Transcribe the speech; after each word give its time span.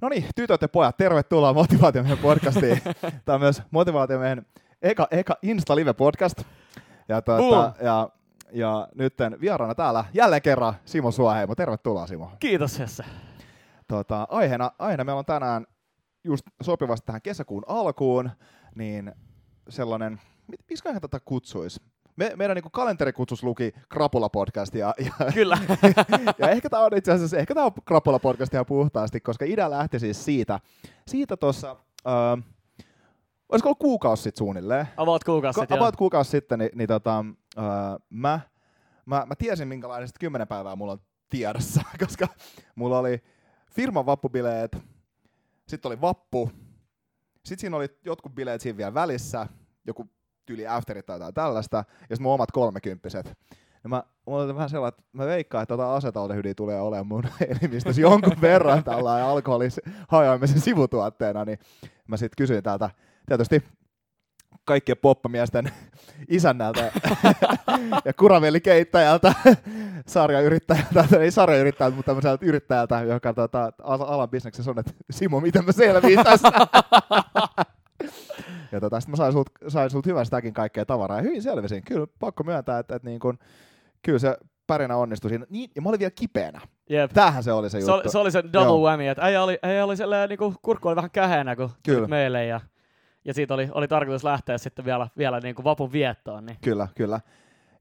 No 0.00 0.08
niin, 0.08 0.24
tytöt 0.34 0.62
ja 0.62 0.68
pojat, 0.68 0.96
tervetuloa 0.96 1.52
Motivaatiomiehen 1.52 2.18
podcastiin. 2.18 2.82
Tämä 3.24 3.34
on 3.34 3.40
myös 3.40 3.62
Motivaatiomiehen 3.70 4.46
eka, 4.82 5.08
eka 5.10 5.36
Insta 5.42 5.76
Live 5.76 5.92
podcast. 5.92 6.42
Ja, 7.08 7.22
tuota, 7.22 7.72
ja, 7.82 8.08
ja 8.52 8.88
nyt 8.94 9.14
vieraana 9.40 9.74
täällä 9.74 10.04
jälleen 10.14 10.42
kerran 10.42 10.74
Simo 10.84 11.10
Suoheimo. 11.10 11.54
Tervetuloa 11.54 12.06
Simo. 12.06 12.32
Kiitos 12.38 12.78
Jesse. 12.78 13.04
Tuota, 13.88 14.26
aiheena, 14.30 14.70
aiheena 14.78 15.04
meillä 15.04 15.18
on 15.18 15.24
tänään 15.24 15.66
just 16.24 16.46
sopivasti 16.62 17.06
tähän 17.06 17.22
kesäkuun 17.22 17.64
alkuun, 17.66 18.30
niin 18.74 19.12
sellainen, 19.68 20.20
miksi 20.68 20.84
tätä 21.00 21.20
kutsuisi? 21.24 21.80
Me, 22.20 22.32
meidän 22.36 22.54
niin 22.54 22.72
kalenterikutsus 22.72 23.42
luki 23.42 23.72
Krapula-podcast. 23.88 24.78
Ja, 24.78 24.94
ja, 24.98 25.32
Kyllä. 25.34 25.58
ja 26.38 26.50
ehkä 26.50 26.70
tämä 26.70 26.84
on 26.84 26.96
itse 26.96 27.12
asiassa, 27.12 27.36
ehkä 27.36 27.54
tämä 27.54 27.66
on 27.66 27.72
Krapula-podcast 27.84 28.54
ihan 28.54 28.66
puhtaasti, 28.66 29.20
koska 29.20 29.44
idea 29.44 29.70
lähti 29.70 29.98
siis 29.98 30.24
siitä, 30.24 30.60
siitä 31.06 31.36
tuossa, 31.36 31.76
äh, 32.06 32.44
olisiko 33.48 33.68
ollut 33.68 33.78
kuukausi 33.78 34.22
sitten 34.22 34.38
suunnilleen? 34.38 34.88
About 34.96 35.24
kuukausi 35.24 35.60
sitten, 35.60 35.78
About 35.78 35.96
kuukausi 35.96 36.30
sitten, 36.30 36.58
niin, 36.58 36.70
niin 36.74 36.88
tota, 36.88 37.24
äh, 37.58 37.64
mä, 38.10 38.40
mä, 39.06 39.26
mä 39.26 39.34
tiesin 39.38 39.68
minkälainen 39.68 40.08
sitten 40.08 40.20
kymmenen 40.20 40.48
päivää 40.48 40.76
mulla 40.76 40.92
on 40.92 41.00
tiedossa, 41.30 41.80
koska 42.04 42.28
mulla 42.74 42.98
oli 42.98 43.22
firman 43.72 44.06
vappubileet, 44.06 44.76
sitten 45.68 45.88
oli 45.88 46.00
vappu, 46.00 46.50
sitten 47.44 47.58
siinä 47.58 47.76
oli 47.76 47.86
jotkut 48.04 48.34
bileet 48.34 48.60
siinä 48.60 48.76
vielä 48.76 48.94
välissä, 48.94 49.46
joku 49.86 50.10
tyyli 50.50 50.66
afterit 50.66 51.06
tai 51.06 51.14
jotain 51.14 51.34
tällaista, 51.34 51.76
ja 51.76 51.84
sitten 52.00 52.22
mun 52.22 52.32
omat 52.32 52.50
kolmekymppiset. 52.52 53.38
Ja 53.82 53.88
mä, 53.88 54.02
mulla 54.26 54.42
oli 54.42 54.54
vähän 54.54 54.70
sellainen, 54.70 54.98
että 54.98 55.10
mä 55.12 55.26
veikkaan, 55.26 55.62
että 55.62 55.72
tota 55.72 55.94
asetaldehydiä 55.94 56.54
tulee 56.54 56.80
olemaan 56.80 57.06
mun 57.06 57.24
elimistössä 57.60 58.00
jonkun 58.00 58.40
verran 58.40 58.84
tällä 58.84 59.26
alkoholin 59.26 59.70
hajoamisen 60.08 60.60
sivutuotteena, 60.60 61.44
niin 61.44 61.58
mä 62.08 62.16
sitten 62.16 62.36
kysyin 62.36 62.62
täältä 62.62 62.90
tietysti 63.26 63.62
kaikkien 64.64 64.98
poppamiesten 64.98 65.64
isännältä 66.28 66.92
ja 68.04 68.12
kuravellikeittäjältä, 68.12 69.34
sarjayrittäjältä, 70.06 71.04
ei 71.20 71.30
sarjayrittäjältä, 71.30 71.96
mutta 71.96 72.10
tämmöiseltä 72.10 72.46
yrittäjältä, 72.46 73.00
joka 73.00 73.34
tota, 73.34 73.72
alan 73.82 74.30
bisneksessä 74.30 74.70
on, 74.70 74.78
että 74.78 74.92
Simo, 75.10 75.40
miten 75.40 75.64
mä 75.64 75.72
selviin 75.72 76.24
tässä? 76.24 76.48
Ja 78.72 78.80
tota, 78.80 79.00
sitten 79.00 79.12
mä 79.12 79.16
sain 79.16 79.32
sulta 79.32 79.50
sain 79.68 79.90
sult 79.90 80.06
hyvän 80.06 80.24
sitäkin 80.24 80.54
kaikkea 80.54 80.86
tavaraa. 80.86 81.18
Ja 81.18 81.22
hyvin 81.22 81.42
selvisin. 81.42 81.82
Kyllä 81.84 82.06
pakko 82.18 82.44
myöntää, 82.44 82.78
että, 82.78 82.96
että 82.96 83.08
niin 83.08 83.20
kun, 83.20 83.38
kyllä 84.02 84.18
se 84.18 84.36
pärinä 84.66 84.96
onnistui 84.96 85.28
siinä. 85.28 85.46
Niin, 85.50 85.70
ja 85.74 85.82
mä 85.82 85.88
olin 85.88 86.00
vielä 86.00 86.12
kipeänä. 86.14 86.60
Jep. 86.90 87.10
Tämähän 87.12 87.42
se 87.42 87.52
oli 87.52 87.70
se, 87.70 87.72
se 87.72 87.78
juttu. 87.78 87.92
Oli, 87.92 88.08
se 88.08 88.18
oli 88.18 88.30
se 88.30 88.42
double 88.52 88.64
Joo. 88.64 88.80
whammy, 88.82 89.06
että 89.06 89.24
äijä 89.24 89.42
oli, 89.42 89.58
äijä 89.62 89.84
oli 89.84 89.96
sellainen, 89.96 90.28
niin 90.28 90.38
kuin, 90.38 90.54
kurkku 90.62 90.88
oli 90.88 90.96
vähän 90.96 91.10
käheenä, 91.10 91.56
kun 91.56 91.70
kyllä. 91.82 92.08
meille. 92.08 92.46
Ja, 92.46 92.60
ja 93.24 93.34
siitä 93.34 93.54
oli, 93.54 93.68
oli 93.72 93.88
tarkoitus 93.88 94.24
lähteä 94.24 94.58
sitten 94.58 94.84
vielä, 94.84 95.08
vielä 95.18 95.40
niin 95.40 95.54
kuin 95.54 95.64
vapun 95.64 95.92
viettoon. 95.92 96.46
Niin. 96.46 96.58
Kyllä, 96.64 96.88
kyllä. 96.94 97.20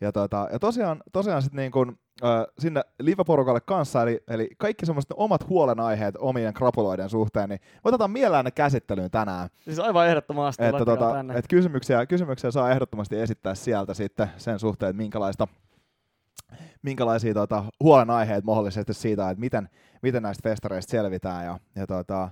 Ja, 0.02 0.12
tota, 0.12 0.48
ja 0.52 0.60
tosiaan, 0.60 1.02
tosiaan 1.12 1.42
sitten 1.42 1.58
niin 1.58 1.72
kuin, 1.72 2.00
äh, 2.24 2.46
sinne 2.60 2.82
live-porukalle 3.00 3.62
kanssa, 3.62 4.04
eli, 4.04 4.24
eli 4.28 4.50
kaikki 4.58 4.86
semmoiset 4.86 5.12
omat 5.16 5.50
huolenaiheet 5.50 6.16
omien 6.18 6.54
krapuloiden 6.54 7.10
suhteen, 7.10 7.50
niin 7.50 7.60
otetaan 7.84 8.12
mielellään 8.12 8.46
ne 8.46 8.52
käsittelyyn 8.52 9.12
tänään. 9.12 9.50
Siis 9.60 9.80
aivan 9.80 10.08
ehdottomasti. 10.08 10.64
Että, 10.64 10.86
tota, 10.86 11.20
että 11.20 11.50
kysymyksiä, 11.50 12.06
kysymyksiä 12.06 12.52
saa 12.52 12.72
ehdottomasti 12.72 13.20
esittää 13.20 13.56
sieltä 13.56 13.94
sitten 13.94 14.30
sen 14.38 14.60
suhteen, 14.60 14.90
että 14.90 15.02
minkälaista 15.02 15.48
minkälaisia 16.82 17.34
tota, 17.34 17.64
huolenaiheet 17.80 18.44
mahdollisesti 18.44 18.94
siitä, 18.94 19.30
että 19.30 19.40
miten, 19.40 19.70
miten 20.02 20.24
näistä 20.24 20.50
festareista 20.50 20.92
selvitään. 20.92 21.46
Ja, 21.46 21.60
ja 21.76 21.88
tota, 21.88 22.30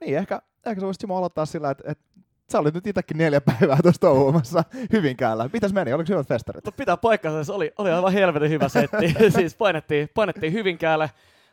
niin 0.00 0.18
ehkä, 0.18 0.42
ehkä 0.66 0.80
se 0.80 0.86
voisi 0.86 1.06
aloittaa 1.16 1.46
sillä, 1.46 1.70
että, 1.70 1.84
että 1.86 2.04
Sä 2.52 2.58
olit 2.58 2.74
nyt 2.74 2.86
itsekin 2.86 3.18
neljä 3.18 3.40
päivää 3.40 3.78
tuossa 3.82 4.00
touhuumassa 4.00 4.64
Hyvinkäällä. 4.92 5.50
Mitäs 5.52 5.72
meni? 5.72 5.92
Oliko 5.92 6.12
hyvät 6.12 6.28
festarit? 6.28 6.64
No 6.64 6.72
pitää 6.72 6.96
paikkansa, 6.96 7.44
se 7.44 7.52
oli, 7.52 7.72
oli 7.78 7.90
aivan 7.90 8.12
helvetin 8.12 8.50
hyvä 8.50 8.68
setti. 8.68 9.14
siis 9.36 9.54
painettiin, 9.54 10.08
painettiin 10.14 10.52
Hyvinkäälle. 10.52 11.10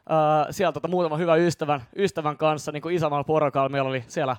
Uh, 0.09 0.47
sieltä 0.51 0.73
tota, 0.73 0.87
muutama 0.87 1.17
hyvä 1.17 1.35
ystävän, 1.35 1.81
ystävän 1.95 2.37
kanssa, 2.37 2.71
niin 2.71 2.81
kuin 2.81 2.99
porokalla. 3.27 3.69
Meillä 3.69 3.89
oli 3.89 4.03
siellä 4.07 4.37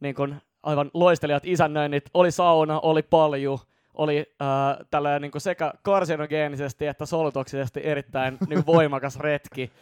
niin 0.00 0.14
kuin, 0.14 0.42
aivan 0.62 0.90
loistelijat 0.94 1.42
isännöinnit. 1.46 2.10
Oli 2.14 2.30
sauna, 2.30 2.80
oli 2.80 3.02
palju, 3.02 3.60
oli 3.94 4.20
uh, 4.20 4.86
tällä, 4.90 5.18
niin 5.18 5.30
kuin 5.30 5.42
sekä 5.42 5.72
karsinogeenisesti 5.82 6.86
että 6.86 7.06
solutoksisesti 7.06 7.80
erittäin 7.84 8.38
niin 8.48 8.64
kuin 8.64 8.76
voimakas 8.76 9.18
retki, 9.26 9.72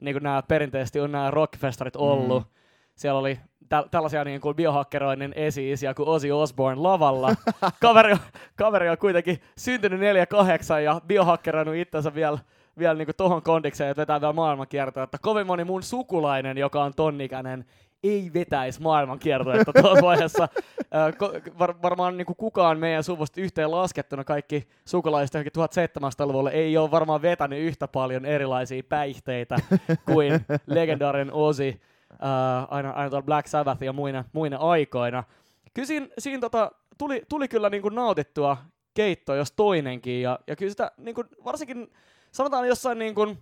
niin 0.00 0.14
kuin 0.14 0.22
nämä 0.22 0.42
perinteisesti 0.42 1.00
on 1.00 1.12
nämä 1.12 1.30
rockfestarit 1.30 1.96
ollut. 1.96 2.42
Mm. 2.42 2.50
Siellä 2.94 3.20
oli 3.20 3.38
tä- 3.68 3.84
tällaisia 3.90 4.24
niin 4.24 4.40
kuin 4.40 4.56
biohakkeroinnin 4.56 5.32
esi-isiä 5.36 5.94
kuin 5.94 6.08
Ozzy 6.08 6.30
Osbourne 6.30 6.82
lavalla. 6.82 7.34
kaveri, 7.80 8.16
kaveri 8.56 8.88
on 8.88 8.98
kuitenkin 8.98 9.40
syntynyt 9.58 10.00
4-8 10.00 10.80
ja 10.80 11.00
biohakkeroinut 11.06 11.74
itsensä 11.74 12.14
vielä 12.14 12.38
vielä 12.78 12.94
niin 12.94 13.08
tohon 13.16 13.42
kondikseen, 13.42 13.90
että 13.90 14.00
vetää 14.00 14.20
vielä 14.20 14.32
maailmankiertoa, 14.32 15.02
että 15.02 15.18
kovin 15.22 15.46
moni 15.46 15.64
mun 15.64 15.82
sukulainen, 15.82 16.58
joka 16.58 16.84
on 16.84 16.92
tonnikäinen, 16.96 17.64
ei 18.02 18.30
vetäisi 18.34 18.82
maailmankiertoa 18.82 19.54
tuossa 19.82 20.02
vaiheessa. 20.02 20.48
Var, 21.58 21.74
varmaan 21.82 22.16
niin 22.16 22.26
kuin 22.26 22.36
kukaan 22.36 22.78
meidän 22.78 23.04
suvusta 23.04 23.40
yhteen 23.40 23.70
laskettuna 23.70 24.24
kaikki 24.24 24.68
sukulaiset 24.84 25.34
johonkin 25.34 25.52
1700-luvulle 25.56 26.50
ei 26.50 26.76
ole 26.76 26.90
varmaan 26.90 27.22
vetänyt 27.22 27.58
yhtä 27.58 27.88
paljon 27.88 28.24
erilaisia 28.24 28.82
päihteitä 28.88 29.56
kuin 30.04 30.32
legendaarinen 30.66 31.34
Ozzy 31.34 31.80
uh, 32.12 32.74
aina, 32.74 32.90
aina 32.90 33.10
tuolla 33.10 33.26
Black 33.26 33.48
Sabbath 33.48 33.82
ja 33.82 33.92
muina, 33.92 34.24
muina 34.32 34.56
aikoina. 34.56 35.24
Kyllä 35.74 35.86
siinä, 35.86 36.06
siinä 36.18 36.40
tota, 36.40 36.70
tuli, 36.98 37.22
tuli 37.28 37.48
kyllä 37.48 37.70
niin 37.70 37.82
kuin 37.82 37.94
nautittua 37.94 38.56
keitto, 38.94 39.34
jos 39.34 39.52
toinenkin, 39.52 40.22
ja, 40.22 40.38
ja 40.46 40.56
kyllä 40.56 40.70
sitä 40.70 40.90
niin 40.96 41.14
kuin, 41.14 41.26
varsinkin 41.44 41.92
sanotaan 42.32 42.68
jossain 42.68 42.98
niin 42.98 43.14
kuin, 43.14 43.38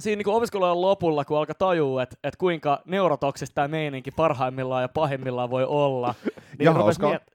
siinä 0.00 0.22
niin 0.24 0.34
opiskelujen 0.34 0.80
lopulla, 0.80 1.24
kun 1.24 1.38
alkaa 1.38 1.54
tajua, 1.54 2.02
että 2.02 2.16
et 2.24 2.36
kuinka 2.36 2.82
neurotoksista 2.84 3.54
tämä 3.54 3.68
meininki 3.68 4.10
parhaimmillaan 4.10 4.82
ja 4.82 4.88
pahimmillaan 4.88 5.50
voi 5.50 5.64
olla. 5.64 6.14
Niin 6.58 6.64
ja 6.64 6.72
hauskaa. 6.72 7.12
Miet- 7.12 7.34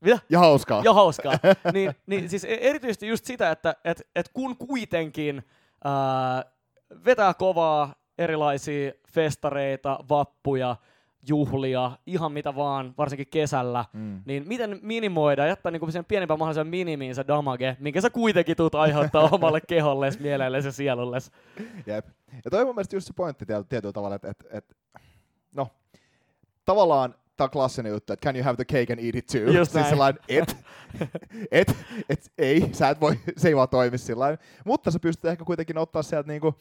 mitä? 0.00 0.18
Ja 0.28 0.38
hauskaa. 0.38 0.82
Ja 0.84 0.92
hauskaa. 0.92 1.32
niin, 1.72 1.94
niin 2.06 2.28
siis 2.30 2.44
e- 2.44 2.58
erityisesti 2.60 3.08
just 3.08 3.24
sitä, 3.24 3.50
että 3.50 3.76
et, 3.84 4.08
et 4.16 4.28
kun 4.32 4.56
kuitenkin 4.56 5.42
ää, 5.84 6.44
vetää 7.04 7.34
kovaa 7.34 7.94
erilaisia 8.18 8.92
festareita, 9.08 9.98
vappuja, 10.10 10.76
juhlia, 11.28 11.92
ihan 12.06 12.32
mitä 12.32 12.56
vaan, 12.56 12.94
varsinkin 12.98 13.26
kesällä, 13.30 13.84
Mm. 13.92 14.22
niin 14.26 14.48
miten 14.48 14.78
minimoida, 14.82 15.46
jättää 15.46 15.72
niinku 15.72 15.90
sen 15.90 16.04
pienimpään 16.04 16.38
mahdollisen 16.38 16.66
minimiin 16.66 17.14
se 17.14 17.24
damage, 17.28 17.76
minkä 17.80 18.00
sä 18.00 18.10
kuitenkin 18.10 18.56
tuut 18.56 18.74
aiheuttaa 18.74 19.28
omalle 19.32 19.60
keholles, 19.68 20.18
mielelles 20.20 20.64
ja 20.64 20.72
sielulles. 20.72 21.30
Jep. 21.86 22.06
Ja 22.44 22.50
toi 22.50 22.60
on 22.60 22.66
mun 22.66 22.74
mielestä 22.74 22.96
just 22.96 23.06
se 23.06 23.12
pointti 23.12 23.44
tiet- 23.44 23.66
tietyllä 23.68 23.92
tavalla, 23.92 24.14
että 24.16 24.28
et, 24.30 24.44
et, 24.50 24.76
no, 25.54 25.68
tavallaan 26.64 27.14
tämä 27.36 27.46
on 27.46 27.50
klassinen 27.50 27.92
juttu, 27.92 28.12
että 28.12 28.26
can 28.26 28.36
you 28.36 28.44
have 28.44 28.56
the 28.56 28.64
cake 28.64 28.92
and 28.92 29.04
eat 29.04 29.14
it 29.14 29.26
too? 29.26 29.40
Just 29.40 29.72
siis 29.72 29.88
sellainen, 29.88 30.22
et, 30.28 30.56
et, 31.50 31.76
et, 32.08 32.32
ei, 32.38 32.70
sä 32.72 32.88
et 32.88 33.00
voi, 33.00 33.20
se 33.36 33.48
ei 33.48 33.56
vaan 33.56 33.68
toimi 33.68 33.98
sillä 33.98 34.38
Mutta 34.64 34.90
sä 34.90 34.98
pystyt 34.98 35.24
ehkä 35.24 35.44
kuitenkin 35.44 35.78
ottaa 35.78 36.02
sieltä 36.02 36.28
niinku, 36.28 36.54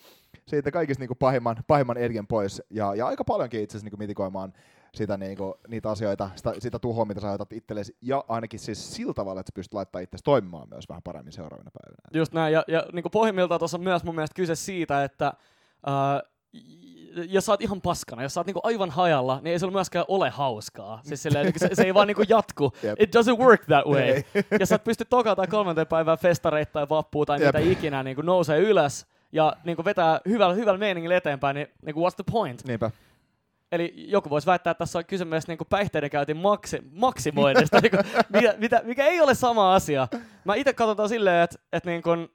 siitä 0.48 0.72
kaikista 0.72 1.02
niinku 1.02 1.16
pahimman, 1.16 1.58
pahimman 1.68 1.98
ergen 1.98 2.28
pois. 2.28 2.62
Ja, 2.70 2.96
ja 2.96 3.08
aika 3.08 3.24
paljonkin 3.24 3.62
itse 3.62 3.72
asiassa 3.78 3.86
niinku 3.86 3.98
mitikoimaan 3.98 4.54
sitä, 4.96 5.18
niinku, 5.18 5.56
niitä 5.68 5.90
asioita, 5.90 6.30
sitä, 6.36 6.54
sitä 6.60 6.80
tuhoa, 6.80 7.06
mitä 7.06 7.22
sä 7.22 7.28
aiheutat 7.28 7.54
itsellesi. 7.54 7.98
Ja 8.02 8.24
ainakin 8.28 8.60
siis 8.60 8.96
sillä 8.96 9.14
tavalla, 9.14 9.40
että 9.40 9.50
sä 9.50 9.56
pystyt 9.56 9.74
laittamaan 9.74 10.04
itsesi 10.04 10.24
toimimaan 10.24 10.70
myös 10.70 10.90
vähän 10.90 11.04
paremmin 11.04 11.34
seuraavina 11.34 11.72
päivinä. 11.72 12.20
Just 12.20 12.34
näin, 12.34 12.54
ja, 12.54 12.64
ja 12.68 12.86
niin 12.94 13.04
pohjimmiltaan 13.12 13.60
tuossa 13.60 13.78
on 13.78 13.84
myös 13.84 14.04
mun 14.04 14.16
mielestä 14.16 14.36
kyse 14.36 14.56
siitä, 14.56 15.04
että 15.04 15.34
uh, 15.88 16.36
jos 17.16 17.46
sä 17.46 17.52
oot 17.52 17.62
ihan 17.62 17.82
paskana, 17.82 18.24
jos 18.24 18.34
sä 18.34 18.40
oot 18.40 18.48
niinku 18.48 18.60
aivan 18.64 18.90
hajalla, 18.90 19.40
niin 19.44 19.52
ei 19.52 19.60
sulla 19.60 19.74
myöskään 19.74 20.06
ole 20.08 20.30
hauskaa. 20.30 21.00
Siis 21.04 21.24
silleen, 21.24 21.46
niinku 21.46 21.60
se, 21.60 21.70
se 21.74 21.84
ei 21.84 21.94
vaan 21.94 22.08
niinku 22.08 22.24
jatku. 22.30 22.74
Jep. 22.84 23.02
It 23.02 23.16
doesn't 23.16 23.40
work 23.40 23.66
that 23.66 23.86
way. 23.86 24.02
Ei. 24.02 24.26
jos 24.60 24.70
sä 24.70 24.76
et 24.76 24.84
pysty 24.84 25.06
tokaa 25.06 25.36
tai 25.36 25.48
kolmanteen 25.48 25.88
päivään 25.88 26.18
festareita 26.18 26.72
tai 26.72 26.90
vappua 26.90 27.26
tai 27.26 27.40
Jep. 27.42 27.48
mitä 27.48 27.60
ikinä 27.72 28.04
niinku 28.04 28.22
nousee 28.22 28.60
ylös 28.60 29.08
ja 29.32 29.56
niinku 29.64 29.86
vetää 29.86 30.22
hyvällä, 30.28 30.56
hyvällä 30.56 30.78
meiningillä 30.78 31.18
eteenpäin, 31.18 31.56
niin 31.56 31.68
niinku 31.86 32.08
what's 32.08 32.16
the 32.16 32.24
point? 32.32 32.64
Niinpä. 32.66 32.92
Eli 33.72 33.94
joku 33.96 34.30
voisi 34.30 34.48
väittää, 34.48 34.72
että 34.72 34.80
tässä 34.80 35.00
on 35.00 35.06
kyse 35.06 35.26
myös 35.26 35.48
niinku 35.48 35.66
päihteiden 35.66 36.10
käytin 36.10 36.38
maksi, 36.38 36.80
maksimoinnista, 36.92 37.80
niinku, 37.82 37.98
mikä, 38.30 38.54
mitä, 38.58 38.82
mikä 38.84 39.06
ei 39.06 39.22
ole 39.22 39.34
sama 39.36 39.76
asia. 39.76 40.08
Mä 40.46 40.56
itse 40.56 40.74
katsotaan 40.74 41.10
silleen, 41.10 41.44
että 41.44 41.60
et 41.74 41.86
niinku, 41.86 42.10
ö, 42.12 42.28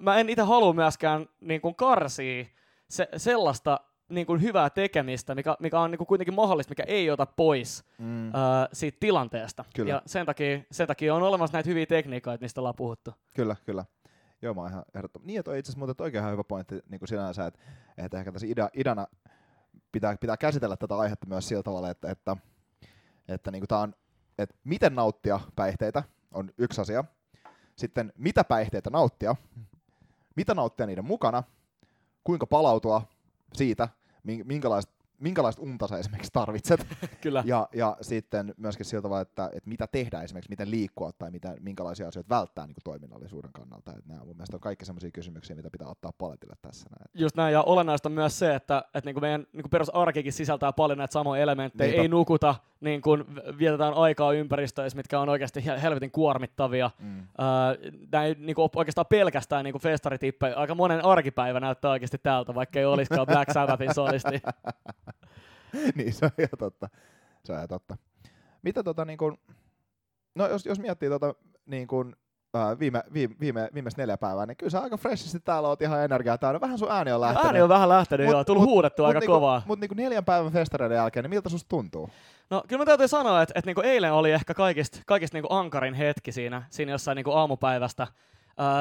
mä 0.00 0.16
en 0.16 0.28
itse 0.30 0.42
halua 0.42 0.72
myöskään 0.72 1.26
niinku 1.40 1.74
karsia 1.74 2.44
se, 2.90 3.08
sellaista 3.16 3.80
niinku 4.08 4.36
hyvää 4.36 4.70
tekemistä, 4.70 5.34
mikä, 5.34 5.56
mikä 5.60 5.80
on 5.80 5.90
niinku 5.90 6.06
kuitenkin 6.06 6.34
mahdollista, 6.34 6.70
mikä 6.70 6.82
ei 6.86 7.10
ota 7.10 7.26
pois 7.26 7.84
Mm. 7.98 8.28
ö, 8.28 8.30
siitä 8.72 8.96
tilanteesta. 9.00 9.64
Kyllä. 9.74 9.90
Ja 9.92 10.02
sen 10.06 10.26
takia, 10.26 10.60
sen 10.70 10.86
takia 10.86 11.14
on 11.14 11.22
olemassa 11.22 11.56
näitä 11.56 11.68
hyviä 11.70 11.86
tekniikoita, 11.86 12.42
mistä 12.44 12.60
ollaan 12.60 12.74
puhuttu. 12.74 13.14
Kyllä, 13.34 13.56
kyllä. 13.66 13.84
Joo, 14.42 14.54
mä 14.54 14.60
oon 14.60 14.70
ihan 14.70 14.84
ehdottom. 14.94 15.22
Niin, 15.24 15.38
että 15.38 15.50
toi 15.50 15.58
itse 15.58 15.70
asiassa 15.70 15.78
muuten 15.78 16.04
oikein 16.04 16.24
hyvä 16.32 16.44
pointti 16.44 16.80
niin 16.88 16.98
kuin 16.98 17.08
sinänsä, 17.08 17.46
että, 17.46 17.60
että 17.98 18.18
ehkä 18.18 18.32
tässä 18.32 18.46
ida, 18.46 18.70
idana 18.74 19.06
pitää, 19.92 20.16
pitää 20.16 20.36
käsitellä 20.36 20.76
tätä 20.76 20.96
aihetta 20.96 21.26
myös 21.26 21.48
sillä 21.48 21.62
tavalla, 21.62 21.90
että, 21.90 22.10
että, 22.10 22.36
että 23.28 23.50
niin 23.50 23.60
kuin 23.60 23.68
tää 23.68 23.78
on, 23.78 23.94
että 24.38 24.54
miten 24.64 24.94
nauttia 24.94 25.40
päihteitä 25.56 26.02
on 26.34 26.50
yksi 26.58 26.80
asia. 26.80 27.04
Sitten 27.76 28.12
mitä 28.18 28.44
päihteitä 28.44 28.90
nauttia, 28.90 29.36
mitä 30.36 30.54
nauttia 30.54 30.86
niiden 30.86 31.04
mukana, 31.04 31.42
kuinka 32.24 32.46
palautua 32.46 33.02
siitä, 33.54 33.88
min- 34.22 34.44
minkälaista, 34.46 34.92
minkälaista 35.20 35.62
unta 35.62 35.86
sä 35.86 35.98
esimerkiksi 35.98 36.32
tarvitset. 36.32 36.86
Kyllä. 37.22 37.42
Ja, 37.46 37.68
ja 37.74 37.96
sitten 38.00 38.54
myöskin 38.56 38.86
sillä 38.86 39.02
tavalla, 39.02 39.20
että, 39.20 39.50
että 39.54 39.68
mitä 39.68 39.86
tehdä 39.86 40.20
esimerkiksi, 40.22 40.50
miten 40.50 40.70
liikkua 40.70 41.12
tai 41.12 41.30
mitä, 41.30 41.56
minkälaisia 41.60 42.08
asioita 42.08 42.34
välttää 42.34 42.66
niin 42.66 42.74
kuin 42.74 42.84
toiminnallisuuden 42.84 43.52
kannalta. 43.52 43.90
Että 43.90 44.08
nämä 44.08 44.24
mun 44.24 44.36
mielestä 44.36 44.56
on 44.56 44.60
kaikki 44.60 44.84
sellaisia 44.84 45.10
kysymyksiä, 45.10 45.56
mitä 45.56 45.70
pitää 45.70 45.88
ottaa 45.88 46.12
paletille 46.18 46.54
tässä. 46.62 46.88
Näin. 46.90 47.10
Just 47.14 47.36
näin, 47.36 47.52
ja 47.52 47.62
olennaista 47.62 48.08
on 48.08 48.12
myös 48.12 48.38
se, 48.38 48.54
että, 48.54 48.84
että 48.94 49.08
niinku 49.08 49.20
meidän 49.20 49.46
niinku 49.52 49.68
perusarkikin 49.68 50.32
sisältää 50.32 50.72
paljon 50.72 50.98
näitä 50.98 51.12
samoja 51.12 51.42
elementtejä. 51.42 51.88
Niinpä. 51.88 52.02
Ei 52.02 52.08
nukuta, 52.08 52.54
niin 52.80 53.00
kun 53.02 53.26
vietetään 53.58 53.94
aikaa 53.94 54.32
ympäristöissä, 54.32 54.96
mitkä 54.96 55.20
on 55.20 55.28
oikeasti 55.28 55.64
hel- 55.66 55.80
helvetin 55.80 56.10
kuormittavia. 56.10 56.90
Mm. 56.98 57.18
Öö, 57.18 57.90
näin 58.12 58.36
niinku 58.38 58.70
oikeastaan 58.76 59.06
pelkästään 59.06 59.64
niinku 59.64 59.78
festaritippejä. 59.78 60.54
Aika 60.54 60.74
monen 60.74 61.04
arkipäivä 61.04 61.60
näyttää 61.60 61.90
oikeasti 61.90 62.18
tältä, 62.22 62.54
vaikka 62.54 62.78
ei 62.78 62.84
olisikaan 62.84 63.26
Black 63.26 63.52
Sabbathin 63.52 63.94
solisti. 63.94 64.42
niin, 65.96 66.12
se 66.12 66.24
on 66.24 66.30
ihan 66.38 66.58
totta. 66.58 66.88
Se 67.44 67.52
on 67.52 67.58
ihan 67.58 67.68
totta. 67.68 67.96
Mitä 68.62 68.82
tota 68.82 69.04
niin 69.04 69.18
kuin, 69.18 69.38
no 70.34 70.46
jos, 70.46 70.66
jos 70.66 70.78
miettii 70.78 71.08
tota 71.08 71.34
niin 71.66 71.86
kuin, 71.86 72.16
ää, 72.54 72.78
viime, 72.78 73.02
viime, 73.12 73.34
viime, 73.40 73.68
viimeistä 73.74 74.02
neljä 74.02 74.16
päivää, 74.16 74.46
niin 74.46 74.56
kyllä 74.56 74.70
sä 74.70 74.80
aika 74.80 74.96
freshisti 74.96 75.40
täällä 75.40 75.68
oot 75.68 75.82
ihan 75.82 76.04
energiaa 76.04 76.38
täynnä. 76.38 76.60
Vähän 76.60 76.78
sun 76.78 76.90
ääni 76.90 77.12
on 77.12 77.20
lähtenyt. 77.20 77.46
Ääni 77.46 77.62
on 77.62 77.68
vähän 77.68 77.88
lähtenyt, 77.88 78.26
Mut- 78.26 78.32
joo. 78.32 78.44
Tullut 78.44 78.62
mut- 78.62 78.70
huudettua 78.70 79.06
mut 79.06 79.08
aika 79.08 79.20
niinku, 79.20 79.32
kovaa. 79.32 79.62
Mutta 79.66 79.80
niinku 79.80 79.94
neljän 79.94 80.24
päivän 80.24 80.52
festareiden 80.52 80.96
jälkeen, 80.96 81.24
niin 81.24 81.30
miltä 81.30 81.48
susta 81.48 81.68
tuntuu? 81.68 82.10
No 82.50 82.64
kyllä 82.68 82.80
mä 82.80 82.86
täytyy 82.86 83.08
sanoa, 83.08 83.42
että, 83.42 83.52
että 83.56 83.68
niinku 83.68 83.80
eilen 83.80 84.12
oli 84.12 84.32
ehkä 84.32 84.54
kaikista, 84.54 85.00
kaikista 85.06 85.36
niinku 85.36 85.54
ankarin 85.54 85.94
hetki 85.94 86.32
siinä, 86.32 86.62
siinä 86.70 86.92
jossain 86.92 87.16
niinku 87.16 87.32
aamupäivästä. 87.32 88.06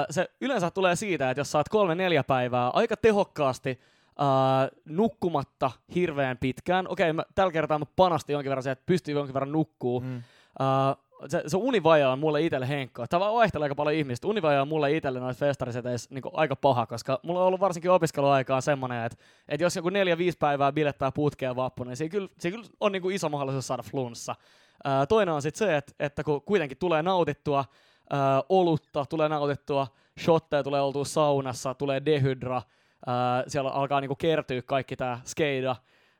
Se 0.10 0.30
yleensä 0.42 0.72
tulee 0.72 0.96
siitä, 0.96 1.30
että 1.32 1.42
jos 1.42 1.52
saat 1.52 1.70
kolme 1.70 1.96
neljä 1.96 2.24
päivää 2.24 2.70
aika 2.70 2.98
tehokkaasti 2.98 3.80
öö, 4.22 4.80
nukkumatta 4.86 5.72
hirveän 5.96 6.38
pitkään. 6.38 6.88
Okei, 6.88 7.14
mä, 7.14 7.24
tällä 7.36 7.52
kertaa 7.52 7.80
mä 7.80 7.86
panastin 7.96 8.34
jonkin 8.34 8.50
verran 8.50 8.64
se, 8.64 8.72
että 8.72 8.86
pystyy 8.86 9.16
jonkin 9.16 9.34
verran 9.34 9.52
nukkuu. 9.52 10.00
Mm. 10.00 10.24
Öö, 10.62 11.08
se, 11.28 11.44
se 11.48 11.58
univaja 11.58 12.10
on 12.10 12.20
mulle 12.20 12.42
itselle 12.42 12.70
henkkoa. 12.70 13.08
Tämä 13.08 13.34
vaihtelee 13.34 13.66
aika 13.66 13.76
paljon 13.76 13.96
ihmistä. 13.96 14.28
Univaja 14.28 14.62
on 14.62 14.68
mulle 14.68 14.92
itselle 14.92 15.20
noissa 15.20 15.46
festariseteissä 15.46 16.10
niin 16.14 16.24
aika 16.34 16.56
paha, 16.56 16.86
koska 16.86 17.20
mulla 17.24 17.40
on 17.40 17.48
ollut 17.48 17.60
varsinkin 17.60 17.92
opiskeluaikaan 17.92 18.62
semmoinen, 18.62 19.06
että, 19.06 19.18
että 19.50 19.64
jos 19.64 19.76
joku 19.76 19.90
neljä, 19.90 20.18
viisi 20.18 20.38
päivää 20.38 20.72
bilettää 20.72 21.12
putkea 21.12 21.56
vappu, 21.56 21.84
niin 21.84 21.98
siinä 21.98 22.12
kyllä, 22.12 22.30
siinä 22.40 22.58
kyllä 22.58 22.70
on 22.80 22.92
niin 22.92 23.02
kuin 23.02 23.16
iso 23.16 23.30
mahdollisuus 23.30 23.68
saada 23.68 23.84
flunssa. 23.84 24.36
Ää, 24.84 25.06
toinen 25.06 25.34
on 25.36 25.42
sitten 25.42 25.68
se, 25.68 25.78
että, 25.78 25.94
että 26.00 26.24
kun 26.24 26.42
kuitenkin 26.42 26.78
tulee 26.78 27.04
nautittua 27.04 27.66
ää, 28.10 28.44
olutta, 28.50 29.06
tulee 29.06 29.30
nautittua 29.30 29.88
shotteja, 30.20 30.64
tulee 30.64 30.82
oltua 30.82 31.06
saunassa, 31.06 31.74
tulee 31.74 32.06
dehydra, 32.06 32.62
ää, 33.06 33.44
siellä 33.48 33.70
alkaa 33.70 34.02
niinku 34.02 34.16
kertyä 34.16 34.62
kaikki 34.62 34.96
tämä 34.96 35.20
skeida, 35.26 35.76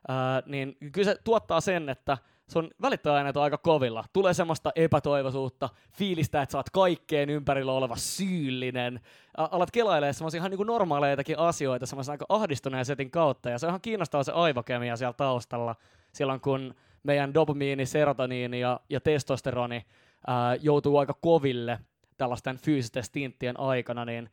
ää, 0.08 0.42
niin 0.46 0.76
kyllä 0.92 1.12
se 1.12 1.18
tuottaa 1.24 1.60
sen, 1.60 1.88
että 1.88 2.18
sun 2.50 2.70
välittäjäaineet 2.82 3.36
on 3.36 3.42
aika 3.42 3.58
kovilla. 3.58 4.04
Tulee 4.12 4.34
semmoista 4.34 4.72
epätoivoisuutta, 4.76 5.68
fiilistä, 5.92 6.42
että 6.42 6.52
sä 6.52 6.58
oot 6.58 6.70
kaikkeen 6.70 7.30
ympärillä 7.30 7.72
oleva 7.72 7.96
syyllinen. 7.96 9.00
Alat 9.36 9.70
kelailemaan 9.70 10.14
semmoisia 10.14 10.38
ihan 10.38 10.50
niinku 10.50 10.64
normaaleitakin 10.64 11.38
asioita 11.38 11.86
semmoisen 11.86 12.12
aika 12.12 12.26
ahdistuneen 12.28 12.84
setin 12.84 13.10
kautta. 13.10 13.50
Ja 13.50 13.58
se 13.58 13.66
on 13.66 13.70
ihan 13.70 13.80
kiinnostavaa 13.80 14.24
se 14.24 14.32
aivokemia 14.32 14.96
siellä 14.96 15.12
taustalla. 15.12 15.76
Silloin 16.12 16.40
kun 16.40 16.74
meidän 17.02 17.34
dopamiini, 17.34 17.86
serotoniini 17.86 18.60
ja, 18.60 18.80
ja 18.90 19.00
testosteroni 19.00 19.86
ää, 20.26 20.54
joutuu 20.54 20.98
aika 20.98 21.14
koville 21.20 21.78
tällaisten 22.16 22.58
fyysisten 22.58 23.02
stinttien 23.02 23.60
aikana, 23.60 24.04
niin 24.04 24.30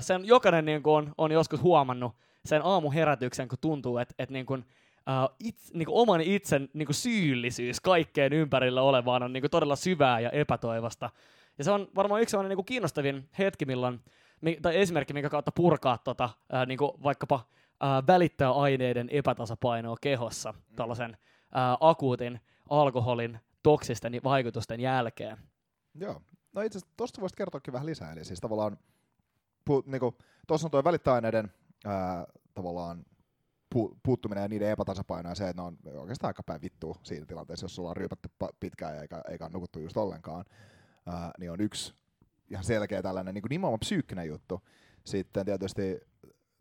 sen 0.00 0.24
jokainen 0.24 0.64
niin 0.64 0.82
kuin 0.82 0.94
on, 0.94 1.12
on 1.18 1.32
joskus 1.32 1.62
huomannut 1.62 2.16
sen 2.44 2.62
aamuherätyksen, 2.64 3.48
kun 3.48 3.58
tuntuu, 3.60 3.98
että, 3.98 4.14
että 4.18 4.32
niin 4.32 4.46
kuin, 4.46 4.64
ää, 5.06 5.28
it, 5.44 5.56
niin 5.74 5.86
kuin 5.86 5.96
oman 5.96 6.20
itsen 6.20 6.68
niin 6.72 6.86
kuin 6.86 6.94
syyllisyys 6.94 7.80
kaikkeen 7.80 8.32
ympärillä 8.32 8.82
olevaan 8.82 9.22
on 9.22 9.32
niin 9.32 9.42
kuin 9.42 9.50
todella 9.50 9.76
syvää 9.76 10.20
ja 10.20 10.30
epätoivosta. 10.30 11.10
Ja 11.58 11.64
se 11.64 11.70
on 11.70 11.88
varmaan 11.94 12.22
yksi 12.22 12.36
niin 12.36 12.56
kuin 12.56 12.66
kiinnostavin 12.66 13.28
hetki, 13.38 13.64
milloin, 13.64 14.00
mi- 14.40 14.58
tai 14.62 14.76
esimerkki, 14.76 15.12
minkä 15.12 15.30
kautta 15.30 15.52
purkaa 15.52 15.98
tota, 15.98 16.30
ää, 16.52 16.66
niin 16.66 16.78
kuin 16.78 16.92
vaikkapa 17.02 17.40
ää, 17.80 18.06
välittäjäaineiden 18.06 19.08
epätasapainoa 19.10 19.96
kehossa 20.00 20.54
tällaisen 20.76 21.16
ää, 21.54 21.76
akuutin 21.80 22.40
alkoholin 22.70 23.40
toksisten 23.62 24.20
vaikutusten 24.24 24.80
jälkeen. 24.80 25.36
Joo. 25.94 26.22
No 26.52 26.62
itse 26.62 26.78
asiassa 26.78 26.94
tuosta 26.96 27.20
voisit 27.20 27.36
kertoakin 27.36 27.72
vähän 27.72 27.86
lisää. 27.86 28.12
Eli 28.12 28.24
siis 28.24 28.40
tavallaan, 28.40 28.78
niinku, 29.86 30.14
tuossa 30.46 30.66
on 30.66 30.70
tuo 30.70 30.84
välittäaineiden 30.84 31.52
ää, 31.84 32.26
tavallaan 32.54 33.04
pu, 33.74 33.98
puuttuminen 34.02 34.42
ja 34.42 34.48
niiden 34.48 34.70
epätasapaino 34.70 35.28
ja 35.28 35.34
se, 35.34 35.48
että 35.48 35.62
ne 35.62 35.66
on 35.66 35.78
oikeastaan 35.98 36.28
aika 36.28 36.42
päin 36.42 36.62
vittua 36.62 36.94
siinä 37.02 37.26
tilanteessa, 37.26 37.64
jos 37.64 37.78
ollaan 37.78 37.96
ryypätty 37.96 38.28
pa- 38.44 38.56
pitkään 38.60 39.02
eikä, 39.02 39.22
eikä 39.28 39.44
ole 39.44 39.52
nukuttu 39.52 39.78
just 39.80 39.96
ollenkaan, 39.96 40.44
ää, 41.06 41.30
niin 41.38 41.50
on 41.50 41.60
yksi 41.60 41.94
ihan 42.50 42.64
selkeä 42.64 43.02
tällainen 43.02 43.34
niin 43.34 43.44
nimenomaan 43.50 43.80
psyykkinen 43.80 44.28
juttu. 44.28 44.60
Sitten 45.04 45.46
tietysti 45.46 46.00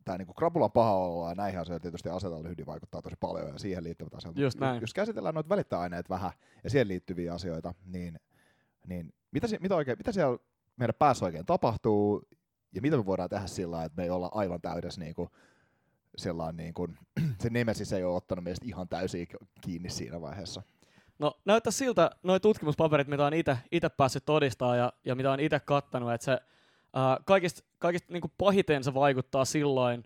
tämä 0.06 0.18
niin 0.18 0.36
krapulan 0.38 0.72
paha 0.72 0.94
olo 0.94 1.30
ja 1.30 1.36
näihin 1.36 1.60
asioihin 1.60 1.82
tietysti 1.82 2.10
asetallyhdi 2.10 2.66
vaikuttaa 2.66 3.01
tosi 3.01 3.16
paljon 3.20 3.48
ja 3.48 3.60
siihen 3.60 3.84
liittyvät 3.84 4.13
asiat. 4.13 4.38
Just 4.38 4.60
näin. 4.60 4.82
Jos 4.82 4.94
käsitellään 4.94 5.36
noita 5.36 5.50
välittäaineet 5.50 6.10
vähän 6.10 6.32
ja 6.63 6.70
siihen 6.70 6.88
liittyviä 6.88 7.34
asioita, 7.34 7.74
niin, 7.86 8.20
niin 8.88 9.13
mitä, 9.32 9.48
mitä, 9.60 9.75
oikein, 9.75 9.98
mitä 9.98 10.12
siellä 10.12 10.38
meidän 10.75 10.96
päässä 11.00 11.25
oikein 11.25 11.46
tapahtuu 11.46 12.28
ja 12.76 12.82
mitä 12.82 12.98
me 12.98 13.06
voidaan 13.06 13.30
tehdä 13.30 13.48
sillä 13.48 13.84
että 13.84 13.98
me 13.98 14.04
ei 14.04 14.10
olla 14.10 14.30
aivan 14.34 14.62
täydessä 14.62 15.02
niin 15.02 15.14
kuin, 15.14 15.30
sellainen 16.18 16.58
niin 16.58 16.74
kuin, 16.74 16.98
se 17.42 17.50
Nemesis 17.50 17.94
ei 17.94 18.04
ole 18.04 18.16
ottanut 18.16 18.44
meistä 18.44 18.66
ihan 18.66 18.90
täysin 18.90 19.28
kiinni 19.62 19.90
siinä 19.90 20.22
vaiheessa. 20.22 20.62
No 21.20 21.40
näyttää 21.46 21.72
siltä, 21.72 22.12
nuo 22.24 22.40
tutkimuspaperit, 22.40 23.08
mitä 23.08 23.26
on 23.26 23.34
itse 23.72 23.90
päässyt 23.98 24.26
todistaa 24.26 24.76
ja, 24.76 24.94
ja 25.06 25.16
mitä 25.16 25.32
on 25.32 25.40
itse 25.40 25.60
kattanut, 25.60 26.14
että 26.14 26.26
se 26.26 26.40
ää, 26.94 27.18
kaikista, 27.26 27.64
kaikista 27.80 28.14
niin 28.14 28.24
pahiten 28.38 28.84
se 28.84 28.94
vaikuttaa 28.94 29.46
silloin, 29.46 30.04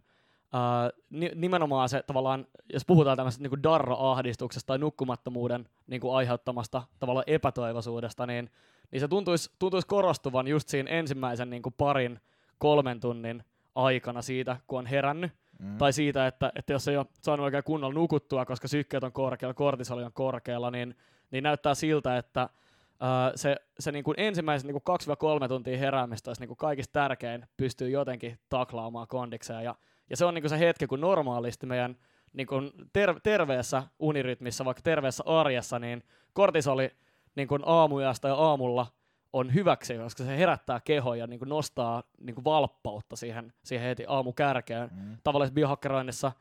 ni- 1.10 1.32
nimenomaan 1.36 1.90
se 1.90 2.04
tavallaan, 2.04 2.48
jos 2.74 2.86
puhutaan 2.86 3.18
tämmöisestä 3.18 3.44
niin 3.44 3.64
darra-ahdistuksesta 3.64 4.68
tai 4.68 4.78
nukkumattomuuden 4.78 5.70
niin 5.88 6.02
aiheuttamasta 6.14 6.84
tavallaan 7.00 7.24
epätoivoisuudesta, 7.28 8.26
niin, 8.26 8.50
niin 8.92 9.00
se 9.00 9.08
tuntuisi, 9.08 9.52
tuntuisi 9.60 9.88
korostuvan 9.88 10.48
just 10.48 10.70
siinä 10.70 10.90
ensimmäisen 10.90 11.50
niin 11.50 11.62
parin, 11.78 12.20
kolmen 12.58 13.00
tunnin 13.00 13.44
aikana 13.76 14.22
siitä, 14.22 14.58
kun 14.68 14.80
on 14.80 14.86
herännyt, 14.86 15.32
mm. 15.60 15.78
tai 15.78 15.94
siitä, 15.94 16.28
että, 16.28 16.52
että 16.56 16.74
jos 16.74 16.88
ei 16.88 16.98
ole 16.98 17.06
saanut 17.22 17.44
oikein 17.44 17.64
kunnolla 17.64 17.94
nukuttua, 17.94 18.46
koska 18.46 18.68
sykkeet 18.68 19.04
on 19.04 19.12
korkealla, 19.12 19.54
kortisoli 19.54 20.04
on 20.04 20.14
korkealla, 20.14 20.72
niin, 20.72 20.96
niin 21.32 21.44
näyttää 21.44 21.76
siltä, 21.76 22.18
että 22.18 22.50
Uh, 22.94 23.32
se, 23.36 23.56
se 23.80 23.92
niin 23.92 24.04
kuin 24.04 24.16
ensimmäiset 24.18 24.68
niin 24.68 24.82
kuin 24.86 25.00
2-3 25.46 25.48
tuntia 25.48 25.78
heräämistä 25.78 26.30
olisi 26.30 26.42
niin 26.42 26.48
kuin 26.48 26.58
kaikista 26.58 26.94
tärkein 26.94 27.46
pystyy 27.58 27.90
jotenkin 27.90 28.40
taklaamaan 28.50 29.08
kondikseen. 29.08 29.64
Ja, 29.64 29.76
ja 30.10 30.18
se 30.18 30.26
on 30.26 30.34
niin 30.34 30.42
kuin 30.42 30.50
se 30.50 30.60
hetki, 30.60 30.88
kun 30.88 31.02
normaalisti 31.02 31.66
meidän 31.66 31.98
niin 32.34 32.48
kuin 32.48 32.72
ter- 32.94 33.20
terveessä 33.24 33.84
unirytmissä, 34.00 34.66
vaikka 34.66 34.82
terveessä 34.84 35.24
arjessa, 35.28 35.80
niin 35.80 36.04
kortisoli 36.34 36.92
niin 37.36 37.48
kuin 37.48 37.62
aamujasta 37.66 38.28
ja 38.28 38.36
aamulla 38.36 38.88
on 39.34 39.54
hyväksi, 39.54 39.98
koska 39.98 40.24
se 40.24 40.38
herättää 40.38 40.80
kehoa 40.80 41.16
ja 41.16 41.28
niin 41.28 41.40
kuin 41.40 41.50
nostaa 41.50 42.04
niin 42.20 42.36
kuin 42.36 42.46
valppautta 42.46 43.16
siihen, 43.16 43.54
siihen 43.64 43.88
heti 43.88 44.06
aamukärkeen. 44.08 44.90
Mm. 44.94 45.18
Tavallisessa 45.24 45.56
biohakkeroinnissa 45.56 46.32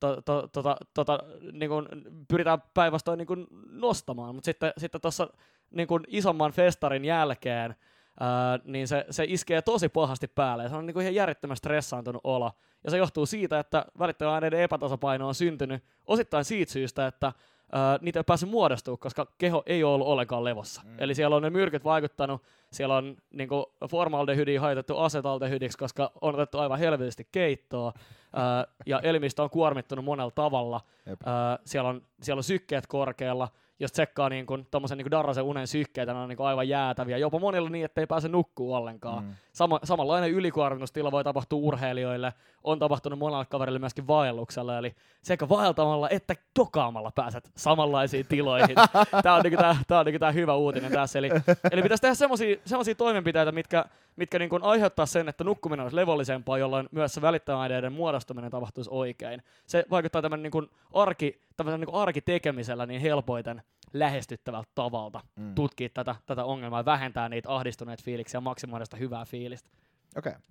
to, 0.00 0.22
to, 0.22 0.48
to, 0.52 0.62
to, 0.94 1.04
to, 1.04 1.18
niin 1.52 1.68
kuin 1.68 1.86
pyritään 2.28 2.62
päinvastoin 2.74 3.18
niin 3.18 3.26
kuin 3.26 3.46
nostamaan, 3.70 4.34
mutta 4.34 4.44
sitten 4.44 4.72
sitten 4.78 5.00
tuossa 5.00 5.28
niin 5.70 5.88
kuin 5.88 6.04
isomman 6.06 6.52
festarin 6.52 7.04
jälkeen 7.04 7.74
ää, 8.20 8.58
niin 8.64 8.88
se, 8.88 9.04
se 9.10 9.24
iskee 9.28 9.62
tosi 9.62 9.88
pahasti 9.88 10.28
päälle 10.28 10.62
ja 10.62 10.68
se 10.68 10.76
on 10.76 10.86
niin 10.86 10.94
kuin 10.94 11.02
ihan 11.02 11.14
järjettömän 11.14 11.56
stressaantunut 11.56 12.20
olo. 12.24 12.52
Ja 12.84 12.90
se 12.90 12.98
johtuu 12.98 13.26
siitä, 13.26 13.58
että 13.58 13.86
välittäjäaineiden 13.98 14.60
epätasapaino 14.60 15.28
on 15.28 15.34
syntynyt 15.34 15.84
osittain 16.06 16.44
siitä 16.44 16.72
syystä, 16.72 17.06
että 17.06 17.32
Uh, 17.68 18.02
niitä 18.04 18.20
ei 18.20 18.24
päässyt 18.24 18.50
muodostumaan, 18.50 18.98
koska 18.98 19.26
keho 19.38 19.62
ei 19.66 19.84
ole 19.84 19.94
ollut 19.94 20.06
ollenkaan 20.06 20.44
levossa. 20.44 20.82
Mm. 20.84 20.94
Eli 20.98 21.14
siellä 21.14 21.36
on 21.36 21.42
ne 21.42 21.50
myrkyt 21.50 21.84
vaikuttanut, 21.84 22.42
siellä 22.72 22.96
on 22.96 23.16
niin 23.30 23.48
kuin, 23.48 23.66
formaldehydiä 23.90 24.60
haitettu 24.60 24.98
asetaldehydiksi, 24.98 25.78
koska 25.78 26.10
on 26.20 26.34
otettu 26.34 26.58
aivan 26.58 26.78
helvetisti 26.78 27.28
keittoa, 27.32 27.88
uh, 27.88 28.74
ja 28.86 29.00
elimistö 29.00 29.42
on 29.42 29.50
kuormittunut 29.50 30.04
monella 30.04 30.30
tavalla. 30.30 30.80
Uh, 31.08 31.16
siellä, 31.64 31.88
on, 31.88 32.02
siellä 32.22 32.38
on 32.40 32.44
sykkeet 32.44 32.86
korkealla, 32.86 33.48
jos 33.80 33.92
tsekkaa 33.92 34.28
niin 34.28 34.46
kuin, 34.46 34.66
tommosen 34.70 34.98
niin 34.98 35.10
Darrasen 35.10 35.44
unen 35.44 35.66
sykkeitä, 35.66 36.12
ne 36.12 36.18
on 36.18 36.28
niin 36.28 36.36
kuin 36.36 36.46
aivan 36.46 36.68
jäätäviä. 36.68 37.18
Jopa 37.18 37.38
monilla 37.38 37.70
niin, 37.70 37.84
että 37.84 38.00
ei 38.00 38.06
pääse 38.06 38.28
nukkuu 38.28 38.74
ollenkaan. 38.74 39.24
Mm. 39.24 39.34
Sama, 39.52 39.80
samanlainen 39.84 40.30
ylikuormitustila 40.30 41.12
voi 41.12 41.24
tapahtua 41.24 41.58
urheilijoille, 41.58 42.32
on 42.64 42.78
tapahtunut 42.78 43.18
monelle 43.18 43.44
kaverille 43.44 43.78
myöskin 43.78 44.06
vaelluksella, 44.06 44.78
eli 44.78 44.94
sekä 45.22 45.48
vaeltamalla 45.48 46.08
että 46.08 46.34
tokaamalla 46.54 47.12
pääset 47.14 47.50
samanlaisiin 47.56 48.26
tiloihin. 48.28 48.76
tämä 49.22 49.34
on, 49.34 49.42
niin 49.42 49.58
tämä, 49.58 49.76
tämä 49.88 50.00
on 50.00 50.06
niin 50.06 50.20
tämä 50.20 50.32
hyvä 50.32 50.54
uutinen 50.54 50.92
tässä. 50.92 51.18
Eli, 51.18 51.30
eli 51.70 51.82
pitäisi 51.82 52.02
tehdä 52.02 52.14
semmoisia 52.14 52.94
toimenpiteitä, 52.96 53.52
mitkä, 53.52 53.84
mitkä 54.16 54.38
niin 54.38 54.50
kuin 54.50 54.62
aiheuttaa 54.62 55.06
sen, 55.06 55.28
että 55.28 55.44
nukkuminen 55.44 55.82
olisi 55.82 55.96
levollisempaa, 55.96 56.58
jolloin 56.58 56.88
myös 56.90 57.14
se 57.14 57.22
välittämäaineiden 57.22 57.92
muodostuminen 57.92 58.50
tapahtuisi 58.50 58.90
oikein. 58.92 59.42
Se 59.66 59.84
vaikuttaa 59.90 60.22
tämän 60.22 60.42
niin 60.42 60.50
kuin 60.50 60.70
arki, 60.92 61.47
tämän 61.64 61.80
niin 61.80 61.94
arkitekemisellä 61.94 62.86
niin 62.86 63.00
helpoiten 63.00 63.62
lähestyttävältä 63.92 64.68
tavalta 64.74 65.20
mm. 65.36 65.54
tutkia 65.54 65.88
tätä, 65.94 66.14
tätä 66.26 66.44
ongelmaa 66.44 66.80
ja 66.80 66.84
vähentää 66.84 67.28
niitä 67.28 67.54
ahdistuneita 67.54 68.02
fiiliksiä 68.04 68.38
ja 68.38 68.40
maksimoida 68.40 68.84
sitä 68.84 68.96
hyvää 68.96 69.24
fiilistä. 69.24 69.70
Okei. 70.16 70.30
Okay. 70.30 70.42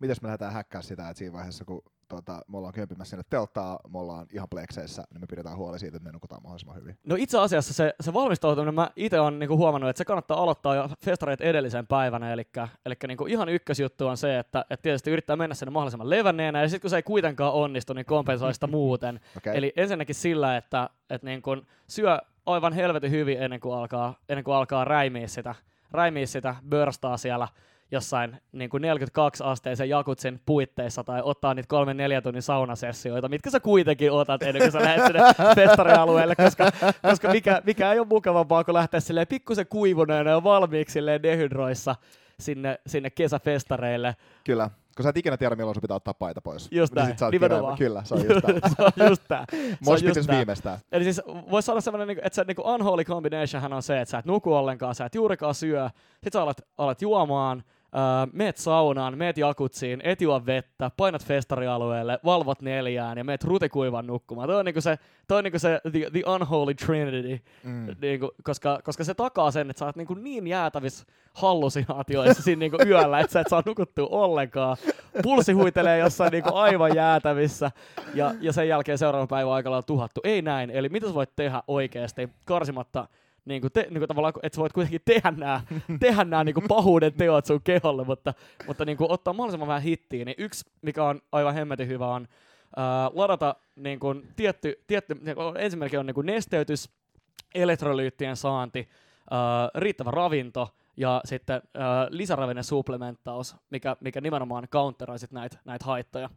Mitäs 0.00 0.22
me 0.22 0.26
lähdetään 0.26 0.52
häkkää 0.52 0.82
sitä, 0.82 1.08
että 1.08 1.18
siinä 1.18 1.32
vaiheessa, 1.32 1.64
kun 1.64 1.82
tota, 2.08 2.40
me 2.48 2.56
ollaan 2.56 2.72
kömpimässä 2.72 3.10
sinne 3.10 3.24
telttaa, 3.30 3.80
me 3.92 3.98
ollaan 3.98 4.26
ihan 4.32 4.48
plekseissä, 4.48 5.04
niin 5.12 5.20
me 5.20 5.26
pidetään 5.26 5.56
huoli 5.56 5.78
siitä, 5.78 5.96
että 5.96 6.08
me 6.08 6.12
nukutaan 6.12 6.42
mahdollisimman 6.42 6.76
hyvin. 6.76 6.98
No 7.04 7.16
itse 7.18 7.38
asiassa 7.38 7.74
se, 7.74 7.94
se 8.00 8.12
valmistautuminen, 8.12 8.74
mä 8.74 8.90
itse 8.96 9.20
olen 9.20 9.38
niinku 9.38 9.56
huomannut, 9.56 9.90
että 9.90 9.98
se 9.98 10.04
kannattaa 10.04 10.42
aloittaa 10.42 10.74
jo 10.74 10.88
festareet 11.04 11.40
edellisen 11.40 11.86
päivänä, 11.86 12.32
eli, 12.32 12.46
eli 12.86 12.94
niinku 13.06 13.26
ihan 13.26 13.48
ykkösjuttu 13.48 14.06
on 14.06 14.16
se, 14.16 14.38
että, 14.38 14.64
että 14.70 14.82
tietysti 14.82 15.10
yrittää 15.10 15.36
mennä 15.36 15.54
sinne 15.54 15.70
mahdollisimman 15.70 16.10
levänneenä, 16.10 16.62
ja 16.62 16.68
sitten 16.68 16.80
kun 16.80 16.90
se 16.90 16.96
ei 16.96 17.02
kuitenkaan 17.02 17.52
onnistu, 17.52 17.92
niin 17.92 18.06
kompensoi 18.06 18.54
sitä 18.54 18.66
muuten. 18.76 19.20
okay. 19.36 19.56
Eli 19.56 19.72
ensinnäkin 19.76 20.14
sillä, 20.14 20.56
että, 20.56 20.90
että 21.10 21.26
niin 21.26 21.42
kun 21.42 21.66
syö 21.88 22.18
aivan 22.46 22.72
helvetin 22.72 23.10
hyvin 23.10 23.42
ennen 23.42 23.60
kuin 23.60 23.74
alkaa, 23.74 24.14
ennen 24.28 24.44
kuin 24.44 24.54
alkaa 24.54 24.84
räimiä 24.84 25.28
sitä, 25.28 25.54
räimiä 25.90 26.26
sitä 26.26 26.56
börstaa 26.68 27.16
siellä 27.16 27.48
jossain 27.90 28.36
niin 28.52 28.70
kuin 28.70 28.80
42 28.80 29.44
asteisen 29.44 29.88
jakutsin 29.88 30.40
puitteissa 30.46 31.04
tai 31.04 31.20
ottaa 31.24 31.54
niitä 31.54 31.68
kolme 31.68 31.94
neljä 31.94 32.20
tunnin 32.20 32.42
saunasessioita, 32.42 33.28
mitkä 33.28 33.50
sä 33.50 33.60
kuitenkin 33.60 34.12
otat 34.12 34.42
ennen 34.42 34.62
kuin 34.62 34.72
sä 34.72 34.80
lähdet 34.80 35.06
sinne 35.06 35.20
festarialueelle, 35.54 36.34
koska, 36.36 36.70
koska 37.02 37.28
mikä, 37.28 37.62
mikä 37.66 37.92
ei 37.92 37.98
ole 37.98 38.06
mukavampaa 38.10 38.64
kuin 38.64 38.74
lähteä 38.74 39.00
silleen 39.00 39.26
pikkusen 39.26 39.66
kuivuneena 39.66 40.30
ja 40.30 40.44
valmiiksi 40.44 40.92
silleen 40.92 41.22
dehydroissa 41.22 41.96
sinne, 42.40 42.78
sinne 42.86 43.10
kesäfestareille. 43.10 44.16
Kyllä. 44.44 44.70
Kun 44.96 45.02
sä 45.02 45.08
et 45.08 45.16
ikinä 45.16 45.36
tiedä, 45.36 45.56
milloin 45.56 45.74
sun 45.74 45.80
pitää 45.80 45.96
ottaa 45.96 46.14
paita 46.14 46.40
pois. 46.40 46.68
Just 46.70 46.94
niin 46.94 47.04
näin, 47.20 47.30
nimenomaan. 47.32 47.78
Kyllä, 47.78 48.04
se 48.04 48.14
on 48.14 48.20
just 48.20 48.46
tää. 48.46 48.70
se 48.76 48.82
on 48.82 49.08
just 49.08 49.22
tää. 49.28 49.44
Mosh 49.80 50.04
viimeistään. 50.30 50.78
Eli 50.92 51.04
siis 51.04 51.20
voisi 51.50 51.66
sanoa 51.66 51.80
semmoinen, 51.80 52.08
niinku, 52.08 52.22
että 52.24 52.34
se 52.34 52.44
niinku 52.44 52.62
unholy 52.62 53.04
combination 53.04 53.72
on 53.72 53.82
se, 53.82 54.00
että 54.00 54.10
sä 54.10 54.18
et 54.18 54.24
nuku 54.24 54.54
ollenkaan, 54.54 54.94
sä 54.94 55.04
et 55.04 55.14
juurikaan 55.14 55.54
syö, 55.54 55.90
sit 56.24 56.32
sä 56.32 56.42
alat, 56.42 56.60
alat 56.78 57.02
juomaan, 57.02 57.62
Uh, 57.86 58.32
meet 58.32 58.56
saunaan, 58.56 59.18
meet 59.18 59.38
jakutsiin, 59.38 60.00
et 60.04 60.20
juo 60.20 60.46
vettä, 60.46 60.90
painat 60.96 61.24
festarialueelle, 61.24 62.18
valvot 62.24 62.62
neljään 62.62 63.18
ja 63.18 63.24
meet 63.24 63.44
rutikuivan 63.44 64.06
nukkumaan. 64.06 64.48
Toi 64.48 64.58
on 64.58 64.64
niinku 64.64 64.80
se, 64.80 64.98
toi 65.28 65.38
on 65.38 65.44
niinku 65.44 65.58
se 65.58 65.80
the, 65.92 66.10
the 66.12 66.22
unholy 66.34 66.74
trinity, 66.74 67.40
mm. 67.64 67.86
niinku, 68.00 68.30
koska, 68.42 68.80
koska 68.84 69.04
se 69.04 69.14
takaa 69.14 69.50
sen, 69.50 69.70
että 69.70 69.78
sä 69.78 69.86
oot 69.86 69.96
niinku 69.96 70.14
niin 70.14 70.46
jäätävissä 70.46 71.06
hallusinaatioissa 71.34 72.42
siinä 72.42 72.60
niinku 72.60 72.78
yöllä, 72.86 73.20
että 73.20 73.32
sä 73.32 73.40
et 73.40 73.48
saa 73.48 73.62
nukuttua 73.66 74.08
ollenkaan. 74.10 74.76
Pulssi 75.22 75.52
huitelee 75.52 75.98
jossain 75.98 76.32
niinku 76.32 76.54
aivan 76.54 76.94
jäätävissä 76.96 77.70
ja, 78.14 78.34
ja 78.40 78.52
sen 78.52 78.68
jälkeen 78.68 78.98
seuraavan 78.98 79.28
päivän 79.28 79.52
aikana 79.52 79.76
on 79.76 79.84
tuhattu. 79.86 80.20
Ei 80.24 80.42
näin, 80.42 80.70
eli 80.70 80.88
mitä 80.88 81.06
sä 81.06 81.14
voit 81.14 81.36
tehdä 81.36 81.62
oikeasti 81.68 82.28
karsimatta 82.44 83.08
niin 83.46 83.60
kuin 83.60 83.72
te, 83.72 83.86
niin 83.90 83.98
kuin 83.98 84.08
tavallaan, 84.08 84.32
että 84.42 84.56
sä 84.56 84.60
voit 84.60 84.72
kuitenkin 84.72 85.00
tehdä 85.04 85.30
nämä, 85.30 85.60
tehdä 86.00 86.24
nämä 86.24 86.44
niin 86.44 86.54
kuin 86.54 86.68
pahuuden 86.68 87.12
teot 87.12 87.46
sun 87.46 87.60
keholle, 87.64 88.04
mutta, 88.04 88.34
mutta 88.66 88.84
niin 88.84 88.96
kuin 88.96 89.10
ottaa 89.10 89.32
mahdollisimman 89.32 89.68
vähän 89.68 89.82
hittiä, 89.82 90.24
niin 90.24 90.34
yksi, 90.38 90.70
mikä 90.82 91.04
on 91.04 91.20
aivan 91.32 91.54
hemmetin 91.54 91.88
hyvä, 91.88 92.06
on 92.06 92.22
uh, 92.22 93.16
ladata 93.18 93.56
niin 93.76 94.00
kuin 94.00 94.28
tietty, 94.36 94.84
tietty 94.86 95.14
niin 95.14 95.36
ensimmäinen 95.58 96.00
on 96.00 96.06
niin 96.06 96.14
kuin 96.14 96.26
nesteytys, 96.26 96.90
elektrolyyttien 97.54 98.36
saanti, 98.36 98.88
uh, 99.30 99.80
riittävä 99.80 100.10
ravinto, 100.10 100.74
ja 100.96 101.20
sitten 101.24 101.56
uh, 101.56 101.82
lisäravinen 102.10 102.64
supplementtaus, 102.64 103.56
mikä, 103.70 103.96
mikä 104.00 104.20
nimenomaan 104.20 104.68
counteroi 104.68 105.16
näitä 105.30 105.58
näitä 105.64 105.84
haittoja. 105.84 106.30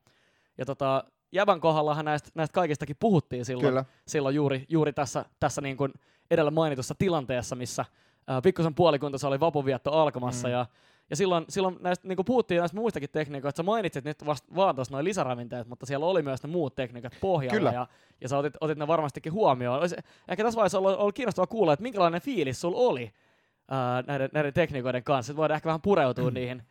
Ja 0.58 0.66
tota, 0.66 1.04
Jävän 1.32 1.62
kohdallahan 1.62 2.06
näistä, 2.06 2.30
näistä 2.36 2.54
kaikistakin 2.54 2.96
puhuttiin 3.00 3.46
silloin, 3.46 3.68
Kyllä. 3.68 3.86
silloin 4.08 4.36
juuri, 4.36 4.66
juuri 4.70 4.94
tässä, 4.94 5.26
tässä 5.40 5.62
niin 5.62 5.78
kuin 5.78 5.94
edellä 6.32 6.52
mainitussa 6.52 6.96
tilanteessa, 6.96 7.56
missä 7.56 7.86
ää, 8.28 8.42
pikkusen 8.42 8.76
puolikunta 8.76 9.28
oli 9.28 9.40
vapuvietto 9.40 9.92
alkamassa 9.92 10.48
mm. 10.48 10.52
ja 10.52 10.66
ja 11.10 11.16
silloin, 11.16 11.46
silloin 11.50 11.78
näistä, 11.80 12.08
niin 12.08 12.26
puhuttiin 12.26 12.60
näistä 12.60 12.78
muistakin 12.78 13.10
tekniikoista, 13.10 13.58
sä 13.58 13.64
mainitsit 13.64 14.06
nyt 14.06 14.26
vasta 14.26 14.56
vaan 14.56 14.76
tuossa 14.76 14.94
noin 14.94 15.06
lisäravinteet, 15.06 15.68
mutta 15.68 15.86
siellä 15.86 16.06
oli 16.06 16.22
myös 16.22 16.44
ne 16.44 16.50
muut 16.50 16.76
tekniikat 16.76 17.14
pohjalla, 17.22 17.58
Kyllä. 17.58 17.72
ja, 17.72 17.88
ja 18.22 18.30
sä 18.30 18.38
otit, 18.38 18.54
otit 18.62 18.78
ne 18.78 18.88
varmastikin 18.88 19.34
huomioon. 19.34 19.80
Olisi, 19.80 19.96
ehkä 20.28 20.44
tässä 20.44 20.58
vaiheessa 20.58 20.78
ollut, 20.78 21.00
ollut 21.00 21.16
kiinnostavaa 21.16 21.48
kuulla, 21.48 21.74
että 21.74 21.84
minkälainen 21.84 22.22
fiilis 22.22 22.62
sulla 22.62 22.78
oli 22.78 23.14
ää, 23.68 24.04
näiden, 24.08 24.30
näiden 24.34 24.54
tekniikoiden 24.54 25.04
kanssa, 25.04 25.32
että 25.32 25.38
voidaan 25.38 25.56
ehkä 25.56 25.68
vähän 25.68 25.82
pureutua 25.82 26.32
niihin. 26.32 26.64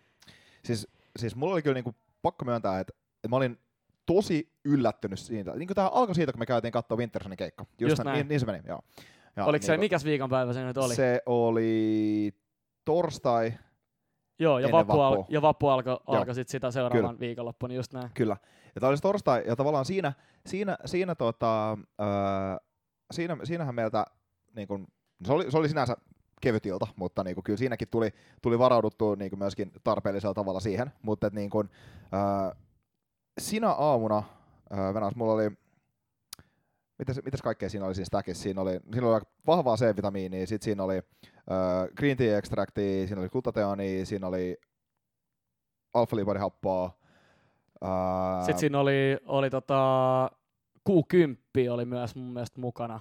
Siis, 0.64 0.88
siis 1.18 1.36
mulla 1.36 1.52
oli 1.52 1.62
kyllä 1.62 1.74
niinku 1.74 1.94
pakko 2.22 2.44
myöntää, 2.44 2.80
että, 2.80 2.92
että 3.14 3.28
mä 3.28 3.36
olin 3.36 3.58
tosi 4.06 4.52
yllättynyt 4.64 5.18
siitä. 5.18 5.52
Niin 5.56 5.66
kuin 5.66 5.74
tämä 5.74 5.88
alkoi 5.88 6.14
siitä, 6.14 6.32
kun 6.32 6.38
me 6.38 6.46
käytiin 6.46 6.72
katsoa 6.72 6.98
Wintersonin 6.98 7.36
keikka. 7.36 7.66
Just, 7.78 7.90
Just 7.90 8.04
näin. 8.04 8.14
Niin, 8.14 8.28
niin 8.28 8.40
se 8.40 8.46
meni, 8.46 8.60
joo. 8.66 8.80
Ja, 9.38 9.44
Oliko 9.44 9.60
niin 9.62 9.66
se, 9.66 9.76
mikäs 9.76 10.04
viikonpäivä 10.04 10.52
se 10.52 10.64
nyt 10.64 10.78
oli? 10.78 10.94
Se 10.94 11.22
oli 11.26 12.34
torstai, 12.84 13.52
Joo, 14.38 14.58
ja 14.58 14.72
vappu, 14.72 15.00
al- 15.00 15.24
ja 15.28 15.42
vappu 15.42 15.68
alkoi 15.68 15.98
alko 16.06 16.34
sitten 16.34 16.52
sitä 16.52 16.70
seuraavan 16.70 17.08
Kyllä. 17.08 17.20
viikonloppuna, 17.20 17.74
just 17.74 17.92
näin. 17.92 18.10
Kyllä. 18.14 18.36
Ja 18.74 18.80
tämä 18.80 18.88
oli 18.90 18.96
torstai, 18.96 19.44
ja 19.46 19.56
tavallaan 19.56 19.84
siinä, 19.84 20.12
siinä, 20.46 20.76
siinä, 20.84 21.14
tota, 21.14 21.70
öö, 21.72 22.06
siinä, 23.10 23.36
siinähän 23.44 23.74
meiltä, 23.74 24.04
niin 24.56 24.68
kun, 24.68 24.86
se, 25.26 25.32
oli, 25.32 25.50
se 25.50 25.58
oli 25.58 25.68
sinänsä 25.68 25.96
kevyt 26.40 26.66
ilta, 26.66 26.86
mutta 26.96 27.24
niin 27.24 27.34
kuin, 27.34 27.44
kyllä 27.44 27.56
siinäkin 27.56 27.88
tuli, 27.88 28.10
tuli 28.42 28.58
varauduttu 28.58 29.14
niin 29.14 29.30
kuin 29.30 29.38
myöskin 29.38 29.72
tarpeellisella 29.84 30.34
tavalla 30.34 30.60
siihen, 30.60 30.92
mutta 31.02 31.26
et, 31.26 31.32
niin 31.32 31.50
kuin, 31.50 31.70
öö, 32.14 32.56
sinä 33.40 33.70
aamuna, 33.70 34.22
öö, 34.78 34.94
Venäjäs, 34.94 35.14
mulla 35.16 35.32
oli, 35.32 35.50
mitäs, 36.98 37.20
mitäs 37.24 37.42
kaikkea 37.42 37.68
siinä 37.68 37.86
oli 37.86 37.94
siinä 37.94 38.06
stackissa? 38.06 38.42
Siinä 38.42 38.60
oli, 38.60 38.80
siinä 38.92 39.08
oli 39.08 39.20
vahvaa 39.46 39.76
C-vitamiinia, 39.76 40.46
sitten 40.46 40.64
siinä 40.64 40.82
oli 40.82 40.94
öö, 40.94 41.88
green 41.96 42.16
tea 42.16 42.38
extractia, 42.38 43.06
siinä 43.06 43.20
oli 43.20 43.28
glutateonia, 43.28 44.06
siinä 44.06 44.26
oli 44.26 44.60
alfa 45.94 46.16
happoa, 46.38 46.98
Uh, 47.84 48.44
Sitten 48.44 48.58
siinä 48.58 48.80
oli, 48.80 49.18
oli 49.26 49.50
tota, 49.50 50.30
Q10 50.90 51.70
oli 51.70 51.84
myös 51.84 52.14
mun 52.16 52.32
mielestä 52.32 52.60
mukana. 52.60 53.00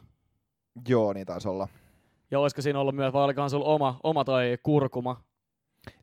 Joo, 0.88 1.14
niin 1.14 1.26
taisi 1.26 1.48
olla. 1.48 1.68
Ja 2.32 2.40
olisiko 2.40 2.62
siinä 2.62 2.80
ollut 2.80 2.96
myös, 2.96 3.14
vai 3.14 3.24
olikohan 3.24 3.50
sulla 3.50 3.66
oma, 3.66 4.00
oma 4.04 4.24
toi 4.24 4.58
kurkuma? 4.64 5.22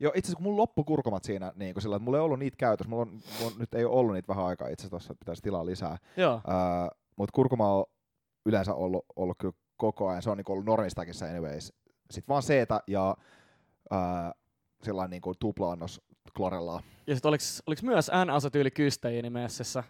Joo, 0.00 0.12
itse 0.14 0.26
asiassa 0.26 0.36
kun 0.36 0.42
mulla 0.42 0.56
loppu 0.56 0.84
kurkumat 0.84 1.24
siinä, 1.24 1.52
niin 1.56 1.74
sillä, 1.80 1.96
että 1.96 2.04
mulla 2.04 2.18
ei 2.18 2.24
ollut 2.24 2.38
niitä 2.38 2.56
käytössä, 2.56 2.90
mulla, 2.90 3.02
on, 3.02 3.20
mulla 3.40 3.56
nyt 3.58 3.74
ei 3.74 3.84
ole 3.84 3.94
ollut 3.94 4.14
niitä 4.14 4.28
vähän 4.28 4.44
aikaa, 4.44 4.68
itse 4.68 4.86
asiassa 4.86 5.14
pitäisi 5.14 5.42
tilaa 5.42 5.66
lisää. 5.66 5.98
Joo. 6.16 6.34
Uh, 6.34 7.03
Mutta 7.16 7.32
kurkuma 7.34 7.72
on 7.72 7.84
yleensä 8.46 8.74
ollut, 8.74 9.04
ollut 9.16 9.36
kyllä 9.38 9.54
koko 9.76 10.08
ajan, 10.08 10.22
se 10.22 10.30
on 10.30 10.36
niin 10.36 10.50
ollut 10.50 10.64
normistakissa 10.66 11.26
anyways. 11.26 11.72
Sitten 12.10 12.28
vaan 12.28 12.42
seetä 12.42 12.80
ja 12.86 13.16
uh, 13.92 13.98
sellainen 14.82 15.10
niin 15.10 15.22
kuin 15.22 15.36
tupla-annos 15.40 16.00
klorellaa. 16.36 16.82
Ja 17.06 17.14
sitten 17.14 17.28
oliks, 17.28 17.62
oliks 17.66 17.82
myös 17.82 18.10
N-asetyyli 18.24 18.70
kysteiini 18.70 19.30
messissä? 19.30 19.84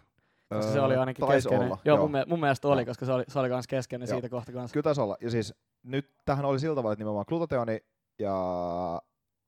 Koska 0.49 0.71
se 0.71 0.77
Öö, 0.79 0.85
oli 0.85 0.95
ainakin 0.95 1.25
taisi 1.25 1.35
keskeinen. 1.49 1.67
Olla, 1.67 1.81
joo, 1.85 1.97
Mun, 1.97 2.11
mie- 2.11 2.25
mun 2.27 2.39
mielestä 2.39 2.67
oli, 2.67 2.81
Joo. 2.81 2.85
koska 2.85 3.05
se 3.05 3.11
oli, 3.11 3.23
se 3.27 3.39
oli 3.39 3.49
kans 3.49 3.67
keskeinen 3.67 4.07
Joo. 4.07 4.15
siitä 4.15 4.29
kohta 4.29 4.51
kanssa. 4.51 4.73
Kyllä 4.73 4.83
taisi 4.83 5.01
olla. 5.01 5.17
Ja 5.21 5.31
siis 5.31 5.53
nyt 5.83 6.13
tähän 6.25 6.45
oli 6.45 6.59
sillä 6.59 6.75
tavalla, 6.75 6.93
että 6.93 7.01
nimenomaan 7.01 7.25
glutateoni 7.27 7.79
ja 8.19 8.35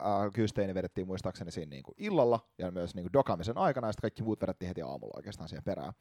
äh, 0.01 0.34
kyysteini 0.34 0.74
vedettiin 0.74 1.08
muistaakseni 1.08 1.51
siinä 1.51 1.70
niin 1.70 1.84
kuin 1.84 1.96
illalla 1.98 2.39
ja 2.58 2.72
myös 2.72 2.96
niin 2.96 3.04
kuin 3.04 3.13
dokaamisen 3.13 3.58
aikana, 3.58 3.88
ja 3.88 3.92
sitten 3.92 4.01
kaikki 4.01 4.24
muut 4.24 4.42
vedettiin 4.42 4.68
heti 4.68 4.82
aamulla 4.82 5.13
oikeastaan 5.18 5.50
siihen 5.50 5.63
perään. 5.63 5.94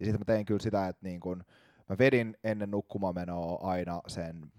Ja 0.00 0.06
sitten 0.06 0.20
mä 0.20 0.24
tein 0.24 0.46
kyllä 0.46 0.60
sitä, 0.60 0.88
että 0.88 1.06
niin 1.06 1.20
kuin, 1.20 1.44
mä 1.88 1.98
vedin 1.98 2.36
ennen 2.44 2.70
nukkumaan 2.70 3.14
menoa 3.14 3.58
aina 3.62 4.00
sen 4.06 4.52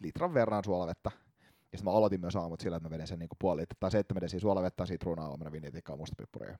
litran 0.00 0.34
verran 0.34 0.64
suolavettä. 0.64 1.10
Ja 1.42 1.78
sitten 1.78 1.84
mä 1.92 1.98
aloitin 1.98 2.20
myös 2.20 2.36
aamut 2.36 2.60
sillä, 2.60 2.76
että 2.76 2.88
mä 2.88 2.94
vedin 2.94 3.06
sen 3.06 3.18
niin 3.18 3.28
kuin 3.28 3.38
puoli 3.40 3.60
litraa 3.60 3.76
tai 3.80 3.90
seitsemän 3.90 4.20
desiä 4.20 4.40
suolavettä, 4.40 4.86
sitruunaa, 4.86 5.28
omena, 5.28 5.52
vinjetikkaa, 5.52 5.96
mustapippuria. 5.96 6.58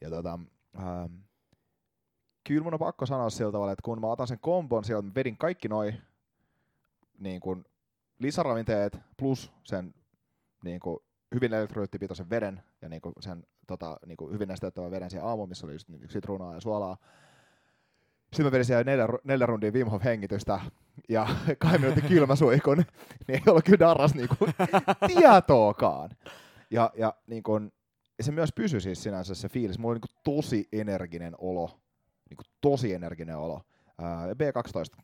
Ja 0.00 0.10
tota, 0.10 0.38
ähm, 0.78 1.14
kyllä 2.44 2.62
mun 2.62 2.74
on 2.74 2.78
pakko 2.78 3.06
sanoa 3.06 3.30
sillä 3.30 3.52
tavalla, 3.52 3.72
että 3.72 3.82
kun 3.82 4.00
mä 4.00 4.06
otan 4.06 4.26
sen 4.26 4.38
kombon 4.40 4.84
sieltä, 4.84 5.06
mä 5.06 5.14
vedin 5.14 5.38
kaikki 5.38 5.68
noi 5.68 5.94
niin 7.18 7.40
kuin 7.40 7.64
lisäravinteet 8.18 8.98
plus 9.16 9.52
sen 9.64 9.94
niin 10.68 10.80
kuin 10.80 10.98
hyvin 11.34 11.54
elektrolyyttipitoisen 11.54 12.30
veden 12.30 12.62
ja 12.82 12.88
niin 12.88 13.02
kuin 13.02 13.12
sen 13.20 13.46
tota, 13.66 13.96
niin 14.06 14.16
kuin 14.16 14.32
hyvin 14.32 14.48
nesteyttävän 14.48 14.90
veden 14.90 15.10
siihen 15.10 15.26
aamuun, 15.26 15.48
missä 15.48 15.66
oli 15.66 15.74
just 15.74 15.88
niin 15.88 16.10
sitruunaa 16.10 16.54
ja 16.54 16.60
suolaa. 16.60 16.96
Sitten 18.22 18.46
mä 18.46 18.52
vedin 18.52 18.64
siellä 18.64 18.84
neljä, 18.84 19.08
neljä 19.24 19.46
rundia 19.46 19.72
Wim 19.72 19.88
Hof 19.88 20.04
hengitystä 20.04 20.60
ja 21.08 21.26
kahden 21.58 21.80
minuutin 21.80 22.04
kylmäsuihkun, 22.08 22.76
niin 23.28 23.34
ei 23.34 23.42
ollut 23.46 23.64
kyllä 23.64 23.78
darras 23.78 24.14
niin 24.14 24.28
kuin 24.38 24.54
tietoakaan. 25.14 26.10
Ja, 26.70 26.90
ja, 26.96 27.14
niin 27.26 27.42
kuin, 27.42 27.72
ja 28.18 28.24
se 28.24 28.32
myös 28.32 28.52
pysyi 28.54 28.80
siis 28.80 29.02
sinänsä 29.02 29.34
se 29.34 29.48
fiilis. 29.48 29.78
Mulla 29.78 29.92
oli 29.92 30.00
niin 30.00 30.08
kuin 30.12 30.34
tosi 30.36 30.68
energinen 30.72 31.34
olo. 31.38 31.80
Niin 32.30 32.36
kuin 32.36 32.46
tosi 32.60 32.94
energinen 32.94 33.36
olo. 33.36 33.60
Ää, 33.98 34.26
B12. 34.26 35.02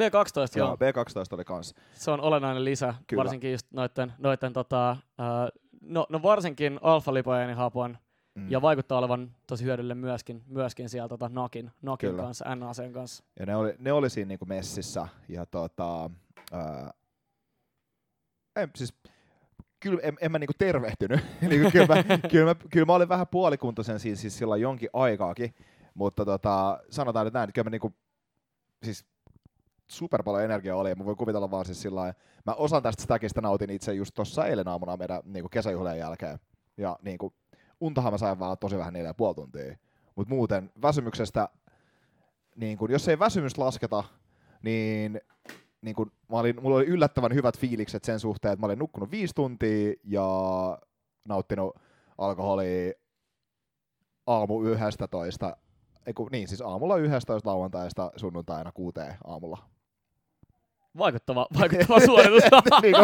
B12, 0.00 0.58
joo. 0.58 0.66
Joo, 0.68 0.76
B12 0.76 1.34
oli 1.34 1.44
kans. 1.44 1.74
Se 1.94 2.10
on 2.10 2.20
olennainen 2.20 2.64
lisä, 2.64 2.94
Kyllä. 3.06 3.20
varsinkin 3.20 3.52
just 3.52 3.66
noitten, 3.72 4.12
noitten 4.18 4.52
tota, 4.52 4.96
ää, 5.18 5.48
no, 5.80 6.06
no 6.08 6.22
varsinkin 6.22 6.78
alfa-lipojenihapon, 6.82 7.98
Mm. 8.34 8.50
ja 8.50 8.62
vaikuttaa 8.62 8.98
olevan 8.98 9.30
tosi 9.46 9.64
hyödyllinen 9.64 9.98
myöskin, 9.98 10.42
myöskin 10.46 10.88
siellä 10.88 11.08
tota 11.08 11.28
Nakin, 11.28 11.70
Nakin 11.82 12.10
Kyllä. 12.10 12.22
kanssa, 12.22 12.54
NACn 12.54 12.92
kanssa. 12.92 13.24
Ja 13.40 13.46
ne 13.46 13.56
oli, 13.56 13.74
ne 13.78 13.92
oli 13.92 14.10
siinä 14.10 14.28
niinku 14.28 14.44
messissä. 14.44 15.08
Ja 15.28 15.46
tota, 15.46 16.10
ää, 16.52 16.90
en, 18.56 18.70
siis, 18.76 18.94
kyllä 19.80 20.00
en, 20.02 20.16
en 20.20 20.32
mä 20.32 20.38
niinku 20.38 20.52
tervehtynyt. 20.58 21.20
niinku, 21.48 21.70
kyllä, 21.70 21.86
mä, 21.86 21.94
kyllä, 22.30 22.44
mä, 22.44 22.54
kyllä 22.70 22.86
mä 22.86 22.94
olin 22.94 23.08
vähän 23.08 23.26
puolikuntoisen 23.26 24.00
siis, 24.00 24.20
siis 24.20 24.38
silloin 24.38 24.60
jonkin 24.62 24.90
aikaakin. 24.92 25.54
Mutta 25.94 26.24
tota, 26.24 26.80
sanotaan 26.90 27.26
nyt 27.26 27.34
näin, 27.34 27.44
että 27.48 27.54
kyllä 27.54 27.66
mä 27.66 27.70
niinku, 27.70 27.92
siis 28.82 29.04
super 29.92 30.22
paljon 30.22 30.44
energiaa 30.44 30.76
oli. 30.76 30.88
Ja 30.88 30.96
mä 30.96 31.04
voin 31.04 31.16
kuvitella 31.16 31.50
vaan 31.50 31.64
siis 31.64 31.82
sillä 31.82 32.14
Mä 32.46 32.54
osan 32.54 32.82
tästä 32.82 33.02
stackista 33.02 33.40
nautin 33.40 33.70
itse 33.70 33.94
just 33.94 34.14
tuossa 34.14 34.46
eilen 34.46 34.68
aamuna 34.68 34.96
meidän 34.96 35.20
niinku 35.24 35.48
kesäjuhlien 35.48 35.98
jälkeen. 35.98 36.38
Ja 36.76 36.98
niinku, 37.02 37.34
untahan 37.80 38.12
mä 38.12 38.18
sain 38.18 38.38
vaan 38.38 38.58
tosi 38.58 38.78
vähän 38.78 38.92
neljä 38.92 39.14
puoli 39.14 39.34
tuntia. 39.34 39.76
Mutta 40.16 40.34
muuten 40.34 40.70
väsymyksestä, 40.82 41.48
niin 42.56 42.78
kun, 42.78 42.90
jos 42.90 43.08
ei 43.08 43.18
väsymys 43.18 43.58
lasketa, 43.58 44.04
niin, 44.62 45.20
niin 45.82 45.96
kun, 45.96 46.12
mä 46.28 46.36
olin, 46.38 46.62
mulla 46.62 46.76
oli 46.76 46.86
yllättävän 46.86 47.34
hyvät 47.34 47.58
fiilikset 47.58 48.04
sen 48.04 48.20
suhteen, 48.20 48.52
että 48.52 48.60
mä 48.60 48.66
olin 48.66 48.78
nukkunut 48.78 49.10
viisi 49.10 49.34
tuntia 49.34 49.94
ja 50.04 50.28
nauttinut 51.28 51.76
alkoholia 52.18 52.92
aamu 54.26 54.62
11, 54.62 55.56
eiku, 56.06 56.28
niin 56.32 56.48
siis 56.48 56.60
aamulla 56.60 56.96
11 56.96 57.50
lauantaista 57.50 58.12
sunnuntaina 58.16 58.72
kuuteen 58.72 59.14
aamulla. 59.24 59.71
Vaikuttava, 60.98 61.46
vaikuttava 61.58 62.00
suoritus. 62.00 62.42
niinku, 62.82 63.02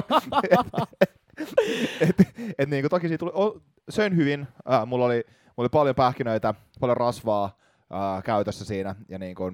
et, 2.01 2.20
et, 2.20 2.35
et, 2.59 2.68
niinku, 2.68 2.88
toki 2.88 3.09
siitä 3.09 3.18
tuli, 3.18 3.33
o, 3.35 3.61
söin 3.88 4.16
hyvin, 4.16 4.48
äh, 4.72 4.87
mulla, 4.87 5.05
oli, 5.05 5.24
mulla 5.27 5.55
oli 5.57 5.68
paljon 5.68 5.94
pähkinöitä, 5.94 6.55
paljon 6.81 6.96
rasvaa 6.96 7.44
äh, 7.44 8.22
käytössä 8.24 8.64
siinä, 8.64 8.94
ja 9.09 9.18
niinku, 9.18 9.53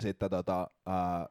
sitten 0.00 0.30
tota, 0.30 0.70
äh, 0.88 1.28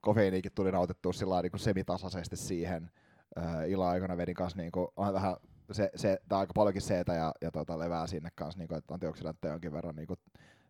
kofeiiniikin 0.00 0.52
tuli 0.54 0.72
nautittua 0.72 1.12
sillä 1.12 1.30
lailla 1.30 1.42
niinku 1.42 1.58
semitasaisesti 1.58 2.36
siihen. 2.36 2.90
Äh, 3.38 3.70
illan 3.70 3.88
aikana 3.88 4.16
vedin 4.16 4.34
kanssa 4.34 4.58
niinku, 4.58 4.92
on 4.96 5.14
vähän 5.14 5.36
se, 5.72 5.90
se, 5.96 6.18
tai 6.28 6.38
aika 6.38 6.52
paljonkin 6.54 6.82
seetä 6.82 7.14
ja, 7.14 7.32
ja 7.40 7.50
tota, 7.50 7.78
levää 7.78 8.06
sinne 8.06 8.30
kanssa, 8.34 8.58
niinku, 8.58 8.74
että 8.74 8.94
antioksidantteja 8.94 9.54
jonkin 9.54 9.72
verran 9.72 9.96
niinku, 9.96 10.14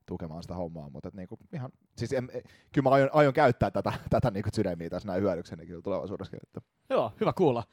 tukemaan 0.08 0.42
sitä 0.42 0.54
hommaa, 0.54 0.90
mutta 0.90 1.08
et 1.08 1.14
niinku, 1.14 1.38
ihan, 1.52 1.70
siis 1.96 2.12
en, 2.12 2.30
e- 2.32 2.42
kyllä 2.72 2.88
mä 2.88 2.90
aion, 2.90 3.10
aion 3.12 3.32
käyttää 3.32 3.70
tätä, 3.70 3.92
tätä 4.10 4.30
niinku 4.30 4.50
sydämiä 4.54 4.90
tässä 4.90 5.08
näin 5.08 5.22
hyödykseni 5.22 5.66
kyllä 5.66 5.82
tulevaisuudessakin. 5.82 6.40
Että. 6.46 6.60
Joo, 6.90 7.12
hyvä 7.20 7.32
kuulla. 7.32 7.64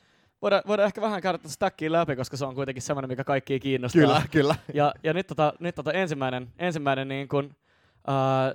Voidaan, 0.42 0.64
voidaan 0.68 0.88
ehkä 0.88 1.02
vähän 1.02 1.22
käydä 1.22 1.40
stackia 1.46 1.92
läpi, 1.92 2.16
koska 2.16 2.38
se 2.38 2.46
on 2.46 2.56
kuitenkin 2.56 2.82
semmoinen, 2.82 3.10
mikä 3.10 3.24
kaikkia 3.24 3.60
kiinnostaa. 3.60 4.02
Kyllä, 4.02 4.22
kyllä. 4.32 4.56
Ja, 4.74 4.94
ja 5.04 5.14
nyt, 5.14 5.28
tota, 5.28 5.54
nyt 5.60 5.76
tota 5.76 5.94
ensimmäinen, 5.94 6.54
ensimmäinen 6.58 7.08
niin 7.08 7.28
kun, 7.28 7.56
ää, 8.08 8.54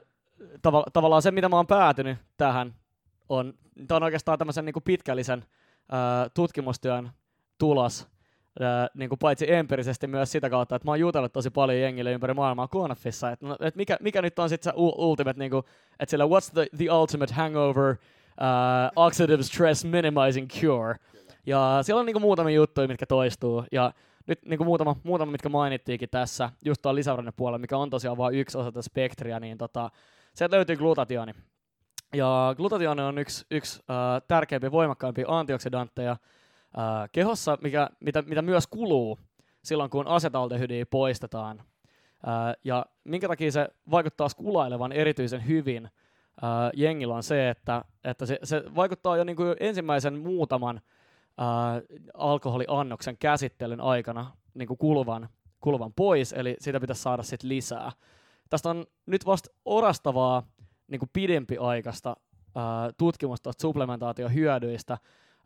tava, 0.62 0.85
tavallaan 0.93 1.23
se, 1.23 1.31
mitä 1.31 1.49
mä 1.49 1.57
oon 1.57 1.66
päätynyt 1.66 2.19
tähän, 2.37 2.75
on, 3.29 3.55
on 3.90 4.03
oikeastaan 4.03 4.38
tämmöisen 4.38 4.64
niin 4.64 4.75
pitkällisen 4.85 5.45
ää, 5.90 6.29
tutkimustyön 6.29 7.11
tulos, 7.59 8.09
niin 8.94 9.09
kuin 9.09 9.18
paitsi 9.18 9.53
empiirisesti 9.53 10.07
myös 10.07 10.33
sitä 10.33 10.51
kautta, 10.51 10.77
että 10.77 10.87
mä 10.87 10.90
oon 10.90 11.01
jutellut 11.01 11.33
tosi 11.33 11.51
paljon 11.51 11.81
jengille 11.81 12.12
ympäri 12.12 12.35
maailmaa 12.35 12.68
Konafissa, 12.68 13.31
että 13.31 13.46
no, 13.46 13.57
et 13.61 13.77
mikä, 13.77 13.96
mikä 14.01 14.23
nyt 14.23 14.38
on 14.38 14.49
sitten 14.49 14.73
se 14.73 14.77
ultimate, 14.77 15.38
niin 15.38 15.51
kuin, 15.51 15.64
että 16.01 16.11
sillä 16.11 16.25
what's 16.25 16.53
the, 16.55 16.66
the 16.77 16.92
ultimate 16.92 17.35
hangover 17.35 17.90
uh, 17.90 19.05
oxidative 19.05 19.42
stress 19.42 19.85
minimizing 19.85 20.49
cure. 20.49 20.94
Ja 21.46 21.79
siellä 21.83 22.01
on 22.01 22.07
niinku 22.07 22.20
muutamia 22.20 22.55
juttuja, 22.55 22.88
mitkä 22.88 23.07
toistuu. 23.07 23.64
Ja 23.73 23.92
nyt 24.27 24.38
niinku 24.44 24.64
muutama, 24.64 24.96
muutama, 25.03 25.33
mitkä 25.33 25.49
mainittiinkin 25.49 26.09
tässä, 26.11 26.51
just 26.64 26.83
tuon 26.83 26.94
lisäravinnepuolella, 26.94 27.59
mikä 27.59 27.77
on 27.77 27.90
tosiaan 27.90 28.16
vain 28.16 28.35
yksi 28.35 28.59
osa 28.59 28.73
tätä 28.73 28.83
spektriä, 28.83 29.40
niin 29.40 29.59
tota, 29.59 29.90
sieltä 30.35 30.57
löytyy 30.57 30.77
glutationi. 30.77 31.33
Ja 32.14 32.55
glutationi 32.57 33.03
on 33.03 33.18
yksi, 33.18 33.46
yksi 33.51 33.83
äh, 33.90 34.23
tärkeimpiä, 34.29 34.73
voimakkaimpia 34.73 35.27
antioksidantteja 35.29 36.16
äh, 36.78 37.09
kehossa, 37.12 37.59
mikä, 37.62 37.90
mitä, 38.00 38.22
mitä 38.22 38.42
myös 38.42 38.66
kuluu 38.66 39.18
silloin, 39.64 39.90
kun 39.90 40.06
asetaldehydiä 40.06 40.87
poistetaan. 40.87 41.59
Äh, 41.59 42.56
ja 42.64 42.87
minkä 43.04 43.28
takia 43.28 43.52
se 43.52 43.68
vaikuttaa 43.90 44.28
skulailevan 44.28 44.92
erityisen 44.92 45.46
hyvin 45.46 45.85
äh, 45.85 45.90
jengillä 46.74 47.14
on 47.14 47.22
se, 47.22 47.50
että, 47.50 47.85
että 48.04 48.26
se, 48.26 48.38
se 48.42 48.62
vaikuttaa 48.74 49.16
jo 49.16 49.24
niin 49.24 49.37
kuin 49.37 49.56
ensimmäisen 49.61 50.18
muutaman 50.18 50.80
alkoholiannoksen 52.14 53.16
käsittelyn 53.18 53.80
aikana 53.80 54.33
niin 54.54 54.68
kuin 54.68 54.78
kuluvan, 54.78 55.28
kuluvan 55.61 55.92
pois, 55.92 56.33
eli 56.33 56.56
sitä 56.59 56.80
pitäisi 56.80 57.02
saada 57.02 57.22
sitten 57.22 57.48
lisää. 57.48 57.92
Tästä 58.50 58.70
on 58.70 58.87
nyt 59.06 59.26
vasta 59.26 59.50
orastavaa 59.64 60.42
niin 60.88 60.98
kuin 60.98 61.11
pidempiaikaista 61.12 62.16
tutkimusta 62.98 63.42
tuosta 63.42 63.62
supplementaatiohyödyistä, 63.62 64.98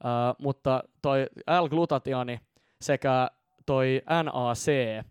äh, 0.05 0.35
mutta 0.39 0.83
toi 1.03 1.27
L-glutationi 1.61 2.41
sekä 2.81 3.31
toi 3.67 4.03
NAC, 4.25 4.69
äh, 4.69 5.05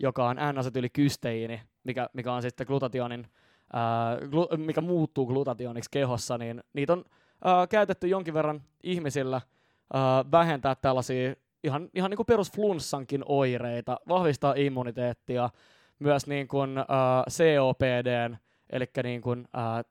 joka 0.00 0.28
on 0.28 0.36
N-asetyylikysteiini, 0.36 1.60
mikä, 1.84 2.08
mikä 2.12 2.32
on 2.32 2.42
sitten 2.42 2.66
glutationin, 2.66 3.26
äh, 3.74 4.30
glu, 4.30 4.48
mikä 4.56 4.80
muuttuu 4.80 5.26
glutationiksi 5.26 5.90
kehossa, 5.90 6.38
niin 6.38 6.62
niitä 6.72 6.92
on 6.92 7.04
äh, 7.46 7.68
käytetty 7.68 8.08
jonkin 8.08 8.34
verran 8.34 8.62
ihmisillä 8.82 9.36
äh, 9.36 10.30
vähentää 10.32 10.74
tällaisia 10.74 11.34
ihan, 11.64 11.88
ihan 11.94 12.10
niin 12.10 12.16
kuin 12.16 12.26
perusflunssankin 12.26 13.22
oireita, 13.26 14.00
vahvistaa 14.08 14.54
immuniteettia, 14.56 15.50
myös 15.98 16.26
niin 16.26 16.48
kuin, 16.48 16.78
äh, 16.78 16.84
COPDn, 17.30 18.36
eli 18.70 18.84
niin 19.02 19.20
kuin, 19.20 19.48
äh, 19.56 19.84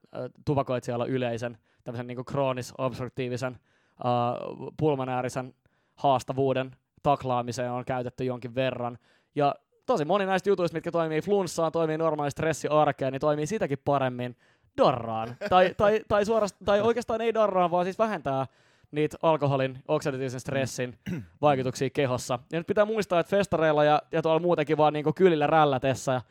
tupakoitsijalla 0.45 1.05
yleisen 1.05 1.57
tämmöisen 1.83 2.07
niin 2.07 2.15
kuin 2.15 2.25
kroonis-obstruktiivisen 2.25 3.59
äh, 4.05 4.71
pulmonäärisen 4.77 5.53
haastavuuden 5.95 6.75
taklaamiseen 7.03 7.71
on 7.71 7.85
käytetty 7.85 8.23
jonkin 8.23 8.55
verran. 8.55 8.97
Ja 9.35 9.55
tosi 9.85 10.05
moni 10.05 10.25
näistä 10.25 10.49
jutuista, 10.49 10.75
mitkä 10.75 10.91
toimii 10.91 11.21
flunssaan, 11.21 11.71
toimii 11.71 11.97
normaali 11.97 12.31
stressiarkeen, 12.31 13.11
niin 13.11 13.21
toimii 13.21 13.47
sitäkin 13.47 13.77
paremmin 13.85 14.35
darraan. 14.77 15.35
tai, 15.49 15.73
tai, 15.77 16.01
tai, 16.07 16.25
suorastaan, 16.25 16.65
tai 16.65 16.81
oikeastaan 16.81 17.21
ei 17.21 17.33
darraan, 17.33 17.71
vaan 17.71 17.85
siis 17.85 17.99
vähentää 17.99 18.45
niitä 18.91 19.17
alkoholin 19.21 19.79
oksidatiivisen 19.87 20.39
stressin 20.39 20.97
vaikutuksia 21.41 21.89
kehossa. 21.89 22.39
Ja 22.51 22.59
nyt 22.59 22.67
pitää 22.67 22.85
muistaa, 22.85 23.19
että 23.19 23.29
festareilla 23.29 23.83
ja, 23.83 24.01
ja 24.11 24.21
tuolla 24.21 24.39
muutenkin 24.39 24.77
vaan 24.77 24.93
niin 24.93 25.13
kylillä 25.15 25.47
rällätessä, 25.47 26.21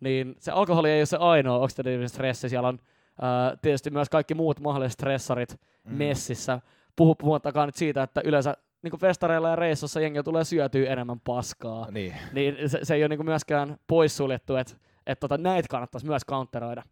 niin 0.00 0.36
se 0.38 0.52
alkoholi 0.52 0.90
ei 0.90 1.00
ole 1.00 1.06
se 1.06 1.16
ainoa 1.16 1.58
oksidatiivinen 1.58 2.08
stressi. 2.08 2.48
Siellä 2.48 2.68
on 2.68 2.78
ää, 3.22 3.56
tietysti 3.62 3.90
myös 3.90 4.08
kaikki 4.08 4.34
muut 4.34 4.60
mahdolliset 4.60 4.92
stressarit 4.92 5.60
mm. 5.84 5.94
messissä. 5.94 6.60
Puhu, 6.98 7.14
puhumattakaan 7.14 7.68
nyt 7.68 7.74
siitä, 7.74 8.02
että 8.02 8.20
yleensä 8.24 8.56
niin 8.82 9.00
festareilla 9.00 9.48
ja 9.48 9.56
reissossa 9.56 10.00
jengi 10.00 10.22
tulee 10.22 10.44
syötyä 10.44 10.92
enemmän 10.92 11.20
paskaa. 11.20 11.90
Niin. 11.90 12.14
niin 12.32 12.56
se, 12.70 12.78
se 12.82 12.94
ei 12.94 13.02
ole 13.02 13.08
niin 13.08 13.24
myöskään 13.24 13.76
poissuljettu, 13.86 14.56
että 14.56 14.74
et 15.06 15.20
tota, 15.20 15.38
näitä 15.38 15.68
kannattaisi 15.70 16.06
myös 16.06 16.22
counteroida. 16.28 16.82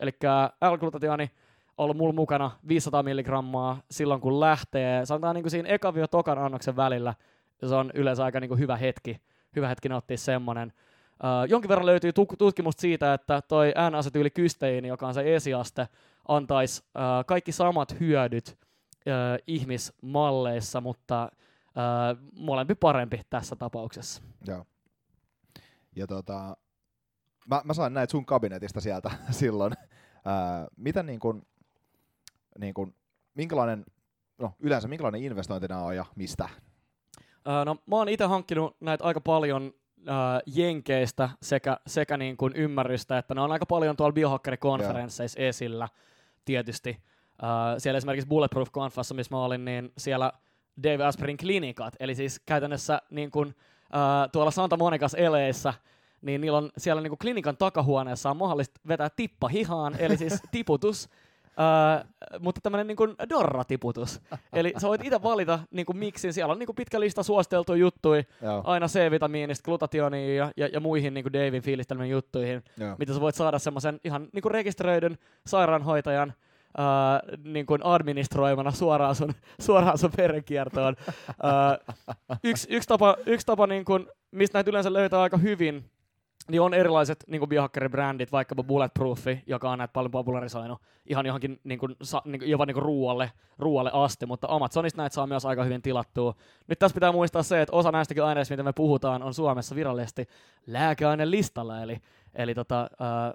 Eli 0.00 0.10
L-glutationi 0.70 1.22
on 1.22 1.84
ollut 1.84 1.96
mulla 1.96 2.12
mukana 2.12 2.50
500 2.68 3.02
milligrammaa 3.02 3.80
silloin, 3.90 4.20
kun 4.20 4.40
lähtee. 4.40 5.06
Sanotaan 5.06 5.36
niin 5.36 5.50
siinä 5.50 5.68
ekan 5.68 5.96
ja 5.96 6.08
tokan 6.08 6.38
annoksen 6.38 6.76
välillä. 6.76 7.14
Se 7.66 7.74
on 7.74 7.90
yleensä 7.94 8.24
aika 8.24 8.40
niin 8.40 8.58
hyvä 8.58 8.76
hetki, 8.76 9.20
hyvä 9.56 9.68
hetki 9.68 9.88
nauttia 9.88 10.18
semmonen. 10.18 10.72
Uh, 11.12 11.50
jonkin 11.50 11.68
verran 11.68 11.86
löytyy 11.86 12.12
tutkimusta 12.38 12.80
siitä, 12.80 13.14
että 13.14 13.42
toi 13.48 13.72
N-asetyyli 13.90 14.30
kysteiini, 14.30 14.88
joka 14.88 15.06
on 15.06 15.14
se 15.14 15.34
esiaste, 15.34 15.88
antaisi 16.28 16.82
uh, 16.94 17.24
kaikki 17.26 17.52
samat 17.52 18.00
hyödyt 18.00 18.58
uh, 19.06 19.42
ihmismalleissa, 19.46 20.80
mutta 20.80 21.30
uh, 21.32 22.32
molempi 22.38 22.74
parempi 22.74 23.20
tässä 23.30 23.56
tapauksessa. 23.56 24.22
Joo. 24.46 24.64
Ja 25.96 26.06
tota, 26.06 26.56
mä, 27.50 27.62
mä 27.64 27.74
sain 27.74 27.94
näitä 27.94 28.10
sun 28.10 28.26
kabinetista 28.26 28.80
sieltä 28.80 29.10
silloin. 29.30 29.72
Uh, 29.72 30.70
mitä 30.76 31.02
niin 31.02 31.20
kun, 31.20 31.46
niin 32.58 32.74
kun, 32.74 32.94
minkälainen, 33.34 33.84
no 34.38 34.52
yleensä 34.60 34.88
minkälainen 34.88 35.22
investointi 35.22 35.68
nämä 35.68 35.82
on 35.82 35.96
ja 35.96 36.04
mistä? 36.16 36.48
Uh, 37.18 37.64
no 37.64 37.76
mä 37.86 37.96
oon 37.96 38.08
itse 38.08 38.24
hankkinut 38.24 38.76
näitä 38.80 39.04
aika 39.04 39.20
paljon 39.20 39.72
jenkeistä 40.46 41.28
sekä, 41.42 41.76
sekä 41.86 42.16
niin 42.16 42.36
kuin 42.36 42.52
ymmärrystä, 42.56 43.18
että 43.18 43.34
ne 43.34 43.40
on 43.40 43.52
aika 43.52 43.66
paljon 43.66 43.96
tuolla 43.96 44.12
biohackerikonferensseissa 44.12 45.40
yeah. 45.40 45.48
esillä 45.48 45.88
tietysti. 46.44 47.02
Uh, 47.42 47.48
siellä 47.78 47.98
esimerkiksi 47.98 48.28
Bulletproof 48.28 48.70
Confassa, 48.72 49.14
missä 49.14 49.34
mä 49.34 49.44
olin, 49.44 49.64
niin 49.64 49.92
siellä 49.98 50.32
Dave 50.82 51.04
Asperin 51.04 51.36
klinikat, 51.36 51.94
eli 52.00 52.14
siis 52.14 52.40
käytännössä 52.46 53.02
niin 53.10 53.30
kuin, 53.30 53.48
uh, 53.48 54.30
tuolla 54.32 54.50
Santa 54.50 54.76
Monicas 54.76 55.14
eleissä, 55.14 55.74
niin 56.22 56.40
niillä 56.40 56.58
on 56.58 56.70
siellä 56.78 57.02
niin 57.02 57.18
klinikan 57.18 57.56
takahuoneessa 57.56 58.30
on 58.30 58.36
mahdollista 58.36 58.80
vetää 58.88 59.08
tippa 59.16 59.48
hihaan, 59.48 59.96
eli 59.98 60.16
siis 60.16 60.42
tiputus, 60.52 61.08
Uh, 61.54 62.40
mutta 62.40 62.60
tämmöinen 62.60 62.86
niin 62.86 63.28
Dorra-tiputus. 63.30 64.20
Eli 64.52 64.74
sä 64.78 64.88
voit 64.88 65.04
itse 65.04 65.22
valita 65.22 65.58
niin 65.70 65.86
kuin 65.86 65.96
miksi. 65.96 66.32
Siellä 66.32 66.52
on 66.52 66.58
niin 66.58 66.66
kuin 66.66 66.76
pitkä 66.76 67.00
lista 67.00 67.22
suositeltuja 67.22 67.76
juttuja, 67.76 68.22
Joo. 68.42 68.62
aina 68.64 68.86
C-vitamiinista, 68.86 69.64
glutationiin 69.64 70.36
ja, 70.36 70.52
ja, 70.56 70.66
ja 70.66 70.80
muihin 70.80 71.14
niin 71.14 71.24
kuin 71.24 71.32
Davin 71.32 71.62
fiilistelmien 71.62 72.10
juttuihin, 72.10 72.62
Joo. 72.76 72.96
mitä 72.98 73.14
sä 73.14 73.20
voit 73.20 73.34
saada 73.34 73.58
semmoisen 73.58 74.00
ihan 74.04 74.28
niin 74.32 74.42
kuin 74.42 74.52
rekisteröidyn 74.52 75.18
sairaanhoitajan 75.46 76.34
uh, 76.78 77.44
niin 77.44 77.66
kuin 77.66 77.80
administroimana 77.84 78.70
suoraan 78.70 79.14
sun, 79.14 79.34
suoraan 79.60 79.98
sun 79.98 80.10
verenkiertoon. 80.16 80.96
Yksi, 82.44 82.66
yksi 82.70 82.88
tapa, 82.88 83.16
yksi 83.26 83.46
tapa 83.46 83.66
niin 83.66 83.84
kuin, 83.84 84.06
mistä 84.30 84.58
näitä 84.58 84.70
yleensä 84.70 84.92
löytää 84.92 85.22
aika 85.22 85.36
hyvin, 85.36 85.90
niin 86.50 86.60
on 86.60 86.74
erilaiset 86.74 87.24
niin 87.26 87.48
biohackeri-brändit, 87.48 88.32
vaikkapa 88.32 88.62
Bulletproofi, 88.62 89.42
joka 89.46 89.70
on 89.70 89.78
näitä 89.78 89.92
paljon 89.92 90.10
popularisoinut 90.10 90.78
ihan 91.06 91.26
johonkin 91.26 91.60
niin 91.64 91.78
kuin, 91.78 91.96
sa, 92.02 92.22
niin 92.24 92.38
kuin, 92.38 92.50
jopa 92.50 92.66
niin 92.66 92.74
kuin 92.74 92.82
ruoalle, 92.82 93.32
ruoalle 93.58 93.90
asti, 93.92 94.26
mutta 94.26 94.46
Amazonista 94.50 95.02
näitä 95.02 95.14
saa 95.14 95.26
myös 95.26 95.44
aika 95.44 95.64
hyvin 95.64 95.82
tilattua. 95.82 96.34
Nyt 96.66 96.78
tässä 96.78 96.94
pitää 96.94 97.12
muistaa 97.12 97.42
se, 97.42 97.62
että 97.62 97.76
osa 97.76 97.92
näistäkin 97.92 98.24
aineista, 98.24 98.52
mitä 98.52 98.62
me 98.62 98.72
puhutaan, 98.72 99.22
on 99.22 99.34
Suomessa 99.34 99.74
virallisesti 99.74 100.28
lääkeainelistalla, 100.66 101.82
eli, 101.82 102.00
eli 102.34 102.54
tota, 102.54 102.80
äh, 102.80 102.88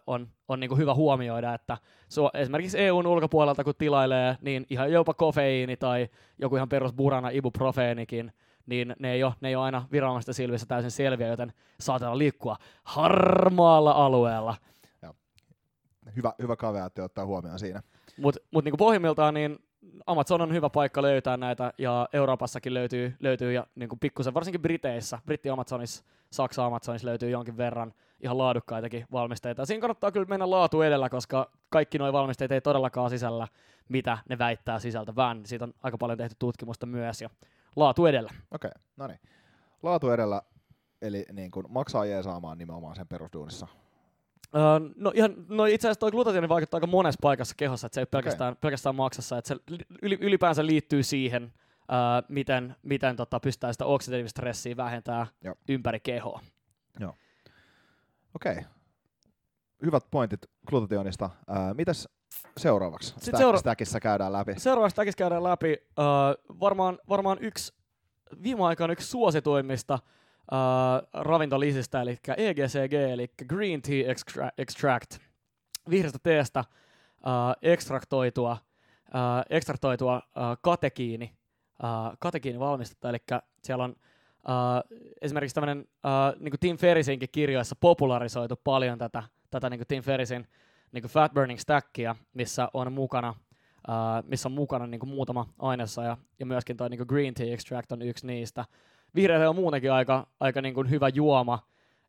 on, 0.08 0.28
on 0.48 0.60
niin 0.60 0.70
kuin 0.70 0.80
hyvä 0.80 0.94
huomioida, 0.94 1.54
että 1.54 1.78
so, 2.10 2.30
esimerkiksi 2.34 2.80
EUn 2.80 3.08
ulkopuolelta 3.08 3.64
kun 3.64 3.74
tilailee, 3.78 4.38
niin 4.42 4.66
ihan 4.70 4.92
jopa 4.92 5.14
kofeiini 5.14 5.78
tai 5.78 6.10
joku 6.40 6.56
ihan 6.56 6.70
perus 6.70 6.94
burana 6.94 7.30
ibuprofeenikin, 7.30 8.32
niin 8.70 8.96
ne 9.00 9.12
ei 9.12 9.24
ole, 9.24 9.34
ne 9.42 9.48
ei 9.48 9.56
ole 9.56 9.66
aina 9.66 9.88
viranomaisten 9.92 10.34
silmissä 10.34 10.68
täysin 10.68 10.92
selviä, 10.92 11.28
joten 11.28 11.54
saatellaan 11.80 12.18
liikkua 12.18 12.58
harmaalla 12.84 13.92
alueella. 13.92 14.56
Joo. 15.02 15.14
Hyvä, 16.16 16.34
hyvä 16.42 16.56
kaveaatti 16.56 17.02
ottaa 17.02 17.26
huomioon 17.26 17.60
siinä. 17.60 17.82
Mutta 18.18 18.40
mut 18.52 18.64
niinku 18.64 18.78
pohjimmiltaan 18.78 19.34
niin 19.34 19.60
Amazon 20.06 20.42
on 20.42 20.54
hyvä 20.54 20.70
paikka 20.70 21.02
löytää 21.02 21.38
näitä, 21.38 21.74
ja 21.78 22.10
Euroopassakin 22.14 22.74
löytyy, 22.74 23.16
löytyy 23.20 23.54
ja 23.54 23.68
niinku 23.76 23.96
pikkusen, 23.96 24.34
varsinkin 24.34 24.62
Briteissä, 24.62 25.20
Britti 25.26 25.50
Amazonissa, 25.50 26.04
Saksa 26.32 26.66
Amazonissa 26.66 27.08
löytyy 27.08 27.30
jonkin 27.30 27.58
verran 27.58 27.94
ihan 28.22 28.38
laadukkaitakin 28.38 29.06
valmisteita. 29.12 29.66
Siinä 29.66 29.82
kannattaa 29.82 30.12
kyllä 30.12 30.26
mennä 30.30 30.50
laatu 30.50 30.82
edellä, 30.82 31.10
koska 31.10 31.52
kaikki 31.70 31.98
nuo 31.98 32.14
valmisteet 32.14 32.52
ei 32.52 32.62
todellakaan 32.62 33.10
sisällä, 33.10 33.48
mitä 33.90 34.18
ne 34.30 34.38
väittää 34.38 34.80
sisältävän. 34.80 35.46
Siitä 35.46 35.66
on 35.66 35.74
aika 35.84 35.98
paljon 35.98 36.18
tehty 36.18 36.36
tutkimusta 36.40 36.86
myös, 36.86 37.22
ja 37.22 37.30
laatu 37.80 38.06
edellä. 38.06 38.30
Okei, 38.52 38.68
okay, 38.70 38.84
no 38.98 39.08
niin. 39.08 39.20
Laatu 39.84 40.10
edellä, 40.10 40.42
eli 41.02 41.26
niin 41.34 41.52
kun 41.52 41.66
maksaa 41.70 42.04
saamaan 42.24 42.58
nimenomaan 42.58 42.96
sen 42.96 43.08
perusduunissa. 43.08 43.68
Öö, 44.56 44.62
no, 44.96 45.12
ihan, 45.16 45.36
no 45.50 45.66
itse 45.66 45.88
asiassa 45.88 46.00
tuo 46.00 46.12
glutationi 46.12 46.50
vaikuttaa 46.50 46.78
aika 46.78 46.88
monessa 46.88 47.20
paikassa 47.22 47.56
kehossa, 47.58 47.88
että 47.88 47.96
se 47.96 48.02
ei 48.02 48.04
ole 48.04 48.08
pelkästään, 48.12 48.52
okay. 48.52 48.60
pelkästään 48.62 48.96
maksassa, 48.96 49.38
että 49.38 49.48
se 49.48 49.56
ylipäänsä 50.02 50.66
liittyy 50.66 51.04
siihen, 51.04 51.44
öö, 51.44 51.98
miten, 52.30 52.76
miten 52.84 53.16
tota, 53.16 53.40
pystytään 53.40 53.74
sitä 53.74 53.86
oksidatiivista 53.86 54.40
stressiä 54.40 54.78
vähentämään 54.78 55.28
Joo. 55.44 55.56
ympäri 55.70 56.00
kehoa. 56.00 56.40
Joo. 57.00 57.16
Okei. 58.36 58.52
Okay. 58.52 58.64
Hyvät 59.86 60.04
pointit 60.12 60.42
glutationista. 60.68 61.30
Öö, 61.50 61.74
mitäs 61.74 62.08
seuraavaksi 62.58 63.14
Sitten 63.18 63.38
seura- 63.38 63.60
Stackissa 63.60 64.00
käydään 64.00 64.34
läpi? 64.34 64.54
Seuraavaksi 64.58 64.94
Stackissa 64.94 65.18
käydään 65.18 65.44
läpi 65.44 65.78
uh, 66.00 66.60
varmaan, 66.60 67.00
varmaan 67.10 67.38
yksi 67.42 67.74
viime 68.44 68.64
aikoina 68.64 68.92
yksi 68.94 69.08
suosituimmista 69.08 69.94
uh, 69.94 71.22
ravintolisistä, 71.24 72.02
eli 72.02 72.18
EGCG, 72.38 72.94
eli 72.94 73.28
Green 73.48 73.82
Tea 73.82 74.14
extra- 74.14 74.50
Extract. 74.58 75.18
Vihreästä 75.90 76.20
teestä 76.24 76.60
uh, 76.60 76.66
ekstraktoitua, 77.62 78.58
uh, 79.08 79.46
ekstraktoitua 79.50 80.16
uh, 80.16 80.58
katekiini, 80.62 81.36
uh, 81.84 82.18
katekiinivalmistetta, 82.20 83.10
eli 83.10 83.18
siellä 83.64 83.84
on 83.84 83.92
uh, 83.92 85.00
esimerkiksi 85.22 85.56
tämmöinen, 85.56 85.80
uh, 85.80 86.42
niin 86.42 86.52
kuin 86.52 86.60
Tim 86.60 86.78
Ferrisinkin 86.78 87.30
kirjoissa 87.32 87.76
popularisoitu 87.80 88.56
paljon 88.64 88.98
tätä, 88.98 89.24
tätä 89.50 89.70
niin 89.70 89.80
kuin 89.80 89.88
Tim 89.88 90.04
Ferrisin 90.04 90.48
niin 90.92 91.02
kuin 91.02 91.12
fat 91.12 91.34
burning 91.34 91.60
stackia, 91.60 92.16
missä 92.34 92.70
on 92.74 92.94
mukana, 92.94 93.30
uh, 93.30 94.30
missä 94.30 94.50
on 94.50 94.54
mukana 94.54 94.88
niin 94.88 95.00
kuin 95.00 95.10
muutama 95.10 95.46
aineessa 95.60 96.04
ja, 96.04 96.18
ja 96.40 96.46
myöskin 96.46 96.78
toi 96.78 96.90
niin 96.90 96.98
kuin 96.98 97.08
green 97.08 97.34
tea 97.34 97.54
extract 97.54 97.92
on 97.92 98.02
yksi 98.02 98.28
niistä. 98.28 98.66
Vihreä 99.16 99.50
on 99.50 99.56
muutenkin 99.56 99.92
aika, 99.92 100.28
aika 100.40 100.62
niin 100.62 100.74
kuin 100.74 100.90
hyvä 100.90 101.10
juoma 101.10 101.60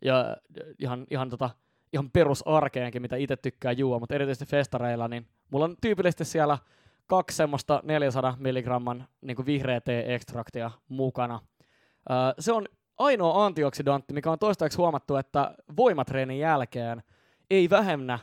ja 0.04 0.36
ihan, 0.78 1.06
ihan, 1.10 1.30
tota, 1.30 1.50
ihan 1.92 2.10
perusarkeenkin, 2.10 3.02
mitä 3.02 3.16
itse 3.16 3.36
tykkää 3.36 3.72
juo, 3.72 3.98
mutta 3.98 4.14
erityisesti 4.14 4.46
festareilla, 4.46 5.08
niin 5.08 5.26
mulla 5.50 5.64
on 5.64 5.76
tyypillisesti 5.80 6.24
siellä 6.24 6.58
kaksi 7.06 7.36
semmoista 7.36 7.80
400 7.84 8.36
milligramman 8.38 9.08
niin 9.20 9.36
kuin 9.36 9.46
vihreä 9.46 9.80
ekstraktia 10.06 10.70
mukana. 10.88 11.34
Uh, 11.34 12.34
se 12.38 12.52
on 12.52 12.66
ainoa 12.98 13.46
antioksidantti, 13.46 14.14
mikä 14.14 14.30
on 14.30 14.38
toistaiseksi 14.38 14.78
huomattu, 14.78 15.16
että 15.16 15.54
voimatreenin 15.76 16.38
jälkeen 16.38 17.02
ei 17.50 17.70
vähennä 17.70 18.18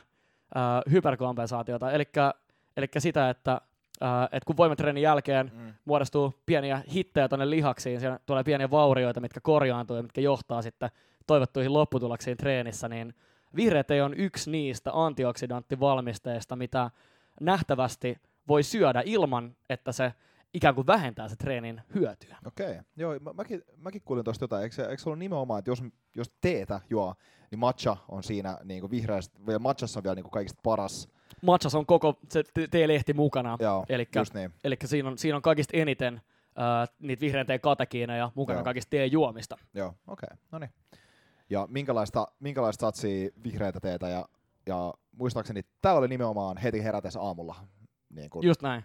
äh, 0.56 0.92
hyperkompensaatiota, 0.92 1.92
eli 2.76 2.88
sitä, 2.98 3.30
että 3.30 3.60
äh, 4.02 4.28
et 4.32 4.44
kun 4.44 4.56
voimatreenin 4.56 5.02
jälkeen 5.02 5.52
mm. 5.54 5.74
muodostuu 5.84 6.34
pieniä 6.46 6.82
hittejä 6.94 7.28
tuonne 7.28 7.50
lihaksiin, 7.50 8.00
siellä 8.00 8.18
tulee 8.26 8.44
pieniä 8.44 8.70
vaurioita, 8.70 9.20
mitkä 9.20 9.40
korjaantuu 9.40 9.96
ja 9.96 10.02
mitkä 10.02 10.20
johtaa 10.20 10.62
sitten 10.62 10.90
toivottuihin 11.26 11.72
lopputuloksiin 11.72 12.36
treenissä, 12.36 12.88
niin 12.88 13.14
vihreät 13.56 13.90
ei 13.90 14.00
on 14.00 14.14
yksi 14.14 14.50
niistä 14.50 14.90
antioksidanttivalmisteista, 14.94 16.56
mitä 16.56 16.90
nähtävästi 17.40 18.16
voi 18.48 18.62
syödä 18.62 19.02
ilman, 19.04 19.56
että 19.68 19.92
se 19.92 20.12
ikään 20.54 20.74
kuin 20.74 20.86
vähentää 20.86 21.28
se 21.28 21.36
treenin 21.36 21.80
hyötyä. 21.94 22.36
Okei, 22.46 22.70
okay. 22.70 22.82
joo, 22.96 23.18
mä, 23.20 23.32
mäkin, 23.32 23.62
mäkin 23.76 24.02
kuulin 24.04 24.24
tuosta 24.24 24.42
jotain. 24.42 24.62
Eikö, 24.62 24.82
eikö 24.82 25.02
se 25.02 25.08
ollut 25.08 25.18
nimenomaan, 25.18 25.58
että 25.58 25.70
jos, 25.70 25.82
jos 26.14 26.32
teetä 26.40 26.80
juo, 26.90 27.14
niin 27.50 27.58
matcha 27.58 27.96
on 28.08 28.22
siinä 28.22 28.58
niin 28.64 28.80
kuin 28.80 28.90
vihreästä, 28.90 29.38
ja 29.46 29.58
matchassa 29.58 30.00
on 30.00 30.04
vielä 30.04 30.14
niin 30.14 30.24
kuin 30.24 30.32
kaikista 30.32 30.60
paras. 30.62 31.08
Matchassa 31.42 31.78
on 31.78 31.86
koko 31.86 32.18
se 32.28 32.44
teelehti 32.70 33.12
mukana, 33.12 33.56
joo, 33.60 33.84
elikkä, 33.88 34.20
just 34.20 34.34
niin. 34.34 34.54
elikkä 34.64 34.86
siinä, 34.86 35.08
on, 35.08 35.18
siinä 35.18 35.36
on 35.36 35.42
kaikista 35.42 35.76
eniten 35.76 36.14
uh, 36.14 36.96
niitä 36.98 37.20
vihreän 37.20 37.46
teen 37.46 37.60
katekiineja 37.60 38.32
mukana 38.34 38.58
joo. 38.58 38.64
kaikista 38.64 38.90
teen 38.90 39.12
juomista. 39.12 39.56
Joo, 39.74 39.94
okei, 40.06 40.26
okay. 40.26 40.36
no 40.52 40.58
niin. 40.58 40.70
ja 41.50 41.66
minkälaista, 41.70 42.26
minkälaista 42.40 42.80
satsia 42.80 43.30
vihreitä 43.44 43.80
teetä 43.80 44.08
ja, 44.08 44.28
ja 44.66 44.94
muistaakseni 45.12 45.62
tämä 45.82 45.94
oli 45.94 46.08
nimenomaan 46.08 46.56
heti 46.56 46.84
herätessä 46.84 47.20
aamulla. 47.20 47.54
Niin 48.10 48.30
kun, 48.30 48.46
Just 48.46 48.62
näin. 48.62 48.84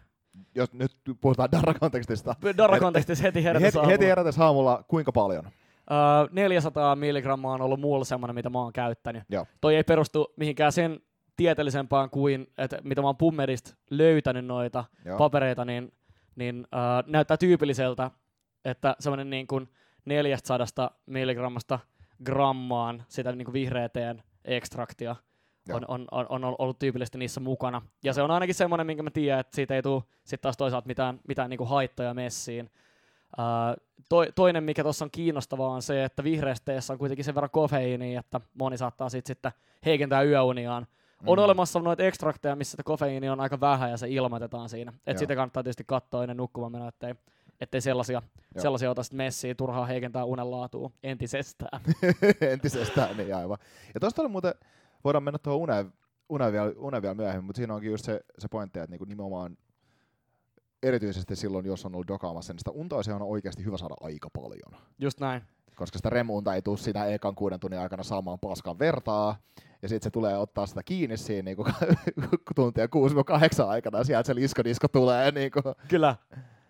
Jos 0.56 0.74
nyt 0.74 0.92
puhutaan 1.22 1.52
Darra-kontekstista. 1.52 2.36
Darra-kontekstissa 2.58 3.24
heti 3.24 3.44
herätessä 3.44 3.80
heti, 3.80 3.92
heti 3.92 4.06
herätessä 4.06 4.46
aamulla 4.46 4.84
kuinka 4.88 5.12
paljon? 5.12 5.46
Uh, 5.46 6.30
400 6.32 6.96
milligrammaa 6.96 7.54
on 7.54 7.62
ollut 7.62 7.80
mulla 7.80 8.06
semmoinen, 8.06 8.36
mitä 8.36 8.50
mä 8.50 8.60
oon 8.60 8.74
käyttänyt. 8.74 9.24
Joo. 9.30 9.46
Toi 9.62 9.76
ei 9.76 9.84
perustu 9.84 10.34
mihinkään 10.38 10.72
sen 10.72 11.00
tieteellisempään 11.36 12.10
kuin, 12.10 12.48
että 12.58 12.80
mitä 12.84 13.02
mä 13.02 13.08
oon 13.08 13.18
Pummerista 13.18 13.76
löytänyt 13.90 14.46
noita 14.46 14.84
Joo. 15.06 15.18
papereita, 15.18 15.66
niin, 15.66 15.94
niin 16.36 16.60
uh, 16.60 17.12
näyttää 17.12 17.38
tyypilliseltä, 17.38 18.12
että 18.66 18.96
semmoinen 19.00 19.30
niin 19.30 19.48
kuin 19.48 19.70
400 20.06 20.66
milligrammasta 21.06 21.80
grammaan 22.26 23.04
sitä 23.08 23.32
niin 23.32 23.46
kuin 23.46 23.54
vihreäteen 23.54 24.24
ekstraktia. 24.46 25.16
On, 25.72 25.86
on, 25.88 26.08
on, 26.12 26.28
on, 26.30 26.56
ollut 26.58 26.80
tyypillisesti 26.80 27.18
niissä 27.18 27.40
mukana. 27.40 27.82
Ja 28.04 28.14
se 28.14 28.22
on 28.22 28.32
ainakin 28.32 28.56
semmoinen, 28.56 28.88
minkä 28.88 29.04
mä 29.04 29.12
tiedän, 29.12 29.40
että 29.40 29.56
siitä 29.56 29.76
ei 29.76 29.82
tule 29.82 30.04
sitten 30.24 30.44
taas 30.44 30.58
toisaalta 30.58 30.88
mitään, 30.88 31.20
mitään 31.28 31.50
niin 31.50 31.58
kuin 31.58 31.70
haittoja 31.70 32.14
messiin. 32.14 32.70
Uh, 33.38 33.84
to, 34.10 34.18
toinen, 34.36 34.64
mikä 34.64 34.84
tuossa 34.84 35.06
on 35.06 35.12
kiinnostavaa, 35.12 35.70
on 35.70 35.82
se, 35.82 36.04
että 36.04 36.24
vihreässä 36.24 36.64
teessä 36.66 36.94
on 36.94 37.00
kuitenkin 37.00 37.26
sen 37.26 37.36
verran 37.36 37.50
kofeiiniä, 37.50 38.20
että 38.20 38.42
moni 38.60 38.78
saattaa 38.78 39.10
sit 39.10 39.26
sitten 39.26 39.52
heikentää 39.86 40.24
yöuniaan. 40.24 40.88
Mm. 41.22 41.28
On 41.28 41.40
olemassa 41.40 41.80
noita 41.80 42.04
ekstrakteja, 42.04 42.56
missä 42.56 42.72
sitä 42.72 42.84
kofeiinia 42.84 43.32
on 43.32 43.40
aika 43.40 43.60
vähän 43.60 43.92
ja 43.92 43.98
se 43.98 44.10
ilmoitetaan 44.10 44.70
siinä. 44.70 44.94
Et 45.08 45.18
sitä 45.18 45.36
kannattaa 45.36 45.64
tietysti 45.64 45.84
katsoa 45.88 46.24
ennen 46.24 46.38
nukkumaan 46.38 46.72
menoa, 46.72 46.88
ettei, 46.88 47.16
ettei 47.62 47.82
sellaisia, 47.82 48.22
Joo. 48.56 48.62
sellaisia 48.62 48.92
ota 48.92 49.04
sit 49.04 49.14
messiin, 49.14 49.58
turhaa 49.58 49.86
heikentää 49.86 50.26
unenlaatua 50.26 50.92
entisestään. 51.04 51.82
entisestään, 52.52 53.18
niin 53.18 53.36
aivan. 53.36 53.58
Ja 53.94 54.00
tuosta 54.00 54.22
oli 54.22 54.30
muuten, 54.30 54.54
voidaan 55.04 55.24
mennä 55.24 55.38
tuohon 55.40 55.62
uneen, 55.62 55.94
uneen, 56.30 56.54
vielä, 56.54 56.72
uneen 56.78 57.02
vielä 57.02 57.16
myöhemmin, 57.16 57.46
mutta 57.46 57.58
siinä 57.58 57.74
onkin 57.74 57.92
just 57.92 58.06
se, 58.06 58.22
se 58.40 58.48
pointti, 58.48 58.80
että 58.80 58.92
niinku 58.92 59.06
nimenomaan 59.06 59.58
erityisesti 60.84 61.36
silloin, 61.36 61.66
jos 61.66 61.86
on 61.86 61.96
ollut 61.96 62.08
dokaamassa, 62.08 62.54
niin 62.54 62.60
sitä 62.60 62.72
unta 62.72 62.96
olisi 62.96 63.10
ihan 63.12 63.22
oikeasti 63.22 63.66
hyvä 63.66 63.78
saada 63.78 63.96
aika 64.02 64.30
paljon. 64.30 64.82
Just 65.00 65.20
näin. 65.20 65.42
Koska 65.76 65.98
sitä 65.98 66.10
remunta 66.10 66.56
ei 66.56 66.62
tule 66.62 66.78
siinä 66.78 67.06
ekan 67.06 67.36
kuuden 67.36 67.60
tunnin 67.60 67.80
aikana 67.80 68.04
saamaan 68.04 68.40
paskan 68.40 68.80
vertaa, 68.80 69.36
ja 69.82 69.90
sitten 69.90 70.04
se 70.08 70.12
tulee 70.12 70.38
ottaa 70.38 70.66
sitä 70.66 70.84
kiinni 70.84 71.18
siinä 71.18 71.46
niinku 71.46 71.66
tuntia 72.56 72.86
6-8 72.86 72.90
aikana, 73.68 73.98
ja 73.98 74.04
sieltä 74.04 74.28
se 74.28 74.36
liskodisko 74.36 74.88
tulee. 74.88 75.32
Niinku. 75.32 75.60
Kyllä. 75.88 76.16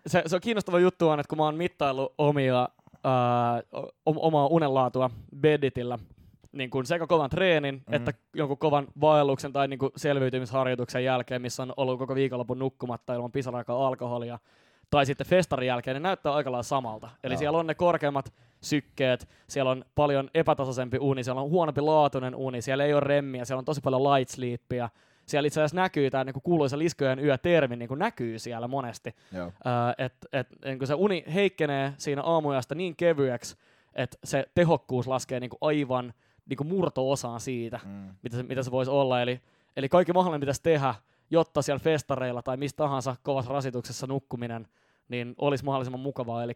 Se, 0.06 0.22
se 0.26 0.36
on 0.36 0.40
kiinnostava 0.40 0.78
juttu 0.78 1.08
on, 1.08 1.20
että 1.20 1.28
kun 1.28 1.38
mä 1.38 1.44
oon 1.44 1.54
mittaillut 1.54 2.14
omia, 2.18 2.68
ää, 3.04 3.62
o- 4.06 4.26
omaa 4.26 4.46
unenlaatua 4.46 5.10
Bedditillä, 5.40 5.98
niin 6.54 6.70
kuin 6.70 6.86
sekä 6.86 7.06
kovan 7.06 7.30
treenin, 7.30 7.74
Mhm. 7.74 7.80
mm-hmm. 7.80 7.94
että 7.94 8.12
jonkun 8.34 8.58
kovan 8.58 8.86
vaelluksen 9.00 9.52
tai 9.52 9.68
niin 9.68 9.78
kuin 9.78 9.92
selviytymisharjoituksen 9.96 11.04
jälkeen, 11.04 11.42
missä 11.42 11.62
on 11.62 11.72
ollut 11.76 11.98
koko 11.98 12.14
viikonlopun 12.14 12.58
nukkumatta 12.58 13.14
ilman 13.14 13.32
pisaraikaa 13.32 13.86
alkoholia, 13.86 14.38
tai 14.90 15.06
sitten 15.06 15.26
festarin 15.26 15.66
jälkeen, 15.66 15.94
ne 15.94 16.00
näyttää 16.00 16.32
aika 16.34 16.52
lailla 16.52 16.62
samalta. 16.62 17.10
Eli 17.24 17.34
Joo. 17.34 17.38
siellä 17.38 17.58
on 17.58 17.66
ne 17.66 17.74
korkeammat 17.74 18.32
sykkeet, 18.60 19.28
siellä 19.48 19.70
on 19.70 19.84
paljon 19.94 20.30
epätasaisempi 20.34 20.98
uni, 21.00 21.24
siellä 21.24 21.40
on 21.40 21.50
huonompi 21.50 21.80
laatuinen 21.80 22.34
uni, 22.34 22.62
siellä 22.62 22.84
ei 22.84 22.92
ole 22.94 23.00
remmiä, 23.00 23.44
siellä 23.44 23.58
on 23.58 23.64
tosi 23.64 23.80
paljon 23.80 24.02
light 24.02 24.30
sleepia. 24.30 24.88
Siellä 25.26 25.46
itse 25.46 25.60
asiassa 25.60 25.76
näkyy 25.76 26.10
tämä 26.10 26.24
niin 26.24 26.34
kuuluisa 26.42 26.78
liskojen 26.78 27.18
yö-termi, 27.18 27.76
niin 27.76 27.88
näkyy 27.96 28.38
siellä 28.38 28.68
monesti. 28.68 29.14
Että 29.98 30.28
et, 30.32 30.48
niin 30.64 30.86
se 30.86 30.94
uni 30.94 31.24
heikkenee 31.34 31.92
siinä 31.96 32.22
aamujasta 32.22 32.74
niin 32.74 32.96
kevyeksi, 32.96 33.56
että 33.94 34.18
se 34.24 34.46
tehokkuus 34.54 35.06
laskee 35.08 35.40
niin 35.40 35.50
kuin 35.50 35.58
aivan 35.60 36.14
niin 36.48 36.56
kuin 36.56 36.66
murto-osaan 36.68 37.40
siitä, 37.40 37.80
Mm. 37.84 38.14
mitä 38.22 38.36
se, 38.36 38.42
mitä 38.42 38.62
se 38.62 38.70
voisi 38.70 38.90
olla. 38.90 39.22
Eli, 39.22 39.40
eli 39.76 39.88
kaikki 39.88 40.12
mahdollinen 40.12 40.40
pitäisi 40.40 40.62
tehdä, 40.62 40.94
jotta 41.30 41.62
siellä 41.62 41.78
festareilla 41.78 42.42
tai 42.42 42.56
mistä 42.56 42.76
tahansa 42.76 43.16
kovassa 43.22 43.52
rasituksessa 43.52 44.06
nukkuminen 44.06 44.68
niin 45.08 45.34
olisi 45.38 45.64
mahdollisimman 45.64 46.00
mukavaa. 46.00 46.42
Eli 46.42 46.52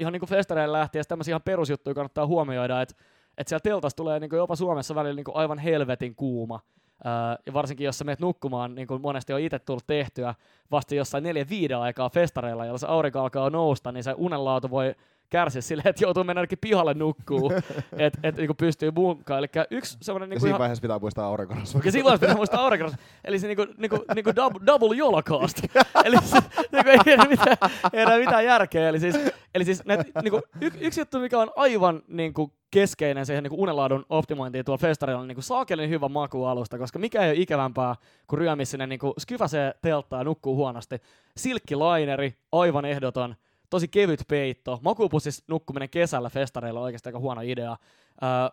ihan 0.00 0.12
niin 0.12 0.20
kuin 0.20 0.30
festareille 0.30 0.78
lähtien 0.78 1.04
tämmöisiä 1.08 1.32
ihan 1.32 1.42
perusjuttuja 1.42 1.94
kannattaa 1.94 2.26
huomioida, 2.26 2.82
että 2.82 2.94
että 3.38 3.48
siellä 3.48 3.60
teltassa 3.62 3.96
tulee 3.96 4.20
niin 4.20 4.30
kuin 4.30 4.38
jopa 4.38 4.56
Suomessa 4.56 4.94
välillä 4.94 5.16
niin 5.16 5.24
kuin 5.24 5.36
aivan 5.36 5.58
helvetin 5.58 6.14
kuuma. 6.14 6.60
Ää, 7.04 7.38
ja 7.46 7.52
varsinkin 7.52 7.84
jos 7.84 7.98
sä 7.98 8.04
menet 8.04 8.20
nukkumaan, 8.20 8.74
niin 8.74 8.86
kuin 8.88 9.02
monesti 9.02 9.32
on 9.32 9.40
itse 9.40 9.58
tullut 9.58 9.86
tehtyä, 9.86 10.34
vasta 10.70 10.94
jossain 10.94 11.24
neljä 11.24 11.46
viiden 11.48 11.78
aikaa 11.78 12.08
festareilla, 12.10 12.66
jolla 12.66 12.78
se 12.78 12.86
aurinko 12.86 13.20
alkaa 13.20 13.50
nousta, 13.50 13.92
niin 13.92 14.04
se 14.04 14.14
unenlaatu 14.16 14.70
voi 14.70 14.94
kärsiä 15.30 15.62
silleen, 15.62 15.88
että 15.88 16.04
joutuu 16.04 16.24
mennä 16.24 16.40
ainakin 16.40 16.58
pihalle 16.60 16.94
nukkuu, 16.94 17.52
että 17.98 18.20
et, 18.28 18.36
niin 18.36 18.56
pystyy 18.56 18.90
munkkaan. 18.90 19.38
Eli 19.38 19.46
yksi 19.70 19.98
semmoinen 20.00 20.26
Ja 20.26 20.30
niin 20.30 20.40
siinä 20.40 20.50
ihan... 20.50 20.58
vaiheessa 20.58 20.82
pitää 20.82 20.98
muistaa 20.98 21.26
aurinkorasva. 21.26 21.80
Ja 21.84 21.92
silloin 21.92 22.20
pitää 22.20 22.36
muistaa 22.36 22.60
aurinkoras. 22.60 22.96
Eli 23.24 23.38
se 23.38 23.46
niinku, 23.46 23.66
niinku, 23.76 24.04
niinku 24.14 24.36
double, 24.36 24.60
double 24.66 24.98
holocaust. 24.98 25.58
Eli 26.04 26.16
se, 26.24 26.38
niinku, 26.72 26.90
ei, 26.90 27.12
enää 27.12 27.26
mitään, 27.28 27.56
ei 27.92 28.02
enää 28.02 28.18
mitään 28.18 28.44
järkeä. 28.44 28.88
Eli 28.88 29.00
siis, 29.00 29.14
eli 29.54 29.64
siis 29.64 29.84
näet, 29.84 30.00
niinku, 30.22 30.40
y, 30.60 30.70
yksi 30.80 31.00
juttu, 31.00 31.18
mikä 31.18 31.38
on 31.38 31.50
aivan 31.56 32.02
niinku, 32.08 32.52
keskeinen 32.70 33.26
siihen 33.26 33.42
niinku, 33.42 33.62
unenlaadun 33.62 34.06
optimointiin 34.08 34.64
tuolla 34.64 34.80
festarilla 34.80 35.20
on 35.20 35.28
niinku, 35.28 35.42
saakelin 35.42 35.90
hyvä 35.90 36.08
makualusta, 36.08 36.78
koska 36.78 36.98
mikä 36.98 37.22
ei 37.22 37.30
ole 37.30 37.40
ikävämpää 37.40 37.94
kuin 38.26 38.38
ryömi 38.38 38.64
sinne 38.64 38.86
niinku, 38.86 39.14
skyfäsee 39.18 39.74
telttaa 39.82 40.20
ja 40.20 40.24
nukkuu 40.24 40.56
huonosti. 40.56 40.96
Silkkilaineri, 41.36 42.34
aivan 42.52 42.84
ehdoton 42.84 43.36
tosi 43.70 43.88
kevyt 43.88 44.24
peitto. 44.28 44.78
Makuupussissa 44.82 45.44
nukkuminen 45.48 45.90
kesällä 45.90 46.30
festareilla 46.30 46.80
on 46.80 46.84
oikeasti 46.84 47.08
aika 47.08 47.18
huono 47.18 47.40
idea. 47.40 47.76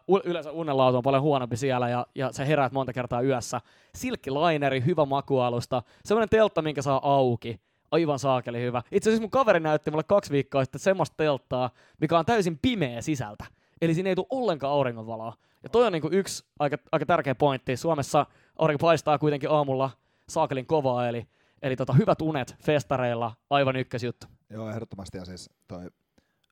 Uh, 0.09 0.19
yleensä 0.23 0.51
unenlaatu 0.51 0.97
on 0.97 1.03
paljon 1.03 1.23
huonompi 1.23 1.57
siellä 1.57 1.89
ja, 1.89 2.07
ja 2.15 2.31
sä 2.31 2.45
heräät 2.45 2.71
monta 2.71 2.93
kertaa 2.93 3.21
yössä. 3.21 3.61
Silkkilaineri, 3.95 4.83
hyvä 4.85 5.05
makualusta. 5.05 5.83
Semmoinen 6.05 6.29
teltta, 6.29 6.61
minkä 6.61 6.81
saa 6.81 7.13
auki. 7.15 7.59
Aivan 7.91 8.19
saakeli 8.19 8.61
hyvä. 8.61 8.81
Itse 8.91 9.09
asiassa 9.09 9.21
mun 9.21 9.31
kaveri 9.31 9.59
näytti 9.59 9.91
mulle 9.91 10.03
kaksi 10.03 10.31
viikkoa 10.31 10.63
sitten 10.63 10.79
semmoista 10.79 11.17
telttaa, 11.17 11.69
mikä 12.01 12.19
on 12.19 12.25
täysin 12.25 12.59
pimeä 12.61 13.01
sisältä. 13.01 13.45
Eli 13.81 13.93
siinä 13.93 14.09
ei 14.09 14.15
tule 14.15 14.27
ollenkaan 14.29 14.73
auringonvaloa. 14.73 15.33
Ja 15.63 15.69
toi 15.69 15.85
on 15.85 15.91
niinku 15.91 16.09
yksi 16.11 16.45
aika, 16.59 16.77
aika 16.91 17.05
tärkeä 17.05 17.35
pointti. 17.35 17.77
Suomessa 17.77 18.25
aurinko 18.59 18.81
paistaa 18.81 19.17
kuitenkin 19.17 19.51
aamulla 19.51 19.89
saakelin 20.29 20.65
kovaa, 20.65 21.07
eli, 21.07 21.27
eli 21.61 21.75
tota, 21.75 21.93
hyvät 21.93 22.21
unet 22.21 22.55
festareilla, 22.63 23.31
aivan 23.49 23.75
ykkösjuttu. 23.75 24.27
Joo, 24.49 24.69
ehdottomasti. 24.69 25.17
Ja 25.17 25.25
siis 25.25 25.49
toi, 25.67 25.89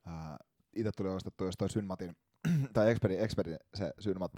ää, 0.06 0.38
itse 0.76 0.92
tuli 0.98 1.10
ostettu 1.10 1.46
jos 1.46 1.58
toi 1.58 1.70
Synmatin, 1.70 2.16
tai 2.74 2.92
Expertin, 2.92 3.20
Expertin 3.20 3.58
se 3.74 3.94
Synmat, 4.00 4.32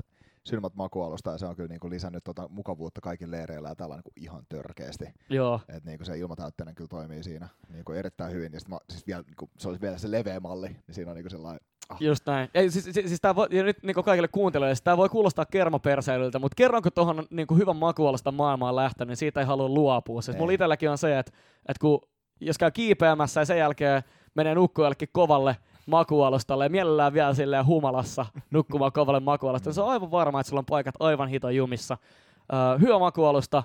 Synmat 0.43 0.75
makualusta, 0.75 1.31
ja 1.31 1.37
se 1.37 1.45
on 1.45 1.55
kyllä 1.55 1.69
niinku 1.69 1.89
lisännyt 1.89 2.23
tota 2.23 2.47
mukavuutta 2.49 3.01
kaikilla 3.01 3.31
leireillä 3.31 3.69
ja 3.69 3.75
tällä 3.75 3.95
niinku 3.95 4.11
ihan 4.15 4.43
törkeästi. 4.49 5.05
Joo, 5.29 5.61
Et 5.69 5.83
niinku 5.85 6.05
se 6.05 6.17
ilmatäytteinen 6.17 6.75
kyllä 6.75 6.87
toimii 6.87 7.23
siinä 7.23 7.47
niinku 7.69 7.91
erittäin 7.91 8.31
hyvin. 8.31 8.53
Ja 8.53 8.59
sit 8.59 8.69
mä, 8.69 8.77
siis 8.89 9.07
vielä, 9.07 9.23
niinku, 9.27 9.49
se 9.57 9.67
olisi 9.67 9.81
vielä 9.81 9.97
se 9.97 10.11
leveä 10.11 10.39
malli, 10.39 10.67
niin 10.67 10.95
siinä 10.95 11.11
on 11.11 11.15
niinku 11.15 11.29
sellainen, 11.29 11.61
ah, 11.89 11.97
Just 12.01 12.25
näin. 12.25 12.49
Ei, 12.53 12.71
siis, 12.71 12.83
siis, 12.85 12.95
siis 12.95 13.21
tää 13.21 13.35
voi, 13.35 13.47
ja 13.51 13.63
nyt 13.63 13.83
niin 13.83 13.95
kaikille 14.05 14.27
kuuntelijoille, 14.27 14.75
siis 14.75 14.83
tämä 14.83 14.97
voi 14.97 15.09
kuulostaa 15.09 15.45
kermaperseilyltä, 15.45 16.39
mutta 16.39 16.55
kerronko 16.55 16.91
tuohon 16.91 17.25
niin 17.29 17.47
hyvän 17.57 17.75
makualusta 17.75 18.31
maailmaan 18.31 18.75
lähtenyt, 18.75 19.09
niin 19.09 19.17
siitä 19.17 19.39
ei 19.39 19.45
halua 19.45 19.69
luopua. 19.69 20.21
Siis 20.21 20.35
Ei. 20.35 20.39
mulla 20.39 20.53
itselläkin 20.53 20.89
on 20.89 20.97
se, 20.97 21.19
että, 21.19 21.31
että 21.67 21.81
kun, 21.81 22.01
jos 22.39 22.57
käy 22.57 22.71
kiipeämässä 22.71 23.41
ja 23.41 23.45
sen 23.45 23.57
jälkeen 23.57 24.03
menee 24.35 24.55
nukkumaan 24.55 24.85
jollekin 24.85 25.09
kovalle 25.11 25.57
makualustalle 25.85 26.65
ja 26.65 26.69
mielellään 26.69 27.13
vielä 27.13 27.33
silleen 27.33 27.65
humalassa 27.65 28.25
nukkumaan 28.51 28.91
kovalle 28.91 29.19
makualustalle, 29.19 29.73
se 29.73 29.81
on 29.81 29.89
aivan 29.89 30.11
varma, 30.11 30.39
että 30.39 30.49
sulla 30.49 30.59
on 30.59 30.65
paikat 30.65 30.95
aivan 30.99 31.29
hito 31.29 31.49
jumissa. 31.49 31.97
Öö, 32.53 32.77
hyvä 32.77 32.99
makualusta 32.99 33.63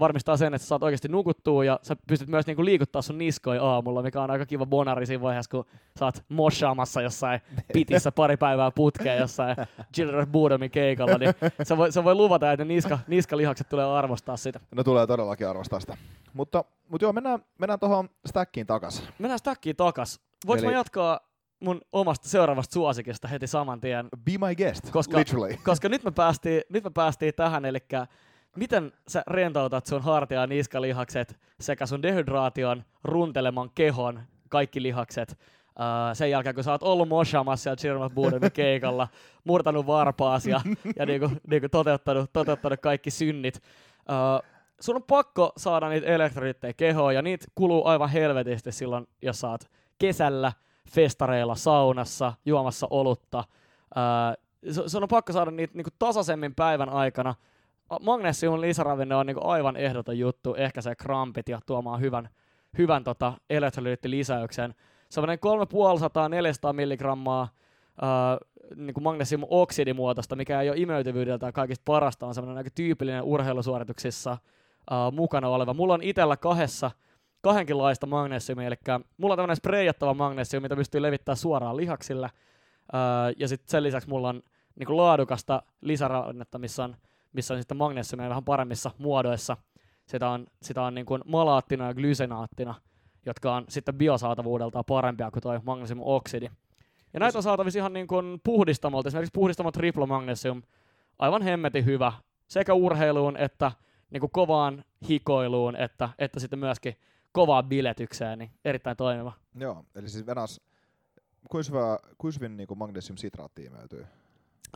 varmistaa 0.00 0.36
sen, 0.36 0.54
että 0.54 0.64
sä 0.64 0.68
saat 0.68 0.82
oikeasti 0.82 1.08
nukuttua 1.08 1.64
ja 1.64 1.78
sä 1.82 1.96
pystyt 2.08 2.28
myös 2.28 2.46
niinku 2.46 2.64
liikuttaa 2.64 3.02
sun 3.02 3.18
niskoja 3.18 3.64
aamulla, 3.64 4.02
mikä 4.02 4.22
on 4.22 4.30
aika 4.30 4.46
kiva 4.46 4.66
bonari 4.66 5.06
siinä 5.06 5.22
vaiheessa, 5.22 5.50
kun 5.50 5.64
sä 5.98 6.04
oot 6.04 6.24
moshaamassa 6.28 7.02
jossain 7.02 7.40
pitissä 7.72 8.12
pari 8.12 8.36
päivää 8.36 8.70
putkeen 8.70 9.18
jossain 9.18 9.56
Children 9.94 10.22
of 10.22 10.28
Boredomin 10.28 10.70
keikalla, 10.70 11.18
niin 11.18 11.34
se 11.62 11.76
voi, 11.76 11.92
se 11.92 12.04
voi 12.04 12.14
luvata, 12.14 12.52
että 12.52 12.64
ne 12.64 12.74
niska, 12.74 12.98
niskalihakset 13.06 13.68
tulee 13.68 13.84
arvostaa 13.84 14.36
sitä. 14.36 14.60
no 14.74 14.84
tulee 14.84 15.06
todellakin 15.06 15.48
arvostaa 15.48 15.80
sitä. 15.80 15.96
Mutta, 16.32 16.64
mutta 16.88 17.04
joo, 17.04 17.12
mennään, 17.12 17.44
mennään 17.58 17.80
tuohon 17.80 18.08
stackiin 18.26 18.66
takas. 18.66 19.02
Mennään 19.18 19.38
stackiin 19.38 19.76
takas. 19.76 20.20
Voinko 20.46 20.64
Eli- 20.64 20.72
mä 20.72 20.78
jatkaa 20.78 21.20
mun 21.60 21.80
omasta 21.92 22.28
seuraavasta 22.28 22.72
suosikista 22.72 23.28
heti 23.28 23.46
saman 23.46 23.80
tien? 23.80 24.08
Be 24.24 24.32
my 24.48 24.54
guest, 24.54 24.90
Koska- 24.90 25.18
literally. 25.18 25.56
Koska 25.64 25.88
nyt 25.88 26.04
me 26.04 26.10
päästiin, 26.10 26.62
nyt 26.68 26.84
me 26.84 26.90
päästiin 26.90 27.34
tähän, 27.34 27.64
eli 27.64 27.78
miten 28.56 28.92
sä 29.08 29.22
rentoutat 29.26 29.86
sun 29.86 30.02
hartia 30.02 30.40
ja 30.40 30.46
niskalihakset 30.46 31.40
sekä 31.60 31.86
sun 31.86 32.02
dehydraation 32.02 32.84
runteleman 33.04 33.70
kehon, 33.74 34.20
kaikki 34.48 34.82
lihakset, 34.82 35.38
Uh, 35.70 36.16
sen 36.16 36.30
jälkeen, 36.30 36.54
kun 36.54 36.64
sä 36.64 36.72
oot 36.72 36.82
ollut 36.82 37.08
moshaamassa 37.08 37.62
siellä 37.62 37.76
Chirma 37.76 38.10
Budemin 38.10 38.52
keikalla, 38.62 39.08
murtanut 39.44 39.86
varpaas 39.86 40.46
ja, 40.46 40.60
ja 40.96 41.06
niinku, 41.06 41.30
niinku 41.50 41.68
toteuttanut, 41.68 42.32
toteuttanut 42.32 42.80
kaikki 42.80 43.10
synnit. 43.10 43.62
Uh, 43.98 44.50
sun 44.80 44.96
on 44.96 45.02
pakko 45.02 45.52
saada 45.56 45.88
niitä 45.88 46.06
elektroliittejä 46.06 46.72
kehoon, 46.72 47.14
ja 47.14 47.22
niitä 47.22 47.46
kuluu 47.54 47.86
aivan 47.86 48.08
helvetisti 48.08 48.72
silloin, 48.72 49.06
jos 49.22 49.40
sä 49.40 49.50
oot 49.50 49.64
kesällä, 49.98 50.52
festareilla, 50.90 51.54
saunassa, 51.54 52.32
juomassa 52.46 52.86
olutta. 52.90 53.44
Uh, 53.96 54.86
sun 54.86 55.02
on 55.02 55.08
pakko 55.08 55.32
saada 55.32 55.50
niitä 55.50 55.74
niinku 55.74 55.90
tasaisemmin 55.98 56.54
päivän 56.54 56.88
aikana. 56.88 57.34
Magnesiumin 58.00 58.60
lisäravinne 58.60 59.14
on 59.14 59.26
niinku 59.26 59.48
aivan 59.48 59.76
ehdoton 59.76 60.18
juttu, 60.18 60.54
ehkä 60.54 60.80
se 60.80 60.94
krampit 60.94 61.48
ja 61.48 61.60
tuomaan 61.66 62.00
hyvän, 62.00 62.28
hyvän 62.78 63.04
tota 63.04 63.32
elektrolyyttilisäyksen. 63.50 64.74
Semmoinen 65.08 65.38
350-400 66.70 66.72
milligrammaa 66.72 67.42
äh, 67.42 68.38
niin 68.76 68.94
kuin 68.94 69.04
magnesium 69.04 69.44
oksidimuotoista, 69.48 70.36
mikä 70.36 70.60
ei 70.60 70.70
ole 70.70 70.78
imeytyvyydeltään 70.78 71.52
kaikista 71.52 71.82
parasta, 71.84 72.26
on 72.26 72.34
semmoinen 72.34 72.58
aika 72.58 72.70
tyypillinen 72.74 73.22
urheilusuorituksissa 73.22 74.30
äh, 74.32 75.12
mukana 75.12 75.48
oleva. 75.48 75.74
Mulla 75.74 75.94
on 75.94 76.02
itsellä 76.02 76.36
kahdessa 76.36 76.90
kahdenkinlaista 77.40 78.06
magnesiumia, 78.06 78.66
eli 78.66 78.76
mulla 79.16 79.32
on 79.32 79.38
tämmöinen 79.38 79.56
spreijattava 79.56 80.14
magnesium, 80.14 80.62
mitä 80.62 80.76
pystyy 80.76 81.02
levittämään 81.02 81.36
suoraan 81.36 81.76
lihaksille, 81.76 82.26
äh, 82.26 83.34
ja 83.38 83.48
sitten 83.48 83.70
sen 83.70 83.82
lisäksi 83.82 84.08
mulla 84.08 84.28
on 84.28 84.42
niin 84.78 84.86
kuin 84.86 84.96
laadukasta 84.96 85.62
lisärannetta, 85.80 86.58
missä 86.58 86.84
on, 86.84 86.96
missä 87.32 87.54
on 87.54 87.60
sitten 87.60 87.76
magnesiumia 87.76 88.28
vähän 88.28 88.44
paremmissa 88.44 88.90
muodoissa. 88.98 89.56
Sitä 90.06 90.30
on, 90.30 90.46
sitä 90.62 90.82
on 90.82 90.94
niin 90.94 91.06
kuin 91.06 91.22
malaattina 91.26 91.86
ja 91.86 91.94
glysenaattina, 91.94 92.74
jotka 93.26 93.54
on 93.54 93.64
sitten 93.68 93.94
biosaatavuudeltaan 93.94 94.84
parempia 94.84 95.30
kuin 95.30 95.42
tuo 95.42 95.60
magnesiumoksidi. 95.64 96.50
Ja 97.14 97.20
näitä 97.20 97.38
on 97.38 97.42
saatavissa 97.42 97.78
ihan 97.78 97.92
niin 97.92 98.06
kuin 98.06 98.40
puhdistamolta. 98.44 99.08
Esimerkiksi 99.08 99.32
puhdistamo 99.34 99.72
Triple 99.72 100.06
Magnesium, 100.06 100.62
aivan 101.18 101.42
hemmetin 101.42 101.84
hyvä 101.84 102.12
sekä 102.48 102.74
urheiluun 102.74 103.36
että 103.36 103.72
niin 104.10 104.20
kuin 104.20 104.30
kovaan 104.30 104.84
hikoiluun, 105.08 105.76
että, 105.76 106.08
että 106.18 106.40
sitten 106.40 106.58
myöskin 106.58 106.96
kovaan 107.32 107.64
biletykseen, 107.64 108.38
niin 108.38 108.50
erittäin 108.64 108.96
toimiva. 108.96 109.32
Joo, 109.54 109.84
eli 109.94 110.08
siis 110.08 110.26
Venas, 110.26 110.60
kuinka 111.50 112.00
hyvin 112.36 112.56
niin 112.56 112.68
magnesium 112.76 113.16
sitraatti 113.16 113.64
imeytyy? 113.64 114.06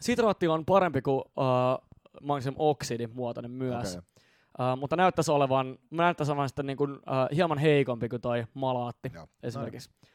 Sitraatti 0.00 0.48
on 0.48 0.64
parempi 0.64 1.02
kuin 1.02 1.18
uh, 1.18 1.88
magnesium 2.22 2.54
oksidi 2.58 3.06
muotoinen 3.06 3.50
myös. 3.50 3.96
Okay. 3.96 4.72
Uh, 4.72 4.78
mutta 4.78 4.96
näyttäisi 4.96 5.30
olevan, 5.30 5.78
näyttäisi 5.90 6.32
olevan 6.32 6.48
sitten 6.48 6.66
niin 6.66 6.76
kuin, 6.76 6.92
uh, 6.92 7.36
hieman 7.36 7.58
heikompi 7.58 8.08
kuin 8.08 8.22
toi 8.22 8.44
malaatti 8.54 9.10
Joo. 9.14 9.26
esimerkiksi. 9.42 9.90
No. 9.90 10.08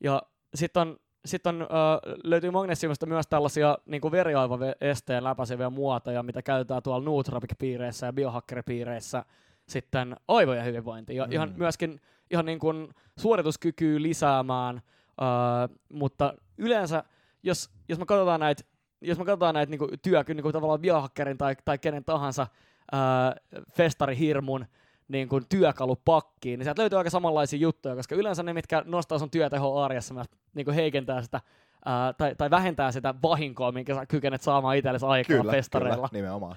Ja 0.00 0.22
sitten 0.54 0.80
on 0.80 0.96
sitten 1.26 1.54
on, 1.54 1.62
äh, 1.62 2.16
löytyy 2.24 2.50
magnesiumista 2.50 3.06
myös 3.06 3.26
tällaisia 3.26 3.78
niin 3.86 4.00
kuin 4.00 4.12
veriaivaesteen 4.12 5.24
läpäiseviä 5.24 5.70
muotoja, 5.70 6.22
mitä 6.22 6.42
käytetään 6.42 6.82
tuolla 6.82 7.04
nootropic-piireissä 7.04 8.06
ja 8.06 8.12
biohakkeripiireissä 8.12 9.24
sitten 9.68 10.16
aivojen 10.28 10.64
hyvinvointiin. 10.64 11.16
Ja 11.16 11.26
mm. 11.26 11.32
ihan 11.32 11.54
myöskin 11.56 12.00
ihan 12.30 12.46
niin 12.46 12.58
kuin 12.58 12.88
suorituskykyä 13.18 14.02
lisäämään, 14.02 14.76
äh, 14.76 15.76
mutta 15.92 16.34
yleensä, 16.58 17.04
jos, 17.42 17.70
jos 17.88 17.98
me 17.98 18.06
katsotaan 18.06 18.40
näitä 18.40 18.62
jos 19.00 19.18
me 19.18 19.24
katsotaan 19.24 19.54
näitä 19.54 19.70
niin 19.70 20.00
työ, 20.02 20.24
niin 20.28 20.42
kuin 20.42 20.52
tavallaan 20.52 20.80
biohakkerin 20.80 21.38
tai, 21.38 21.56
tai 21.64 21.78
kenen 21.78 22.04
tahansa 22.04 22.46
äh, 22.94 23.60
festarihirmun 23.72 24.66
niin 25.08 25.28
kuin 25.28 25.44
työkalupakkiin, 25.48 26.58
niin 26.58 26.64
sieltä 26.64 26.82
löytyy 26.82 26.98
aika 26.98 27.10
samanlaisia 27.10 27.58
juttuja, 27.58 27.96
koska 27.96 28.14
yleensä 28.14 28.42
ne, 28.42 28.52
mitkä 28.52 28.82
nostaa 28.86 29.18
sun 29.18 29.30
työtehoa 29.30 29.84
arjessa, 29.84 30.14
myös 30.14 30.26
niin 30.54 30.70
heikentää 30.70 31.22
sitä 31.22 31.40
ää, 31.84 32.12
tai, 32.12 32.34
tai 32.34 32.50
vähentää 32.50 32.92
sitä 32.92 33.14
vahinkoa, 33.22 33.72
minkä 33.72 33.94
sä 33.94 34.06
kykenet 34.06 34.42
saamaan 34.42 34.76
itsellesi 34.76 35.06
aikaa 35.06 35.36
kyllä, 35.36 35.52
festareilla. 35.52 36.08
Kyllä, 36.08 36.22
nimenomaan. 36.22 36.56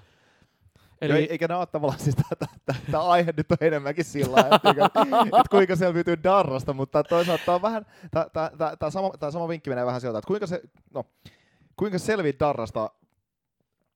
Eli... 1.02 1.14
Joo, 1.14 1.28
eikä 1.30 1.48
ne 1.48 1.56
ole 1.56 1.66
tavallaan 1.66 2.00
siis, 2.00 2.16
tämä 2.92 3.04
aihe 3.04 3.34
nyt 3.38 3.52
on 3.52 3.58
enemmänkin 3.62 4.06
sillä 4.06 4.40
että, 4.40 4.70
että 5.24 5.50
kuinka 5.52 5.76
selviytyy 5.76 6.24
darrasta, 6.24 6.74
mutta 6.74 7.04
toisaalta 7.04 7.44
tämä 7.46 7.56
on 7.56 7.62
vähän, 7.62 7.86
tämä 8.80 8.90
sama, 8.90 9.12
sama 9.30 9.48
vinkki 9.48 9.70
menee 9.70 9.86
vähän 9.86 10.02
sieltä, 10.02 10.20
että 10.20 10.28
kuinka, 10.28 10.48
se, 10.48 10.62
no, 10.94 11.06
kuinka 11.80 12.00
selviit 12.00 12.40
darrasta 12.40 12.90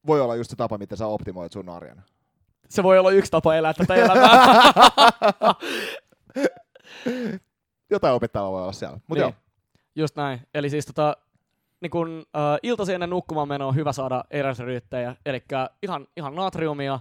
voi 0.08 0.22
olla 0.22 0.36
just 0.36 0.50
se 0.50 0.56
tapa, 0.56 0.78
miten 0.78 0.98
sä 0.98 1.08
optimoit 1.08 1.52
sun 1.52 1.69
arjen 1.69 2.04
se 2.74 2.84
voi 2.84 3.00
olla 3.00 3.12
yksi 3.12 3.32
tapa 3.32 3.56
elää 3.56 3.74
tätä 3.74 3.96
elämää. 3.96 4.63
Jotain 7.91 8.13
opettavaa 8.13 8.52
voi 8.52 8.62
olla 8.62 8.72
siellä. 8.72 9.00
Mut 9.08 9.17
niin. 9.17 9.22
joo. 9.22 9.34
Just 9.96 10.15
näin. 10.15 10.41
Eli 10.54 10.69
siis 10.69 10.86
tota, 10.86 11.17
niin 11.82 11.91
kun, 11.91 12.26
äh, 12.36 12.60
iltasi 12.63 12.93
ennen 12.93 13.10
nukkumaan 13.10 13.48
meno 13.48 13.67
on 13.67 13.76
hyvä 13.76 13.93
saada 13.93 14.24
eräsryyttejä, 14.32 15.15
eli 15.26 15.43
ihan, 15.84 16.08
ihan 16.17 16.36
natriumia, 16.36 16.93
äh, 16.93 17.00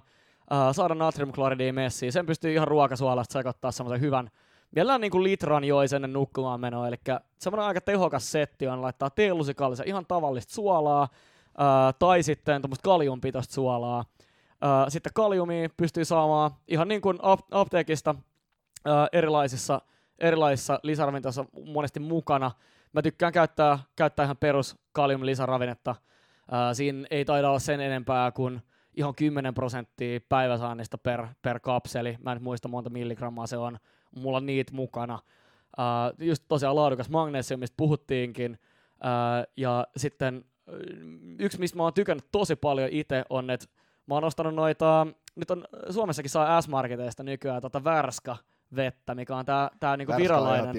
saada 0.72 0.94
natriumkloridia 0.94 1.72
messiin. 1.72 2.12
Sen 2.12 2.26
pystyy 2.26 2.52
ihan 2.52 2.68
ruokasuolasta 2.68 3.32
sekoittaa 3.32 3.72
semmoisen 3.72 4.00
hyvän, 4.00 4.30
vielä 4.74 4.98
niin 4.98 5.10
kuin 5.10 5.24
litran 5.24 5.64
jois 5.64 5.92
ennen 5.92 6.12
nukkumaan 6.12 6.60
menoa, 6.60 6.88
eli 6.88 6.96
semmoinen 7.38 7.66
aika 7.66 7.80
tehokas 7.80 8.32
setti 8.32 8.68
on 8.68 8.82
laittaa 8.82 9.10
teelusikallisen 9.10 9.88
ihan 9.88 10.06
tavallista 10.06 10.54
suolaa, 10.54 11.02
äh, 11.02 11.94
tai 11.98 12.22
sitten 12.22 12.62
tuommoista 12.62 12.88
kaliumpitoista 12.88 13.54
suolaa, 13.54 14.04
Ää, 14.62 14.90
sitten 14.90 15.12
kaliumia 15.14 15.68
pystyy 15.76 16.04
saamaan 16.04 16.50
ihan 16.68 16.88
niin 16.88 17.00
kuin 17.00 17.18
apteekista 17.50 18.14
ää, 18.84 19.08
erilaisissa, 19.12 19.80
erilaisissa 20.18 20.80
lisäravintoissa 20.82 21.44
monesti 21.66 22.00
mukana. 22.00 22.50
Mä 22.92 23.02
tykkään 23.02 23.32
käyttää, 23.32 23.78
käyttää 23.96 24.24
ihan 24.24 24.36
perus 24.36 24.76
kaliumlisäravinnetta. 24.92 25.94
Ää, 26.50 26.74
siinä 26.74 27.06
ei 27.10 27.24
taida 27.24 27.48
olla 27.48 27.58
sen 27.58 27.80
enempää 27.80 28.32
kuin 28.32 28.62
ihan 28.94 29.14
10 29.14 29.54
prosenttia 29.54 30.20
päiväsaannista 30.28 30.98
per, 30.98 31.26
per 31.42 31.60
kapseli. 31.60 32.16
Mä 32.24 32.32
en 32.32 32.42
muista 32.42 32.68
monta 32.68 32.90
milligrammaa 32.90 33.46
se 33.46 33.56
on. 33.56 33.78
Mulla 34.16 34.36
on 34.36 34.46
niitä 34.46 34.74
mukana. 34.74 35.18
Ää, 35.78 36.12
just 36.18 36.44
tosiaan 36.48 36.76
laadukas 36.76 37.10
magnesium, 37.10 37.60
mistä 37.60 37.74
puhuttiinkin. 37.76 38.58
Ää, 39.02 39.44
ja 39.56 39.86
sitten 39.96 40.44
yksi, 41.38 41.58
mistä 41.58 41.76
mä 41.76 41.82
oon 41.82 41.94
tykännyt 41.94 42.26
tosi 42.32 42.56
paljon 42.56 42.88
itse, 42.92 43.24
on, 43.30 43.50
että 43.50 43.66
Mä 44.06 44.14
oon 44.14 44.24
ostanut 44.24 44.54
noita, 44.54 45.06
nyt 45.36 45.50
on 45.50 45.64
Suomessakin 45.90 46.30
saa 46.30 46.60
S-Marketeista 46.62 47.22
nykyään 47.22 47.62
tota 47.62 47.84
Värska 47.84 48.36
vettä, 48.76 49.14
mikä 49.14 49.36
on 49.36 49.44
tää, 49.44 49.70
tää 49.80 49.96
niinku 49.96 50.12
virallinen. 50.16 50.68
On 50.68 50.72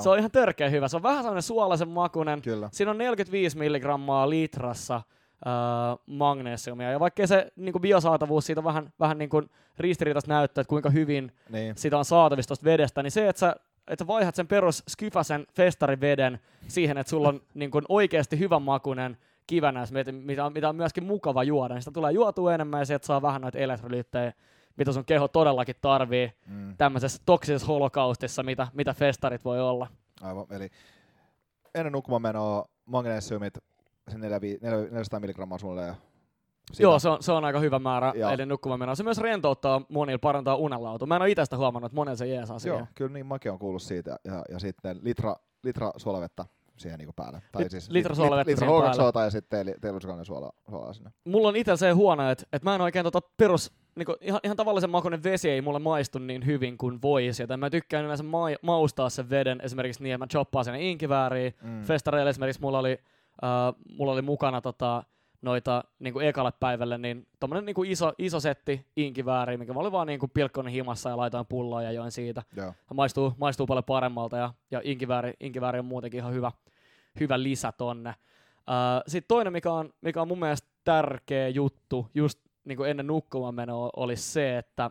se 0.00 0.08
on 0.08 0.18
ihan 0.18 0.30
törkeä 0.30 0.68
hyvä. 0.68 0.88
Se 0.88 0.96
on 0.96 1.02
vähän 1.02 1.22
sellainen 1.22 1.42
suolaisen 1.42 1.88
makunen. 1.88 2.42
Kyllä. 2.42 2.68
Siinä 2.72 2.90
on 2.90 2.98
45 2.98 3.58
milligrammaa 3.58 4.30
litrassa 4.30 5.02
äh, 5.46 5.98
magnesiumia. 6.06 6.90
Ja 6.90 7.00
vaikkei 7.00 7.26
se 7.26 7.52
niinku 7.56 7.80
biosaatavuus 7.80 8.46
siitä 8.46 8.64
vähän, 8.64 8.92
vähän 9.00 9.18
niinku 9.18 9.42
ristiriitaista 9.78 10.32
näyttää, 10.34 10.62
että 10.62 10.68
kuinka 10.68 10.90
hyvin 10.90 11.32
niin. 11.48 11.76
sitä 11.76 11.98
on 11.98 12.04
saatavissa 12.04 12.48
tuosta 12.48 12.64
vedestä, 12.64 13.02
niin 13.02 13.10
se, 13.10 13.28
että 13.28 13.40
sä 13.40 13.56
että 13.90 14.06
vaihdat 14.06 14.34
sen 14.34 14.46
perus 14.46 14.82
skyfasen 14.88 15.46
festariveden 15.54 16.40
siihen, 16.68 16.98
että 16.98 17.10
sulla 17.10 17.28
on 17.28 17.40
niin 17.54 17.70
kuin 17.70 17.84
oikeasti 17.88 18.38
hyvän 18.38 18.62
makunen 18.62 19.16
kivänäis, 19.46 19.92
mitä, 19.92 20.50
mitä 20.50 20.68
on 20.68 20.76
myöskin 20.76 21.04
mukava 21.04 21.44
juoda, 21.44 21.74
niin 21.74 21.82
sitä 21.82 21.90
tulee 21.90 22.12
juotua 22.12 22.54
enemmän 22.54 22.80
ja 22.80 22.84
sieltä 22.84 23.06
saa 23.06 23.22
vähän 23.22 23.40
noita 23.40 23.58
elektrolyyttejä, 23.58 24.32
mitä 24.76 24.92
sun 24.92 25.04
keho 25.04 25.28
todellakin 25.28 25.76
tarvii 25.80 26.32
mm. 26.46 26.76
tämmöisessä 26.76 27.22
toksisessa 27.26 27.66
holokaustissa, 27.66 28.42
mitä, 28.42 28.66
mitä 28.72 28.94
festarit 28.94 29.44
voi 29.44 29.60
olla. 29.60 29.86
Aivan, 30.20 30.46
eli 30.50 30.70
ennen 31.74 31.92
nukkumaan 31.92 32.22
menoa 32.22 32.64
magnesiumit, 32.86 33.58
400 34.18 35.20
milligrammaa 35.20 35.58
sulle 35.58 35.86
ja 35.86 35.94
sitä. 36.72 36.82
Joo, 36.82 36.98
se 36.98 37.08
on, 37.08 37.22
se 37.22 37.32
on 37.32 37.44
aika 37.44 37.60
hyvä 37.60 37.78
määrä 37.78 38.12
Joo. 38.16 38.30
ennen 38.30 38.48
nukkumaan 38.48 38.80
menoa. 38.80 38.94
Se 38.94 39.02
myös 39.02 39.18
rentouttaa 39.18 39.82
monilla, 39.88 40.18
parantaa 40.18 40.56
unenlautua. 40.56 41.06
Mä 41.06 41.16
en 41.16 41.22
ole 41.22 41.30
itse 41.30 41.44
sitä 41.44 41.56
huomannut, 41.56 41.88
että 41.88 41.96
monella 41.96 42.16
se 42.16 42.26
jeesaa 42.26 42.58
siihen. 42.58 42.78
Joo, 42.78 42.86
kyllä 42.94 43.12
niin 43.12 43.26
mäkin 43.26 43.52
on 43.52 43.58
kuullut 43.58 43.82
siitä. 43.82 44.16
Ja, 44.24 44.44
ja 44.48 44.58
sitten 44.58 44.98
litra, 45.02 45.36
litra 45.64 45.92
suolavetta 45.96 46.46
siihen 46.76 46.98
niinku 46.98 47.12
päälle. 47.16 47.42
Tai 47.52 47.62
Lit, 47.62 47.70
siis 47.70 47.90
litra 47.90 48.14
suola 48.14 48.36
vettä 48.36 48.50
litra 48.50 48.66
päälle. 48.66 49.24
ja 49.24 49.30
sitten 49.30 49.74
teilluskallinen 49.80 50.24
suola, 50.24 50.52
suola 50.70 50.92
sinne. 50.92 51.10
Mulla 51.24 51.48
on 51.48 51.56
itse 51.56 51.76
se 51.76 51.90
huono, 51.90 52.30
että, 52.30 52.44
että 52.52 52.70
mä 52.70 52.74
en 52.74 52.80
oikein 52.80 53.04
tota 53.04 53.20
perus, 53.36 53.72
niinku, 53.96 54.16
ihan, 54.20 54.40
ihan 54.44 54.56
tavallisen 54.56 54.90
makuinen 54.90 55.22
vesi 55.22 55.50
ei 55.50 55.62
mulle 55.62 55.78
maistu 55.78 56.18
niin 56.18 56.46
hyvin 56.46 56.78
kuin 56.78 57.02
voisi, 57.02 57.42
joten 57.42 57.60
mä 57.60 57.70
tykkään 57.70 58.04
yleensä 58.04 58.24
ma- 58.24 58.46
maustaa 58.62 59.10
sen 59.10 59.30
veden 59.30 59.60
esimerkiksi 59.60 60.02
niin, 60.02 60.14
että 60.14 60.24
mä 60.24 60.26
choppaan 60.26 60.64
sen 60.64 60.74
inkivääriin. 60.74 61.54
Mm. 61.62 61.82
Festareilla 61.82 62.30
esimerkiksi 62.30 62.62
mulla 62.62 62.78
oli, 62.78 62.98
uh, 63.42 63.96
mulla 63.96 64.12
oli 64.12 64.22
mukana 64.22 64.60
tota, 64.60 65.02
noita 65.42 65.84
niin 65.98 66.12
kuin 66.12 66.26
ekalle 66.26 66.52
päivälle, 66.60 66.98
niin 66.98 67.26
tommonen 67.40 67.64
niin 67.64 67.74
kuin 67.74 67.90
iso, 67.90 68.12
iso 68.18 68.40
setti 68.40 68.86
inkivääriä, 68.96 69.58
mikä 69.58 69.72
mä 69.72 69.80
olin 69.80 69.92
vaan 69.92 70.06
niin 70.06 70.20
kuin 70.20 70.30
pilkkonen 70.30 70.72
himassa 70.72 71.10
ja 71.10 71.16
laitoin 71.16 71.46
pulloa 71.46 71.82
ja 71.82 71.92
join 71.92 72.12
siitä. 72.12 72.42
Yeah. 72.56 72.74
Maistuu, 72.94 73.34
maistuu 73.38 73.66
paljon 73.66 73.84
paremmalta 73.84 74.36
ja, 74.36 74.54
ja 74.70 74.80
inkivääri, 74.84 75.32
inkivääri 75.40 75.78
on 75.78 75.84
muutenkin 75.84 76.18
ihan 76.18 76.34
hyvä, 76.34 76.52
hyvä 77.20 77.42
lisä 77.42 77.72
tonne. 77.72 78.10
Uh, 78.10 79.02
Sitten 79.06 79.28
toinen, 79.28 79.52
mikä 79.52 79.72
on, 79.72 79.90
mikä 80.00 80.22
on 80.22 80.28
mun 80.28 80.38
mielestä 80.38 80.68
tärkeä 80.84 81.48
juttu 81.48 82.06
just 82.14 82.38
niin 82.64 82.76
kuin 82.76 82.90
ennen 82.90 83.06
nukkumaan 83.06 83.54
menoa, 83.54 83.90
oli 83.96 84.16
se, 84.16 84.58
että 84.58 84.90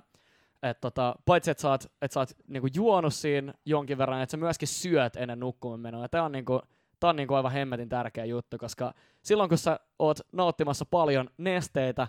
et 0.63 0.81
tota, 0.81 1.15
paitsi 1.25 1.51
että 1.51 1.61
sä 1.61 1.69
oot, 1.69 1.83
et 2.01 2.11
sä 2.11 2.19
oot 2.19 2.29
niinku 2.47 2.67
juonut 2.75 3.13
siinä 3.13 3.53
jonkin 3.65 3.97
verran, 3.97 4.21
että 4.21 4.31
sä 4.31 4.37
myöskin 4.37 4.67
syöt 4.67 5.15
ennen 5.15 5.39
nukkumaan 5.39 5.79
menoa. 5.79 6.07
Tämä 6.07 6.23
on 6.23 6.31
niinku, 6.31 6.61
Tämä 6.99 7.09
on 7.09 7.15
niin 7.15 7.27
kuin 7.27 7.37
aivan 7.37 7.51
hemmetin 7.51 7.89
tärkeä 7.89 8.25
juttu, 8.25 8.57
koska 8.57 8.93
silloin 9.21 9.49
kun 9.49 9.57
sä 9.57 9.79
oot 9.99 10.19
nauttimassa 10.31 10.85
paljon 10.85 11.29
nesteitä, 11.37 12.07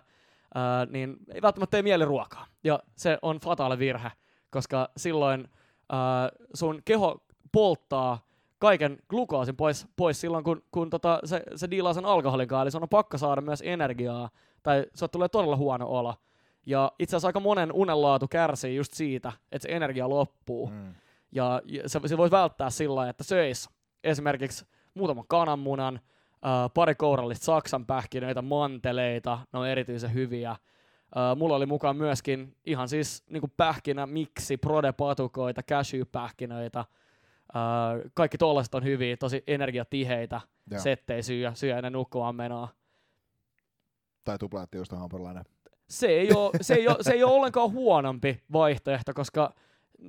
ää, 0.55 0.86
niin 0.86 1.16
ei 1.34 1.43
välttämättä 1.43 1.70
tee 1.70 1.82
mieli 1.82 2.05
ruokaa. 2.05 2.47
Ja 2.64 2.80
se 2.97 3.18
on 3.22 3.38
fataali 3.38 3.78
virhe, 3.78 4.11
koska 4.51 4.91
silloin 4.97 5.49
ää, 5.88 6.28
sun 6.55 6.82
keho 6.84 7.24
polttaa 7.53 8.18
kaiken 8.59 8.99
glukoosin 9.09 9.57
pois, 9.57 9.86
pois 9.97 10.20
silloin, 10.20 10.45
kun, 10.45 10.62
kun 10.70 10.91
tota, 10.91 11.20
se, 11.24 11.43
se 11.57 11.70
diilaa 11.70 11.95
sen 11.95 12.05
alkoholin 12.05 12.49
kanssa. 12.49 12.62
Eli 12.62 12.70
se 12.70 12.76
on 12.78 12.88
pakko 12.88 13.18
saada 13.18 13.41
myös 13.41 13.62
energiaa, 13.66 14.30
tai 14.62 14.86
se 14.95 15.09
tulee 15.09 15.28
todella 15.28 15.57
huono 15.57 15.86
olo. 15.86 16.14
Ja 16.66 16.93
itse 16.99 17.16
asiassa 17.16 17.28
aika 17.28 17.41
monen 17.41 17.72
unenlaatu 17.72 18.28
kärsii 18.28 18.76
just 18.76 18.93
siitä, 18.93 19.32
että 19.53 19.68
se 19.68 19.76
energia 19.76 20.09
loppuu. 20.09 20.66
Mm. 20.66 20.95
Ja, 21.32 21.62
ja 21.64 21.88
se, 21.88 22.01
se 22.07 22.16
voi 22.16 22.30
välttää 22.30 22.70
sillä 22.70 23.09
että 23.09 23.24
söis 23.24 23.70
esimerkiksi 24.05 24.66
muutaman 24.95 25.24
kananmunan, 25.28 26.01
äh, 26.34 26.70
pari 26.74 26.95
kourallista 26.95 27.45
saksan 27.45 27.86
pähkinöitä, 27.86 28.43
manteleita, 28.43 29.38
ne 29.53 29.59
on 29.59 29.68
erityisen 29.68 30.14
hyviä. 30.14 30.57
Mulla 31.36 31.57
oli 31.57 31.66
mukaan 31.66 31.97
myöskin 31.97 32.57
ihan 32.64 32.88
siis 32.88 33.24
niinku 33.30 33.49
pähkinä, 33.57 34.07
miksi, 34.07 34.57
prode-patukoita, 34.57 35.62
cashew-pähkinöitä. 35.62 36.84
Kaikki 38.14 38.38
tollaset 38.38 38.74
on 38.74 38.84
hyviä, 38.84 39.16
tosi 39.16 39.45
energiatiheitä 39.47 40.41
Joo. 40.70 40.80
settejä 40.80 41.22
syö, 41.22 41.53
syö 41.55 41.76
ennen 41.76 41.93
nukkumaan 41.93 42.34
menoa. 42.34 42.68
Tai 44.24 44.38
tuplaatti 44.38 44.78
just 44.78 44.93
hampurilainen. 44.93 45.45
Se 45.88 46.07
ei, 46.07 46.32
ole, 46.32 46.51
se, 46.61 46.74
ei 46.74 46.88
ole, 46.88 46.97
se 47.01 47.12
ei 47.12 47.24
ole 47.24 47.32
ollenkaan 47.32 47.72
huonompi 47.72 48.43
vaihtoehto, 48.53 49.14
koska 49.14 49.55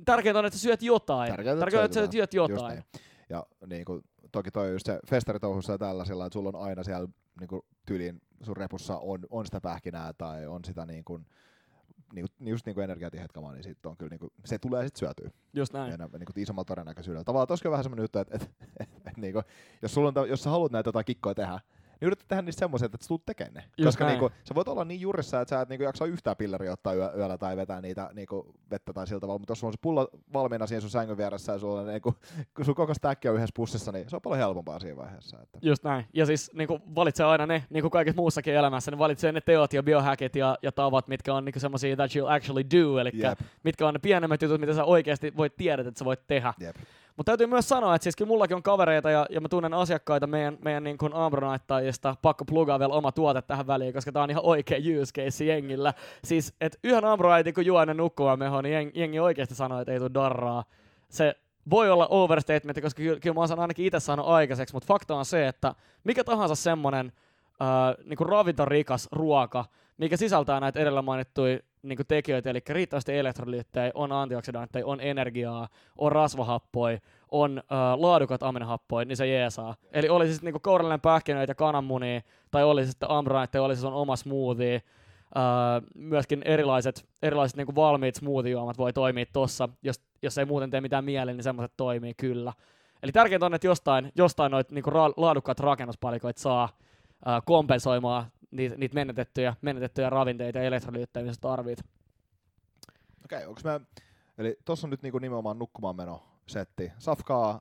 tärkeintä 0.04 0.38
on, 0.38 0.46
että 0.46 0.58
syöt 0.58 0.82
jotain. 0.82 1.30
Tärkeintä, 1.30 1.60
tärkeintä 1.60 1.84
että 1.84 2.06
sä 2.06 2.12
syöt 2.12 2.34
jotain. 2.34 2.74
Niin. 2.74 2.84
Ja 3.28 3.46
niin 3.66 3.84
kuin, 3.84 4.02
toki 4.32 4.50
toi 4.50 4.72
just 4.72 4.86
se 4.86 5.00
festaritouhussa 5.06 5.72
ja 5.72 5.78
tällaisella, 5.78 6.26
että 6.26 6.34
sulla 6.34 6.48
on 6.48 6.64
aina 6.64 6.82
siellä 6.82 7.08
niin 7.40 7.48
kuin, 7.48 7.62
tyliin 7.86 8.22
sun 8.42 8.56
repussa 8.56 8.98
on, 8.98 9.20
on 9.30 9.46
sitä 9.46 9.60
pähkinää 9.60 10.12
tai 10.12 10.46
on 10.46 10.64
sitä 10.64 10.86
niin 10.86 11.04
kuin, 11.04 11.26
niin 12.12 12.26
kuin, 12.38 12.48
just 12.48 12.66
niin 12.66 12.74
kuin 12.74 12.84
energiatihet 12.84 13.32
kamaa, 13.32 13.52
niin 13.52 13.64
sit 13.64 13.86
on 13.86 13.96
kyllä, 13.96 14.10
niin 14.10 14.20
kuin, 14.20 14.32
se 14.44 14.58
tulee 14.58 14.84
sitten 14.84 14.98
syötyä. 14.98 15.30
Just 15.52 15.72
näin. 15.72 15.92
Enää, 15.92 16.08
niin 16.12 16.26
kuin 16.26 16.42
isommalla 16.42 16.64
todennäköisyydellä. 16.64 17.24
Tavallaan 17.24 17.48
toski 17.48 17.70
vähän 17.70 17.84
semmoinen 17.84 18.04
juttu, 18.04 18.18
että, 18.18 18.36
että, 18.36 18.48
että, 18.80 18.96
että 18.96 19.20
niin 19.20 19.32
kuin, 19.32 19.44
jos, 19.82 19.94
sulla 19.94 20.12
on, 20.16 20.28
jos 20.28 20.42
sä 20.42 20.50
haluat 20.50 20.72
näitä 20.72 20.88
jotain 20.88 21.04
kikkoja 21.04 21.34
tehdä, 21.34 21.60
niin 22.02 22.06
yritä 22.06 22.24
tehdä 22.28 22.42
niistä 22.42 22.58
semmoisia, 22.58 22.86
että 22.86 22.98
sä 23.00 23.08
tulet 23.08 23.26
tekemään 23.26 23.54
ne. 23.54 23.64
Just 23.78 23.86
Koska 23.86 24.06
niinku, 24.06 24.30
sä 24.44 24.54
voit 24.54 24.68
olla 24.68 24.84
niin 24.84 25.00
jurissa, 25.00 25.40
että 25.40 25.56
sä 25.56 25.60
et 25.60 25.68
niinku 25.68 25.84
jaksa 25.84 26.06
yhtään 26.06 26.36
pilleriä 26.36 26.72
ottaa 26.72 26.94
yö, 26.94 27.12
yöllä 27.16 27.38
tai 27.38 27.56
vetää 27.56 27.80
niitä 27.80 28.10
niinku 28.12 28.54
vettä 28.70 28.92
tai 28.92 29.06
siltä 29.06 29.20
tavalla, 29.20 29.38
mutta 29.38 29.50
jos 29.50 29.60
sulla 29.60 29.68
on 29.68 29.72
se 29.72 29.78
pullo 29.82 30.08
valmiina 30.32 30.66
siinä 30.66 30.80
sun 30.80 30.90
sängyn 30.90 31.16
vieressä 31.16 31.52
ja 31.52 31.58
sulla 31.58 31.80
on, 31.80 31.86
niinku, 31.86 32.14
kun 32.56 32.64
sun 32.64 32.74
koko 32.74 32.94
stäkki 32.94 33.28
on 33.28 33.34
yhdessä 33.36 33.52
pussissa, 33.56 33.92
niin 33.92 34.10
se 34.10 34.16
on 34.16 34.22
paljon 34.22 34.38
helpompaa 34.38 34.78
siinä 34.78 34.96
vaiheessa. 34.96 35.38
Että. 35.42 35.58
Just 35.62 35.84
näin. 35.84 36.06
Ja 36.12 36.26
siis 36.26 36.50
niinku, 36.54 36.80
valitse 36.94 37.24
aina 37.24 37.46
ne, 37.46 37.64
niin 37.70 37.82
kuin 37.82 37.90
kaikessa 37.90 38.16
muussakin 38.16 38.54
elämässä, 38.54 38.90
niin 38.90 38.98
valitse 38.98 39.32
ne 39.32 39.40
teot 39.40 39.72
ja 39.72 39.82
biohackit 39.82 40.36
ja, 40.36 40.58
ja 40.62 40.72
tavat, 40.72 41.08
mitkä 41.08 41.34
on 41.34 41.44
niinku 41.44 41.60
semmoisia 41.60 41.96
that 41.96 42.10
you'll 42.10 42.36
actually 42.36 42.64
do, 42.74 42.98
eli 42.98 43.10
yep. 43.14 43.38
mitkä 43.62 43.88
on 43.88 43.94
ne 43.94 43.98
pienemmät 43.98 44.42
jutut, 44.42 44.60
mitä 44.60 44.74
sä 44.74 44.84
oikeasti 44.84 45.32
voit 45.36 45.56
tiedä, 45.56 45.82
että 45.82 45.98
sä 45.98 46.04
voit 46.04 46.26
tehdä. 46.26 46.54
Yep. 46.62 46.76
Mutta 47.16 47.30
täytyy 47.30 47.46
myös 47.46 47.68
sanoa, 47.68 47.94
että 47.94 48.02
siis 48.02 48.16
kyllä 48.16 48.28
mullakin 48.28 48.56
on 48.56 48.62
kavereita 48.62 49.10
ja, 49.10 49.26
ja 49.30 49.40
mä 49.40 49.48
tunnen 49.48 49.74
asiakkaita 49.74 50.26
meidän, 50.26 50.58
meidän 50.64 50.84
niin 50.84 50.98
kuin 50.98 51.14
Ambronaittajista. 51.14 52.16
Pakko 52.22 52.44
plugaa 52.44 52.78
vielä 52.78 52.94
oma 52.94 53.12
tuote 53.12 53.42
tähän 53.42 53.66
väliin, 53.66 53.94
koska 53.94 54.12
tää 54.12 54.22
on 54.22 54.30
ihan 54.30 54.44
oikea 54.44 54.78
use 54.78 55.12
case 55.12 55.44
jengillä. 55.44 55.94
Siis, 56.24 56.54
että 56.60 56.78
yhden 56.84 57.04
Ambronaitin 57.04 57.54
kun 57.54 57.66
juo 57.66 57.82
ennen 57.82 57.96
nukkumaan 57.96 58.38
meho, 58.38 58.62
niin 58.62 58.72
jengi, 58.72 59.00
jengi 59.00 59.20
oikeasti 59.20 59.54
sanoo, 59.54 59.80
että 59.80 59.92
ei 59.92 59.98
tule 59.98 60.10
darraa. 60.14 60.64
Se 61.08 61.34
voi 61.70 61.90
olla 61.90 62.06
overstatement, 62.10 62.80
koska 62.82 63.02
kyllä, 63.02 63.20
kyllä 63.20 63.34
mä 63.34 63.40
oon 63.40 63.58
ainakin 63.58 63.86
itse 63.86 64.00
saanut 64.00 64.26
aikaiseksi, 64.26 64.74
mutta 64.74 64.86
fakta 64.86 65.14
on 65.14 65.24
se, 65.24 65.48
että 65.48 65.74
mikä 66.04 66.24
tahansa 66.24 66.54
semmonen 66.54 67.12
äh, 67.62 68.04
niin 68.04 68.28
ravintorikas 68.28 69.08
ruoka, 69.12 69.64
mikä 69.98 70.16
sisältää 70.16 70.60
näitä 70.60 70.80
edellä 70.80 71.02
mainittuja 71.02 71.58
niin 71.82 71.98
tekijöitä, 72.08 72.50
eli 72.50 72.60
riittävästi 72.68 73.18
elektrolyyttejä, 73.18 73.92
on 73.94 74.12
antioksidantteja, 74.12 74.86
on 74.86 75.00
energiaa, 75.00 75.68
on 75.98 76.12
rasvahappoja, 76.12 76.98
on 77.30 77.58
äh, 77.58 78.00
laadukat 78.00 78.42
aminehappoja, 78.42 79.04
niin 79.04 79.16
se 79.16 79.26
jeesaa. 79.26 79.74
Eli 79.92 80.08
oli 80.08 80.26
siis 80.26 80.42
niin 80.42 80.60
kourallinen 80.60 81.00
pähkinöitä, 81.00 81.54
kananmunia, 81.54 82.20
tai 82.50 82.64
oli 82.64 82.86
sitten 82.86 83.10
ambroite, 83.10 83.60
oli 83.60 83.74
siis 83.76 83.84
on 83.84 83.94
oma 83.94 84.16
smoothie, 84.16 84.74
äh, 84.74 84.82
myöskin 85.94 86.42
erilaiset, 86.44 87.08
erilaiset 87.22 87.56
niin 87.56 87.74
valmiit 87.74 88.14
smoothie-juomat 88.14 88.78
voi 88.78 88.92
toimia 88.92 89.26
tossa, 89.32 89.68
jos, 89.82 90.00
jos 90.22 90.38
ei 90.38 90.44
muuten 90.44 90.70
tee 90.70 90.80
mitään 90.80 91.04
mieleen, 91.04 91.36
niin 91.36 91.44
semmoiset 91.44 91.72
toimii 91.76 92.14
kyllä. 92.14 92.52
Eli 93.02 93.12
tärkeintä 93.12 93.46
on, 93.46 93.54
että 93.54 93.66
jostain, 93.66 94.12
jostain 94.16 94.50
noita 94.50 94.74
niin 94.74 94.84
ra- 94.84 95.14
laadukkaat 95.16 95.60
rakennuspalikoita 95.60 96.40
saa 96.40 96.68
kompensoimaan 97.44 98.26
niitä, 98.50 98.76
niitä 98.76 98.94
menetettyjä, 98.94 99.54
menetettyjä 99.60 100.10
ravinteita 100.10 100.58
ja 100.58 100.64
elektrolyyttejä, 100.64 101.24
mitä 101.24 101.36
tarvit. 101.40 101.78
Okei, 103.24 103.38
okay, 103.38 103.46
onko 103.46 103.60
me, 103.64 103.80
eli 104.38 104.56
tuossa 104.64 104.86
on 104.86 104.90
nyt 104.90 105.02
niinku 105.02 105.18
nimenomaan 105.18 105.58
nukkumaan 105.58 105.96
meno 105.96 106.22
setti. 106.46 106.92
Safkaa, 106.98 107.60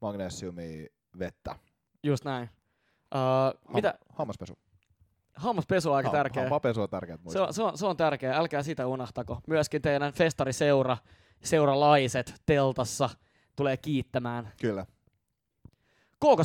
magnesiumia, 0.00 0.86
vettä. 1.18 1.56
Just 2.02 2.24
näin. 2.24 2.50
Uh, 3.14 3.60
Ham- 3.68 3.74
mitä? 3.74 3.94
Hammaspesu. 4.08 4.58
Hammaspesu 5.34 5.90
on 5.90 5.96
aika 5.96 6.08
ha- 6.08 6.16
tärkeä. 6.16 6.42
Hammaspesu 6.42 6.82
on 6.82 6.88
tärkeä. 6.88 7.18
Se 7.28 7.40
on, 7.40 7.54
se, 7.54 7.62
on, 7.62 7.78
se 7.78 7.86
on 7.86 7.96
tärkeä, 7.96 8.36
älkää 8.36 8.62
sitä 8.62 8.86
unahtako. 8.86 9.40
Myöskin 9.46 9.82
teidän 9.82 10.12
festariseura, 10.12 10.96
seuralaiset 11.44 12.34
teltassa 12.46 13.10
tulee 13.56 13.76
kiittämään. 13.76 14.52
Kyllä 14.60 14.86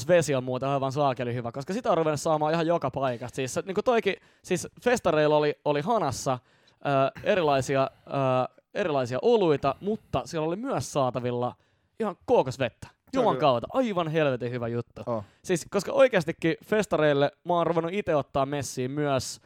vesi 0.07 0.35
on 0.35 0.43
muuten 0.43 0.69
aivan 0.69 0.91
saakeli 0.91 1.33
hyvä, 1.33 1.51
koska 1.51 1.73
sitä 1.73 1.91
on 1.91 1.97
ruvennut 1.97 2.21
saamaan 2.21 2.53
ihan 2.53 2.67
joka 2.67 2.91
paikasta. 2.91 3.35
Siis, 3.35 3.55
niin 3.65 3.75
kuin 3.75 3.85
toikin, 3.85 4.15
siis 4.43 4.67
festareilla 4.81 5.37
oli, 5.37 5.55
oli 5.65 5.81
hanassa 5.81 6.33
äh, 6.33 7.23
erilaisia, 7.23 7.81
äh, 7.81 8.57
erilaisia 8.73 9.19
oluita, 9.21 9.75
mutta 9.81 10.21
siellä 10.25 10.47
oli 10.47 10.55
myös 10.55 10.93
saatavilla 10.93 11.55
ihan 11.99 12.15
kookosvettä. 12.25 12.87
Juman 13.13 13.37
kautta. 13.37 13.67
Aivan 13.73 14.07
helvetin 14.07 14.51
hyvä 14.51 14.67
juttu. 14.67 15.01
Oh. 15.05 15.23
Siis, 15.43 15.65
koska 15.69 15.91
oikeastikin 15.91 16.55
festareille 16.65 17.31
mä 17.43 17.53
oon 17.53 17.67
ruvennut 17.67 17.93
itse 17.93 18.15
ottaa 18.15 18.45
messiin 18.45 18.91
myös 18.91 19.41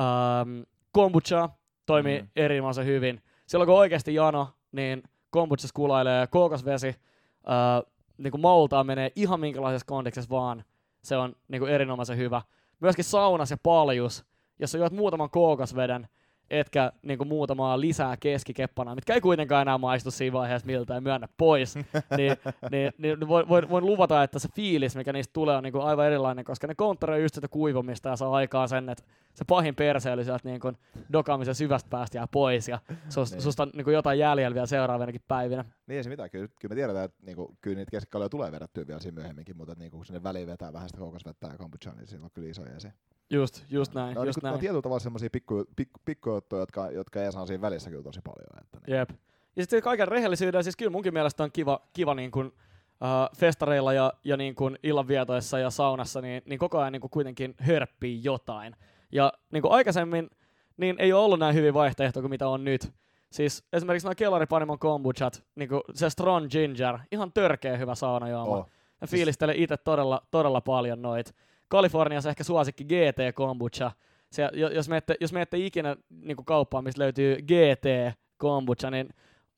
ähm, 0.00 0.60
kombucha, 0.92 1.48
toimii 1.86 2.22
mm. 2.22 2.28
erinomaisen 2.36 2.86
hyvin. 2.86 3.22
Silloin 3.46 3.66
kun 3.66 3.78
oikeasti 3.78 4.14
jano, 4.14 4.48
niin 4.72 5.02
kombuchas 5.30 5.72
kulailee 5.72 6.26
kookosvesi, 6.26 6.88
äh, 6.88 7.92
niin 8.22 8.30
kuin 8.30 8.40
maultaan 8.40 8.86
menee 8.86 9.12
ihan 9.16 9.40
minkälaisessa 9.40 9.86
kondiksessa 9.86 10.30
vaan. 10.30 10.64
Se 11.02 11.16
on 11.16 11.36
niin 11.48 11.60
kuin 11.60 11.72
erinomaisen 11.72 12.16
hyvä. 12.16 12.42
Myöskin 12.80 13.04
saunas 13.04 13.50
ja 13.50 13.56
paljus, 13.62 14.24
jos 14.58 14.72
sä 14.72 14.78
juot 14.78 14.92
muutaman 14.92 15.30
kookosveden, 15.30 16.08
etkä 16.50 16.92
niin 17.02 17.18
kuin 17.18 17.28
muutamaa 17.28 17.80
lisää 17.80 18.16
keskikeppana, 18.16 18.94
mitkä 18.94 19.14
ei 19.14 19.20
kuitenkaan 19.20 19.62
enää 19.62 19.78
maistu 19.78 20.10
siinä 20.10 20.32
vaiheessa 20.32 20.66
miltä 20.66 20.94
ja 20.94 21.00
myönnä 21.00 21.28
pois, 21.36 21.74
niin, 22.16 22.36
niin, 22.70 22.92
niin 22.98 23.28
voin, 23.28 23.48
voin, 23.48 23.68
voin, 23.68 23.86
luvata, 23.86 24.22
että 24.22 24.38
se 24.38 24.48
fiilis, 24.54 24.96
mikä 24.96 25.12
niistä 25.12 25.32
tulee, 25.32 25.56
on 25.56 25.62
niin 25.62 25.72
kuin 25.72 25.84
aivan 25.84 26.06
erilainen, 26.06 26.44
koska 26.44 26.66
ne 26.66 26.74
konttoroi 26.74 27.22
just 27.22 27.34
sitä 27.34 27.48
kuivumista 27.48 28.08
ja 28.08 28.16
saa 28.16 28.34
aikaan 28.34 28.68
sen, 28.68 28.88
että 28.88 29.04
se 29.34 29.44
pahin 29.44 29.74
perseily 29.74 30.24
sieltä 30.24 30.48
niin 30.48 30.60
kuin 30.60 30.76
dokaamisen 31.12 31.54
syvästä 31.54 31.90
päästä 31.90 32.18
jää 32.18 32.26
pois 32.26 32.68
ja 32.68 32.78
sus, 33.08 33.30
niin. 33.30 33.42
susta 33.42 33.62
on 33.62 33.70
niin 33.74 33.84
kuin 33.84 33.94
jotain 33.94 34.18
jäljellä 34.18 34.54
vielä 34.54 34.66
seuraavinakin 34.66 35.22
päivinä. 35.28 35.64
Niin 35.86 35.96
ei 35.96 36.04
se 36.04 36.10
mitään, 36.10 36.30
kyllä, 36.30 36.48
kyllä 36.48 36.72
me 36.72 36.74
tiedetään, 36.74 37.04
että 37.04 37.26
niin 37.26 37.36
kuin, 37.36 37.58
kyllä 37.60 37.76
niitä 37.76 37.90
keskikaloja 37.90 38.28
tulee 38.28 38.52
vedettyä 38.52 38.86
vielä 38.86 39.00
siinä 39.00 39.14
myöhemminkin, 39.14 39.56
mutta 39.56 39.74
niin 39.78 39.90
kuin, 39.90 39.98
kun 39.98 40.06
sinne 40.06 40.22
väliin 40.22 40.46
vetää 40.46 40.72
vähän 40.72 40.88
sitä 40.88 40.98
kookosvettä 40.98 41.46
ja 41.46 41.58
kombuchaa, 41.58 41.94
niin 41.94 42.06
siinä 42.06 42.24
on 42.24 42.30
kyllä 42.34 42.48
iso 42.48 42.62
se. 42.78 42.92
Just, 43.30 43.64
just 43.70 43.94
näin. 43.94 44.14
No, 44.14 44.24
just 44.24 44.36
niin, 44.36 44.42
näin. 44.42 44.54
on 44.54 44.60
tietyllä 44.60 44.82
tavalla 44.82 45.00
semmoisia 45.00 45.30
pikku, 45.30 45.64
pikku, 45.76 46.00
pikku 46.04 46.30
jotka, 46.50 46.90
jotka 46.90 47.22
ei 47.22 47.32
saa 47.32 47.46
siinä 47.46 47.60
välissä 47.60 47.90
kyllä 47.90 48.02
tosi 48.02 48.20
paljon. 48.24 48.64
Että 48.64 48.78
niin. 48.86 48.96
Jep. 48.96 49.10
Ja 49.56 49.62
sitten 49.62 49.82
kaiken 49.82 50.08
rehellisyyden, 50.08 50.64
siis 50.64 50.76
kyllä 50.76 50.90
munkin 50.90 51.12
mielestä 51.12 51.44
on 51.44 51.52
kiva, 51.52 51.80
kiva 51.92 52.14
niin 52.14 52.30
kuin, 52.30 52.46
uh, 52.46 53.36
festareilla 53.36 53.92
ja, 53.92 54.12
ja 54.24 54.36
niin 54.36 54.54
kuin 54.54 54.78
illanvietoissa 54.82 55.58
ja 55.58 55.70
saunassa, 55.70 56.20
niin, 56.20 56.42
niin 56.46 56.58
koko 56.58 56.78
ajan 56.78 56.92
niin 56.92 57.00
kuin 57.00 57.10
kuitenkin 57.10 57.54
hörppii 57.58 58.20
jotain. 58.24 58.76
Ja 59.12 59.32
niin 59.52 59.62
kuin 59.62 59.72
aikaisemmin 59.72 60.30
niin 60.76 60.96
ei 60.98 61.12
ole 61.12 61.24
ollut 61.24 61.38
näin 61.38 61.54
hyvin 61.54 61.74
vaihtoehto 61.74 62.20
kuin 62.20 62.30
mitä 62.30 62.48
on 62.48 62.64
nyt. 62.64 62.92
Siis 63.30 63.64
esimerkiksi 63.72 64.06
nuo 64.06 64.14
kellaripanimon 64.14 64.78
kombuchat, 64.78 65.44
niin 65.54 65.68
kuin 65.68 65.80
se 65.94 66.10
Strong 66.10 66.50
Ginger, 66.50 66.98
ihan 67.12 67.32
törkeä 67.32 67.76
hyvä 67.76 67.94
saunajuoma. 67.94 68.56
Oh. 68.56 68.70
Mä 69.00 69.06
fiilistelen 69.06 69.56
itse 69.56 69.76
todella, 69.76 70.22
todella 70.30 70.60
paljon 70.60 71.02
noit. 71.02 71.34
Kaliforniassa 71.68 72.30
ehkä 72.30 72.44
suosikki 72.44 72.84
GT 72.84 73.34
kombucha. 73.34 73.92
Se, 74.30 74.48
jos, 74.72 74.88
menette, 74.88 75.14
jos 75.20 75.32
menette 75.32 75.58
ikinä 75.58 75.96
niin 76.10 76.36
kauppaan, 76.44 76.84
mistä 76.84 77.02
löytyy 77.02 77.36
GT 77.36 78.16
kombucha, 78.36 78.90
niin 78.90 79.08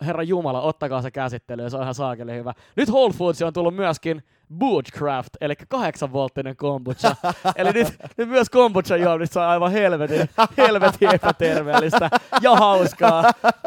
herra 0.06 0.22
Jumala, 0.22 0.60
ottakaa 0.60 1.02
se 1.02 1.10
käsittelyyn, 1.10 1.70
se 1.70 1.76
on 1.76 1.82
ihan 1.82 1.94
saakeli 1.94 2.32
hyvä. 2.32 2.54
Nyt 2.76 2.88
Whole 2.88 3.14
Foods 3.14 3.42
on 3.42 3.52
tullut 3.52 3.74
myöskin 3.74 4.22
Bootcraft, 4.58 5.28
eli 5.40 5.54
8 5.68 6.12
volttinen 6.12 6.56
kombucha. 6.56 7.16
eli 7.56 7.72
nyt, 7.72 7.88
nyt 8.16 8.28
myös 8.28 8.50
kombucha 8.50 8.96
juomista 8.96 9.42
on 9.42 9.48
aivan 9.48 9.72
helvetin, 9.72 10.30
helvetin 10.56 11.14
epäterveellistä 11.14 12.10
ja 12.40 12.54
hauskaa. 12.56 13.24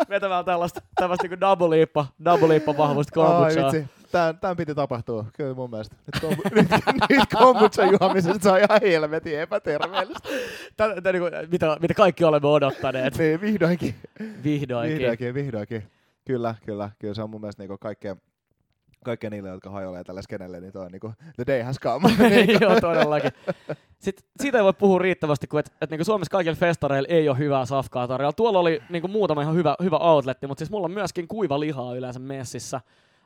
Vetämään 0.10 0.46
tällaista, 0.46 0.82
tällaista 0.96 1.28
niin 1.28 1.40
double 1.40 1.70
liippa, 1.70 2.06
double 2.26 2.48
liippa 2.48 2.78
vahvuista 2.78 3.12
kombuchaa. 3.14 3.68
Oh, 3.68 3.74
Tämän, 4.12 4.38
tämän 4.38 4.58
piti 4.58 4.76
tapahtua, 4.76 5.26
kyllä 5.34 5.54
mun 5.54 5.70
mielestä. 5.70 5.96
Nyt, 6.06 6.22
kom, 6.22 6.38
nyt, 6.56 6.68
nyt 7.10 7.30
kombucha 7.34 7.86
juomisesta 7.86 8.44
se 8.44 8.52
on 8.52 8.58
ihan 8.58 8.82
helvetin 8.82 9.40
epäterveellistä. 9.40 10.30
Tää, 10.78 10.88
niin 10.88 11.22
kuin, 11.22 11.34
mitä, 11.52 11.78
mitä 11.80 11.94
kaikki 11.94 12.24
olemme 12.24 12.48
odottaneet. 12.48 13.18
niin, 13.18 13.42
vihdoinkin. 13.42 13.96
Vihdoinkin. 14.44 14.98
Vihdoinkin, 14.98 15.34
vihdoinkin. 15.34 15.84
Kyllä, 16.28 16.56
kyllä. 16.66 16.90
Kyllä 17.00 17.14
se 17.14 17.24
on 17.24 17.30
mun 17.30 17.42
mielestä 17.42 17.64
niin 17.64 17.80
kaikkein, 17.80 18.22
kaikkea 19.04 19.30
niille, 19.30 19.50
jotka 19.50 19.70
hajoilee 19.70 20.04
tällä 20.04 20.22
skenelle, 20.22 20.60
niin 20.60 20.74
toi 20.74 20.86
on 20.86 20.92
niinku, 20.92 21.14
the 21.36 21.44
day 21.48 21.62
has 21.62 21.80
come. 21.80 22.10
Joo, 22.62 22.82
todellakin. 22.82 23.32
Sitten 24.00 24.26
siitä 24.40 24.58
ei 24.58 24.64
voi 24.64 24.74
puhua 24.74 25.00
riittävästi, 25.00 25.48
kun 25.48 25.60
et, 25.60 25.74
et 25.82 25.90
niinku 25.90 26.04
Suomessa 26.04 26.32
kaikilla 26.32 26.56
festareilla 26.56 27.08
ei 27.10 27.30
ole 27.30 27.38
hyvää 27.38 27.66
safkaa 27.66 28.08
tarjolla. 28.08 28.34
Tuolla 28.34 28.60
oli 28.60 28.82
niinku 28.90 29.08
muutama 29.08 29.42
ihan 29.42 29.56
hyvä, 29.56 29.76
hyvä 29.84 29.98
outletti, 29.98 30.48
mutta 30.48 30.60
siis 30.60 30.72
mulla 30.72 30.86
on 30.86 30.92
myöskin 30.92 31.28
kuiva 31.28 31.60
lihaa 31.60 31.96
yleensä 31.96 32.20
messissä. 32.20 32.82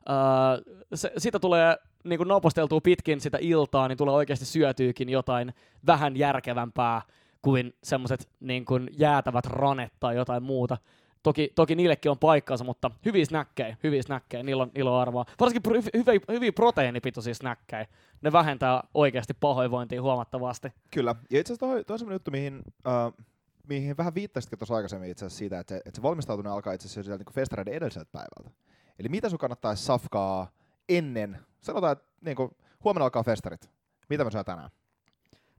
Öö, 0.09 0.75
se, 0.93 1.11
sitä 1.17 1.39
tulee 1.39 1.77
niinku 2.03 2.23
naposteltua 2.23 2.81
pitkin 2.81 3.21
sitä 3.21 3.37
iltaa, 3.41 3.87
niin 3.87 3.97
tulee 3.97 4.15
oikeasti 4.15 4.45
syötyykin 4.45 5.09
jotain 5.09 5.53
vähän 5.87 6.17
järkevämpää 6.17 7.01
kuin 7.41 7.73
semmoiset 7.83 8.29
niinku 8.39 8.79
jäätävät 8.97 9.45
ranet 9.45 9.93
tai 9.99 10.15
jotain 10.15 10.43
muuta. 10.43 10.77
Toki, 11.23 11.51
toki 11.55 11.75
niillekin 11.75 12.11
on 12.11 12.19
paikkansa, 12.19 12.63
mutta 12.63 12.91
hyviä 13.05 13.25
snäkkejä, 13.25 13.77
hyviä 13.83 14.01
snäkkejä, 14.01 14.43
niillä 14.43 14.63
on, 14.63 14.71
on 14.85 15.01
arvoa. 15.01 15.25
Varsinkin 15.39 15.61
pro, 15.61 15.73
hyviä, 15.73 16.19
hyviä 16.31 16.51
proteiinipitoisia 16.51 17.33
snäkkejä. 17.33 17.85
Ne 18.21 18.31
vähentää 18.31 18.83
oikeasti 18.93 19.33
pahoinvointia 19.33 20.01
huomattavasti. 20.01 20.73
Kyllä. 20.91 21.15
Ja 21.29 21.39
itse 21.39 21.53
asiassa 21.53 21.67
toi, 21.67 21.83
toi 21.83 21.97
on 22.07 22.13
juttu, 22.13 22.31
mihin, 22.31 22.61
uh, 22.87 23.25
mihin 23.67 23.97
vähän 23.97 24.15
viittasitkin 24.15 24.59
tuossa 24.59 24.75
aikaisemmin 24.75 25.09
itse 25.09 25.25
asiassa 25.25 25.39
siitä, 25.39 25.59
että 25.59 25.75
se, 25.75 25.81
että 25.85 25.95
se 25.95 26.01
valmistautuminen 26.01 26.53
alkaa 26.53 26.73
itse 26.73 26.87
asiassa 26.87 27.17
niin 27.17 27.33
festareiden 27.33 27.73
edelliseltä 27.73 28.09
päivältä. 28.11 28.57
Eli 28.99 29.09
mitä 29.09 29.29
sun 29.29 29.39
kannattaisi 29.39 29.83
safkaa 29.83 30.51
ennen, 30.89 31.37
sanotaan, 31.61 31.91
että 31.91 32.05
niin 32.21 32.35
kuin, 32.35 32.51
huomenna 32.83 33.05
alkaa 33.05 33.23
festarit. 33.23 33.69
Mitä 34.09 34.23
mä 34.23 34.29
syön 34.29 34.45
tänään? 34.45 34.69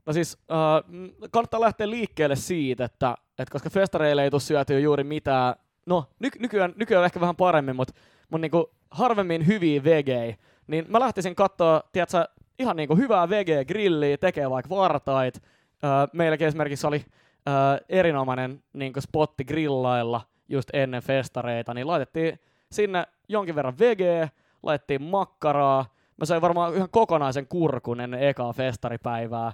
No 0.05 0.13
siis 0.13 0.37
uh, 0.49 1.29
kannattaa 1.31 1.61
lähteä 1.61 1.89
liikkeelle 1.89 2.35
siitä, 2.35 2.85
että, 2.85 3.15
että 3.39 3.51
koska 3.51 3.69
festareille 3.69 4.23
ei 4.23 4.29
tule 4.29 4.41
syötyä 4.41 4.79
juuri 4.79 5.03
mitään, 5.03 5.55
no 5.85 6.05
ny- 6.19 6.29
nykyään, 6.39 6.73
nykyään 6.75 7.05
ehkä 7.05 7.19
vähän 7.19 7.35
paremmin, 7.35 7.75
mutta 7.75 7.93
mun 8.29 8.41
niinku 8.41 8.71
harvemmin 8.91 9.47
hyviä 9.47 9.83
vegei, 9.83 10.35
niin 10.67 10.85
mä 10.87 10.99
lähtisin 10.99 11.35
katsoa, 11.35 11.83
tiedätkö, 11.91 12.27
ihan 12.59 12.75
niinku 12.75 12.95
hyvää 12.95 13.29
vege-grilliä, 13.29 14.17
tekee 14.17 14.49
vaikka 14.49 14.75
vartait. 14.75 15.35
Uh, 15.35 16.09
meilläkin 16.13 16.47
esimerkiksi 16.47 16.87
oli 16.87 16.97
uh, 16.97 17.85
erinomainen 17.89 18.63
niinku 18.73 19.01
spotti 19.01 19.45
grillailla 19.45 20.21
just 20.49 20.69
ennen 20.73 21.03
festareita, 21.03 21.73
niin 21.73 21.87
laitettiin 21.87 22.39
sinne 22.71 23.05
jonkin 23.29 23.55
verran 23.55 23.79
vegeä, 23.79 24.29
laitettiin 24.63 25.01
makkaraa, 25.01 25.85
mä 26.17 26.25
söin 26.25 26.41
varmaan 26.41 26.75
ihan 26.75 26.89
kokonaisen 26.89 27.47
kurkun 27.47 28.01
ennen 28.01 28.23
ekaa 28.23 28.53
festaripäivää. 28.53 29.51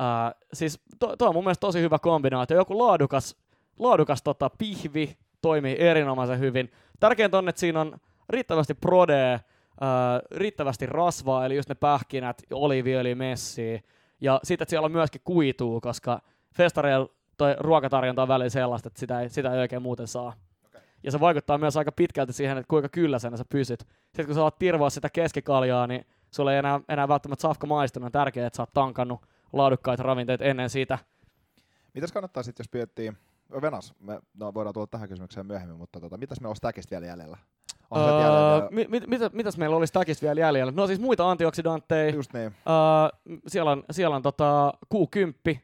Uh, 0.00 0.48
siis 0.52 0.80
to, 0.98 1.16
to 1.16 1.28
on 1.28 1.34
mun 1.34 1.44
mielestä 1.44 1.60
tosi 1.60 1.80
hyvä 1.80 1.98
kombinaatio. 1.98 2.56
Joku 2.56 2.78
laadukas, 2.78 3.36
laadukas 3.78 4.22
tota, 4.22 4.50
pihvi 4.50 5.16
toimii 5.42 5.76
erinomaisen 5.78 6.38
hyvin. 6.38 6.72
Tärkeintä 7.00 7.38
on, 7.38 7.48
että 7.48 7.60
siinä 7.60 7.80
on 7.80 7.96
riittävästi 8.28 8.74
prodea, 8.74 9.34
uh, 9.34 10.38
riittävästi 10.38 10.86
rasvaa, 10.86 11.46
eli 11.46 11.56
just 11.56 11.68
ne 11.68 11.74
pähkinät, 11.74 12.42
oliiviöljy, 12.52 13.14
messiä. 13.14 13.80
Ja 14.20 14.40
sitten, 14.42 14.64
että 14.64 14.70
siellä 14.70 14.86
on 14.86 14.92
myöskin 14.92 15.20
kuituu, 15.24 15.80
koska 15.80 16.20
festareilla 16.54 17.08
toi 17.36 17.56
ruokatarjonta 17.58 18.22
on 18.22 18.28
välillä 18.28 18.50
sellaista, 18.50 18.86
että 18.86 19.00
sitä 19.00 19.20
ei, 19.20 19.28
sitä 19.28 19.52
ei 19.52 19.58
oikein 19.58 19.82
muuten 19.82 20.06
saa. 20.08 20.32
Okay. 20.66 20.80
Ja 21.02 21.10
se 21.10 21.20
vaikuttaa 21.20 21.58
myös 21.58 21.76
aika 21.76 21.92
pitkälti 21.92 22.32
siihen, 22.32 22.58
että 22.58 22.68
kuinka 22.68 22.88
kylläisenä 22.88 23.36
sä 23.36 23.44
pysyt. 23.48 23.80
Sitten 23.80 24.26
kun 24.26 24.34
sä 24.34 24.42
oot 24.42 24.58
tirvoa 24.58 24.90
sitä 24.90 25.10
keskikaljaa, 25.10 25.86
niin 25.86 26.06
sulla 26.30 26.52
ei 26.52 26.58
enää, 26.58 26.80
enää 26.88 27.08
välttämättä 27.08 27.42
safka 27.42 27.66
maistunut. 27.66 28.06
On 28.06 28.12
tärkeää, 28.12 28.46
että 28.46 28.56
sä 28.56 28.62
oot 28.62 28.72
tankannut 28.74 29.20
laadukkaita 29.52 30.02
ravinteita 30.02 30.44
ennen 30.44 30.70
sitä. 30.70 30.98
Mitäs 31.94 32.12
kannattaa 32.12 32.42
sitten, 32.42 32.64
jos 32.64 32.72
miettii, 32.72 33.12
Venas, 33.62 33.94
me 34.00 34.20
no, 34.34 34.54
voidaan 34.54 34.74
tulla 34.74 34.86
tähän 34.86 35.08
kysymykseen 35.08 35.46
myöhemmin, 35.46 35.78
mutta 35.78 36.00
tota, 36.00 36.16
mitäs 36.16 36.40
meillä 36.40 36.50
on 36.50 36.56
stackista 36.56 36.90
vielä 36.90 37.06
jäljellä? 37.06 37.36
Jäljellä? 37.94 38.68
Mi- 38.70 38.86
mit, 38.88 39.06
mit, 39.06 39.32
mitäs 39.32 39.58
meillä 39.58 39.76
olisi 39.76 39.90
stackista 39.90 40.26
vielä 40.26 40.40
jäljellä? 40.40 40.72
No 40.72 40.86
siis 40.86 41.00
muita 41.00 41.30
antioksidantteja. 41.30 42.14
Just 42.14 42.32
niin. 42.32 42.46
Uh, 42.46 43.40
siellä 43.46 43.70
on, 43.70 43.84
siellä 43.90 44.16
on 44.16 44.22
tota, 44.22 44.72
Q10, 44.94 45.50
uh, 45.50 45.54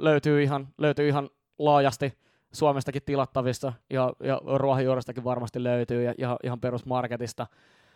löytyy, 0.00 0.42
ihan, 0.42 0.68
löytyy 0.78 1.08
ihan 1.08 1.30
laajasti 1.58 2.18
Suomestakin 2.52 3.02
tilattavissa 3.06 3.72
ja, 3.90 4.12
ja 4.20 4.40
ruohonjuurestakin 4.56 5.24
varmasti 5.24 5.62
löytyy 5.62 6.02
ja, 6.02 6.14
ja 6.18 6.36
ihan 6.42 6.60
perusmarketista. 6.60 7.46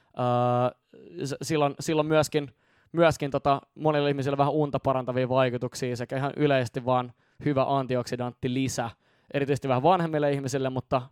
Uh, 0.07 1.33
silloin, 1.43 1.75
silloin 1.81 2.09
myöskin 2.09 2.55
myöskin 2.93 3.31
tota, 3.31 3.61
monille 3.75 4.09
ihmisille 4.09 4.37
vähän 4.37 4.53
unta 4.53 4.79
parantavia 4.79 5.29
vaikutuksia 5.29 5.97
sekä 5.97 6.17
ihan 6.17 6.33
yleisesti 6.37 6.85
vaan 6.85 7.13
hyvä 7.45 7.65
antioksidantti 7.69 8.55
lisä, 8.55 8.91
erityisesti 9.35 9.69
vähän 9.69 9.83
vanhemmille 9.83 10.33
ihmisille, 10.33 10.71
mutta, 10.71 11.03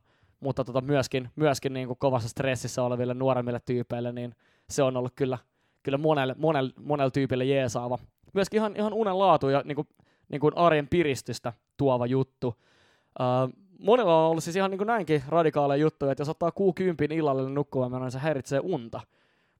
mutta 0.40 0.64
tota, 0.64 0.80
myöskin, 0.80 1.30
myöskin 1.36 1.72
niin 1.72 1.86
kuin 1.86 1.98
kovassa 1.98 2.28
stressissä 2.28 2.82
oleville 2.82 3.14
nuoremmille 3.14 3.60
tyypeille, 3.66 4.12
niin 4.12 4.34
se 4.70 4.82
on 4.82 4.96
ollut 4.96 5.12
kyllä, 5.16 5.38
kyllä 5.82 5.98
monelle, 5.98 6.34
monelle, 6.38 6.72
monelle 6.80 7.10
tyypille 7.10 7.44
jeesaava. 7.44 7.98
Myöskin 8.34 8.58
ihan, 8.58 8.76
ihan 8.76 8.92
unen 8.92 9.18
laatu 9.18 9.48
ja 9.48 9.62
niin 9.64 9.76
kuin, 9.76 9.88
niin 10.28 10.40
kuin 10.40 10.56
arjen 10.56 10.88
piristystä 10.88 11.52
tuova 11.76 12.06
juttu. 12.06 12.48
Uh, 13.20 13.52
monella 13.78 14.24
on 14.24 14.30
ollut 14.30 14.44
siis 14.44 14.56
ihan 14.56 14.70
niin 14.70 14.78
kuin 14.78 14.86
näinkin 14.86 15.22
radikaaleja 15.28 15.80
juttuja, 15.80 16.12
että 16.12 16.20
jos 16.20 16.28
ottaa 16.28 16.52
kuu 16.52 16.72
kympin 16.72 17.12
illalle 17.12 17.50
nukkumaan, 17.50 18.02
niin 18.02 18.10
se 18.10 18.18
häiritsee 18.18 18.60
unta 18.62 19.00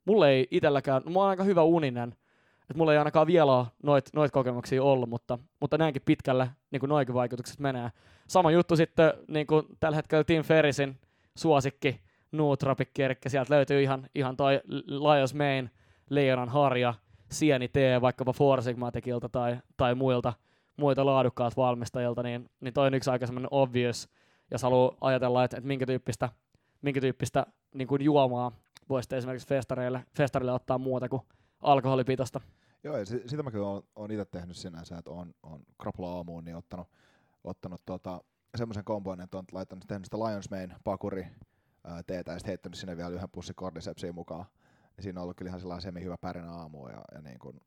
mulle 0.04 0.30
ei 0.30 0.48
itselläkään, 0.50 1.02
mä 1.12 1.18
oon 1.18 1.28
aika 1.28 1.44
hyvä 1.44 1.62
uninen, 1.62 2.14
että 2.60 2.74
mulla 2.76 2.92
ei 2.92 2.98
ainakaan 2.98 3.26
vielä 3.26 3.56
ole 3.56 3.66
noit, 3.82 4.04
noit 4.14 4.32
kokemuksia 4.32 4.82
ollut, 4.82 5.08
mutta, 5.08 5.38
mutta 5.60 5.78
näinkin 5.78 6.02
pitkälle 6.04 6.50
niin 6.70 6.80
kuin 6.80 6.88
noikin 6.88 7.14
vaikutukset 7.14 7.60
menee. 7.60 7.90
Sama 8.28 8.50
juttu 8.50 8.76
sitten 8.76 9.12
niin 9.28 9.46
kuin 9.46 9.66
tällä 9.80 9.96
hetkellä 9.96 10.24
Tim 10.24 10.42
Ferrisin 10.42 10.98
suosikki 11.36 12.00
Nootropic, 12.32 12.98
eli 12.98 13.14
sieltä 13.26 13.54
löytyy 13.54 13.82
ihan, 13.82 14.06
ihan 14.14 14.36
toi 14.36 14.60
Lions 14.86 15.34
Main, 15.34 15.70
Leijonan 16.10 16.48
harja, 16.48 16.94
sieni 17.30 17.68
tee 17.68 18.00
vaikkapa 18.00 18.32
Four 18.32 18.62
Sigmaticilta 18.62 19.28
tai, 19.28 19.58
tai 19.76 19.94
muilta, 19.94 20.32
muilta 20.76 21.06
laadukkaat 21.06 21.56
valmistajilta, 21.56 22.22
niin, 22.22 22.50
niin 22.60 22.74
toi 22.74 22.86
on 22.86 22.94
yksi 22.94 23.10
aika 23.10 23.26
semmoinen 23.26 23.48
obvious, 23.50 24.08
jos 24.50 24.62
haluaa 24.62 24.96
ajatella, 25.00 25.44
että, 25.44 25.56
että 25.56 25.68
minkä 25.68 25.86
tyyppistä, 25.86 26.28
minkä 26.82 27.00
tyyppistä 27.00 27.46
niin 27.74 27.88
kuin 27.88 28.02
juomaa 28.02 28.52
voisitte 28.90 29.16
esimerkiksi 29.16 29.48
festareille, 29.48 30.04
festarille 30.16 30.52
ottaa 30.52 30.78
muuta 30.78 31.08
kuin 31.08 31.22
alkoholipitosta. 31.60 32.40
Joo, 32.84 32.96
ja 32.96 33.06
sitä 33.06 33.42
mä 33.42 33.50
kyllä 33.50 33.66
oon, 33.66 33.82
oon 33.96 34.10
itse 34.10 34.24
tehnyt 34.24 34.56
sinänsä, 34.56 34.98
että 34.98 35.10
on, 35.10 35.34
on 35.42 35.62
krapula 35.82 36.12
aamuun 36.12 36.44
niin 36.44 36.56
ottanut, 36.56 36.88
ottanut 37.44 37.82
tota, 37.86 38.20
semmoisen 38.56 38.84
komponen, 38.84 39.24
että 39.24 39.38
on 39.38 39.44
laittanut 39.52 39.84
tehnyt 39.88 40.04
sitä 40.04 40.18
Lions 40.18 40.50
Mane 40.50 40.76
pakuri 40.84 41.26
ää, 41.84 42.02
teetä 42.02 42.32
ja 42.32 42.38
sitten 42.38 42.50
heittänyt 42.50 42.78
sinne 42.78 42.96
vielä 42.96 43.10
yhden 43.10 43.30
pussin 43.30 43.54
Cordycepsia 43.56 44.12
mukaan. 44.12 44.44
Ja 44.96 45.02
siinä 45.02 45.20
on 45.20 45.22
ollut 45.22 45.36
kyllä 45.36 45.48
ihan 45.48 45.60
sellainen 45.60 45.82
semi 45.82 46.04
hyvä 46.04 46.16
pärinä 46.20 46.52
aamu 46.52 46.88
ja, 46.88 47.04
ja 47.14 47.20
niin 47.22 47.38
kuin, 47.38 47.60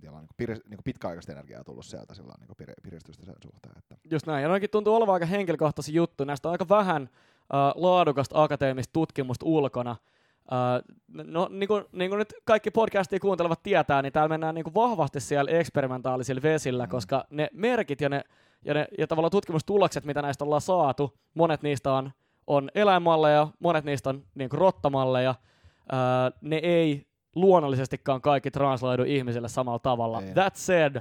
siellä 0.00 0.18
on 0.18 0.22
niin 0.22 0.34
pir, 0.36 0.50
niin 0.50 0.80
pitkäaikaista 0.84 1.32
energiaa 1.32 1.64
tullut 1.64 1.86
sieltä 1.86 2.14
sillä 2.14 2.34
niin 2.40 2.56
pir, 2.56 2.72
piristystä 2.82 3.26
sen 3.26 3.34
suhteen. 3.42 3.78
Että. 3.78 3.96
Just 4.10 4.26
näin, 4.26 4.42
ja 4.42 4.48
noinkin 4.48 4.70
tuntuu 4.70 4.94
olevan 4.94 5.12
aika 5.12 5.26
henkilökohtaisia 5.26 5.94
juttu. 5.94 6.24
Näistä 6.24 6.48
on 6.48 6.52
aika 6.52 6.68
vähän 6.68 7.02
uh, 7.02 7.82
laadukasta 7.82 8.42
akateemista 8.42 8.92
tutkimusta 8.92 9.46
ulkona, 9.46 9.96
no, 11.24 11.48
niin 11.50 11.68
kuin, 11.68 11.84
niin 11.92 12.10
kuin 12.10 12.18
nyt 12.18 12.34
kaikki 12.44 12.70
podcastia 12.70 13.20
kuuntelevat 13.20 13.62
tietää, 13.62 14.02
niin 14.02 14.12
täällä 14.12 14.28
mennään 14.28 14.54
niin 14.54 14.64
kuin 14.64 14.74
vahvasti 14.74 15.20
siellä 15.20 15.50
eksperimentaalisilla 15.50 16.42
vesillä, 16.42 16.84
mm. 16.84 16.90
koska 16.90 17.24
ne 17.30 17.48
merkit 17.52 18.00
ja, 18.00 18.08
ne, 18.08 18.24
ja, 18.64 18.74
ne, 18.74 18.88
ja 18.98 19.06
tavallaan 19.06 19.30
tutkimustulokset, 19.30 20.04
mitä 20.04 20.22
näistä 20.22 20.44
ollaan 20.44 20.60
saatu, 20.60 21.18
monet 21.34 21.62
niistä 21.62 21.92
on, 21.92 22.10
on 22.46 22.70
eläinmalleja, 22.74 23.48
monet 23.58 23.84
niistä 23.84 24.10
on 24.10 24.22
niin 24.34 24.50
kuin 24.50 24.60
rottamalleja, 24.60 25.30
uh, 25.30 26.38
ne 26.40 26.56
ei 26.56 27.06
luonnollisestikaan 27.34 28.20
kaikki 28.20 28.50
transloidu 28.50 29.02
ihmisille 29.02 29.48
samalla 29.48 29.78
tavalla. 29.78 30.22
Ei. 30.22 30.34
That 30.34 30.56
said, 30.56 31.00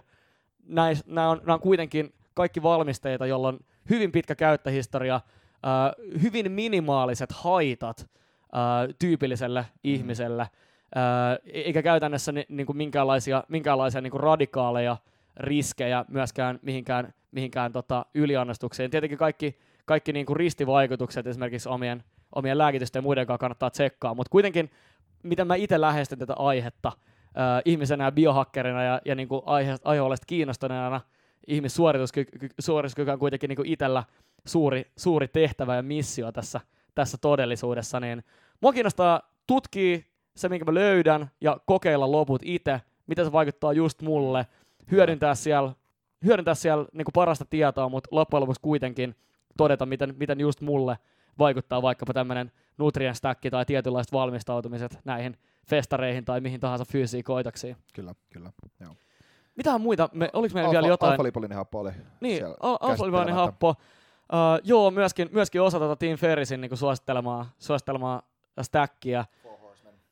nämä 1.06 1.30
on, 1.30 1.42
on 1.48 1.60
kuitenkin 1.60 2.14
kaikki 2.34 2.64
valmisteita, 2.64 3.26
joilla 3.26 3.48
on 3.48 3.60
hyvin 3.90 4.12
pitkä 4.12 4.36
käyttöhistoria, 4.36 5.16
uh, 5.16 6.22
hyvin 6.22 6.52
minimaaliset 6.52 7.32
haitat, 7.32 8.10
äh, 8.56 8.96
tyypilliselle 9.00 9.62
mm. 9.62 9.68
ihmiselle, 9.84 10.42
äh, 10.42 10.50
eikä 11.46 11.82
käytännössä 11.82 12.32
ni, 12.32 12.46
niin 12.50 12.66
kuin 12.66 12.78
minkäänlaisia, 12.78 13.44
minkäänlaisia 13.48 14.02
niin 14.02 14.12
kuin 14.12 14.22
radikaaleja 14.22 14.98
riskejä 15.38 16.06
myöskään 16.08 16.60
mihinkään, 16.62 17.14
mihinkään 17.32 17.72
tota, 17.72 18.06
yliannostukseen. 18.14 18.92
Tietenkin 18.92 19.18
kaikki, 19.18 19.60
kaikki 19.86 20.14
niin 20.14 20.26
kuin 20.26 20.38
ristivaikutukset 20.38 21.28
esimerkiksi 21.28 21.70
omien, 21.70 22.04
omien 22.36 22.58
lääkitysten 22.58 23.00
ja 23.00 23.04
muiden 23.04 23.28
kanssa 23.28 23.40
kannattaa 23.40 23.70
tsekkaa, 23.70 24.14
mutta 24.14 24.30
kuitenkin 24.30 24.72
miten 25.24 25.48
mä 25.48 25.56
itse 25.56 25.82
lähestyn 25.82 26.20
tätä 26.20 26.34
aihetta 26.34 26.88
äh, 26.88 27.62
ihmisenä 27.66 28.04
ja 28.04 28.12
biohakkerina 28.12 28.84
ja, 28.84 29.02
ja 29.06 29.16
niin 29.16 29.28
kuin 29.28 29.42
aihe, 29.46 29.78
aiheolesta 29.84 30.26
kiinnostuneena, 30.26 31.02
ihmissuorituskyky 31.48 33.12
on 33.12 33.20
kuitenkin 33.20 33.48
niin 33.48 33.56
kuin 33.56 33.70
itsellä 33.70 34.04
suuri, 34.46 34.92
suuri 34.98 35.28
tehtävä 35.28 35.76
ja 35.76 35.84
missio 35.84 36.32
tässä– 36.32 36.62
tässä 36.96 37.18
todellisuudessa, 37.22 38.00
niin 38.00 38.24
mua 38.62 38.74
kiinnostaa 38.74 39.22
tutkia 39.48 40.00
se, 40.36 40.50
minkä 40.50 40.66
mä 40.66 40.74
löydän, 40.74 41.32
ja 41.42 41.58
kokeilla 41.66 42.12
loput 42.12 42.42
itse, 42.46 42.82
miten 43.08 43.26
se 43.26 43.32
vaikuttaa 43.32 43.74
just 43.74 44.02
mulle, 44.02 44.48
hyödyntää 44.92 45.36
siellä, 45.36 45.74
hyödyntää 46.26 46.56
siellä 46.56 46.86
niin 46.94 47.06
kuin 47.06 47.14
parasta 47.14 47.46
tietoa, 47.50 47.90
mutta 47.90 48.08
loppujen 48.12 48.42
lopuksi 48.42 48.62
kuitenkin 48.62 49.16
todeta, 49.58 49.86
miten, 49.86 50.16
miten 50.18 50.40
just 50.40 50.62
mulle 50.62 50.98
vaikuttaa 51.40 51.82
vaikkapa 51.82 52.14
tämmöinen 52.14 52.52
nutrient 52.78 53.16
stack 53.18 53.42
tai 53.52 53.66
tietynlaiset 53.66 54.14
valmistautumiset 54.14 55.00
näihin 55.06 55.38
festareihin 55.68 56.26
tai 56.26 56.42
mihin 56.42 56.60
tahansa 56.60 56.86
fyysisiin 56.86 57.24
koitoksiin. 57.24 57.78
Kyllä, 57.94 58.16
kyllä. 58.30 58.52
Joo. 58.80 58.94
Mitähän 59.56 59.82
muita, 59.82 60.10
me, 60.14 60.30
oliko 60.34 60.54
meillä 60.54 60.72
vielä 60.72 60.88
jotain? 60.88 61.12
Alfa-lipolinihappo 61.12 61.80
oli 61.80 61.92
Niin, 62.22 62.38
siellä 62.38 62.56
al- 62.60 62.78
alfa 62.82 62.88
käsittelemättä. 62.88 63.34
happo. 63.34 63.76
Uh, 64.34 64.62
joo, 64.64 64.92
myöskin, 64.92 65.30
myöskin 65.32 65.62
osa 65.62 65.80
tota 65.80 65.96
Team 65.96 66.18
Ferrisin 66.18 66.62
niin 66.62 66.78
suosittelemaa, 66.78 67.50
suosittelemaa 67.60 68.22
stackia. 68.62 69.26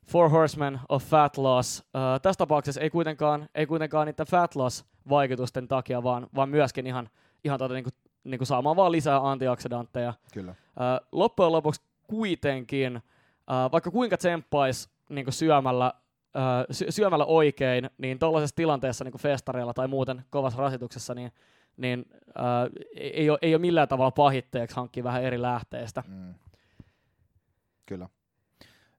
Four 0.06 0.30
Horsemen 0.30 0.80
of 0.88 1.04
Fat 1.04 1.36
Loss. 1.36 1.80
Uh, 1.80 2.20
tässä 2.22 2.38
tapauksessa 2.38 2.80
ei 2.80 2.90
kuitenkaan, 2.90 3.48
ei 3.54 3.66
kuitenkaan 3.66 4.06
niiden 4.06 4.26
Fat 4.26 4.54
Loss-vaikutusten 4.56 5.68
takia, 5.68 6.02
vaan, 6.02 6.26
vaan 6.34 6.48
myöskin 6.48 6.86
ihan, 6.86 7.08
ihan 7.44 7.58
tota, 7.58 7.74
niinku, 7.74 7.90
niinku 8.24 8.44
saamaan 8.44 8.76
vaan 8.76 8.92
lisää 8.92 9.30
antioksidantteja. 9.30 10.14
Kyllä. 10.32 10.50
Uh, 10.50 11.06
loppujen 11.12 11.52
lopuksi 11.52 11.80
kuitenkin, 12.06 12.96
uh, 12.96 13.72
vaikka 13.72 13.90
kuinka 13.90 14.16
tsemppaisi 14.16 14.88
niin 15.08 15.32
syömällä, 15.32 15.92
uh, 16.36 16.66
sy- 16.70 16.90
syömällä 16.90 17.24
oikein, 17.24 17.90
niin 17.98 18.18
tuollaisessa 18.18 18.56
tilanteessa 18.56 19.04
niin 19.04 19.18
festareilla 19.18 19.74
tai 19.74 19.88
muuten 19.88 20.24
kovassa 20.30 20.58
rasituksessa, 20.58 21.14
niin, 21.14 21.32
niin 21.78 22.04
uh, 22.28 22.86
ei, 22.96 23.30
ole, 23.30 23.38
ei 23.42 23.54
ole 23.54 23.60
millään 23.60 23.88
tavalla 23.88 24.10
pahitteeksi 24.10 24.76
hankkia 24.76 25.04
vähän 25.04 25.22
eri 25.22 25.42
lähteistä. 25.42 26.02
Mm. 26.08 26.34
Kyllä. 27.86 28.08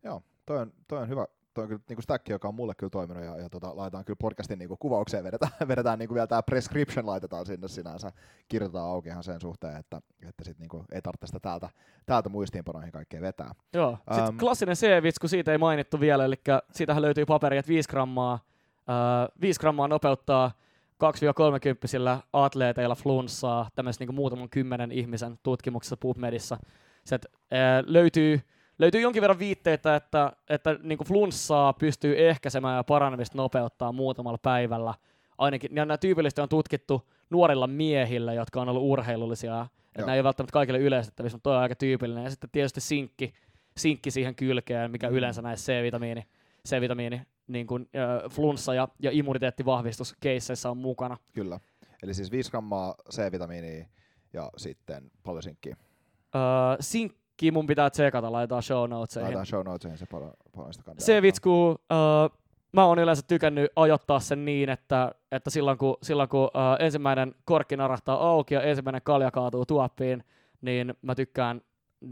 Joo, 0.04 0.24
toi 0.46 0.58
on, 0.58 0.74
toi 0.88 1.02
on 1.02 1.10
hyvä. 1.10 1.26
Toi 1.54 1.64
on 1.64 1.68
kyllä 1.68 1.82
niinku 1.90 2.02
stack, 2.02 2.30
joka 2.30 2.48
on 2.48 2.56
mulle 2.56 2.74
kyllä 2.78 2.90
toiminut 2.90 3.24
ja, 3.24 3.38
ja 3.38 3.50
tota, 3.50 3.78
laitetaan 3.78 4.06
kyllä 4.06 4.18
podcastin 4.22 4.60
niinku 4.60 4.78
kuvaukseen, 4.78 5.24
vedetään, 5.24 5.52
vedetään 5.68 6.00
niinku 6.00 6.14
vielä 6.14 6.28
tämä 6.28 6.44
prescription 6.44 7.06
laitetaan 7.06 7.46
sinne 7.46 7.68
sinänsä, 7.68 8.12
kirjoitetaan 8.48 8.90
auki 8.90 9.10
ihan 9.10 9.24
sen 9.24 9.42
suhteen, 9.42 9.78
että, 9.78 10.02
että 10.30 10.44
sit 10.44 10.60
niinku 10.60 10.86
ei 10.92 11.02
tarvitse 11.02 11.28
sitä 11.28 11.40
täältä, 11.40 11.70
täältä 12.06 12.30
muistiinpanoihin 12.30 12.92
kaikkea 12.92 13.22
vetää. 13.22 13.52
Joo. 13.74 13.98
Sitten 13.98 14.24
Ähm. 14.24 14.38
klassinen 14.38 14.76
C-vitsku, 14.76 15.28
siitä 15.28 15.52
ei 15.52 15.58
mainittu 15.58 16.00
vielä, 16.00 16.26
eli 16.26 16.36
siitähän 16.72 17.02
löytyy 17.02 17.26
paperi, 17.26 17.58
että 17.58 17.70
5 17.70 17.90
grammaa, 17.90 18.34
äh, 18.34 19.30
5 19.42 19.60
grammaa 19.60 19.88
nopeuttaa 19.88 20.52
2-30 21.04 22.22
atleeteilla 22.34 22.96
flunssaa 22.96 23.70
tämmöisessä 23.76 24.06
niin 24.06 24.16
muutaman 24.16 24.50
kymmenen 24.50 24.92
ihmisen 24.92 25.40
tutkimuksessa 25.44 25.98
PubMedissa. 25.98 26.58
Se, 27.04 27.16
että, 27.16 27.30
äh, 27.54 27.84
löytyy, 27.86 28.42
löytyy 28.80 29.02
jonkin 29.02 29.22
verran 29.22 29.40
viitteitä, 29.40 29.96
että, 29.96 30.34
että 30.50 30.80
niin 30.84 31.00
flunssaa 31.08 31.74
pystyy 31.74 32.28
ehkäisemään 32.30 32.76
ja 32.76 32.84
paranemista 32.84 33.38
nopeuttaa 33.38 33.92
muutamalla 33.92 34.38
päivällä. 34.42 34.94
Ainakin 35.38 35.76
ja 35.76 35.86
nämä 35.86 35.98
tyypillisesti 35.98 36.42
on 36.42 36.50
tutkittu 36.50 37.10
nuorilla 37.30 37.68
miehillä, 37.68 38.34
jotka 38.34 38.62
on 38.62 38.70
ollut 38.70 38.84
urheilullisia. 38.84 39.68
Että 39.88 40.02
nämä 40.02 40.14
ei 40.14 40.20
ole 40.20 40.24
välttämättä 40.24 40.54
kaikille 40.54 40.80
yleistettävissä, 40.80 41.36
mutta 41.36 41.50
toi 41.50 41.56
on 41.56 41.62
aika 41.62 41.76
tyypillinen. 41.76 42.24
Ja 42.24 42.30
sitten 42.30 42.50
tietysti 42.50 42.82
sinkki, 42.82 43.34
sinkki 43.78 44.12
siihen 44.12 44.36
kylkeen, 44.36 44.92
mikä 44.92 45.10
Mm. 45.10 45.16
yleensä 45.16 45.42
näissä 45.42 45.74
C-vitamiini, 45.74 46.24
C-vitamiini 46.68 47.22
niin 47.50 47.68
kuin, 47.68 47.90
äh, 47.96 48.32
flunssa 48.32 48.74
ja, 48.74 48.88
ja 49.00 49.12
immuniteettivahvistus 49.14 50.16
keisseissä 50.20 50.70
on 50.70 50.78
mukana. 50.78 51.18
Kyllä. 51.34 51.60
Eli 52.04 52.14
siis 52.14 52.32
5 52.32 52.52
grammaa 52.52 52.96
C-vitamiinia 53.12 53.86
ja 54.34 54.50
sitten 54.58 55.12
paljon 55.24 55.44
sinkkiä. 55.44 55.76
Öö, 56.36 56.42
sinkki 56.80 57.52
mun 57.52 57.68
pitää 57.68 57.90
tsekata, 57.90 58.32
laitetaan 58.32 58.64
show 58.64 58.90
notesihin. 58.90 59.24
Laitetaan 59.24 59.46
show 59.46 59.66
notesiin 59.66 59.98
se 59.98 60.06
paljon, 60.06 60.34
paljon 60.56 60.74
sitä 60.74 60.86
kantaa. 60.86 61.06
Se 61.06 61.22
vitsku, 61.22 61.76
öö, 61.92 61.98
mä 62.72 62.86
oon 62.86 63.00
yleensä 63.00 63.24
tykännyt 63.28 63.72
ajoittaa 63.76 64.20
sen 64.20 64.46
niin, 64.46 64.70
että, 64.70 65.12
että 65.32 65.50
silloin 65.50 65.78
kun, 65.78 65.98
silloin 66.04 66.30
kun 66.30 66.50
öö, 66.56 66.86
ensimmäinen 66.86 67.36
korkki 67.46 67.78
narahtaa 67.78 68.30
auki 68.30 68.54
ja 68.54 68.62
ensimmäinen 68.62 69.02
kalja 69.04 69.32
kaatuu 69.32 69.66
tuoppiin, 69.66 70.24
niin 70.62 70.94
mä 71.02 71.16
tykkään 71.16 71.62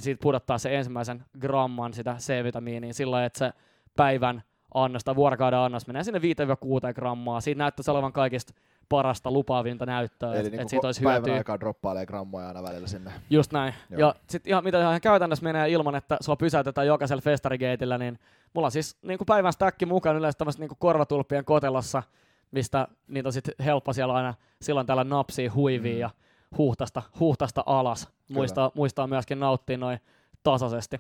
siitä 0.02 0.22
pudottaa 0.24 0.58
se 0.58 0.76
ensimmäisen 0.76 1.26
gramman 1.40 1.94
sitä 1.94 2.16
C-vitamiiniä 2.20 2.94
sillä 2.94 3.26
että 3.26 3.40
se 3.40 3.52
päivän 3.98 4.44
annos 4.84 5.04
tai 5.04 5.16
vuorokauden 5.16 5.60
annos 5.60 5.88
menee 5.88 6.04
sinne 6.04 6.20
5-6 6.20 6.94
grammaa. 6.94 7.42
Siitä 7.42 7.58
näyttäisi 7.58 7.92
olevan 7.92 8.14
kaikista 8.14 8.54
parasta 8.90 9.32
lupaavinta 9.32 9.86
näyttöä, 9.86 10.30
Eli 10.34 10.38
että 10.40 10.50
niin 10.52 10.62
et 10.62 10.70
siitä 10.70 10.88
olisi 10.88 11.02
päivän 11.04 11.18
hyötyä. 11.22 11.36
aikaa 11.38 11.60
droppailee 11.60 12.06
grammoja 12.06 12.48
aina 12.48 12.64
välillä 12.64 12.88
sinne. 12.88 13.12
Just 13.30 13.54
näin. 13.54 13.74
Joo. 13.90 14.00
Ja 14.00 14.16
sitten 14.30 14.50
ihan 14.50 14.64
mitä 14.64 14.82
ihan 14.82 15.02
käytännössä 15.02 15.44
menee 15.44 15.70
ilman, 15.70 15.96
että 15.96 16.18
sua 16.22 16.36
pysäytetään 16.36 16.88
jokaisella 16.88 17.22
festarigateillä, 17.22 17.98
niin 17.98 18.20
mulla 18.54 18.68
on 18.68 18.72
siis 18.72 18.98
niin 19.02 19.18
kuin 19.18 19.26
päivän 19.26 19.54
stackki 19.54 19.86
mukaan 19.86 20.16
yleensä 20.16 20.38
tämmöistä 20.38 20.60
niin 20.62 20.70
korvatulppien 20.80 21.46
kotelossa, 21.46 22.04
mistä 22.52 22.88
niitä 23.08 23.30
on 23.30 23.34
sitten 23.34 23.54
helppo 23.60 23.94
siellä 23.94 24.14
aina 24.14 24.34
silloin 24.62 24.88
tällä 24.88 25.04
napsia 25.04 25.52
huivia 25.54 25.94
Mm. 25.94 26.00
ja 26.00 26.10
huuhtasta, 26.58 27.02
huuhtasta 27.20 27.64
alas. 27.66 28.10
Muistaa, 28.32 28.72
muistaa 28.76 29.08
myöskin 29.08 29.40
nauttia 29.40 29.78
noin 29.78 30.00
tasaisesti. 30.44 31.00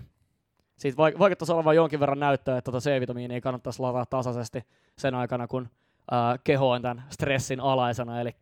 Siitä 0.78 0.97
vaik- 0.97 1.19
vaikuttaisi 1.19 1.51
olevan 1.53 1.75
jonkin 1.75 1.99
verran 1.99 2.19
näyttöä, 2.19 2.57
että 2.57 2.71
tota 2.71 2.84
C-vitamiinia 2.84 3.41
kannattaisi 3.41 3.82
lataa 3.82 4.05
tasaisesti 4.05 4.63
sen 4.97 5.15
aikana, 5.15 5.47
kun 5.47 5.69
ää, 6.11 6.38
keho 6.43 6.69
on 6.69 6.82
tämän 6.82 7.03
stressin 7.09 7.59
alaisena, 7.59 8.21
eli 8.21 8.36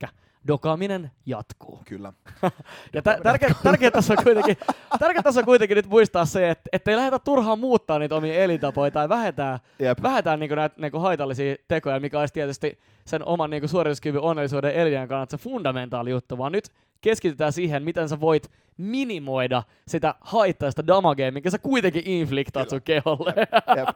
dokaaminen 0.48 1.12
jatkuu. 1.26 1.80
Kyllä. 1.86 2.14
Ja 2.94 3.02
tä- 3.02 3.20
tärkeä, 3.24 3.50
tärkeä, 3.64 3.92
tässä 3.92 4.14
on 4.14 4.24
kuitenkin, 4.24 4.58
tärkeä 5.00 5.24
tässä 5.24 5.42
on 5.42 5.46
kuitenkin 5.46 5.76
nyt 5.76 5.90
muistaa 5.90 6.26
se, 6.26 6.50
että 6.50 6.70
ettei 6.74 6.96
lähdetä 6.96 7.20
turhaan 7.20 7.60
muuttaa 7.60 8.00
niitä 8.00 8.16
omia 8.16 8.34
elintapoja 8.34 8.92
tai 8.92 9.10
vähentää, 9.10 9.60
Jep. 9.80 10.02
vähentää 10.02 10.38
niinku 10.38 10.56
näitä 10.56 10.82
niinku 10.82 11.00
haitallisia 11.00 11.56
tekoja, 11.68 12.00
mikä 12.00 12.20
olisi 12.20 12.34
tietysti 12.34 12.80
sen 13.06 13.26
oman 13.26 13.50
niinku 13.50 13.68
suorituskyvyn 13.68 14.22
onnellisuuden 14.22 14.74
elinajan 14.74 15.08
kannalta 15.08 15.38
se 15.38 15.44
fundamentaali 15.44 16.10
juttu, 16.10 16.38
vaan 16.38 16.52
nyt 16.52 16.70
keskitytään 17.06 17.54
siihen, 17.54 17.84
miten 17.84 18.10
sä 18.10 18.20
voit 18.20 18.52
minimoida 18.78 19.64
sitä 19.88 20.16
haittaista 20.22 20.88
damagea, 20.88 21.32
minkä 21.32 21.50
sä 21.50 21.60
kuitenkin 21.60 22.04
infliktaat 22.06 22.70
sun 22.70 22.82
keholle. 22.82 23.34
Jep. 23.78 23.90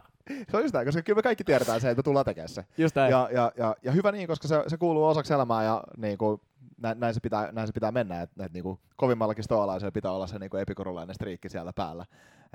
Se 0.52 0.58
on 0.58 0.64
just 0.64 0.74
näin, 0.74 0.86
koska 0.86 1.02
kyllä 1.02 1.18
me 1.18 1.22
kaikki 1.22 1.44
tiedetään 1.44 1.82
se, 1.82 1.90
että 1.90 2.00
me 2.00 2.04
tullaan 2.04 2.26
tekemään 2.26 2.50
se. 2.50 2.66
Just 2.78 2.96
näin. 2.96 3.12
Ja, 3.12 3.30
ja, 3.32 3.52
ja, 3.58 3.76
ja, 3.84 3.92
hyvä 3.92 4.12
niin, 4.12 4.28
koska 4.28 4.48
se, 4.48 4.64
se 4.68 4.78
kuuluu 4.78 5.06
osaksi 5.06 5.34
elämää 5.34 5.64
ja 5.64 5.84
niin 5.98 6.18
kuin, 6.18 6.42
näin, 6.78 7.00
näin, 7.00 7.14
se 7.14 7.20
pitää, 7.20 7.52
näin 7.52 7.68
se 7.68 7.74
pitää 7.74 7.92
mennä. 7.92 8.22
Että 8.22 8.46
et, 8.46 8.54
niin 8.54 8.64
kuin, 8.64 8.80
kovimmallakin 8.96 9.44
stoalaisella 9.44 9.92
pitää 9.92 10.12
olla 10.12 10.28
se 10.28 10.40
niin 10.40 10.50
kuin 10.50 10.62
epikurulainen 10.62 11.16
striikki 11.16 11.50
siellä 11.50 11.74
päällä. 11.74 12.06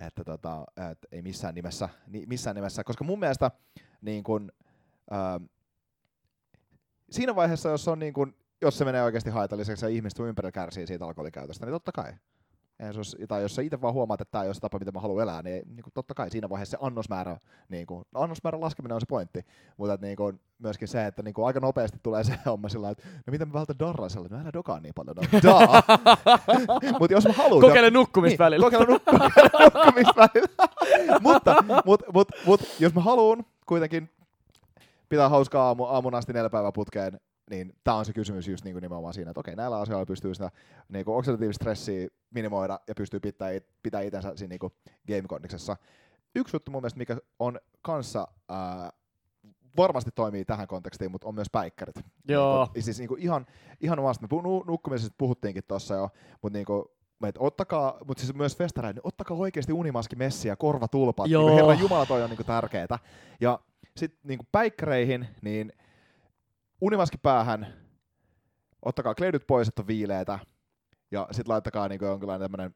Että 0.06 0.24
tota, 0.24 0.64
et, 0.90 0.98
ei 1.12 1.22
missään 1.22 1.54
nimessä, 1.54 1.88
ni, 2.06 2.24
missään 2.26 2.56
nimessä. 2.56 2.84
Koska 2.84 3.04
mun 3.04 3.18
mielestä 3.18 3.50
niin 4.02 4.24
kuin, 4.24 4.52
ähm, 5.12 5.44
siinä 7.10 7.36
vaiheessa, 7.36 7.68
jos, 7.68 7.88
on 7.88 7.98
niin 7.98 8.14
kuin, 8.14 8.34
jos 8.64 8.78
se 8.78 8.84
menee 8.84 9.02
oikeasti 9.02 9.30
haitalliseksi 9.30 9.84
ja 9.84 9.88
ihmiset 9.88 10.18
ympärillä 10.18 10.52
kärsii 10.52 10.86
siitä 10.86 11.06
alkoholikäytöstä, 11.06 11.66
niin 11.66 11.72
totta 11.72 11.92
kai. 11.92 12.12
Se 12.92 12.98
olisi, 12.98 13.16
tai 13.28 13.42
jos 13.42 13.54
sä 13.54 13.62
itse 13.62 13.80
vaan 13.80 13.94
huomaat, 13.94 14.20
että 14.20 14.32
tämä 14.32 14.42
ei 14.42 14.48
ole 14.48 14.54
se 14.54 14.60
tapa, 14.60 14.78
miten 14.78 14.94
mä 14.94 15.00
haluan 15.00 15.22
elää, 15.22 15.42
niin, 15.42 15.62
niin 15.68 15.82
kuin 15.82 15.92
totta 15.94 16.14
kai 16.14 16.30
siinä 16.30 16.48
vaiheessa 16.48 16.78
se 16.78 16.86
annosmäärä, 16.86 17.36
niin 17.68 17.86
kuin, 17.86 18.04
no 18.12 18.20
annosmäärän 18.20 18.60
laskeminen 18.60 18.94
on 18.94 19.00
se 19.00 19.06
pointti, 19.08 19.46
mutta 19.76 19.94
että, 19.94 20.06
niin 20.06 20.16
kuin, 20.16 20.40
myöskin 20.58 20.88
se, 20.88 21.06
että 21.06 21.22
niin 21.22 21.34
kuin, 21.34 21.46
aika 21.46 21.60
nopeasti 21.60 21.98
tulee 22.02 22.24
se 22.24 22.38
homma 22.46 22.68
sillä 22.68 22.90
että 22.90 23.02
no 23.26 23.30
miten 23.30 23.48
mä 23.48 23.54
vältän 23.54 23.78
darraisella, 23.78 24.28
no 24.30 24.40
älä 24.40 24.50
dokaa 24.52 24.80
niin 24.80 24.94
paljon, 24.94 25.16
no 25.16 25.22
mutta 26.98 27.14
jos 27.14 27.26
mä 27.26 27.32
haluan... 27.32 27.60
Kokeile 27.60 27.90
nukkumista 27.90 28.44
välillä. 28.44 28.64
Kokeile, 28.64 28.84
nuk- 28.84 29.04
kokeile 29.18 29.70
nukkumista 29.74 30.14
välillä. 30.16 31.18
mutta 31.20 31.64
mut, 31.84 32.02
mut, 32.14 32.28
mut, 32.46 32.60
jos 32.78 32.94
mä 32.94 33.00
haluan 33.00 33.44
kuitenkin 33.66 34.10
pitää 35.08 35.28
hauskaa 35.28 35.66
aamu, 35.66 35.84
aamun 35.84 36.14
asti 36.14 36.32
neljä 36.32 36.50
päivää 36.50 36.72
putkeen, 36.72 37.20
niin 37.50 37.72
tämä 37.84 37.96
on 37.96 38.04
se 38.04 38.12
kysymys 38.12 38.48
just 38.48 38.64
niin 38.64 38.74
kuin 38.74 38.82
nimenomaan 38.82 39.14
siinä, 39.14 39.30
että 39.30 39.40
okei, 39.40 39.56
näillä 39.56 39.78
asioilla 39.78 40.06
pystyy 40.06 40.34
sitä 40.34 40.50
niin 40.88 41.04
kuin 41.04 41.16
oksidatiivista 41.16 41.62
stressiä 41.62 42.08
minimoida 42.30 42.80
ja 42.88 42.94
pystyy 42.94 43.20
pitää, 43.20 43.50
it- 43.50 43.68
pitää 43.82 44.00
itsensä 44.00 44.32
siinä 44.36 44.48
niin 44.48 44.58
kuin 44.58 44.72
game-kondiksessa. 45.08 45.76
Yksi 46.34 46.56
juttu 46.56 46.70
mun 46.70 46.82
mielestä, 46.82 46.98
mikä 46.98 47.16
on 47.38 47.58
kanssa 47.82 48.28
ää, 48.48 48.92
varmasti 49.76 50.10
toimii 50.14 50.44
tähän 50.44 50.66
kontekstiin, 50.66 51.10
mutta 51.10 51.28
on 51.28 51.34
myös 51.34 51.50
päikkärit. 51.52 51.96
Joo. 52.28 52.68
Niin, 52.74 52.82
siis 52.82 52.98
niin 52.98 53.08
kuin 53.08 53.20
ihan, 53.20 53.46
ihan 53.80 53.98
omasta, 53.98 54.26
me 54.30 54.42
nu- 54.42 54.64
nukkumisesta 54.66 55.14
puhuttiinkin 55.18 55.64
tuossa 55.68 55.94
jo, 55.94 56.10
mutta 56.42 56.58
niin 56.58 56.66
kuin, 56.66 56.84
et 57.28 57.36
ottakaa, 57.38 57.98
mutta 58.06 58.20
siis 58.20 58.34
myös 58.34 58.56
festareille, 58.56 58.92
niin 58.94 59.06
ottakaa 59.06 59.36
oikeasti 59.36 59.72
unimaski 59.72 60.16
messi 60.16 60.48
ja 60.48 60.56
korvatulpat. 60.56 61.24
Niin 61.24 61.32
Joo. 61.32 61.42
kuin 61.42 61.54
Herran 61.54 61.78
Jumala 61.78 62.06
toi 62.06 62.22
on 62.22 62.30
niin 62.30 62.36
kuin 62.36 62.46
tärkeetä. 62.46 62.98
Ja 63.40 63.60
sitten 63.96 64.20
niin 64.24 64.38
päikkäreihin, 64.52 65.28
niin 65.42 65.72
unimaski 66.84 67.18
päähän, 67.18 67.66
ottakaa 68.82 69.14
kleidyt 69.14 69.46
pois, 69.46 69.68
että 69.68 69.82
on 69.82 69.86
viileitä, 69.86 70.38
ja 71.10 71.28
sitten 71.30 71.52
laittakaa 71.52 71.88
niin 71.88 71.98
kuin 71.98 72.08
jonkinlainen 72.08 72.50
tämmönen 72.50 72.74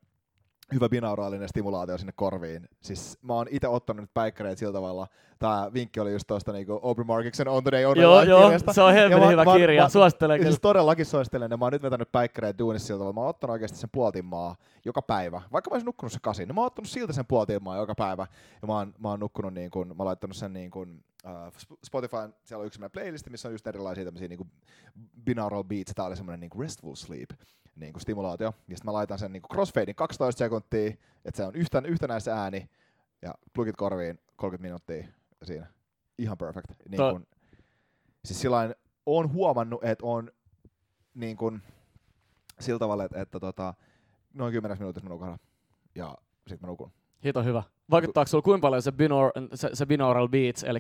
hyvä 0.75 0.89
binauraalinen 0.89 1.49
stimulaatio 1.49 1.99
sinne 1.99 2.13
korviin. 2.17 2.69
Siis 2.81 3.19
mä 3.23 3.35
oon 3.35 3.47
itse 3.51 3.69
ottanut 3.69 4.01
nyt 4.03 4.15
päikkäreitä 4.15 4.59
sillä 4.59 4.73
tavalla. 4.73 5.07
Tää 5.39 5.73
vinkki 5.73 6.01
oli 6.01 6.13
just 6.13 6.27
tosta 6.27 6.53
niinku 6.53 6.81
Aubrey 6.83 7.05
Markiksen 7.05 7.49
On 7.49 7.65
Today 7.65 7.85
On 7.85 7.97
Joo, 8.01 8.23
joo, 8.23 8.43
kirjasta. 8.43 8.73
se 8.73 8.83
on 8.83 8.93
helvetin 8.93 9.29
hyvä 9.29 9.45
mä- 9.45 9.57
kirja, 9.57 9.83
mä- 9.83 9.89
suosittelen 9.89 10.39
kyllä. 10.39 10.51
Siis 10.51 10.61
todellakin 10.61 11.07
suosittelen, 11.07 11.51
ja 11.51 11.57
mä 11.57 11.65
oon 11.65 11.73
nyt 11.73 11.83
vetänyt 11.83 12.13
päikkäreitä 12.13 12.59
duunissa 12.59 12.87
sillä 12.87 12.99
tavalla. 12.99 13.13
Mä 13.15 13.21
oon 13.21 13.29
ottanut 13.31 13.53
oikeasti 13.53 13.79
sen 13.79 13.91
puoltimmaa 13.93 14.57
joka 14.85 15.03
päivä. 15.03 15.43
Vaikka 15.53 15.71
mä 15.71 15.75
olisin 15.75 15.87
nukkunut 15.87 16.13
se 16.13 16.19
kasin, 16.23 16.49
niin 16.49 16.55
mä 16.55 16.61
oon 16.61 16.67
ottanut 16.67 16.89
siltä 16.89 17.13
sen 17.13 17.27
puoltimmaa 17.27 17.77
joka 17.77 17.95
päivä. 17.95 18.27
Ja 18.63 18.67
mä 18.69 18.75
oon, 18.75 18.95
mä 18.99 19.09
oon 19.09 19.21
nukkunut 19.21 19.55
niin 19.55 19.71
kuin, 19.71 19.89
mä 19.89 19.95
oon 19.99 20.07
laittanut 20.07 20.37
sen 20.37 20.53
niin 20.53 20.71
kuin, 20.71 21.05
uh, 21.25 21.77
Spotify, 21.87 22.17
siellä 22.45 22.61
on 22.61 22.67
yksi 22.67 22.81
meidän 22.81 22.91
playlisti, 22.91 23.31
missä 23.31 23.49
on 23.49 23.55
just 23.55 23.67
erilaisia 23.67 24.05
tämmöisiä 24.05 24.29
niin 24.29 24.39
kuin 24.39 24.51
binaural 25.25 25.65
beats. 25.65 25.93
Tää 25.95 26.05
oli 26.05 26.17
semmoinen 26.17 26.41
niin 26.41 26.51
kuin 26.51 26.61
restful 26.63 26.95
sleep 26.95 27.31
niin 27.81 27.93
kuin 27.93 28.01
stimulaatio. 28.01 28.47
Ja 28.47 28.77
sitten 28.77 28.85
mä 28.85 28.93
laitan 28.93 29.19
sen 29.19 29.33
niin 29.33 29.43
kuin 29.43 29.51
crossfadein 29.51 29.95
12 29.95 30.39
sekuntia, 30.39 30.89
että 31.25 31.37
se 31.37 31.45
on 31.45 31.55
yhten, 31.55 31.87
yhtenäis 31.87 32.29
ääni, 32.29 32.71
ja 33.23 33.35
plugit 33.53 33.77
korviin 33.77 34.21
30 34.37 34.63
minuuttia 34.63 35.07
siinä. 35.43 35.67
Ihan 36.19 36.39
perfect. 36.39 36.71
Niin 36.89 36.97
To- 36.97 37.13
kun, 37.13 37.27
siis 38.25 38.41
sillain, 38.41 38.75
on 39.07 39.33
huomannut, 39.33 39.85
että 39.85 40.07
on 40.07 40.31
niin 41.15 41.37
kun, 41.37 41.63
sillä 42.61 42.79
tavalla, 42.79 43.05
että, 43.05 43.21
että 43.21 43.41
tota, 43.41 43.75
noin 44.35 44.53
10 44.53 44.79
minuutissa 44.79 45.09
mä 45.09 45.15
nukahdan. 45.15 45.39
Ja 45.95 46.15
sit 46.47 46.61
mä 46.61 46.67
nukun. 46.67 46.93
Hito 47.25 47.43
hyvä. 47.43 47.63
Vaikuttaako 47.91 48.29
sulla 48.29 48.43
kuinka 48.43 48.67
paljon 48.67 48.83
se, 48.83 48.93
binor, 48.93 49.33
se, 49.55 49.71
se 49.73 49.87
binaural 49.87 50.29
beats, 50.29 50.65
eli 50.65 50.79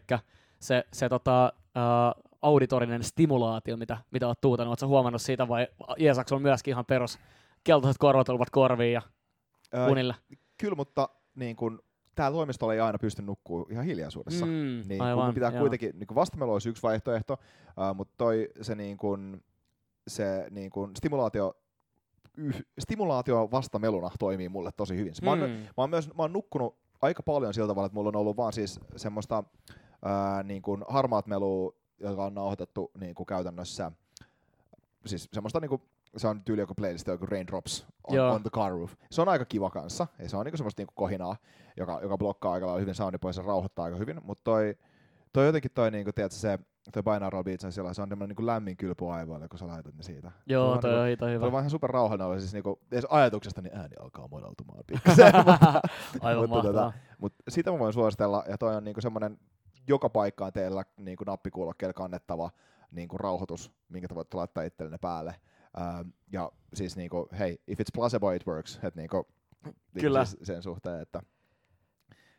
se, 0.60 0.84
se 0.92 1.08
tota, 1.08 1.52
uh, 1.58 2.27
auditorinen 2.42 3.02
stimulaatio, 3.04 3.76
mitä, 3.76 3.98
mitä 4.10 4.26
oot 4.26 4.40
tuutanut, 4.40 4.70
ootko 4.70 4.86
huomannut 4.86 5.22
siitä 5.22 5.48
vai 5.48 5.66
jeesaks 5.98 6.32
on 6.32 6.42
myöskin 6.42 6.72
ihan 6.72 6.84
perus 6.86 7.18
keltaiset 7.64 7.98
korvat 7.98 8.28
olivat 8.28 8.50
korviin 8.50 8.92
ja 8.92 9.02
unille? 9.90 10.14
Kyllä, 10.60 10.74
mutta 10.76 11.08
niin 11.34 11.56
kun, 11.56 11.82
täällä 12.14 12.36
toimistolla 12.36 12.74
ei 12.74 12.80
aina 12.80 12.98
pysty 12.98 13.22
nukkuu 13.22 13.66
ihan 13.70 13.84
hiljaisuudessa. 13.84 14.46
Mm, 14.46 14.82
Niin, 14.88 15.02
aivan, 15.02 15.24
kun 15.26 15.34
pitää 15.34 15.50
joo. 15.50 15.60
kuitenkin, 15.60 15.90
niin 15.98 16.14
vastamelu 16.14 16.52
olisi 16.52 16.68
yksi 16.68 16.82
vaihtoehto, 16.82 17.32
uh, 17.32 17.94
mutta 17.96 18.14
toi 18.18 18.48
se, 18.60 18.74
niin 18.74 18.96
kun, 18.96 19.42
se 20.08 20.46
niin 20.50 20.70
kun 20.70 20.96
stimulaatio, 20.96 21.54
yh, 22.36 22.62
stimulaatio 22.78 23.48
vastameluna 23.50 24.10
toimii 24.18 24.48
mulle 24.48 24.70
tosi 24.76 24.96
hyvin. 24.96 25.12
Mä 25.22 25.30
oon, 25.30 25.38
Mm. 25.40 25.46
mä 25.46 25.72
oon 25.76 25.90
myös 25.90 26.08
mä 26.14 26.22
oon 26.22 26.32
nukkunut 26.32 26.76
aika 27.02 27.22
paljon 27.22 27.54
sillä 27.54 27.68
tavalla, 27.68 27.86
että 27.86 27.94
mulla 27.94 28.08
on 28.08 28.16
ollut 28.16 28.36
vaan 28.36 28.52
siis 28.52 28.80
semmoista 28.96 29.44
ää, 30.04 30.42
niin 30.42 30.62
kuin 30.62 30.84
harmaat 30.88 31.26
melua, 31.26 31.72
joka 32.00 32.24
on 32.24 32.34
nauhoitettu 32.34 32.90
niin 33.00 33.14
kuin 33.14 33.26
käytännössä, 33.26 33.92
siis 35.06 35.28
semmoista 35.32 35.60
niin 35.60 35.68
kuin, 35.68 35.82
se 36.16 36.28
on 36.28 36.42
tyyli 36.44 36.60
joku 36.60 36.74
playlist, 36.74 37.06
joku 37.06 37.26
Raindrops 37.26 37.86
on, 38.08 38.16
Joo. 38.16 38.32
on 38.34 38.42
the 38.42 38.50
car 38.50 38.72
roof. 38.72 38.94
Se 39.10 39.20
on 39.22 39.28
aika 39.28 39.44
kiva 39.44 39.70
kanssa, 39.70 40.06
ja 40.18 40.28
se 40.28 40.36
on 40.36 40.44
niin 40.44 40.52
kuin 40.52 40.58
semmoista 40.58 40.80
niin 40.80 40.86
kuin 40.86 40.94
kohinaa, 40.94 41.36
joka, 41.76 41.98
joka 42.02 42.18
blokkaa 42.18 42.52
aika 42.52 42.66
lailla 42.66 42.80
hyvin 42.80 42.94
soundi 42.94 43.18
pois 43.18 43.36
ja 43.36 43.42
rauhoittaa 43.42 43.84
aika 43.84 43.96
hyvin, 43.96 44.20
mutta 44.24 44.44
toi, 44.44 44.76
toi 45.32 45.46
jotenkin 45.46 45.70
toi, 45.74 45.90
niin 45.90 46.04
kuin, 46.04 46.14
tiedätkö, 46.14 46.36
se 46.38 46.58
toi 46.92 47.02
binaural 47.02 47.44
beats 47.44 47.64
on 47.64 47.72
siellä, 47.72 47.94
se 47.94 48.02
on 48.02 48.08
tämmöinen 48.08 48.28
niin 48.28 48.36
kuin 48.36 48.46
lämmin 48.46 48.76
kylpy 48.76 49.04
aivoille, 49.12 49.48
kun 49.48 49.58
sä 49.58 49.66
laitat 49.66 49.94
ne 49.94 50.02
siitä. 50.02 50.30
Joo, 50.46 50.72
on 50.72 50.80
toi 50.80 51.06
niinku- 51.06 51.24
on 51.24 51.30
Se 51.30 51.34
hyvä. 51.34 51.46
on 51.46 51.52
vaan 51.52 51.62
ihan 51.62 51.70
super 51.70 51.90
rauhallinen, 51.90 52.40
siis 52.40 52.52
niinku, 52.52 52.78
edes 52.92 53.06
ajatuksesta 53.10 53.62
niin 53.62 53.76
ääni 53.76 53.96
alkaa 54.00 54.28
madaltumaan 54.28 54.84
pikkasen. 54.86 55.32
mutta, 55.46 55.80
Aivan 56.20 56.48
mutta 56.48 56.68
tota, 56.68 56.80
mahtavaa. 56.82 56.92
mut 57.18 57.32
sitä 57.48 57.72
mä 57.72 57.78
voin 57.78 57.92
suositella, 57.92 58.44
ja 58.48 58.58
toi 58.58 58.76
on 58.76 58.84
niinku 58.84 59.00
semmoinen 59.00 59.38
joka 59.88 60.08
paikkaan 60.08 60.52
teillä 60.52 60.84
niinku 60.96 61.24
nappikuulokkeella 61.26 61.92
kannettava 61.92 62.50
niinku 62.90 63.18
rauhoitus, 63.18 63.72
minkä 63.88 64.08
te 64.08 64.14
voitte 64.14 64.36
laittaa 64.36 64.62
itsellenne 64.64 64.98
päälle. 64.98 65.34
Ähm, 65.80 66.08
ja 66.32 66.52
siis 66.74 66.96
niinku, 66.96 67.28
hei, 67.38 67.60
if 67.66 67.80
it's 67.80 67.90
placebo 67.94 68.30
it 68.32 68.46
works, 68.46 68.74
että 68.82 69.00
niinku, 69.00 69.26
niinku 69.64 69.76
Kyllä. 70.00 70.24
Siis 70.24 70.40
sen 70.46 70.62
suhteen, 70.62 71.00
että 71.00 71.22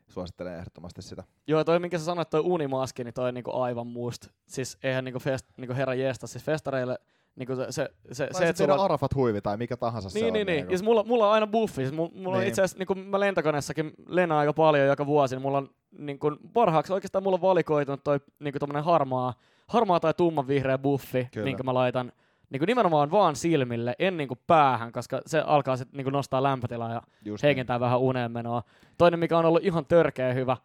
suosittelen 0.07 0.53
ehdottomasti 0.57 1.01
sitä. 1.01 1.23
Joo, 1.47 1.63
toi 1.63 1.79
minkä 1.79 1.97
sä 1.97 2.05
sanoit, 2.05 2.29
toi 2.29 2.41
unimaski, 2.43 3.03
niin 3.03 3.13
toi 3.13 3.27
on 3.27 3.33
niinku 3.33 3.51
aivan 3.61 3.87
must. 3.87 4.27
Siis 4.47 4.77
eihän 4.83 5.03
niinku, 5.05 5.19
fest, 5.19 5.45
niinku 5.57 5.75
herra 5.75 5.93
jeesta, 5.93 6.27
siis 6.27 6.43
festareille 6.43 6.99
niinku 7.35 7.55
se, 7.55 7.65
se, 7.71 7.89
se, 8.11 8.27
Tai 8.27 8.41
se 8.41 8.49
että 8.49 8.63
sulla... 8.63 8.83
Arafat 8.83 9.15
huivi 9.15 9.41
tai 9.41 9.57
mikä 9.57 9.77
tahansa 9.77 10.09
se 10.09 10.19
Niin, 10.19 10.27
on. 10.27 10.33
niin, 10.33 10.47
niin. 10.47 10.55
niinku. 10.55 10.69
Siis 10.69 10.83
mulla, 10.83 11.03
mulla 11.03 11.27
on 11.27 11.33
aina 11.33 11.47
buffi. 11.47 11.81
Siis 11.81 11.91
mulla, 11.91 12.11
mulla 12.15 12.37
on 12.37 12.39
Niin. 12.41 12.47
itse 12.49 12.61
asiassa, 12.61 12.77
niin 12.77 12.87
kuin 12.87 12.99
mä 12.99 13.19
lentokoneessakin 13.19 13.91
lennän 14.07 14.37
aika 14.37 14.53
paljon 14.53 14.87
joka 14.87 15.05
vuosi, 15.05 15.35
niin 15.35 15.41
mulla 15.41 15.57
on 15.57 15.69
niin 15.97 16.19
kuin, 16.19 16.37
parhaaksi 16.53 16.93
oikeastaan 16.93 17.23
mulla 17.23 17.35
on 17.35 17.41
valikoitunut 17.41 18.03
toi 18.03 18.19
niin 18.39 18.53
kuin 18.59 18.83
harmaa, 18.83 19.33
harmaa 19.67 19.99
tai 19.99 20.13
tumman 20.13 20.47
vihreä 20.47 20.77
buffi, 20.77 21.27
Kyllä. 21.31 21.45
minkä 21.45 21.63
mä 21.63 21.73
laitan 21.73 22.11
niin 22.49 22.59
kuin 22.59 22.67
nimenomaan 22.67 23.11
vaan 23.11 23.35
silmille, 23.35 23.95
en 23.99 24.17
niin 24.17 24.27
kuin 24.27 24.39
päähän, 24.47 24.91
koska 24.91 25.21
se 25.25 25.39
alkaa 25.39 25.77
sitten 25.77 25.97
niin 25.97 26.05
kuin 26.05 26.13
nostaa 26.13 26.43
lämpötilaa 26.43 26.93
ja 26.93 27.01
Just 27.25 27.43
heikentää 27.43 27.79
vähän 27.79 27.99
uneenmenoa. 27.99 28.63
Toinen, 28.97 29.19
mikä 29.19 29.37
on 29.37 29.45
ollut 29.45 29.63
ihan 29.65 29.85
törkeä 29.85 30.33
hyvä, 30.33 30.57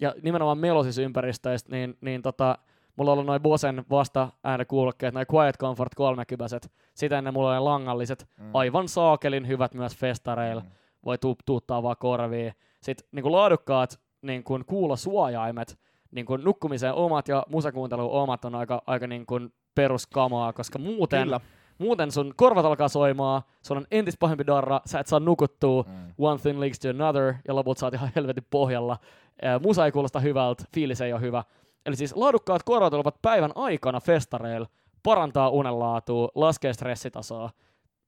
ja 0.00 0.14
nimenomaan 0.22 0.58
melosissa 0.58 1.02
ympäristöistä, 1.02 1.70
niin, 1.70 1.96
niin 2.00 2.22
tota, 2.22 2.58
mulla 2.96 3.10
on 3.10 3.12
ollut 3.12 3.26
noin 3.26 3.42
Bosen 3.42 3.84
vasta 3.90 4.28
äänikuulokkeet, 4.44 5.14
noin 5.14 5.26
Quiet 5.34 5.58
Comfort 5.58 5.94
30 5.94 6.58
Sitä 6.94 7.18
ennen 7.18 7.34
mulla 7.34 7.52
oli 7.52 7.60
langalliset, 7.60 8.28
Mm. 8.38 8.50
aivan 8.54 8.88
saakelin 8.88 9.46
hyvät 9.48 9.74
myös 9.74 9.96
festareilla. 9.96 10.60
Mm. 10.62 10.68
Voi 11.04 11.18
tu- 11.18 11.36
tuuttaa 11.46 11.82
vaan 11.82 11.96
korviin. 12.00 12.52
Sitten 12.82 13.08
niin 13.12 13.22
kuin 13.22 13.32
laadukkaat 13.32 14.00
niin 14.22 14.44
kuin 14.44 14.64
kuulosuojaimet, 14.64 15.78
niin 16.10 16.26
kuin 16.26 16.44
nukkumiseen 16.44 16.94
omat 16.94 17.28
ja 17.28 17.46
musakuunteluun 17.48 18.12
omat 18.22 18.44
on 18.44 18.54
aika, 18.54 18.82
aika 18.86 19.06
niin 19.06 19.26
kuin 19.26 19.52
peruskamaa, 19.74 20.52
koska 20.52 20.78
muuten, 20.78 21.22
Kyllä. 21.22 21.40
muuten 21.78 22.12
sun 22.12 22.32
korvat 22.36 22.64
alkaa 22.64 22.88
soimaan, 22.88 23.42
sun 23.62 23.76
on 23.76 23.86
entis 23.90 24.16
pahempi 24.18 24.46
darra, 24.46 24.80
sä 24.86 25.00
et 25.00 25.06
saa 25.06 25.20
nukuttua, 25.20 25.82
Mm. 25.88 26.12
one 26.18 26.38
thing 26.40 26.58
leads 26.60 26.78
to 26.78 26.88
another, 26.88 27.34
ja 27.48 27.54
loput 27.54 27.78
sä 27.78 27.86
oot 27.86 27.94
ihan 27.94 28.10
helvetin 28.16 28.46
pohjalla. 28.50 28.96
Ää, 29.42 29.58
Musa 29.58 29.84
ei 29.84 29.92
kuulosta 29.92 30.20
hyvältä, 30.20 30.64
fiilis 30.74 31.00
ei 31.00 31.12
ole 31.12 31.20
hyvä. 31.20 31.44
Eli 31.86 31.96
siis 31.96 32.16
laadukkaat 32.16 32.62
korvatelpat 32.62 33.22
päivän 33.22 33.52
aikana 33.54 34.00
festareilla 34.00 34.66
parantaa 35.02 35.48
unenlaatua, 35.50 36.28
laskee 36.34 36.72
stressitasoa. 36.72 37.50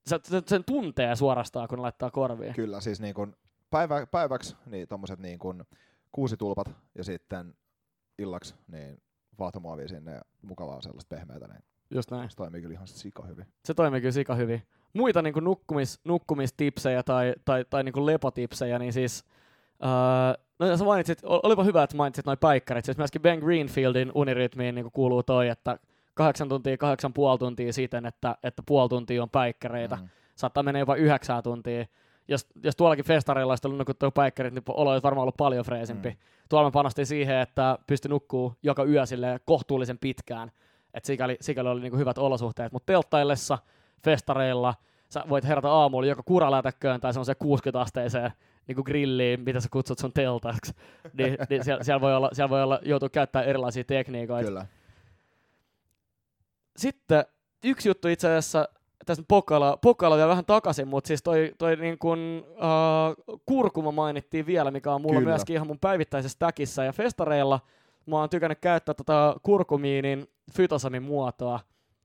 Se, 0.07 0.19
sen 0.47 0.65
tuntee 0.65 1.17
suorastaan, 1.17 1.69
kun 1.69 1.83
laittaa 1.83 2.11
korviin. 2.11 2.55
Kyllä, 2.55 2.81
siis 2.81 3.01
niin 3.01 3.15
kun 3.15 3.37
päivä, 3.71 4.07
päiväksi 4.07 4.57
niin 4.67 4.89
tommoset 4.89 5.19
niin 5.19 5.39
kun 5.39 5.65
kuusi 6.13 6.37
tulpat 6.37 6.71
ja 6.95 7.05
sitten 7.05 7.55
illaksi 8.19 8.55
niin 8.69 9.03
vaahtomuovia 9.39 9.89
sinne 9.89 10.13
ja 10.13 10.23
mukavaa 10.43 10.83
sellaista 10.83 11.17
pehmeätä, 11.17 11.49
niin 11.49 11.63
Just 11.91 12.11
näin. 12.11 12.31
se 12.31 12.37
toimii 12.37 12.61
kyllä 12.61 12.73
ihan 12.75 12.89
sika 12.89 13.23
hyvin. 13.23 13.47
Se 13.65 13.75
toimii 13.75 14.01
kyllä 14.01 14.13
sika 14.13 14.35
hyvin. 14.35 14.63
Muita 14.93 15.23
niin 15.23 15.35
nukkumis, 15.41 16.01
nukkumistipsejä 16.05 17.03
tai, 17.03 17.35
tai, 17.45 17.65
tai 17.71 17.85
niin 17.85 18.07
lepotipsejä, 18.07 18.79
niin 18.79 18.93
siis... 18.93 19.25
Öö, 19.85 20.45
no 20.59 20.77
sä 20.77 20.85
mainitsit, 20.85 21.19
ol- 21.25 21.41
olipa 21.43 21.65
hyvä, 21.65 21.83
että 21.83 21.97
mainitsit 21.97 22.27
noin 22.27 22.39
päikkärit. 22.39 22.85
Siis 22.85 22.99
myöskin 22.99 23.23
Ben 23.23 23.39
Greenfieldin 23.39 24.13
unirytmiin 24.15 24.75
niin 24.75 24.93
kuuluu 24.93 25.23
toi, 25.23 25.49
että 25.49 25.79
kahdeksan 26.15 26.49
tuntia, 26.49 26.77
kahdeksan 26.77 27.13
puoli 27.13 27.39
tuntia 27.39 27.73
siten, 27.73 28.07
että, 28.07 28.37
että 28.43 28.63
puoli 28.67 28.89
tuntia 28.89 29.23
on 29.23 29.31
päikkäreitä. 29.31 29.97
Mm. 29.97 30.09
Saattaa 30.35 30.63
mennä 30.63 30.79
jopa 30.79 30.95
yhdeksää 30.95 31.43
tuntia. 31.43 31.87
Jos, 32.31 32.47
jos 32.65 32.77
tuollakin 32.77 33.05
festareilla 33.05 33.53
olisi 33.53 33.67
ollut 33.67 33.79
nukuttua 33.79 34.11
päikkärit, 34.11 34.55
niin 34.55 34.63
olo 34.69 34.91
olisi 34.91 35.03
varmaan 35.03 35.23
ollut 35.23 35.37
paljon 35.37 35.65
freesimpi. 35.65 36.11
Mm. 36.11 36.17
Tuolla 36.49 36.69
me 36.69 36.73
panostin 36.73 37.07
siihen, 37.07 37.39
että 37.39 37.79
pystyi 37.87 38.09
nukkuu 38.09 38.55
joka 38.63 38.85
yö 38.85 39.07
silleen 39.07 39.41
kohtuullisen 39.45 39.99
pitkään. 39.99 40.51
Et 40.95 41.05
sikäli, 41.05 41.37
sikäli 41.41 41.69
oli 41.69 41.81
niinku 41.81 41.99
hyvät 41.99 42.19
olosuhteet. 42.19 42.73
Mutta 42.73 42.87
telttaillessa, 42.87 43.59
festareilla, 44.05 44.75
sä 45.09 45.25
voit 45.29 45.45
herätä 45.45 45.71
aamulla 45.71 46.07
joko 46.07 46.23
kuralätäkköön 46.23 47.01
tai 47.01 47.13
semmoiseen 47.13 47.37
60-asteiseen 47.45 48.31
niinku 48.67 48.83
grilliin, 48.83 49.41
mitä 49.41 49.61
sä 49.61 49.69
kutsut 49.73 49.99
sun 49.99 50.13
teltaksi. 50.13 50.73
niin, 51.19 51.37
niin 51.51 51.65
siellä, 51.65 51.85
siellä, 51.85 52.01
voi 52.01 52.17
olla, 52.17 52.31
siellä 52.33 52.51
voi 52.51 52.63
olla 52.63 52.79
joutua 52.83 53.09
käyttämään 53.09 53.49
erilaisia 53.49 53.85
tekniikoita. 53.85 54.49
Kyllä. 54.49 54.67
Sitten 56.77 57.25
yksi 57.65 57.89
juttu 57.89 58.09
itse 58.09 58.29
asiassa, 58.29 58.69
tässä 59.07 59.25
pokkaillaan, 59.29 59.79
pokkaillaan 59.83 60.19
vielä 60.19 60.31
vähän 60.31 60.45
takaisin, 60.45 60.89
mutta 60.89 61.09
siis 61.09 61.23
toi, 61.23 61.53
toi 61.59 61.77
niin 61.77 61.99
kun, 61.99 62.45
uh, 62.47 63.39
kurkuma 63.47 63.93
mainittiin 63.93 64.47
vielä, 64.47 64.71
mikä 64.71 64.93
on 64.93 65.03
mulla 65.03 65.19
Kyllä. 65.19 65.31
myöskin 65.31 65.55
ihan 65.55 65.67
mun 65.67 65.79
päivittäisessä 65.79 66.39
täkissä. 66.39 66.85
Ja 66.85 66.93
festareilla 66.93 67.61
mä 68.07 68.17
oon 68.17 68.31
tykännyt 68.31 68.59
käyttää 68.61 68.95
tota 68.95 69.37
kurkumiinin 69.43 70.29
fytosamin 70.53 71.03
muotoa, 71.03 71.61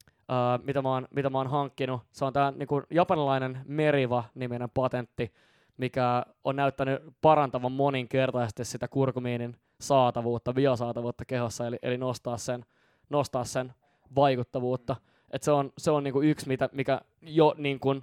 uh, 0.10 0.66
mitä, 0.66 0.82
mä 0.82 0.90
oon, 0.90 1.08
mitä 1.16 1.30
mä 1.30 1.38
oon 1.38 1.50
hankkinut. 1.50 2.02
Se 2.12 2.26
on 2.26 2.34
tää 2.34 2.52
niin 2.52 2.68
kun, 2.68 2.84
japanilainen 2.90 3.62
Meriva-niminen 3.66 4.70
patentti, 4.70 5.34
mikä 5.78 6.26
on 6.44 6.56
näyttänyt 6.56 7.02
parantavan 7.22 7.72
moninkertaisesti 7.72 8.66
sitä 8.66 8.88
kurkumiinin 8.88 9.56
saatavuutta, 9.82 10.54
biosaatavuutta 10.54 11.26
kehossa, 11.26 11.68
eli, 11.68 11.80
eli 11.82 11.98
nostaa 11.98 12.38
sen, 12.38 12.66
nostaa 13.10 13.44
sen 13.44 13.74
vaikuttavuutta. 14.16 14.96
Et 15.36 15.44
se 15.44 15.52
on, 15.52 15.72
se 15.78 15.92
on 15.92 16.04
niinku 16.04 16.22
yksi, 16.22 16.48
mitä, 16.48 16.70
mikä 16.72 17.02
jo 17.22 17.56
niinku, 17.58 17.90
uh, 17.90 18.00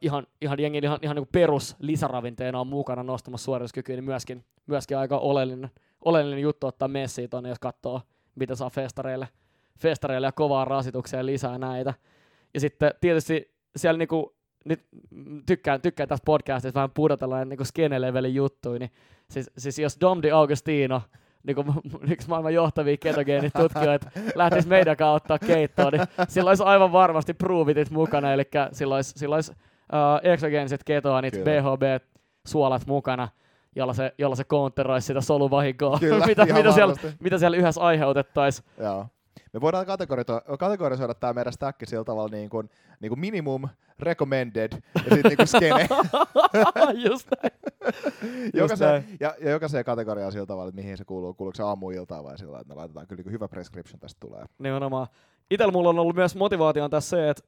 ihan, 0.00 0.26
ihan, 0.40 0.60
jengi, 0.60 0.78
ihan, 0.82 0.98
ihan 1.02 1.16
niinku 1.16 1.28
perus 1.32 1.76
lisäravinteena 1.78 2.60
on 2.60 2.66
mukana 2.66 3.02
nostamassa 3.02 3.44
suorituskykyä, 3.44 3.96
niin 3.96 4.04
myöskin, 4.04 4.44
myöskin 4.66 4.98
aika 4.98 5.18
oleellinen, 5.18 5.70
oleellinen 6.04 6.42
juttu 6.42 6.66
ottaa 6.66 6.88
messiin 6.88 7.30
tonne, 7.30 7.48
jos 7.48 7.58
katsoo, 7.58 8.00
mitä 8.34 8.54
saa 8.54 8.70
festareille, 8.70 9.28
festareille 9.78 10.26
ja 10.26 10.32
kovaa 10.32 10.64
rasitukseen 10.64 11.26
lisää 11.26 11.58
näitä. 11.58 11.94
Ja 12.54 12.60
sitten 12.60 12.94
tietysti 13.00 13.54
siellä 13.76 13.98
niinku, 13.98 14.34
nyt 14.64 14.86
tykkään, 15.46 15.80
tykkään 15.80 16.08
tässä 16.08 16.24
podcastissa 16.26 16.74
vähän 16.74 16.90
pudotella 16.90 17.44
niinku 17.44 17.64
skene-levelin 17.64 18.34
juttuja, 18.34 18.78
niin 18.78 18.90
siis, 19.30 19.50
siis 19.58 19.78
jos 19.78 19.96
Dom 20.00 20.20
Augustino 20.34 21.02
niin 21.46 21.54
kuin 21.54 21.66
yksi 22.10 22.28
maailman 22.28 22.54
johtavia 22.54 22.96
ketogeenitutkijoita 22.96 24.10
lähtisi 24.34 24.68
meidän 24.68 24.96
kautta 24.96 25.38
keittoon, 25.38 25.92
niin 25.92 26.02
sillä 26.28 26.48
olisi 26.48 26.62
aivan 26.62 26.92
varmasti 26.92 27.34
proovitit 27.34 27.90
mukana, 27.90 28.32
eli 28.32 28.42
sillä 28.72 28.94
olisi, 28.94 29.18
sillä 29.18 29.34
olisi 29.34 29.52
uh, 29.52 30.30
exogeeniset 30.32 30.84
ketoanit. 30.84 31.34
BHB-suolat 31.34 32.86
mukana, 32.86 33.28
jolla 33.76 33.92
se, 33.92 34.14
jolla 34.18 34.36
se 34.36 34.44
counteroisi 34.44 35.06
sitä 35.06 35.20
soluvahinkoa, 35.20 35.98
Kyllä, 35.98 36.26
mitä, 36.26 36.46
mitä, 36.46 36.72
siellä, 36.72 36.94
mitä 37.20 37.38
siellä 37.38 37.56
yhdessä 37.56 37.80
aiheutettaisiin. 37.80 38.68
Me 39.52 39.60
voidaan 39.60 39.86
kategorisoida, 39.86 40.56
kategorisoida 40.58 41.14
tämä 41.14 41.32
meidän 41.32 41.52
stack 41.52 41.78
sillä 41.84 42.04
tavalla 42.04 42.36
niin 42.36 42.50
kuin, 42.50 42.70
niin 43.00 43.10
kuin 43.10 43.20
minimum, 43.20 43.68
recommended 43.98 44.72
ja 44.94 45.00
sitten 45.00 45.22
niin 45.24 45.36
kuin 45.36 45.46
skene. 45.46 45.88
Just 47.08 47.28
näin. 47.42 47.52
jokaiseen, 48.54 48.90
näin. 48.90 49.16
ja, 49.20 49.34
ja 49.40 49.50
jokaiseen 49.50 49.84
kategoriaan 49.84 50.32
sillä 50.32 50.46
tavalla, 50.46 50.68
että 50.68 50.80
mihin 50.80 50.96
se 50.96 51.04
kuuluu. 51.04 51.34
Kuuluuko 51.34 51.56
se 51.56 51.62
aamuiltaan 51.62 52.24
vai 52.24 52.38
sillä, 52.38 52.60
että 52.60 52.68
me 52.68 52.74
laitetaan 52.74 53.06
kyllä 53.06 53.22
niin 53.22 53.32
hyvä 53.32 53.48
prescription 53.48 54.00
tästä 54.00 54.20
tulee. 54.20 54.44
Nimenomaan. 54.58 55.06
Itellä 55.50 55.72
mulla 55.72 55.88
on 55.88 55.98
ollut 55.98 56.16
myös 56.16 56.36
motivaatio 56.36 56.88
tässä 56.88 57.16
se, 57.16 57.30
että 57.30 57.42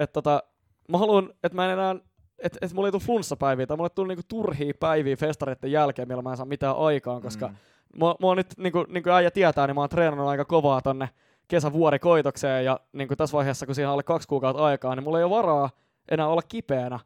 et 0.00 0.12
tota, 0.12 0.42
mä 0.88 0.98
haluan, 0.98 1.32
että 1.44 1.56
mä 1.56 1.64
en 1.64 1.70
enää, 1.70 1.96
että 2.38 2.58
et 2.62 2.72
mulla 2.72 2.88
ei 2.88 2.92
tule 2.92 3.02
flunssapäiviä 3.02 3.66
tai 3.66 3.76
mulle 3.76 3.86
ei 3.86 3.94
tule 3.94 4.08
niinku 4.08 4.24
turhia 4.28 4.72
päiviä 4.80 5.16
festareiden 5.16 5.72
jälkeen, 5.72 6.08
millä 6.08 6.22
mä 6.22 6.30
en 6.30 6.36
saa 6.36 6.46
mitään 6.46 6.76
aikaan, 6.76 7.22
koska 7.22 7.48
mm. 7.48 7.54
mä 7.98 8.14
oon 8.22 8.36
nyt, 8.36 8.46
niinku, 8.56 8.84
niinku 8.88 9.10
äijä 9.10 9.30
tietää, 9.30 9.66
niin 9.66 9.74
mä 9.74 9.80
oon 9.80 9.88
treenannut 9.88 10.28
aika 10.28 10.44
kovaa 10.44 10.82
tonne 10.82 11.08
kesävuorikoitokseen 11.48 12.64
ja 12.64 12.80
niinku 12.92 13.16
tässä 13.16 13.36
vaiheessa, 13.36 13.66
kun 13.66 13.74
siinä 13.74 13.88
on 13.88 13.92
alle 13.92 14.02
kaksi 14.02 14.28
kuukautta 14.28 14.64
aikaa, 14.64 14.94
niin 14.94 15.04
mulla 15.04 15.18
ei 15.18 15.24
ole 15.24 15.36
varaa 15.36 15.70
enää 16.10 16.28
olla 16.28 16.42
kipeänä 16.42 16.98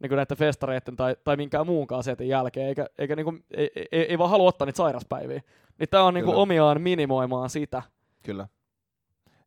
niin 0.00 0.16
näiden 0.16 0.36
festareiden 0.36 0.96
tai, 0.96 1.16
tai 1.24 1.36
minkään 1.36 1.66
muunkaan 1.66 2.04
setin 2.04 2.28
jälkeen, 2.28 2.66
eikä, 2.66 2.86
eikä 2.98 3.16
niinku, 3.16 3.34
ei, 3.50 3.70
ei, 3.76 3.88
ei, 3.92 4.18
vaan 4.18 4.30
halua 4.30 4.48
ottaa 4.48 4.66
niitä 4.66 4.76
sairaspäiviä. 4.76 5.42
Niin 5.78 5.88
tää 5.88 6.04
on 6.04 6.14
niinku 6.14 6.30
Kyllä. 6.30 6.42
omiaan 6.42 6.80
minimoimaan 6.80 7.50
sitä. 7.50 7.82
Kyllä. 8.22 8.48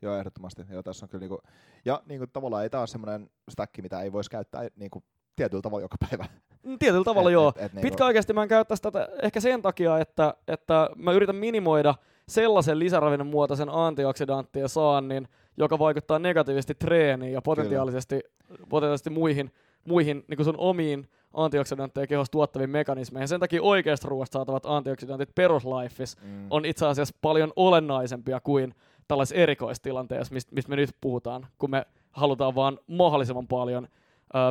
Joo, 0.02 0.18
ehdottomasti. 0.18 0.62
Joo, 0.70 0.84
tässä 0.84 1.06
on 1.06 1.10
kyllä 1.10 1.22
niinku, 1.22 1.42
ja 1.86 2.02
niinku, 2.06 2.28
tavallaan 2.28 2.64
ei 2.64 2.70
tämä 2.70 2.82
ole 2.82 2.88
semmoinen 2.88 3.30
stack, 3.50 3.78
mitä 3.82 4.02
ei 4.02 4.12
voisi 4.12 4.30
käyttää 4.30 4.68
niinku, 4.76 5.04
tietyllä 5.36 5.62
tavalla 5.62 5.82
joka 5.82 5.98
päivä. 6.10 6.26
Mm, 6.64 6.80
Tietyllä 6.80 7.04
tavalla 7.04 7.30
Et- 7.30 7.34
joo. 7.34 7.50
et- 7.50 7.56
et 7.62 7.74
niinku- 7.74 7.82
Pitkäaikaisesti 7.82 8.34
mä 8.34 8.44
en 8.44 8.50
käyttäisi 8.50 8.84
tätä 8.84 9.10
ehkä 9.22 9.40
sen 9.40 9.62
takia, 9.62 10.00
että, 10.00 10.34
että 10.48 10.90
mä 10.96 11.12
yritän 11.12 11.36
minimoida 11.36 11.96
sellaisen 12.28 12.80
lisäravinnon 12.80 13.28
muotoisen 13.28 13.70
antioksidanttien 13.70 14.70
saannin, 14.70 15.28
joka 15.58 15.80
vaikuttaa 15.80 16.20
negatiivisesti 16.20 16.76
treeniin 16.76 17.34
ja 17.34 17.42
potentiaalisesti, 17.42 18.22
potentiaalisesti 18.70 19.10
muihin, 19.10 19.52
muihin 19.88 20.26
niin 20.28 20.46
sun 20.46 20.58
omiin 20.58 21.10
antioksidantteja 21.34 22.08
kehossa 22.08 22.32
tuottaviin 22.32 22.70
mekanismeihin. 22.70 23.28
Sen 23.28 23.40
takia 23.40 23.62
oikeasta 23.64 24.08
ruoasta 24.10 24.34
saatavat 24.34 24.66
antioksidantit 24.66 25.30
peruslifeissa 25.36 26.18
Mm. 26.24 26.48
on 26.50 26.66
itse 26.66 26.86
asiassa 26.86 27.16
paljon 27.22 27.54
olennaisempia 27.56 28.40
kuin 28.40 28.76
tällaisessa 29.08 29.36
erikoistilanteessa, 29.36 30.34
mistä, 30.34 30.56
mistä 30.56 30.70
me 30.70 30.76
nyt 30.76 30.90
puhutaan, 31.02 31.48
kun 31.58 31.70
me 31.70 31.86
halutaan 32.12 32.56
vaan 32.56 32.80
mahdollisimman 32.88 33.48
paljon 33.48 33.88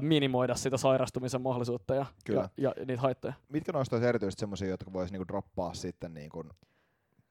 minimoida 0.01 0.55
sitä 0.55 0.77
sairastumisen 0.77 1.41
mahdollisuutta 1.43 1.95
ja, 1.95 2.07
Kyllä. 2.25 2.49
ja, 2.57 2.73
ja 2.77 2.85
niitä 2.85 3.03
haittoja. 3.03 3.35
mitkä 3.49 3.73
noista 3.73 3.97
olisi 3.97 4.09
erityisesti 4.09 4.41
semmoisia, 4.41 4.69
jotka 4.69 4.93
voisi 4.93 5.13
niinku 5.13 5.29
droppaa 5.29 5.75
sitten 5.75 6.15
niinku, 6.15 6.45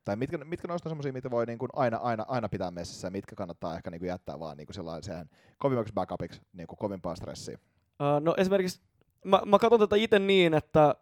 tai 0.06 0.16
mitkä, 0.16 0.38
mitkä 0.38 0.68
noista 0.68 0.90
on 0.90 0.92
semmoisia, 0.92 1.14
mitä 1.14 1.32
voi 1.32 1.46
niinku 1.46 1.68
aina, 1.74 1.98
aina, 1.98 2.26
aina 2.28 2.50
pitää 2.50 2.72
messissä, 2.72 3.08
ja 3.08 3.12
mitkä 3.12 3.36
kannattaa 3.36 3.76
ehkä 3.76 3.92
niinku 3.92 4.06
jättää 4.06 4.40
vaan 4.40 4.58
niinku 4.58 4.74
sellaiseen 4.74 5.30
kovimmaksi 5.58 5.94
backupiksi, 5.94 6.42
niinku 6.54 6.76
kovimpaan 6.76 7.18
stressiin. 7.18 7.58
Uh, 7.58 8.22
no 8.22 8.36
esimerkiksi 8.38 8.82
mä, 9.26 9.42
mä 9.46 9.60
katson 9.60 9.80
tätä 9.80 9.96
itse 9.96 10.20
niin, 10.20 10.54
että, 10.54 10.96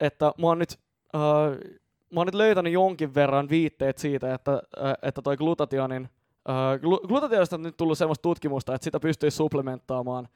että 0.00 0.32
mä 0.38 0.46
oon 0.46 0.58
nyt 0.58 0.78
uh, 1.14 1.76
mä 2.14 2.20
oon 2.20 2.26
nyt 2.26 2.34
löytänyt 2.34 2.72
jonkin 2.72 3.14
verran 3.14 3.48
viitteet 3.48 3.98
siitä, 3.98 4.34
että, 4.34 4.52
uh, 4.54 4.62
että 5.02 5.22
toi 5.22 5.36
glutationin 5.36 6.08
uh, 6.48 6.80
glu- 6.80 7.08
glutationista 7.08 7.56
on 7.56 7.62
nyt 7.62 7.76
tullut 7.76 7.98
semmoista 7.98 8.22
tutkimusta, 8.22 8.74
että 8.74 8.84
sitä 8.84 9.00
pystyy 9.00 9.30
supplementtaamaan 9.30 10.28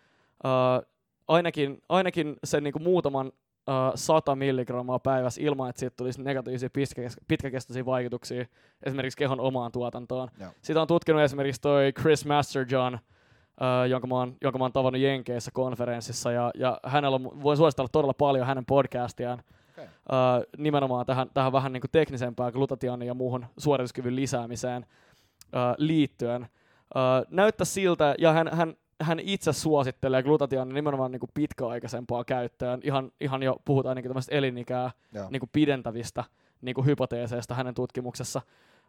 uh, 0.45 0.87
ainakin, 1.29 1.83
ainakin 1.89 2.37
sen 2.45 2.65
niinku 2.65 2.79
muutaman 2.79 3.27
uh, 3.27 3.33
100 3.95 4.37
milligrammaa 4.37 4.99
päivässä 4.99 5.43
ilman, 5.43 5.71
että 5.71 5.81
siitä 5.81 5.97
tulisi 5.97 6.23
negatiivisia 6.23 6.69
pitkäkes- 6.69 7.25
pitkäkestoisia 7.29 7.87
vaikutuksia 7.87 8.45
esimerkiksi 8.87 9.19
kehon 9.19 9.41
omaan 9.41 9.73
tuotantoon. 9.73 10.29
Joo. 10.41 10.51
Sitä 10.63 10.83
on 10.83 10.87
tutkinut 10.87 11.23
esimerkiksi 11.23 11.61
toi 11.61 11.93
Chris 12.01 12.27
Masterjohn, 12.27 12.95
uh, 12.95 13.89
jonka, 13.89 14.07
mä 14.07 14.15
oon, 14.15 14.37
jonka 14.43 14.59
mä 14.59 14.65
oon 14.65 14.73
tavannut 14.73 15.03
Jenkeissä 15.03 15.51
konferenssissa, 15.55 16.33
ja, 16.33 16.51
ja 16.55 16.81
hänellä 16.87 17.15
on, 17.15 17.43
voin 17.43 17.57
suositella 17.57 17.89
todella 17.93 18.15
paljon 18.15 18.47
hänen 18.47 18.67
podcastiaan, 18.67 19.43
Okay. 19.73 19.85
uh, 19.85 20.45
nimenomaan 20.59 21.07
tähän, 21.07 21.31
tähän 21.35 21.53
vähän 21.53 21.73
niin 21.73 21.81
kuin 21.81 21.91
teknisempään 21.91 22.53
glutationin 22.53 23.07
ja 23.07 23.15
muuhun 23.15 23.47
suorituskyvyn 23.59 24.17
lisäämiseen 24.17 24.87
uh, 25.43 25.75
liittyen. 25.79 26.43
Uh, 26.43 27.27
näyttää 27.31 27.65
siltä, 27.65 28.15
ja 28.19 28.33
hän, 28.33 28.49
hän, 28.53 28.75
hän 29.01 29.21
itse 29.21 29.53
suosittelee 29.53 30.23
glutationin 30.23 30.75
nimenomaan 30.75 31.13
niin 31.13 31.21
kuin 31.21 31.31
pitkäaikaisempaa 31.35 32.25
käyttöön. 32.25 32.81
Ihan, 32.85 33.13
ihan 33.21 33.43
jo 33.43 33.57
puhutaan 33.65 33.97
niin 33.97 34.05
tämmöistä 34.05 34.35
elinikää 34.35 34.91
Joo. 35.15 35.27
niin 35.31 35.41
kuin 35.41 35.51
pidentävistä 35.53 36.25
niin 36.63 36.75
kuin 36.75 36.87
hypoteeseista 36.87 37.55
hänen 37.55 37.75
tutkimuksessa. 37.75 38.43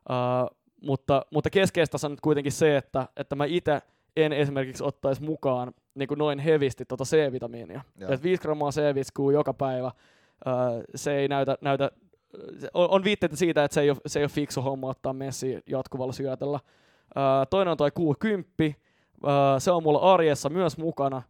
Uh, 0.10 0.58
mutta, 0.82 1.26
mutta 1.34 1.50
keskeistä 1.50 1.98
on 2.04 2.12
nyt 2.12 2.22
kuitenkin 2.22 2.52
se, 2.52 2.78
että, 2.78 3.08
että 3.18 3.36
mä 3.36 3.46
itse 3.46 3.82
en 4.16 4.34
esimerkiksi 4.34 4.84
ottaisi 4.84 5.24
mukaan 5.24 5.74
niin 5.96 6.08
kuin 6.08 6.18
noin 6.18 6.40
hevisti 6.40 6.86
tota 6.86 7.04
C-vitamiinia. 7.04 7.82
Joo. 7.98 8.12
Et 8.12 8.24
5 8.24 8.42
grammaa 8.42 8.72
C-viskuu 8.72 9.32
joka 9.32 9.54
päivä, 9.54 9.88
uh, 9.88 10.84
se 10.96 11.16
ei 11.16 11.28
näytä, 11.28 11.58
näytä 11.62 11.92
on, 12.74 12.90
on 12.90 13.04
viitteitä 13.04 13.36
siitä, 13.36 13.64
että 13.64 13.76
se 13.76 13.82
ei 13.82 13.90
ole, 13.90 13.98
se 14.08 14.20
ei 14.20 14.24
ole 14.24 14.30
fiksu 14.30 14.62
homma 14.62 14.88
ottaa 14.88 15.14
messi 15.14 15.60
jatkuvalla 15.68 16.14
syötellä. 16.14 16.60
Uh, 17.16 17.48
toinen 17.50 17.72
on 17.72 17.78
toi 17.78 17.90
Q10, 18.00 18.70
uh, 18.70 18.76
se 19.60 19.72
on 19.72 19.84
mulla 19.84 20.14
arjessa 20.14 20.50
myös 20.50 20.78
mukana, 20.78 21.22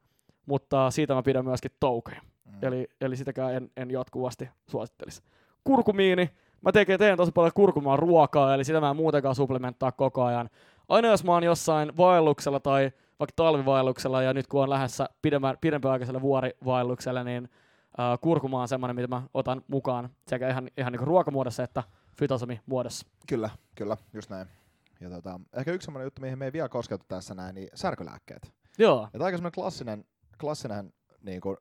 mutta 0.45 0.91
siitä 0.91 1.13
mä 1.13 1.23
pidän 1.23 1.45
myöskin 1.45 1.71
toukoja. 1.79 2.21
Mm. 2.45 2.57
Eli, 2.61 2.87
eli 3.01 3.15
sitäkään 3.15 3.55
en, 3.55 3.71
en 3.77 3.91
jatkuvasti 3.91 4.49
suosittelisi. 4.67 5.21
Kurkumiini. 5.63 6.29
Mä 6.61 6.71
tekee, 6.71 6.97
teen 6.97 7.17
tosi 7.17 7.31
paljon 7.31 7.51
kurkumaa 7.55 7.97
ruokaa, 7.97 8.53
eli 8.53 8.63
sitä 8.63 8.81
mä 8.81 8.89
en 8.89 8.95
muutenkaan 8.95 9.35
supplementtaa 9.35 9.91
koko 9.91 10.23
ajan. 10.23 10.49
Aina 10.89 11.07
jos 11.07 11.23
mä 11.23 11.31
oon 11.31 11.43
jossain 11.43 11.97
vaelluksella 11.97 12.59
tai 12.59 12.91
vaikka 13.19 13.33
talvivaelluksella 13.35 14.21
ja 14.21 14.33
nyt 14.33 14.47
kun 14.47 14.63
on 14.63 14.69
lähdössä 14.69 15.09
pidemmän, 15.21 15.57
pidempiaikaiselle 15.61 16.21
vuorivaellukselle, 16.21 17.23
niin 17.23 17.49
äh, 17.99 18.19
kurkuma 18.21 18.61
on 18.61 18.67
semmoinen, 18.67 18.95
mitä 18.95 19.07
mä 19.07 19.21
otan 19.33 19.61
mukaan 19.67 20.09
sekä 20.27 20.49
ihan, 20.49 20.69
ihan 20.77 20.91
niin 20.91 21.07
ruokamuodossa 21.07 21.63
että 21.63 21.83
fytosomimuodossa. 22.17 23.07
Kyllä, 23.27 23.49
kyllä, 23.75 23.97
just 24.13 24.29
näin. 24.29 24.47
Ja 25.01 25.09
tota, 25.09 25.39
ehkä 25.53 25.71
yksi 25.71 25.85
semmoinen 25.85 26.05
juttu, 26.05 26.21
mihin 26.21 26.39
me 26.39 26.45
ei 26.45 26.53
vielä 26.53 26.69
koskettu 26.69 27.05
tässä 27.07 27.33
näin, 27.33 27.55
niin 27.55 27.69
särkylääkkeet. 27.73 28.53
Joo, 28.77 29.07
Ja 29.13 29.25
aika 29.25 29.37
semmoinen 29.37 29.55
klassinen, 29.55 30.05
klassinen 30.39 30.93
niin 31.21 31.41
kuin, 31.41 31.57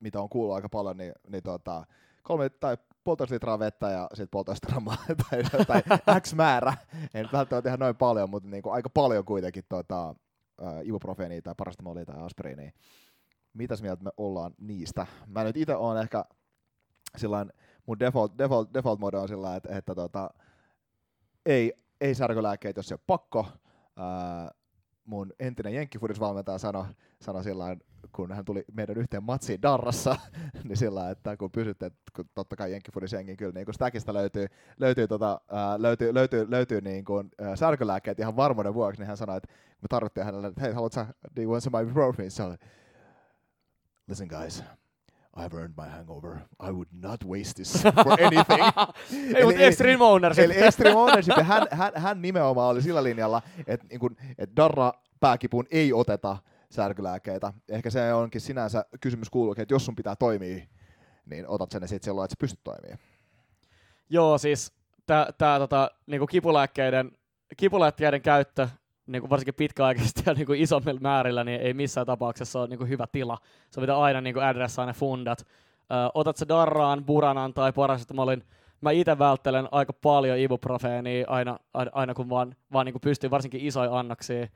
mitä 0.00 0.20
on 0.20 0.28
kuullut 0.28 0.54
aika 0.54 0.68
paljon, 0.68 0.96
niin, 0.96 1.12
niin 1.28 1.42
tota, 1.42 1.86
kolme 2.22 2.48
tai 2.48 2.76
puolitoista 3.04 3.34
litraa 3.34 3.58
vettä 3.58 3.90
ja 3.90 4.08
sitten 4.10 4.28
puolitoista 4.30 4.68
grammaa 4.68 4.96
tai, 5.28 5.42
tai 6.06 6.20
X 6.20 6.34
määrä. 6.34 6.74
Ei 7.14 7.22
nyt 7.22 7.32
välttämättä 7.32 7.68
ihan 7.68 7.80
noin 7.80 7.96
paljon, 7.96 8.30
mutta 8.30 8.48
niin 8.48 8.62
kuin 8.62 8.72
aika 8.72 8.90
paljon 8.90 9.24
kuitenkin 9.24 9.64
tota, 9.68 10.14
ibuprofeenia 10.82 11.42
tai 11.42 11.54
paracetamoolia 11.56 12.04
tai 12.04 12.22
aspiriinia. 12.22 12.70
Mitäs 13.52 13.82
mieltä 13.82 14.04
me 14.04 14.10
ollaan 14.16 14.54
niistä? 14.60 15.06
Mä 15.26 15.44
nyt 15.44 15.56
itse 15.56 15.76
oon 15.76 16.00
ehkä 16.00 16.24
sillain, 17.16 17.52
mun 17.86 17.98
default, 17.98 18.38
default, 18.38 18.74
default 18.74 19.00
mode 19.00 19.18
on 19.18 19.28
sillä 19.28 19.56
että, 19.56 19.76
että 19.78 19.94
tota, 19.94 20.30
ei, 21.46 21.72
ei 22.02 22.14
särkylääkkeitä, 22.14 22.78
jos 22.78 22.88
se 22.88 22.94
on 22.94 23.00
pakko. 23.06 23.46
Ää, 23.96 24.50
mun 25.04 25.32
entinen 25.40 25.74
jenkkifudisvalmentaja 25.74 26.58
sanoi 26.58 26.84
sano 27.20 27.42
sillä 27.42 27.76
kun 28.12 28.32
hän 28.32 28.44
tuli 28.44 28.64
meidän 28.72 28.96
yhteen 28.96 29.22
matsiin 29.22 29.62
Darrassa, 29.62 30.16
niin 30.64 30.76
sillä 30.76 31.10
että 31.10 31.36
kun 31.36 31.50
pysytte, 31.50 31.86
että 31.86 32.00
kun 32.16 32.24
totta 32.34 32.56
kai 32.56 32.72
jenkkifudisjengi 32.72 33.36
kyllä 33.36 33.52
niin 33.52 33.64
kun 33.64 33.74
Stackista 33.74 34.14
löytyy, 34.14 34.46
löytyy, 34.78 35.08
tota, 35.08 35.40
ää, 35.50 35.82
löytyy, 35.82 36.14
löytyy, 36.14 36.50
löytyy 36.50 36.80
niin 36.80 37.04
kuin, 37.04 37.30
ää, 37.40 37.56
särkylääkkeet 37.56 38.18
ihan 38.18 38.36
varmuuden 38.36 38.74
vuoksi, 38.74 39.00
niin 39.00 39.08
hän 39.08 39.16
sanoi, 39.16 39.36
että 39.36 39.52
me 39.82 39.88
tarvittiin 39.88 40.24
hänelle, 40.24 40.46
että 40.46 40.60
hei, 40.60 40.72
haluatko 40.72 40.94
sä, 40.94 41.06
do 41.36 41.42
you 41.42 41.52
want 41.52 41.62
some 41.62 41.82
ibuprofen? 41.82 42.26
Listen 44.08 44.28
guys, 44.28 44.64
I've 45.36 45.54
earned 45.54 45.74
my 45.76 45.88
hangover. 45.88 46.36
I 46.60 46.70
would 46.70 46.88
not 46.92 47.24
waste 47.24 47.54
this 47.54 47.82
for 48.04 48.12
anything. 48.20 48.64
ei, 49.36 49.44
mutta 49.44 49.60
extreme 49.60 50.04
ownership. 50.04 50.44
Eli 50.44 50.64
Extreme 50.64 50.96
Ownership, 50.96 51.36
ja 51.36 51.44
hän, 51.44 51.66
hän, 51.70 51.92
hän 51.96 52.22
nimenomaan 52.22 52.70
oli 52.70 52.82
sillä 52.82 53.02
linjalla, 53.02 53.42
että 53.66 53.86
niin 53.90 54.00
kun, 54.00 54.16
et 54.38 54.50
Darra 54.56 54.92
pääkipuun 55.20 55.66
ei 55.70 55.92
oteta 55.92 56.36
särkylääkkeitä. 56.70 57.52
Ehkä 57.68 57.90
se 57.90 58.14
onkin 58.14 58.40
sinänsä 58.40 58.84
kysymys 59.00 59.30
kuuluu, 59.30 59.54
että 59.58 59.74
jos 59.74 59.84
sun 59.84 59.96
pitää 59.96 60.16
toimia, 60.16 60.66
niin 61.26 61.48
otat 61.48 61.70
sen 61.70 61.88
sitten 61.88 62.04
silloin, 62.04 62.24
että 62.24 62.32
sä 62.32 62.40
pystyt 62.40 62.64
toimimaan. 62.64 62.98
Joo, 64.10 64.38
siis 64.38 64.72
tää, 65.06 65.32
tää 65.38 65.58
tota, 65.58 65.90
niinku 66.06 66.26
kipulääkkeiden, 66.26 67.12
kipulääkkeiden 67.56 68.22
käyttö 68.22 68.68
niinku 69.06 69.30
varsinkin 69.30 69.54
pitkäaikaisesti 69.54 70.22
ja 70.26 70.34
niinku 70.34 70.52
isommilla 70.52 71.00
määrillä, 71.00 71.44
niin 71.44 71.60
ei 71.60 71.74
missään 71.74 72.06
tapauksessa 72.06 72.60
ole 72.60 72.68
niinku 72.68 72.84
hyvä 72.84 73.06
tila. 73.12 73.38
Se 73.70 73.80
pitää 73.80 74.00
aina 74.00 74.20
niinku 74.20 74.40
adressaa 74.40 74.86
ne 74.86 74.92
fundat. 74.92 75.40
Ö, 75.40 75.94
otat 76.14 76.36
sä 76.36 76.48
Darraan, 76.48 77.04
Buranan 77.04 77.54
tai 77.54 77.72
Paracetamolin, 77.72 78.42
mä 78.80 78.90
itse 78.90 79.18
välttelen 79.18 79.68
aika 79.70 79.92
paljon 79.92 80.38
ibuprofeenia 80.38 81.24
aina, 81.28 81.58
aina, 81.74 81.90
aina 81.94 82.14
kun 82.14 82.30
vaan, 82.30 82.56
vaan 82.72 82.86
niinku 82.86 82.98
pystyy 82.98 83.30
varsinkin 83.30 83.60
isoja 83.60 83.98
annoksia. 83.98 84.46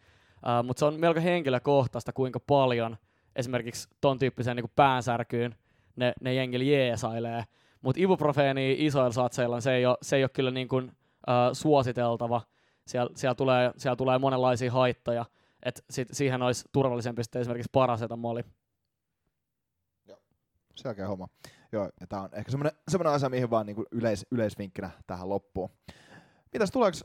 Mutta 0.63 0.79
se 0.79 0.85
on 0.85 1.01
melko 1.01 1.21
henkilökohtaista, 1.21 2.13
kuinka 2.13 2.41
paljon 2.41 2.97
esimerkiksi 3.37 3.89
ton 4.01 4.19
tyyppiseen 4.19 4.57
niinku 4.57 4.71
päänsärkyyn 4.77 5.55
ne, 5.97 6.13
ne 6.21 6.35
jengillä 6.35 6.65
jeesailee. 6.65 7.45
Mutta 7.83 8.01
ibuprofeenia 8.03 8.75
isoilla 8.79 9.13
satseilla, 9.13 9.61
se 9.61 9.75
ei 9.75 9.87
ole, 9.87 9.97
se 10.03 10.17
ei 10.17 10.25
ole 10.25 10.31
kyllä 10.35 10.51
niin 10.51 10.69
kuin, 10.69 10.85
uh, 10.85 10.93
suositeltava. 11.53 12.41
Siellä, 12.87 13.11
siellä, 13.14 13.34
tulee, 13.34 13.72
siellä 13.76 13.97
tulee 13.97 14.18
monenlaisia 14.18 14.72
haittoja. 14.72 15.24
Et 15.62 15.84
sit, 15.91 16.09
siihen 16.12 16.43
olisi 16.43 16.64
turvallisempi 16.72 17.22
sitten 17.24 17.41
esimerkiksi 17.41 17.70
parasetamoli. 17.72 18.43
selkeä 20.74 21.09
homma. 21.09 21.28
Joo, 21.72 21.91
ja 22.01 22.07
tää 22.07 22.20
on 22.20 22.28
ehkä 22.32 22.51
semmoinen, 22.51 22.72
semmoinen 22.89 23.12
asia, 23.12 23.28
mihin 23.28 23.51
vaan 23.51 23.66
niinku 23.66 23.84
yleis, 23.91 24.26
yleisvinkkinä 24.30 24.91
tähän 25.07 25.28
loppuun. 25.28 25.70
Mitäs 26.53 26.70
tuleeko, 26.70 26.99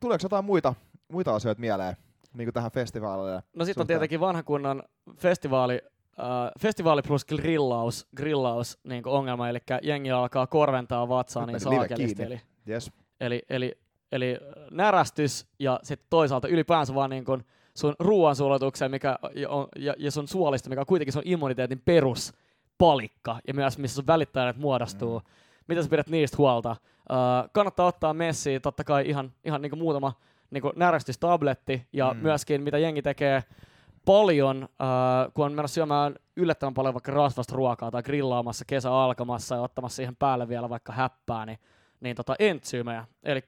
tuleeko 0.00 0.22
jotain 0.22 0.44
muita, 0.44 0.74
muita 1.08 1.34
asioita 1.34 1.60
mieleen 1.60 1.96
niin 2.34 2.52
tähän 2.52 2.70
festivaalille? 2.70 3.42
No 3.56 3.64
sitten 3.64 3.80
on 3.80 3.86
tietenkin 3.86 4.20
vanha 4.20 4.42
kunnan 4.42 4.82
festivaali, 5.16 5.82
äh, 6.20 6.26
festivaali 6.60 7.02
plus 7.02 7.24
grillaus, 7.24 8.08
grillaus 8.16 8.78
niin 8.84 9.06
ongelma, 9.06 9.48
eli 9.48 9.58
jengi 9.82 10.10
alkaa 10.10 10.46
korventaa 10.46 11.08
vatsaa 11.08 11.46
niin 11.46 11.60
saakelisti. 11.60 12.22
Eli, 12.22 12.40
yes. 12.68 12.92
eli, 13.20 13.42
eli, 13.48 13.78
eli 14.12 14.38
närästys 14.70 15.46
ja 15.58 15.80
sitten 15.82 16.06
toisaalta 16.10 16.48
ylipäänsä 16.48 16.94
vaan 16.94 17.10
niin 17.10 17.24
kuin 17.24 17.44
sun 17.74 17.94
ruoansulatuksen 17.98 18.90
mikä 18.90 19.18
on, 19.48 19.68
ja, 19.76 19.94
ja 19.98 20.10
sun 20.10 20.28
suolista, 20.28 20.68
mikä 20.68 20.80
on 20.80 20.86
kuitenkin 20.86 21.12
sun 21.12 21.22
immuniteetin 21.24 21.82
perus 21.84 22.32
palikka 22.78 23.38
ja 23.48 23.54
myös 23.54 23.78
missä 23.78 23.94
sun 23.94 24.06
välittäjät 24.06 24.56
muodostuu. 24.56 25.18
Mm. 25.18 25.24
Mitä 25.68 25.82
sä 25.82 25.88
pidät 25.88 26.08
niistä 26.08 26.36
huolta? 26.36 26.76
Uh, 27.10 27.50
kannattaa 27.52 27.86
ottaa 27.86 28.14
messiin 28.14 28.62
totta 28.62 28.84
kai 28.84 29.08
ihan, 29.08 29.32
ihan 29.44 29.62
niin 29.62 29.70
kuin 29.70 29.80
muutama 29.80 30.12
niin 30.50 30.62
kuin 30.62 30.72
närästystabletti 30.76 31.86
ja 31.92 32.14
mm. 32.14 32.20
myöskin 32.20 32.62
mitä 32.62 32.78
jengi 32.78 33.02
tekee 33.02 33.44
paljon, 34.04 34.62
uh, 34.62 35.32
kun 35.34 35.44
on 35.44 35.52
menossa 35.52 35.74
syömään 35.74 36.14
yllättävän 36.36 36.74
paljon 36.74 36.94
vaikka 36.94 37.12
rasvasta 37.12 37.56
ruokaa 37.56 37.90
tai 37.90 38.02
grillaamassa 38.02 38.64
kesä 38.64 38.92
alkamassa 38.92 39.54
ja 39.54 39.62
ottamassa 39.62 39.96
siihen 39.96 40.16
päälle 40.16 40.48
vielä 40.48 40.68
vaikka 40.68 40.92
häppää, 40.92 41.46
niin, 41.46 41.58
niin 42.00 42.16
tota 42.16 42.34
entsyymejä. 42.38 43.04
Eli 43.22 43.40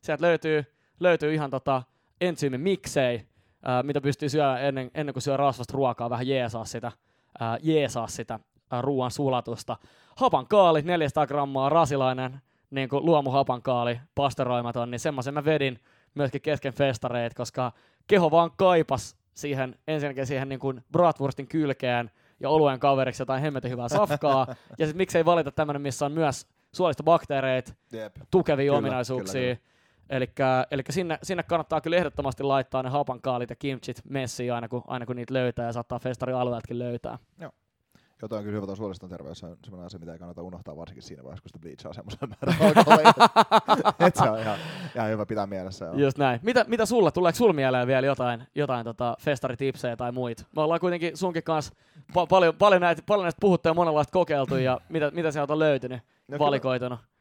sieltä 0.00 0.22
löytyy, 0.22 0.64
löytyy 1.00 1.34
ihan 1.34 1.50
tota 1.50 1.82
entsyymimiksei, 2.20 3.16
uh, 3.16 3.84
mitä 3.84 4.00
pystyy 4.00 4.28
syömään 4.28 4.64
ennen, 4.64 4.90
ennen 4.94 5.12
kuin 5.12 5.22
syö 5.22 5.36
rasvasta 5.36 5.72
ruokaa, 5.76 6.10
vähän 6.10 6.28
jeesaa 6.28 6.64
sitä, 6.64 6.92
uh, 7.40 7.58
jeesaa 7.62 8.06
sitä 8.06 8.34
uh, 8.34 8.80
ruoan 8.80 9.10
sulatusta. 9.10 9.76
Hapankaali, 10.16 10.82
400 10.82 11.26
grammaa, 11.26 11.68
rasilainen, 11.68 12.40
niin 12.70 12.88
kuin 12.88 13.06
luomuhapankaali, 13.06 14.00
pasteroimaton, 14.14 14.90
niin 14.90 15.00
semmoisen 15.00 15.34
mä 15.34 15.44
vedin 15.44 15.80
myöskin 16.14 16.40
kesken 16.40 16.72
festareet, 16.72 17.34
koska 17.34 17.72
keho 18.06 18.30
vaan 18.30 18.50
kaipas 18.56 19.16
siihen, 19.34 19.78
ensinnäkin 19.88 20.26
siihen 20.26 20.48
niin 20.48 20.58
kuin 20.58 20.84
bratwurstin 20.92 21.46
kylkeen 21.46 22.10
ja 22.40 22.50
oluen 22.50 22.80
kaveriksi 22.80 23.22
jotain 23.22 23.42
hemmetin 23.42 23.70
hyvää 23.70 23.88
safkaa. 23.88 24.46
ja 24.78 24.86
sitten 24.86 24.96
miksei 24.96 25.24
valita 25.24 25.50
tämmöinen, 25.50 25.82
missä 25.82 26.06
on 26.06 26.12
myös 26.12 26.46
suolista 26.72 27.02
bakteereita, 27.02 27.72
yep. 27.94 28.16
tukevia 28.30 28.64
kyllä, 28.64 28.78
ominaisuuksia. 28.78 29.56
Eli 30.10 30.82
sinne, 30.90 31.18
sinne 31.22 31.42
kannattaa 31.42 31.80
kyllä 31.80 31.96
ehdottomasti 31.96 32.42
laittaa 32.42 32.82
ne 32.82 32.88
hapankaalit 32.88 33.50
ja 33.50 33.56
kimchit 33.56 34.02
messiin 34.08 34.52
aina 34.52 34.68
kun, 34.68 34.82
aina 34.86 35.06
kun 35.06 35.16
niitä 35.16 35.34
löytää 35.34 35.66
ja 35.66 35.72
saattaa 35.72 35.98
festarialueeltakin 35.98 36.78
löytää. 36.78 37.18
Joo. 37.40 37.50
Jotain 38.22 38.44
kyllä 38.44 38.54
hyvä 38.54 38.66
tuo 38.66 38.76
suoliston 38.76 39.10
terveys 39.10 39.44
on 39.44 39.56
sellainen 39.64 39.86
asia, 39.86 40.00
mitä 40.00 40.12
ei 40.12 40.18
kannata 40.18 40.42
unohtaa 40.42 40.76
varsinkin 40.76 41.02
siinä 41.02 41.24
vaiheessa, 41.24 41.42
kun 41.42 41.48
sitä 41.48 41.58
bleachaa 41.58 41.92
semmoisen 41.92 42.28
määrän 42.28 42.74
että 44.06 44.24
se 44.24 44.30
on 44.30 44.38
ihan, 44.38 44.58
ihan, 44.94 45.10
hyvä 45.10 45.26
pitää 45.26 45.46
mielessä. 45.46 45.84
Joo. 45.84 45.94
Just 45.94 46.18
näin. 46.18 46.40
Mitä, 46.42 46.64
mitä 46.68 46.86
sulla, 46.86 47.10
tuleeko 47.10 47.36
sulla 47.36 47.52
mieleen 47.52 47.86
vielä 47.86 48.06
jotain, 48.06 48.42
jotain 48.54 48.84
tota 48.84 49.16
festaritipsejä 49.20 49.96
tai 49.96 50.12
muita? 50.12 50.44
Me 50.56 50.62
ollaan 50.62 50.80
kuitenkin 50.80 51.16
sunkin 51.16 51.42
kanssa 51.42 51.74
pa- 52.12 52.26
paljon, 52.28 52.54
paljon, 52.54 52.80
näitä, 52.80 53.02
paljon 53.06 53.24
näistä 53.24 53.40
puhuttu 53.40 53.68
ja 53.68 53.74
monenlaista 53.74 54.12
kokeiltu 54.12 54.56
ja 54.56 54.80
mitä, 54.88 55.10
mitä 55.10 55.30
sieltä 55.30 55.52
on 55.52 55.58
löytynyt 55.58 56.02
no, 56.28 56.38
valikoituna? 56.38 56.96
Kyllä 56.96 57.17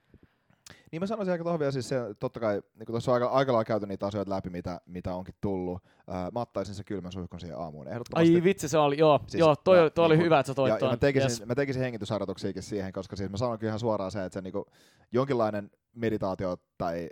niin 0.92 1.02
mä 1.02 1.08
sanoisin 1.08 1.32
aika 1.32 1.44
tuohon 1.44 1.60
vielä 1.60 1.72
siis 1.72 1.90
se, 1.90 2.00
totta 2.20 2.40
kai, 2.40 2.62
niin 2.76 2.88
tuossa 2.88 3.12
on 3.12 3.16
aika, 3.16 3.28
aika 3.28 3.52
lailla 3.52 3.66
käyty 3.66 3.86
niitä 3.86 4.08
asioita 4.08 4.32
läpi, 4.32 4.50
mitä, 4.50 4.82
mitä 4.86 5.16
onkin 5.16 5.36
tullut. 5.42 5.84
Äh, 6.10 6.32
mä 6.34 6.42
ottaisin 6.42 6.76
se 6.76 6.84
kylmän 6.84 7.12
suihkun 7.12 7.40
siihen 7.40 7.58
aamuun. 7.58 7.88
Ai 8.16 8.42
vitsi, 8.44 8.70
se 8.70 8.78
oli, 8.78 8.98
joo, 8.98 9.20
siis, 9.28 9.40
joo 9.40 9.56
toi, 9.56 9.78
toi, 9.78 9.92
toi 9.92 10.06
oli 10.06 10.16
niin 10.16 10.26
hyvä, 10.26 10.40
että 10.40 10.48
sä 10.48 10.56
toit 10.56 10.70
ja, 10.70 10.78
ja 10.82 10.92
mä 10.92 10.98
tekisin, 10.98 11.30
yes. 11.30 11.46
mä 11.46 11.56
tekisin 11.56 11.82
hengitysharjoituksiakin 11.82 12.64
siihen, 12.64 12.94
koska 12.94 13.16
siis 13.16 13.30
mä 13.30 13.38
sanon 13.38 13.58
ihan 13.64 13.80
suoraan 13.80 14.12
se, 14.12 14.26
että 14.26 14.34
se 14.34 14.42
niinku, 14.42 14.66
jonkinlainen 15.12 15.72
meditaatio 15.96 16.58
tai 16.78 17.10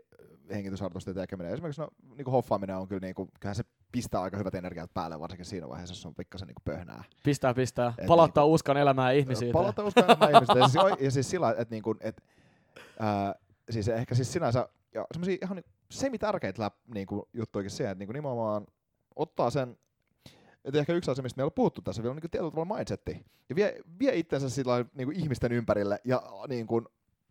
hengitysharjoitusten 0.50 1.16
tekeminen, 1.16 1.54
esimerkiksi 1.54 1.82
no, 1.82 1.88
niinku 2.16 2.32
hoffaaminen 2.32 2.78
on 2.78 2.88
kyllä, 2.88 3.00
niinku, 3.00 3.30
kyllähän 3.40 3.56
se 3.56 3.64
pistää 3.92 4.22
aika 4.22 4.38
hyvät 4.38 4.56
energiat 4.56 4.94
päälle, 4.94 5.20
varsinkin 5.20 5.46
siinä 5.46 5.70
vaiheessa, 5.70 5.94
jos 5.94 6.06
on 6.06 6.16
pikkasen 6.16 6.48
niinku 6.48 6.62
pöhnää. 6.66 7.04
Pistää, 7.24 7.54
pistää. 7.54 7.94
Et 7.98 8.08
palauttaa 8.08 8.44
niinku, 8.44 8.54
uskon 8.54 8.78
elämään 8.78 9.16
ihmisiä. 9.16 9.54
Palauttaa 9.54 9.86
uskon 9.86 10.04
elämään 10.04 10.32
ihmisiä. 10.32 10.56
ja, 10.56 10.68
siis, 10.68 11.02
ja 11.02 11.12
siis 11.12 11.30
sillä, 11.30 11.52
että 11.52 11.68
niinku, 11.70 11.96
et, 12.00 12.24
ää, 13.00 13.36
siis 13.70 13.88
ehkä 13.88 14.16
siis 14.16 14.34
sinänsä, 14.34 14.70
ja 14.94 15.08
semmoisia 15.12 15.38
ihan 15.42 15.56
niin 15.56 15.66
semi-tärkeitä 15.92 16.62
läp, 16.62 16.74
niin 16.94 17.08
kuin, 17.08 17.24
juttuikin 17.34 17.72
siihen, 17.72 17.92
että 17.92 18.00
niin 18.00 18.08
kuin 18.08 18.14
nimenomaan 18.14 18.68
ottaa 19.16 19.50
sen, 19.50 19.78
että 20.66 20.80
ehkä 20.80 20.94
yksi 20.94 21.12
asia, 21.12 21.24
mistä 21.24 21.38
meillä 21.38 21.48
on 21.48 21.56
puhuttu 21.56 21.82
tässä 21.82 22.04
vielä, 22.04 22.12
on 22.12 22.20
niin 22.22 22.32
tietyllä 22.32 22.52
tavalla 22.52 22.76
mindsetti. 22.76 23.26
Ja 23.50 23.56
vie, 23.56 23.80
vie 24.00 24.16
itsensä 24.16 24.50
sillä 24.50 24.86
niin 24.94 25.08
kuin 25.08 25.20
ihmisten 25.20 25.52
ympärille 25.52 26.00
ja 26.04 26.24
niin 26.48 26.68
kuin, 26.68 26.86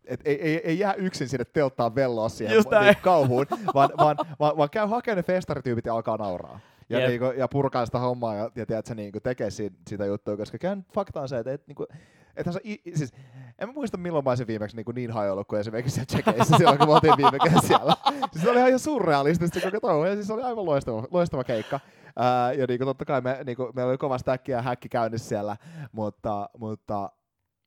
et 0.05 0.21
ei, 0.25 0.41
ei, 0.41 0.61
ei 0.63 0.79
jää 0.79 0.93
yksin 0.93 1.29
sinne 1.29 1.45
telttaan 1.45 1.95
velloa 1.95 2.29
siihen 2.29 2.63
niin 2.81 2.95
kauhuun, 3.01 3.45
vaan, 3.73 3.89
vaan, 3.97 4.17
vaan, 4.39 4.57
vaan 4.57 4.69
käy 4.69 4.87
hakemaan 4.87 5.17
ne 5.17 5.23
festarityypit 5.23 5.85
ja 5.85 5.93
alkaa 5.93 6.17
nauraa. 6.17 6.59
Ja, 6.89 6.99
yep. 6.99 7.09
niinku, 7.09 7.25
ja 7.25 7.47
purkaa 7.47 7.85
sitä 7.85 7.99
hommaa 7.99 8.35
ja, 8.35 8.51
ja 8.55 8.65
tiedät, 8.65 8.85
se 8.85 8.95
niinku 8.95 9.19
tekee 9.19 9.49
siitä, 9.51 9.77
sitä 9.89 10.05
juttua, 10.05 10.37
koska 10.37 10.57
käy 10.57 10.77
fakta 10.93 11.21
on 11.21 11.29
se, 11.29 11.37
että 11.37 11.53
et, 11.53 11.67
niinku, 11.67 11.87
että 12.35 12.51
se, 12.51 12.59
siis, 12.95 13.13
en 13.59 13.67
mä 13.69 13.73
muista 13.73 13.97
milloin 13.97 14.25
mä 14.25 14.31
olisin 14.31 14.47
viimeksi 14.47 14.75
niin, 14.75 14.85
niin 14.95 15.11
hajoillut 15.11 15.47
kuin 15.47 15.59
esimerkiksi 15.59 15.93
siellä 15.93 16.05
Tsekeissä 16.05 16.57
silloin, 16.57 16.77
kun 16.77 16.87
mä 16.87 16.93
oltiin 16.93 17.17
viime 17.17 17.37
kerran 17.43 17.63
siellä. 17.67 17.95
Siis 18.31 18.43
se 18.43 18.51
oli 18.51 18.59
ihan 18.59 18.79
surrealistista 18.79 19.61
koko 19.61 19.79
touhu, 19.79 20.03
ja 20.03 20.13
siis 20.13 20.27
se 20.27 20.33
oli 20.33 20.43
aivan 20.43 20.65
loistava, 20.65 21.07
loistava 21.11 21.43
keikka. 21.43 21.79
Ää, 22.15 22.53
ja 22.53 22.65
niin 22.67 22.79
kuin, 22.79 22.87
totta 22.87 23.05
kai 23.05 23.21
me, 23.21 23.39
niin 23.45 23.57
kuin, 23.57 23.71
meillä 23.75 23.89
oli 23.89 23.97
kova 23.97 24.17
stäkki 24.17 24.51
ja 24.51 24.61
häkki 24.61 24.89
käynnissä 24.89 25.29
siellä, 25.29 25.57
mutta, 25.91 26.49
mutta 26.57 27.11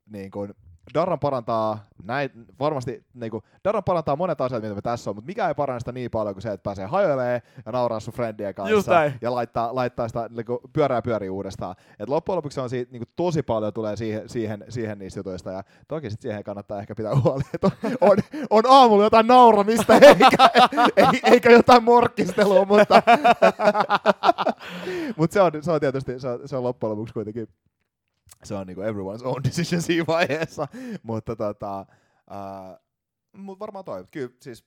niin 0.07 0.31
kuin, 0.31 0.55
Darran 0.95 1.19
parantaa, 1.19 1.79
näin, 2.05 2.31
varmasti 2.61 3.05
niin 3.15 3.31
kuin, 3.31 3.45
Darran 3.65 3.85
parantaa 3.85 4.17
monet 4.17 4.41
asiat, 4.41 4.63
mitä 4.63 4.75
me 4.75 4.83
tässä 4.83 5.11
on, 5.11 5.17
mutta 5.17 5.27
mikä 5.27 5.49
ei 5.49 5.55
paranna 5.55 5.81
sitä 5.81 5.93
niin 5.93 6.11
paljon 6.11 6.35
kuin 6.35 6.43
se, 6.43 6.53
että 6.53 6.63
pääsee 6.63 6.87
hajoilee 6.87 7.43
ja 7.67 7.73
nauraa 7.73 8.01
sun 8.01 8.15
friendien 8.15 8.55
kanssa 8.55 8.95
ja 9.21 9.35
laittaa, 9.35 9.75
laittaa 9.75 10.09
sitä 10.09 10.29
niin 10.37 10.47
kuin, 10.47 10.59
pyörää 10.73 11.03
pyöriä 11.03 11.33
uudestaan. 11.33 11.77
Et 11.99 12.09
loppujen 12.09 12.37
lopuksi 12.37 12.61
on 12.61 12.71
siitä, 12.71 12.93
niin 12.93 13.01
kuin, 13.01 13.13
tosi 13.17 13.43
paljon 13.43 13.73
tulee 13.73 13.97
siihen, 13.97 14.29
siihen, 14.29 14.65
siihen 14.69 14.99
niistä 14.99 15.19
jutuista 15.19 15.53
ja 15.53 15.63
toki 15.89 16.11
sit 16.11 16.21
siihen 16.21 16.45
kannattaa 16.45 16.81
ehkä 16.81 16.95
pitää 16.95 17.21
huoli, 17.21 17.43
että 17.55 17.71
on, 17.83 17.97
on, 18.01 18.17
on 18.51 18.63
aamulla 18.69 19.05
jotain 19.05 19.27
nauramista 19.27 19.95
eikä, 20.07 20.29
eikä 21.25 21.51
jotain 21.51 21.85
morkkistelua, 21.85 22.65
mutta, 22.65 23.03
mutta 25.17 25.35
se, 25.35 25.41
on, 25.41 25.53
se 25.61 25.73
on 25.73 25.81
tietysti 25.81 26.21
se 26.21 26.29
on, 26.29 26.41
se 26.45 26.57
on 26.57 26.63
loppujen 26.63 26.91
lopuksi 26.91 27.15
kuitenkin 27.15 27.49
se 28.45 28.55
on 28.55 28.67
niinku 28.67 28.83
everyone's 28.83 29.27
own 29.27 29.45
decision 29.49 29.83
siinä 29.83 30.05
vaiheessa, 30.07 30.69
mutta 31.03 31.37
tota, 31.37 31.87
uh, 32.31 32.85
mut 33.33 33.59
varmaan 33.59 33.85
toi, 33.85 34.05
kyllä 34.11 34.31
siis 34.41 34.65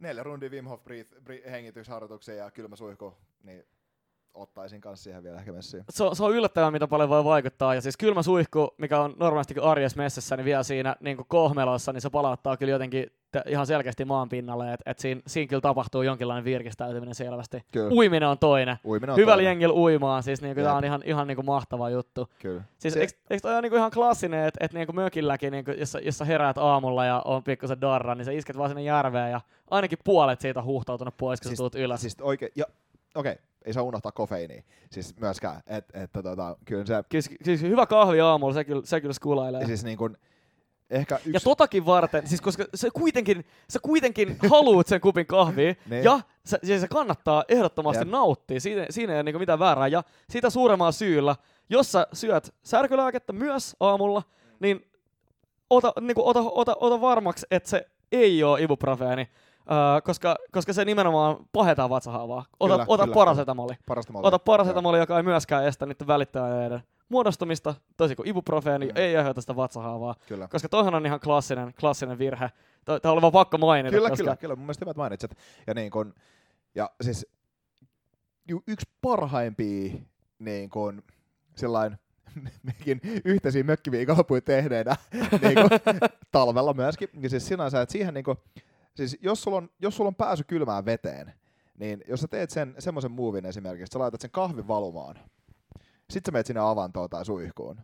neljä 0.00 0.22
rundia 0.22 0.50
Wim 0.50 0.64
Hof 0.64 0.84
breath, 0.84 1.10
breath, 1.24 1.50
hengitysharjoituksia 1.50 2.34
ja 2.34 2.50
kylmä 2.50 2.76
suihku, 2.76 3.16
niin 3.42 3.64
ottaisin 4.34 4.80
kanssa 4.80 5.04
siihen 5.04 5.22
vielä 5.22 5.38
ehkä 5.38 5.52
messiin. 5.52 5.84
Se, 5.90 6.04
se 6.12 6.24
on 6.24 6.32
yllättävää, 6.32 6.70
mitä 6.70 6.86
paljon 6.86 7.08
voi 7.08 7.24
vaikuttaa. 7.24 7.74
Ja 7.74 7.80
siis 7.80 7.96
kylmä 7.96 8.22
suihku, 8.22 8.74
mikä 8.78 9.00
on 9.00 9.14
normaalisti 9.18 9.54
arjes 9.62 9.96
messissä, 9.96 10.36
niin 10.36 10.44
vielä 10.44 10.62
siinä 10.62 10.96
niin 11.00 11.16
kohmelossa, 11.28 11.92
niin 11.92 12.00
se 12.00 12.10
palauttaa 12.10 12.56
kyllä 12.56 12.72
jotenkin 12.72 13.06
ihan 13.46 13.66
selkeästi 13.66 14.04
maan 14.04 14.28
pinnalle, 14.28 14.72
että 14.72 14.90
et 14.90 14.98
siinä, 14.98 15.20
siinä 15.26 15.48
kyllä 15.48 15.60
tapahtuu 15.60 16.02
jonkinlainen 16.02 16.44
virkistäytyminen 16.44 17.14
selvästi. 17.14 17.64
Kyllä. 17.72 17.90
Uiminen 17.92 18.28
on 18.28 18.38
toinen. 18.38 18.76
Uiminen 18.84 19.10
on 19.10 19.16
Hyvällä 19.16 19.34
toinen. 19.34 19.50
jengillä 19.50 19.74
uimaan, 19.74 20.22
siis 20.22 20.42
niinku, 20.42 20.62
tämä 20.62 20.76
on 20.76 20.84
ihan, 20.84 21.02
ihan 21.04 21.26
niinku 21.26 21.42
mahtava 21.42 21.90
juttu. 21.90 22.28
Kyllä. 22.38 22.62
Siis 22.78 22.94
se... 22.94 23.00
eikö, 23.00 23.12
eikö 23.30 23.40
toi 23.40 23.52
ole 23.52 23.62
niinku 23.62 23.76
ihan 23.76 23.90
klassinen, 23.90 24.46
että 24.46 24.64
et 24.64 24.72
niinku 24.72 24.92
mökilläkin, 24.92 25.52
niinku, 25.52 25.70
jos, 25.70 25.96
jos 26.02 26.18
sä 26.18 26.24
heräät 26.24 26.58
aamulla 26.58 27.04
ja 27.04 27.22
on 27.24 27.44
pikkusen 27.44 27.80
darra, 27.80 28.14
niin 28.14 28.24
sä 28.24 28.32
isket 28.32 28.58
vaan 28.58 28.70
sinne 28.70 28.82
järveen 28.82 29.30
ja 29.30 29.40
ainakin 29.70 29.98
puolet 30.04 30.40
siitä 30.40 30.60
on 30.60 30.66
huhtautunut 30.66 31.16
pois, 31.16 31.40
kun 31.40 31.48
siis, 31.48 31.56
sä 31.56 31.62
tuut 31.62 31.74
ylös. 31.74 32.00
Siis 32.00 32.16
oikein, 32.20 32.52
ja 32.54 32.64
okei, 33.14 33.32
okay, 33.32 33.44
ei 33.64 33.72
saa 33.72 33.82
unohtaa 33.82 34.12
kofeiiniä, 34.12 34.62
siis 34.90 35.16
myöskään, 35.20 35.62
että 35.66 36.02
et, 36.02 36.12
tota, 36.12 36.56
kyllä 36.64 36.86
se... 36.86 36.94
Siis, 37.10 37.30
siis 37.44 37.62
hyvä 37.62 37.86
kahvi 37.86 38.20
aamulla, 38.20 38.54
se 38.54 38.64
kyllä, 38.64 38.82
se 38.84 39.00
kyllä 39.00 39.14
skuulailee. 39.14 39.66
Siis 39.66 39.84
niin 39.84 39.98
kun, 39.98 40.16
ehkä 40.92 41.16
yksi... 41.16 41.30
Ja 41.32 41.40
totakin 41.40 41.86
varten, 41.86 42.26
siis 42.26 42.40
koska 42.40 42.64
se 42.74 42.90
kuitenkin, 42.90 43.44
sä 43.70 43.78
kuitenkin 43.82 44.36
haluut 44.50 44.86
sen 44.86 45.00
kupin 45.00 45.26
kahvia, 45.26 45.74
niin. 45.90 46.04
ja 46.04 46.20
se, 46.44 46.58
siis 46.64 46.80
se 46.80 46.88
kannattaa 46.88 47.44
ehdottomasti 47.48 48.02
Jep. 48.02 48.10
nauttia, 48.10 48.60
siinä, 48.60 48.86
siinä 48.90 49.12
ei 49.12 49.16
ole 49.16 49.22
niinku 49.22 49.38
mitään 49.38 49.58
väärää, 49.58 49.86
ja 49.86 50.02
sitä 50.30 50.50
suuremmalla 50.50 50.92
syyllä, 50.92 51.36
jos 51.70 51.92
sä 51.92 52.06
syöt 52.12 52.54
särkylääkettä 52.62 53.32
myös 53.32 53.76
aamulla, 53.80 54.22
niin 54.60 54.90
ota, 55.70 55.92
niinku, 56.00 56.28
ota, 56.28 56.40
ota, 56.40 56.76
ota 56.80 57.00
varmaksi, 57.00 57.46
että 57.50 57.68
se 57.68 57.86
ei 58.12 58.44
ole 58.44 58.62
ibuprofeeni, 58.62 59.28
Uh, 59.62 60.02
koska, 60.04 60.36
koska 60.52 60.72
se 60.72 60.84
nimenomaan 60.84 61.36
pahetaa 61.52 61.90
vatsahaavaa. 61.90 62.44
Ota, 62.60 62.74
kyllä, 62.74 62.84
ota 62.88 63.02
kyllä, 63.02 63.14
parasetamoli. 63.14 63.74
parasetamoli. 63.86 64.26
Ota 64.26 64.38
parasetamoli, 64.38 64.98
joka 64.98 65.16
ei 65.16 65.22
myöskään 65.22 65.64
estä 65.64 65.86
niiden 65.86 66.06
välittäjäiden 66.06 66.82
muodostumista, 67.12 67.74
toisin 67.96 68.16
kuin 68.16 68.28
ibuprofeeni, 68.28 68.86
mm. 68.86 68.92
ei 68.94 69.16
aiheuta 69.16 69.40
sitä 69.40 69.56
vatsahaavaa. 69.56 70.14
Kyllä. 70.28 70.48
Koska 70.48 70.68
toihan 70.68 70.94
on 70.94 71.06
ihan 71.06 71.20
klassinen, 71.20 71.74
klassinen 71.80 72.18
virhe. 72.18 72.50
Tämä 72.84 73.12
oli 73.12 73.22
vaan 73.22 73.32
pakko 73.32 73.58
mainita. 73.58 73.96
Kyllä, 73.96 74.08
koska... 74.08 74.24
kyllä, 74.24 74.36
kyllä. 74.36 74.56
Mun 74.56 74.64
mielestä 74.64 74.84
hyvät 74.84 74.96
mainitset. 74.96 75.36
Ja, 75.66 75.74
niin 75.74 75.90
kun, 75.90 76.14
ja 76.74 76.90
siis 77.00 77.26
yksi 78.66 78.86
parhaimpia 79.02 79.92
niin 80.38 80.70
kun, 80.70 81.02
sillain, 81.56 81.98
mekin 82.78 83.00
yhteisiä 83.24 83.64
mökkiviikonloppuja 83.64 84.40
tehneenä 84.40 84.96
niin 85.42 85.54
kuin, 85.54 85.70
talvella 86.32 86.74
myöskin. 86.74 87.08
Ja 87.20 87.30
siis 87.30 87.46
sinänsä, 87.46 87.82
että 87.82 87.92
siihen 87.92 88.14
niin 88.14 88.24
kuin, 88.24 88.38
siis 88.96 89.16
jos 89.20 89.42
sulla, 89.42 89.56
on, 89.56 89.70
jos 89.78 89.96
sulla 89.96 90.08
on 90.08 90.14
pääsy 90.14 90.44
kylmään 90.44 90.84
veteen, 90.84 91.32
niin 91.78 92.04
jos 92.08 92.20
sä 92.20 92.28
teet 92.28 92.50
sen 92.50 92.74
semmoisen 92.78 93.10
muuvin 93.10 93.44
esimerkiksi, 93.46 93.92
sä 93.92 93.98
laitat 93.98 94.20
sen 94.20 94.30
kahvin 94.30 94.68
valumaan, 94.68 95.18
sit 96.10 96.24
sä 96.26 96.32
menet 96.32 96.46
sinne 96.46 96.60
avantoon 96.60 97.10
tai 97.10 97.24
suihkuun, 97.24 97.80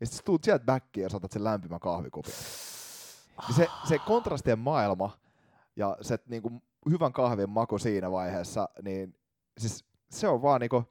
ja 0.00 0.06
sit 0.06 0.14
sä 0.14 0.22
tuut 0.24 0.44
sieltä 0.44 0.64
backiin 0.64 1.02
ja 1.02 1.08
saatat 1.08 1.32
sen 1.32 1.44
lämpimän 1.44 1.80
kahvikupin. 1.80 2.32
Niin 3.48 3.56
se, 3.56 3.68
se 3.88 3.98
kontrastien 3.98 4.58
maailma 4.58 5.18
ja 5.76 5.96
se 6.00 6.18
niin 6.26 6.42
kuin, 6.42 6.62
hyvän 6.90 7.12
kahvin 7.12 7.50
maku 7.50 7.78
siinä 7.78 8.10
vaiheessa, 8.10 8.68
niin 8.82 9.14
siis 9.58 9.84
se 10.10 10.28
on 10.28 10.42
vaan 10.42 10.60
niinku... 10.60 10.84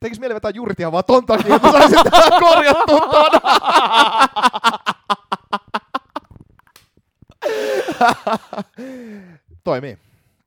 Tekis 0.00 0.20
mieli 0.20 0.34
vetää 0.34 0.50
jurtia 0.50 0.92
vaan 0.92 1.04
ton 1.04 1.26
takia, 1.26 1.56
että 1.56 1.72
saisin 1.72 1.98
tää 2.10 2.30
korjattua 2.40 3.00
ton. 3.00 3.40
Toimii. 9.64 9.98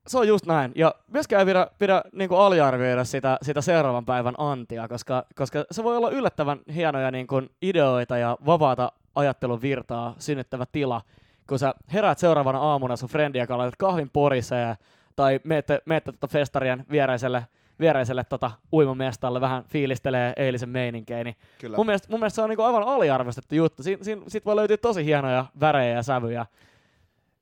Se 0.07 0.17
on 0.17 0.27
just 0.27 0.45
näin. 0.45 0.71
Ja 0.75 0.95
myöskään 1.07 1.39
ei 1.39 1.45
pidä, 1.45 1.67
pidä 1.79 2.03
niin 2.11 2.29
kuin 2.29 2.39
aliarvioida 2.39 3.03
sitä, 3.03 3.37
sitä 3.41 3.61
seuraavan 3.61 4.05
päivän 4.05 4.35
antia, 4.37 4.87
koska, 4.87 5.25
koska 5.35 5.65
se 5.71 5.83
voi 5.83 5.97
olla 5.97 6.09
yllättävän 6.09 6.59
hienoja 6.75 7.11
niin 7.11 7.27
kuin 7.27 7.49
ideoita 7.61 8.17
ja 8.17 8.37
vapaata 8.45 8.91
ajattelun 9.15 9.61
virtaa 9.61 10.15
synnyttävä 10.19 10.65
tila, 10.71 11.01
kun 11.49 11.59
sä 11.59 11.73
heräät 11.93 12.19
seuraavana 12.19 12.59
aamuna 12.59 12.95
sun 12.95 13.09
frendiä, 13.09 13.45
laitat 13.49 13.75
kahvin 13.75 14.09
poriseen, 14.09 14.75
tai 15.15 15.39
meette, 15.43 15.81
meette 15.85 16.11
tota 16.11 16.27
festarien 16.27 16.85
viereiselle, 16.91 17.47
viereiselle 17.79 18.23
tota 18.23 18.51
uimamestalle 18.73 19.41
vähän 19.41 19.63
fiilistelee 19.63 20.33
eilisen 20.37 20.69
meininkejä, 20.69 21.23
niin 21.23 21.35
Kyllä. 21.61 21.77
mun 21.77 21.85
mielestä, 21.85 22.07
mun 22.09 22.19
mielestä 22.19 22.35
se 22.35 22.41
on 22.41 22.49
niinku 22.49 22.63
aivan 22.63 22.83
aliarvostettu 22.83 23.55
juttu. 23.55 23.83
Siin, 23.83 24.05
siin, 24.05 24.23
sit 24.27 24.45
voi 24.45 24.55
löytyä 24.55 24.77
tosi 24.77 25.05
hienoja 25.05 25.45
värejä 25.59 25.95
ja 25.95 26.03
sävyjä. 26.03 26.45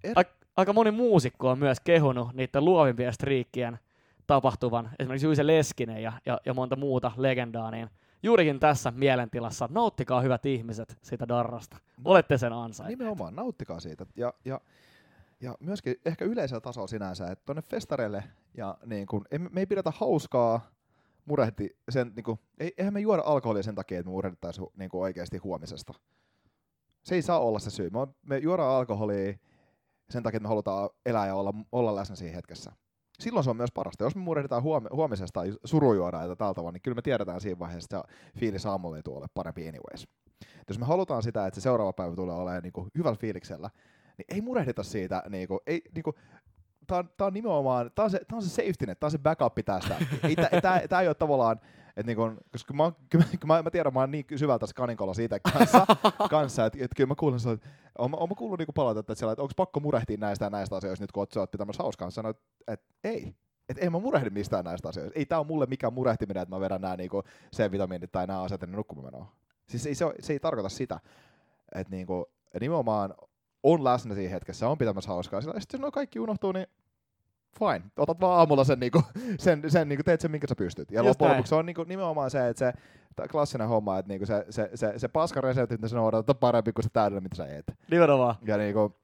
Er- 0.04 0.14
A, 0.20 0.24
aika 0.58 0.74
moni 0.74 0.92
muusikko 0.92 1.50
on 1.50 1.60
myös 1.60 1.80
kehunut 1.80 2.34
niiden 2.34 2.66
luovimpien 2.66 3.14
striikkien 3.14 3.80
tapahtuvan, 4.28 4.90
esimerkiksi 5.00 5.28
Juise 5.28 5.48
Leskinen 5.48 6.04
ja, 6.04 6.14
ja, 6.26 6.42
ja 6.46 6.54
monta 6.54 6.76
muuta 6.76 7.12
legendaa, 7.18 7.72
niin 7.72 7.90
juurikin 8.24 8.60
tässä 8.60 8.92
mielentilassa 8.92 9.70
nauttikaa 9.72 10.22
hyvät 10.22 10.46
ihmiset 10.46 10.98
siitä 11.02 11.28
darrasta. 11.28 11.78
Olette 12.06 12.38
sen 12.38 12.54
ansainneet. 12.54 13.00
Nimenomaan, 13.00 13.36
nauttikaa 13.36 13.80
siitä. 13.80 14.06
Ja, 14.16 14.34
ja, 14.46 14.62
ja 15.42 15.56
myöskin 15.60 15.96
ehkä 16.06 16.26
yleisellä 16.26 16.62
tasolla 16.62 16.88
sinänsä, 16.88 17.32
että 17.32 17.46
tonne 17.46 17.62
festareille 17.62 18.24
ja 18.58 18.78
niin 18.86 19.08
kun, 19.08 19.26
ei, 19.32 19.40
me 19.40 19.60
ei 19.60 19.66
pidetä 19.66 19.92
hauskaa 19.96 20.62
murehti 21.26 21.78
sen, 21.90 22.12
niin 22.16 22.24
kun, 22.24 22.40
ei, 22.60 22.74
eihän 22.78 22.94
me 22.94 23.00
juoda 23.00 23.22
alkoholia 23.26 23.64
sen 23.64 23.76
takia, 23.76 24.00
että 24.00 24.10
me 24.10 24.12
murehdittaisiin 24.12 24.68
niin 24.78 24.90
oikeasti 24.94 25.38
huomisesta. 25.38 25.94
Se 27.04 27.16
ei 27.16 27.22
saa 27.22 27.40
olla 27.40 27.60
se 27.60 27.70
syy. 27.70 27.90
Me, 27.90 28.00
on, 28.00 28.16
me 28.26 28.38
juodaan 28.38 28.76
alkoholia 28.76 29.34
sen 30.12 30.24
takia, 30.24 30.38
että 30.38 30.44
me 30.44 30.50
halutaan 30.50 30.90
elää 31.06 31.28
ja 31.28 31.36
olla, 31.36 31.54
olla 31.72 31.96
läsnä 31.96 32.16
siinä 32.16 32.36
hetkessä. 32.36 32.72
Silloin 33.20 33.44
se 33.44 33.50
on 33.50 33.58
myös 33.58 33.72
parasta. 33.72 34.04
Jos 34.04 34.16
me 34.16 34.22
murehditaan 34.22 34.64
huom- 34.64 34.88
huomisesta 34.92 35.40
tai 35.40 35.54
surujuodaan 35.66 36.30
ja 36.30 36.36
tältä 36.36 36.62
niin 36.62 36.82
kyllä 36.82 36.96
me 36.96 37.02
tiedetään 37.02 37.42
siinä 37.42 37.60
vaiheessa, 37.60 37.98
että 37.98 38.14
fiilis 38.40 38.66
aamulla 38.66 38.98
ei 38.98 39.04
tule 39.04 39.28
parempi 39.34 39.68
anyways. 39.68 40.08
Et 40.42 40.70
jos 40.70 40.80
me 40.80 40.86
halutaan 40.86 41.24
sitä, 41.24 41.48
että 41.48 41.60
se 41.60 41.64
seuraava 41.64 41.94
päivä 41.94 42.16
tulee 42.16 42.36
olemaan 42.36 42.64
niin 42.64 42.92
hyvällä 42.98 43.18
fiiliksellä, 43.18 43.70
niin 44.18 44.26
ei 44.30 44.42
murehdita 44.42 44.84
siitä. 44.84 45.24
Niin 45.30 45.48
kuin, 45.48 45.60
ei, 45.68 45.82
niin 45.96 46.04
kuin, 46.04 46.16
tää 46.88 46.98
on, 46.98 47.10
tää 47.18 47.28
on 47.28 47.34
nimenomaan, 47.34 47.92
tää 47.96 48.06
on, 48.06 48.12
se, 48.12 48.20
tää 48.28 48.38
on 48.38 48.44
se 48.44 48.50
safety 48.50 48.86
net, 48.86 49.00
tää 49.00 49.08
on 49.08 49.12
se 49.12 49.18
backup 49.18 49.54
tästä. 49.66 49.96
ei, 50.24 50.36
tää, 50.36 50.62
tää, 50.62 50.88
tää 50.88 51.02
ei 51.02 51.08
ole 51.08 51.16
tavallaan, 51.16 51.60
että 51.98 52.04
niin 52.06 52.16
kuin, 52.16 52.38
koska 52.52 52.74
mä, 52.74 52.92
kyllä, 53.10 53.26
mä, 53.46 53.64
mä, 53.64 53.72
tiedän, 53.72 53.94
mä 53.94 54.00
oon 54.00 54.12
niin 54.12 54.26
syvällä 54.36 54.60
tässä 54.60 54.74
kanikolla 54.74 55.14
siitä 55.14 55.40
kanssa, 55.40 55.86
kanssa 56.30 56.66
että, 56.66 56.80
että 56.82 56.96
kyllä 56.96 57.08
mä 57.08 57.16
kuulen, 57.16 57.40
että 57.54 57.70
oon, 57.98 58.16
oon 58.20 58.30
mä 58.30 58.36
kuullut 58.36 58.60
niin 58.60 58.68
palautetta, 58.76 59.14
että, 59.14 59.32
että 59.32 59.42
onko 59.42 59.54
pakko 59.58 59.80
murehtia 59.80 60.18
näistä 60.18 60.46
ja 60.46 60.50
näistä 60.50 60.76
asioista 60.76 61.04
nyt, 61.04 61.12
kun 61.12 61.22
oot, 61.22 61.36
oot 61.36 61.52
pitämässä 61.52 61.84
hauskaa. 61.84 62.12
Sanoin, 62.12 62.36
että, 62.68 62.86
ei. 63.04 63.36
Että 63.70 63.84
ei 63.84 63.90
mä 63.90 64.00
murehdi 64.00 64.30
mistään 64.30 64.66
näistä 64.66 64.90
asioista. 64.90 65.20
Ei 65.20 65.26
tää 65.26 65.40
on 65.40 65.48
mulle 65.48 65.66
mikään 65.66 65.94
murehtiminen, 65.94 66.42
että 66.42 66.56
mä 66.56 66.60
vedän 66.60 66.82
nämä 66.82 66.96
niinku 66.96 67.24
C-vitamiinit 67.56 68.12
tai 68.12 68.28
nämä 68.28 68.42
asiat 68.42 68.64
ennen 68.64 68.78
nukkumamenoa. 68.78 69.32
Siis 69.70 69.86
ei, 69.86 69.96
se, 69.96 70.06
ole- 70.06 70.16
se 70.20 70.34
ei 70.34 70.40
tarkoita 70.40 70.70
sitä, 70.70 71.00
että 71.76 71.92
niinku, 71.92 72.26
nimenomaan 72.60 73.14
on 73.64 73.84
läsnä 73.84 74.16
siinä 74.16 74.32
hetkessä, 74.32 74.70
on 74.70 74.78
pitämässä 74.78 75.10
hauskaa. 75.10 75.42
Sillä, 75.42 75.54
ja 75.54 75.60
sitten 75.60 75.78
jos 75.78 75.82
nuo 75.82 75.92
kaikki 75.92 76.20
unohtuu, 76.20 76.52
niin 76.52 76.68
fine. 77.60 77.92
Otat 77.98 78.22
vaan 78.22 78.40
aamulla 78.40 78.64
sen, 78.64 78.80
niinku, 78.80 79.04
sen, 79.40 79.72
sen 79.72 79.90
niinku, 79.90 80.04
teet 80.04 80.22
sen, 80.22 80.32
minkä 80.32 80.48
sä 80.48 80.56
pystyt. 80.56 80.92
Ja 80.92 81.04
loppujen 81.04 81.32
lopuksi 81.32 81.50
se 81.50 81.56
on 81.56 81.66
niinku, 81.66 81.84
nimenomaan 81.84 82.32
se, 82.32 82.50
että 82.50 82.60
se 82.60 83.28
klassinen 83.32 83.68
homma, 83.68 83.98
että 83.98 84.10
niinku 84.10 84.26
se, 84.26 84.46
se, 84.50 84.70
se, 84.76 84.94
se 84.98 85.08
paskaresepti, 85.08 85.76
mitä 85.76 85.88
sä 85.88 85.96
noudatat, 85.96 86.30
on 86.30 86.36
parempi 86.36 86.74
kuin 86.74 86.84
se 86.84 86.90
täydellinen, 86.94 87.24
mitä 87.24 87.36
sä 87.36 87.46
eet. 87.46 87.74
Nimenomaan. 87.92 88.36
Ja, 88.46 88.58
niinku, 88.58 88.96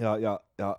ja, 0.00 0.18
ja, 0.18 0.40
ja, 0.58 0.76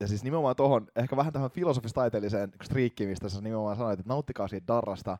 ja 0.00 0.08
siis 0.08 0.24
nimenomaan 0.24 0.56
tuohon, 0.56 0.86
ehkä 0.96 1.16
vähän 1.16 1.32
tähän 1.32 1.50
filosofis-taiteelliseen 1.50 2.52
striikkiin, 2.62 3.08
mistä 3.08 3.28
sä 3.28 3.40
nimenomaan 3.40 3.76
sanoit, 3.76 4.00
että 4.00 4.12
nauttikaa 4.12 4.48
siitä 4.48 4.66
darrasta, 4.66 5.18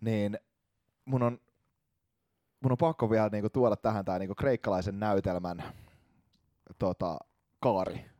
niin 0.00 0.38
mun 1.04 1.22
on, 1.22 1.38
mun 2.60 2.72
on 2.72 2.78
pakko 2.78 3.10
vielä 3.10 3.28
niinku 3.28 3.50
tuoda 3.50 3.76
tähän 3.76 4.04
tämä 4.04 4.18
niinku 4.18 4.34
kreikkalaisen 4.34 5.00
näytelmän 5.00 5.62
tota, 6.78 7.18
kaari, 7.60 8.11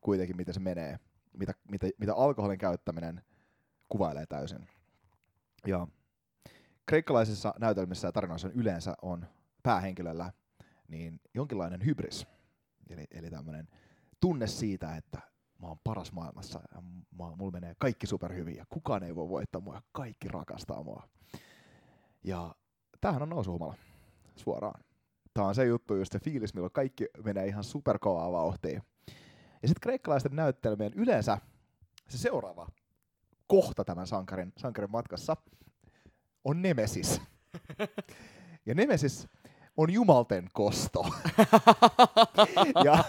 kuitenkin 0.00 0.36
miten 0.36 0.54
se 0.54 0.60
menee, 0.60 0.98
mitä, 1.32 1.54
mitä, 1.70 1.86
mitä 1.98 2.14
alkoholin 2.14 2.58
käyttäminen 2.58 3.22
kuvailee 3.88 4.26
täysin. 4.26 4.68
Ja 5.66 5.86
kreikkalaisissa 6.86 7.54
näytelmissä 7.58 8.08
ja 8.08 8.12
tarinoissa 8.12 8.50
yleensä 8.54 8.94
on 9.02 9.26
päähenkilöllä 9.62 10.32
niin 10.88 11.20
jonkinlainen 11.34 11.84
hybris. 11.84 12.26
Eli, 12.90 13.06
eli 13.10 13.30
tämmöinen 13.30 13.68
tunne 14.20 14.46
siitä, 14.46 14.96
että 14.96 15.18
mä 15.62 15.68
oon 15.68 15.78
paras 15.84 16.12
maailmassa 16.12 16.60
ja 16.74 16.82
mä, 17.18 17.36
mulla 17.36 17.50
menee 17.50 17.74
kaikki 17.78 18.06
superhyvin 18.06 18.56
ja 18.56 18.64
kukaan 18.68 19.02
ei 19.02 19.16
voi 19.16 19.28
voittaa 19.28 19.60
mua 19.60 19.74
ja 19.74 19.82
kaikki 19.92 20.28
rakastaa 20.28 20.82
mua. 20.82 21.08
Ja 22.24 22.54
tämähän 23.00 23.22
on 23.22 23.28
nousuhumala 23.28 23.74
suoraan. 24.36 24.84
Tämä 25.34 25.46
on 25.46 25.54
se 25.54 25.64
juttu, 25.64 25.96
just 25.96 26.12
se 26.12 26.18
fiilis, 26.18 26.54
milloin 26.54 26.72
kaikki 26.72 27.06
menee 27.24 27.46
ihan 27.46 27.64
superkovaa 27.64 28.32
vauhtiin. 28.32 28.82
Ja 29.62 29.68
sitten 29.68 29.80
kreikkalaisten 29.80 30.36
näyttelmien 30.36 30.92
yleensä 30.94 31.38
se 32.08 32.18
seuraava 32.18 32.68
kohta 33.46 33.84
tämän 33.84 34.06
sankarin, 34.06 34.52
sankarin 34.56 34.90
matkassa 34.90 35.36
on 36.44 36.62
Nemesis. 36.62 37.20
Ja 38.66 38.74
Nemesis 38.74 39.28
on 39.76 39.92
jumalten 39.92 40.48
kosto. 40.52 41.06
ja, 42.84 43.04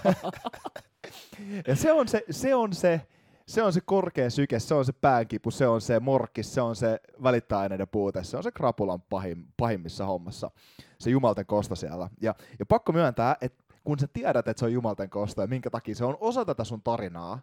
ja 1.68 1.76
se 1.76 1.92
on 1.92 2.08
se, 2.08 2.24
se 2.30 2.56
on 2.56 2.74
se, 2.74 3.02
se 3.48 3.64
on 3.64 3.74
se 3.74 3.82
korkea 3.82 4.30
syke, 4.30 4.60
se 4.60 4.74
on 4.74 4.86
se 4.86 4.94
päänkipu, 4.94 5.52
se 5.52 5.68
on 5.68 5.82
se 5.82 6.00
morkkis, 6.00 6.54
se 6.54 6.62
on 6.62 6.76
se 6.76 7.00
välittäaineiden 7.24 7.88
puute, 7.88 8.24
se 8.24 8.38
on 8.38 8.44
se 8.44 8.52
krapulan 8.52 9.02
pahim, 9.02 9.46
pahimmissa 9.58 10.06
hommassa, 10.06 10.52
se 11.00 11.10
jumalten 11.10 11.46
kosto 11.46 11.76
siellä. 11.76 12.10
Ja, 12.22 12.36
ja 12.60 12.66
pakko 12.66 12.92
myöntää, 12.92 13.36
että 13.42 13.64
kun 13.84 14.00
sä 14.00 14.08
tiedät, 14.14 14.48
että 14.48 14.60
se 14.60 14.66
on 14.66 14.74
jumalten 14.74 15.10
kosto 15.10 15.42
ja 15.42 15.48
minkä 15.48 15.70
takia 15.70 15.96
se 15.96 16.06
on 16.06 16.18
osa 16.20 16.46
tätä 16.46 16.64
sun 16.64 16.82
tarinaa, 16.82 17.40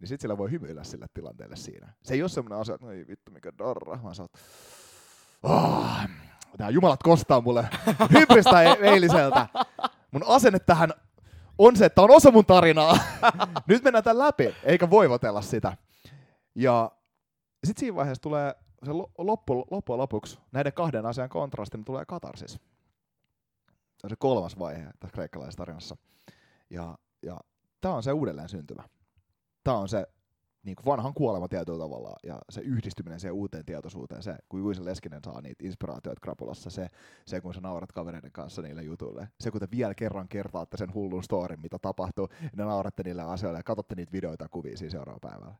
niin 0.00 0.08
sit 0.08 0.20
sillä 0.20 0.38
voi 0.38 0.50
hymyillä 0.50 0.84
sille 0.84 1.06
tilanteelle 1.14 1.56
siinä. 1.56 1.92
Se 2.02 2.14
ei 2.14 2.22
ole 2.22 2.28
semmoinen 2.28 2.58
asia, 2.58 2.74
että 2.74 2.86
no 2.86 2.92
ei 2.92 3.06
vittu 3.08 3.30
mikä 3.30 3.52
darra, 3.58 4.02
vaan 4.02 4.14
sä 4.14 4.22
oot, 4.22 4.32
oh, 5.42 5.86
nämä 6.58 6.70
jumalat 6.70 7.02
kostaa 7.02 7.40
mulle 7.40 7.68
hybristä 8.18 8.62
e- 8.62 8.78
eiliseltä. 8.80 9.46
Mun 10.10 10.22
asenne 10.26 10.58
tähän 10.58 10.92
on 11.58 11.76
se, 11.76 11.84
että 11.84 12.02
on 12.02 12.10
osa 12.10 12.30
mun 12.30 12.46
tarinaa. 12.46 12.98
Nyt 13.68 13.84
mennään 13.84 14.04
tämän 14.04 14.18
läpi, 14.18 14.54
eikä 14.64 14.90
voivotella 14.90 15.42
sitä. 15.42 15.76
Ja 16.54 16.90
sitten 17.64 17.80
siinä 17.80 17.96
vaiheessa 17.96 18.22
tulee 18.22 18.54
se 18.84 18.92
lo- 18.92 19.10
loppu, 19.18 19.66
loppujen 19.70 19.98
lopuksi 19.98 20.38
näiden 20.52 20.72
kahden 20.72 21.06
asian 21.06 21.28
kontrasti, 21.28 21.76
niin 21.76 21.84
tulee 21.84 22.04
katarsis. 22.04 22.60
Se 24.02 24.06
on 24.06 24.10
se 24.10 24.16
kolmas 24.18 24.58
vaihe 24.58 24.84
tässä 25.00 25.14
kreikkalaisessa 25.14 25.56
tarinassa. 25.56 25.96
Ja, 26.70 26.98
ja 27.22 27.40
tämä 27.80 27.94
on 27.94 28.02
se 28.02 28.12
uudelleen 28.12 28.48
syntymä. 28.48 28.82
Tämä 29.64 29.76
on 29.76 29.88
se 29.88 30.06
niin 30.62 30.76
kuin 30.76 30.86
vanhan 30.86 31.14
kuolema 31.14 31.48
tietyllä 31.48 31.78
tavalla 31.78 32.16
ja 32.22 32.38
se 32.50 32.60
yhdistyminen 32.60 33.20
siihen 33.20 33.34
uuteen 33.34 33.64
tietoisuuteen, 33.64 34.22
se 34.22 34.36
kun 34.48 34.60
Juise 34.60 34.84
Leskinen 34.84 35.20
saa 35.24 35.40
niitä 35.40 35.64
inspiraatioita 35.66 36.20
krapulassa, 36.20 36.70
se, 36.70 36.88
se 37.26 37.40
kun 37.40 37.54
sä 37.54 37.60
naurat 37.60 37.92
kavereiden 37.92 38.32
kanssa 38.32 38.62
niille 38.62 38.82
jutuille, 38.82 39.28
se 39.40 39.50
kun 39.50 39.60
te 39.60 39.68
vielä 39.70 39.94
kerran 39.94 40.28
kertaatte 40.28 40.76
sen 40.76 40.94
hullun 40.94 41.22
storin, 41.22 41.60
mitä 41.60 41.78
tapahtuu, 41.78 42.28
ja 42.42 42.50
ne 42.56 42.64
nauratte 42.64 43.02
niille 43.02 43.22
asioille 43.22 43.58
ja 43.58 43.62
katsotte 43.62 43.94
niitä 43.94 44.12
videoita 44.12 44.44
ja 44.44 44.48
kuvia 44.48 44.76
siinä 44.76 44.90
seuraavalla 44.90 45.30
päivällä. 45.30 45.54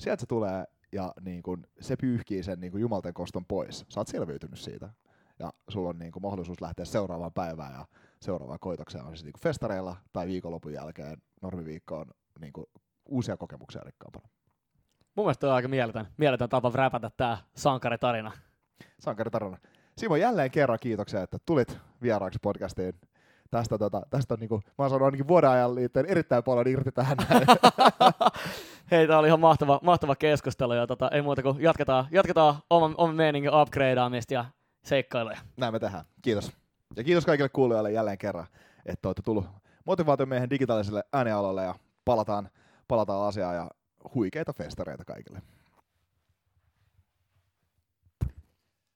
Sieltä 0.00 0.20
se 0.20 0.26
tulee 0.26 0.64
ja 0.92 1.14
niin 1.20 1.42
kun, 1.42 1.66
se 1.80 1.96
pyyhkii 1.96 2.42
sen 2.42 2.60
niin 2.60 2.72
kun 2.72 2.80
jumalten 2.80 3.14
koston 3.14 3.44
pois. 3.44 3.84
Sä 3.88 4.00
oot 4.00 4.08
selviytynyt 4.08 4.58
siitä 4.58 4.90
ja 5.38 5.52
sulla 5.68 5.88
on 5.88 5.98
niin 5.98 6.12
kun, 6.12 6.22
mahdollisuus 6.22 6.60
lähteä 6.60 6.84
seuraavaan 6.84 7.32
päivään 7.32 7.72
ja 7.72 7.86
seuraavaan 8.20 8.58
koitokseen 8.60 9.04
on 9.04 9.16
se 9.16 9.24
niin 9.24 9.32
kun 9.32 9.42
festareilla 9.42 9.96
tai 10.12 10.26
viikonlopun 10.26 10.72
jälkeen 10.72 11.22
normiviikko 11.42 11.98
on 11.98 12.06
niin 12.40 12.52
kun, 12.52 12.66
uusia 13.06 13.36
kokemuksia 13.36 13.82
rikkaampana. 13.84 14.28
Mun 15.16 15.26
mielestä 15.26 15.46
on 15.46 15.52
aika 15.52 15.68
mieletön, 15.68 16.06
mieletön 16.16 16.48
tapa 16.48 16.72
räpätä 16.74 17.10
tää 17.16 17.38
sankaritarina. 17.56 18.32
sankaritarina. 18.98 19.58
Simo, 19.98 20.16
jälleen 20.16 20.50
kerran 20.50 20.78
kiitoksia, 20.80 21.22
että 21.22 21.38
tulit 21.46 21.78
vieraaksi 22.02 22.38
podcastiin. 22.42 22.94
Tästä, 23.50 23.78
tota, 23.78 24.02
tästä 24.10 24.34
on 24.34 24.40
niinku, 24.40 24.56
mä 24.56 24.72
oon 24.78 24.90
saanut 24.90 25.06
ainakin 25.06 25.28
vuoden 25.28 25.50
ajan 25.50 25.74
liittyen 25.74 26.06
erittäin 26.06 26.44
paljon 26.44 26.68
irti 26.68 26.92
tähän. 26.92 27.16
Hei, 28.90 29.06
tää 29.06 29.18
oli 29.18 29.26
ihan 29.26 29.40
mahtava, 29.40 29.80
mahtava 29.82 30.16
keskustelu 30.16 30.72
ja 30.72 30.86
tota, 30.86 31.10
ei 31.10 31.22
muuta 31.22 31.42
kuin 31.42 31.62
jatketaan, 31.62 32.06
jatketaan 32.10 32.54
oman, 32.70 32.94
oman 32.96 33.14
meiningin 33.14 33.54
upgradeaamista 33.54 34.34
ja 34.34 34.44
seikkailuja. 34.86 35.38
Näin 35.56 35.74
me 35.74 35.78
tehdään. 35.78 36.04
Kiitos. 36.22 36.52
Ja 36.96 37.04
kiitos 37.04 37.26
kaikille 37.26 37.48
kuulijoille 37.48 37.92
jälleen 37.92 38.18
kerran, 38.18 38.46
että 38.86 39.08
olette 39.08 39.22
tullut 39.22 39.46
motivaatiomiehen 39.84 40.50
digitaaliselle 40.50 41.04
äänialalle 41.12 41.64
ja 41.64 41.74
palataan, 42.04 42.48
palataan 42.88 43.28
asiaan 43.28 43.54
ja 43.54 43.70
huikeita 44.14 44.52
festareita 44.52 45.04
kaikille. 45.04 45.42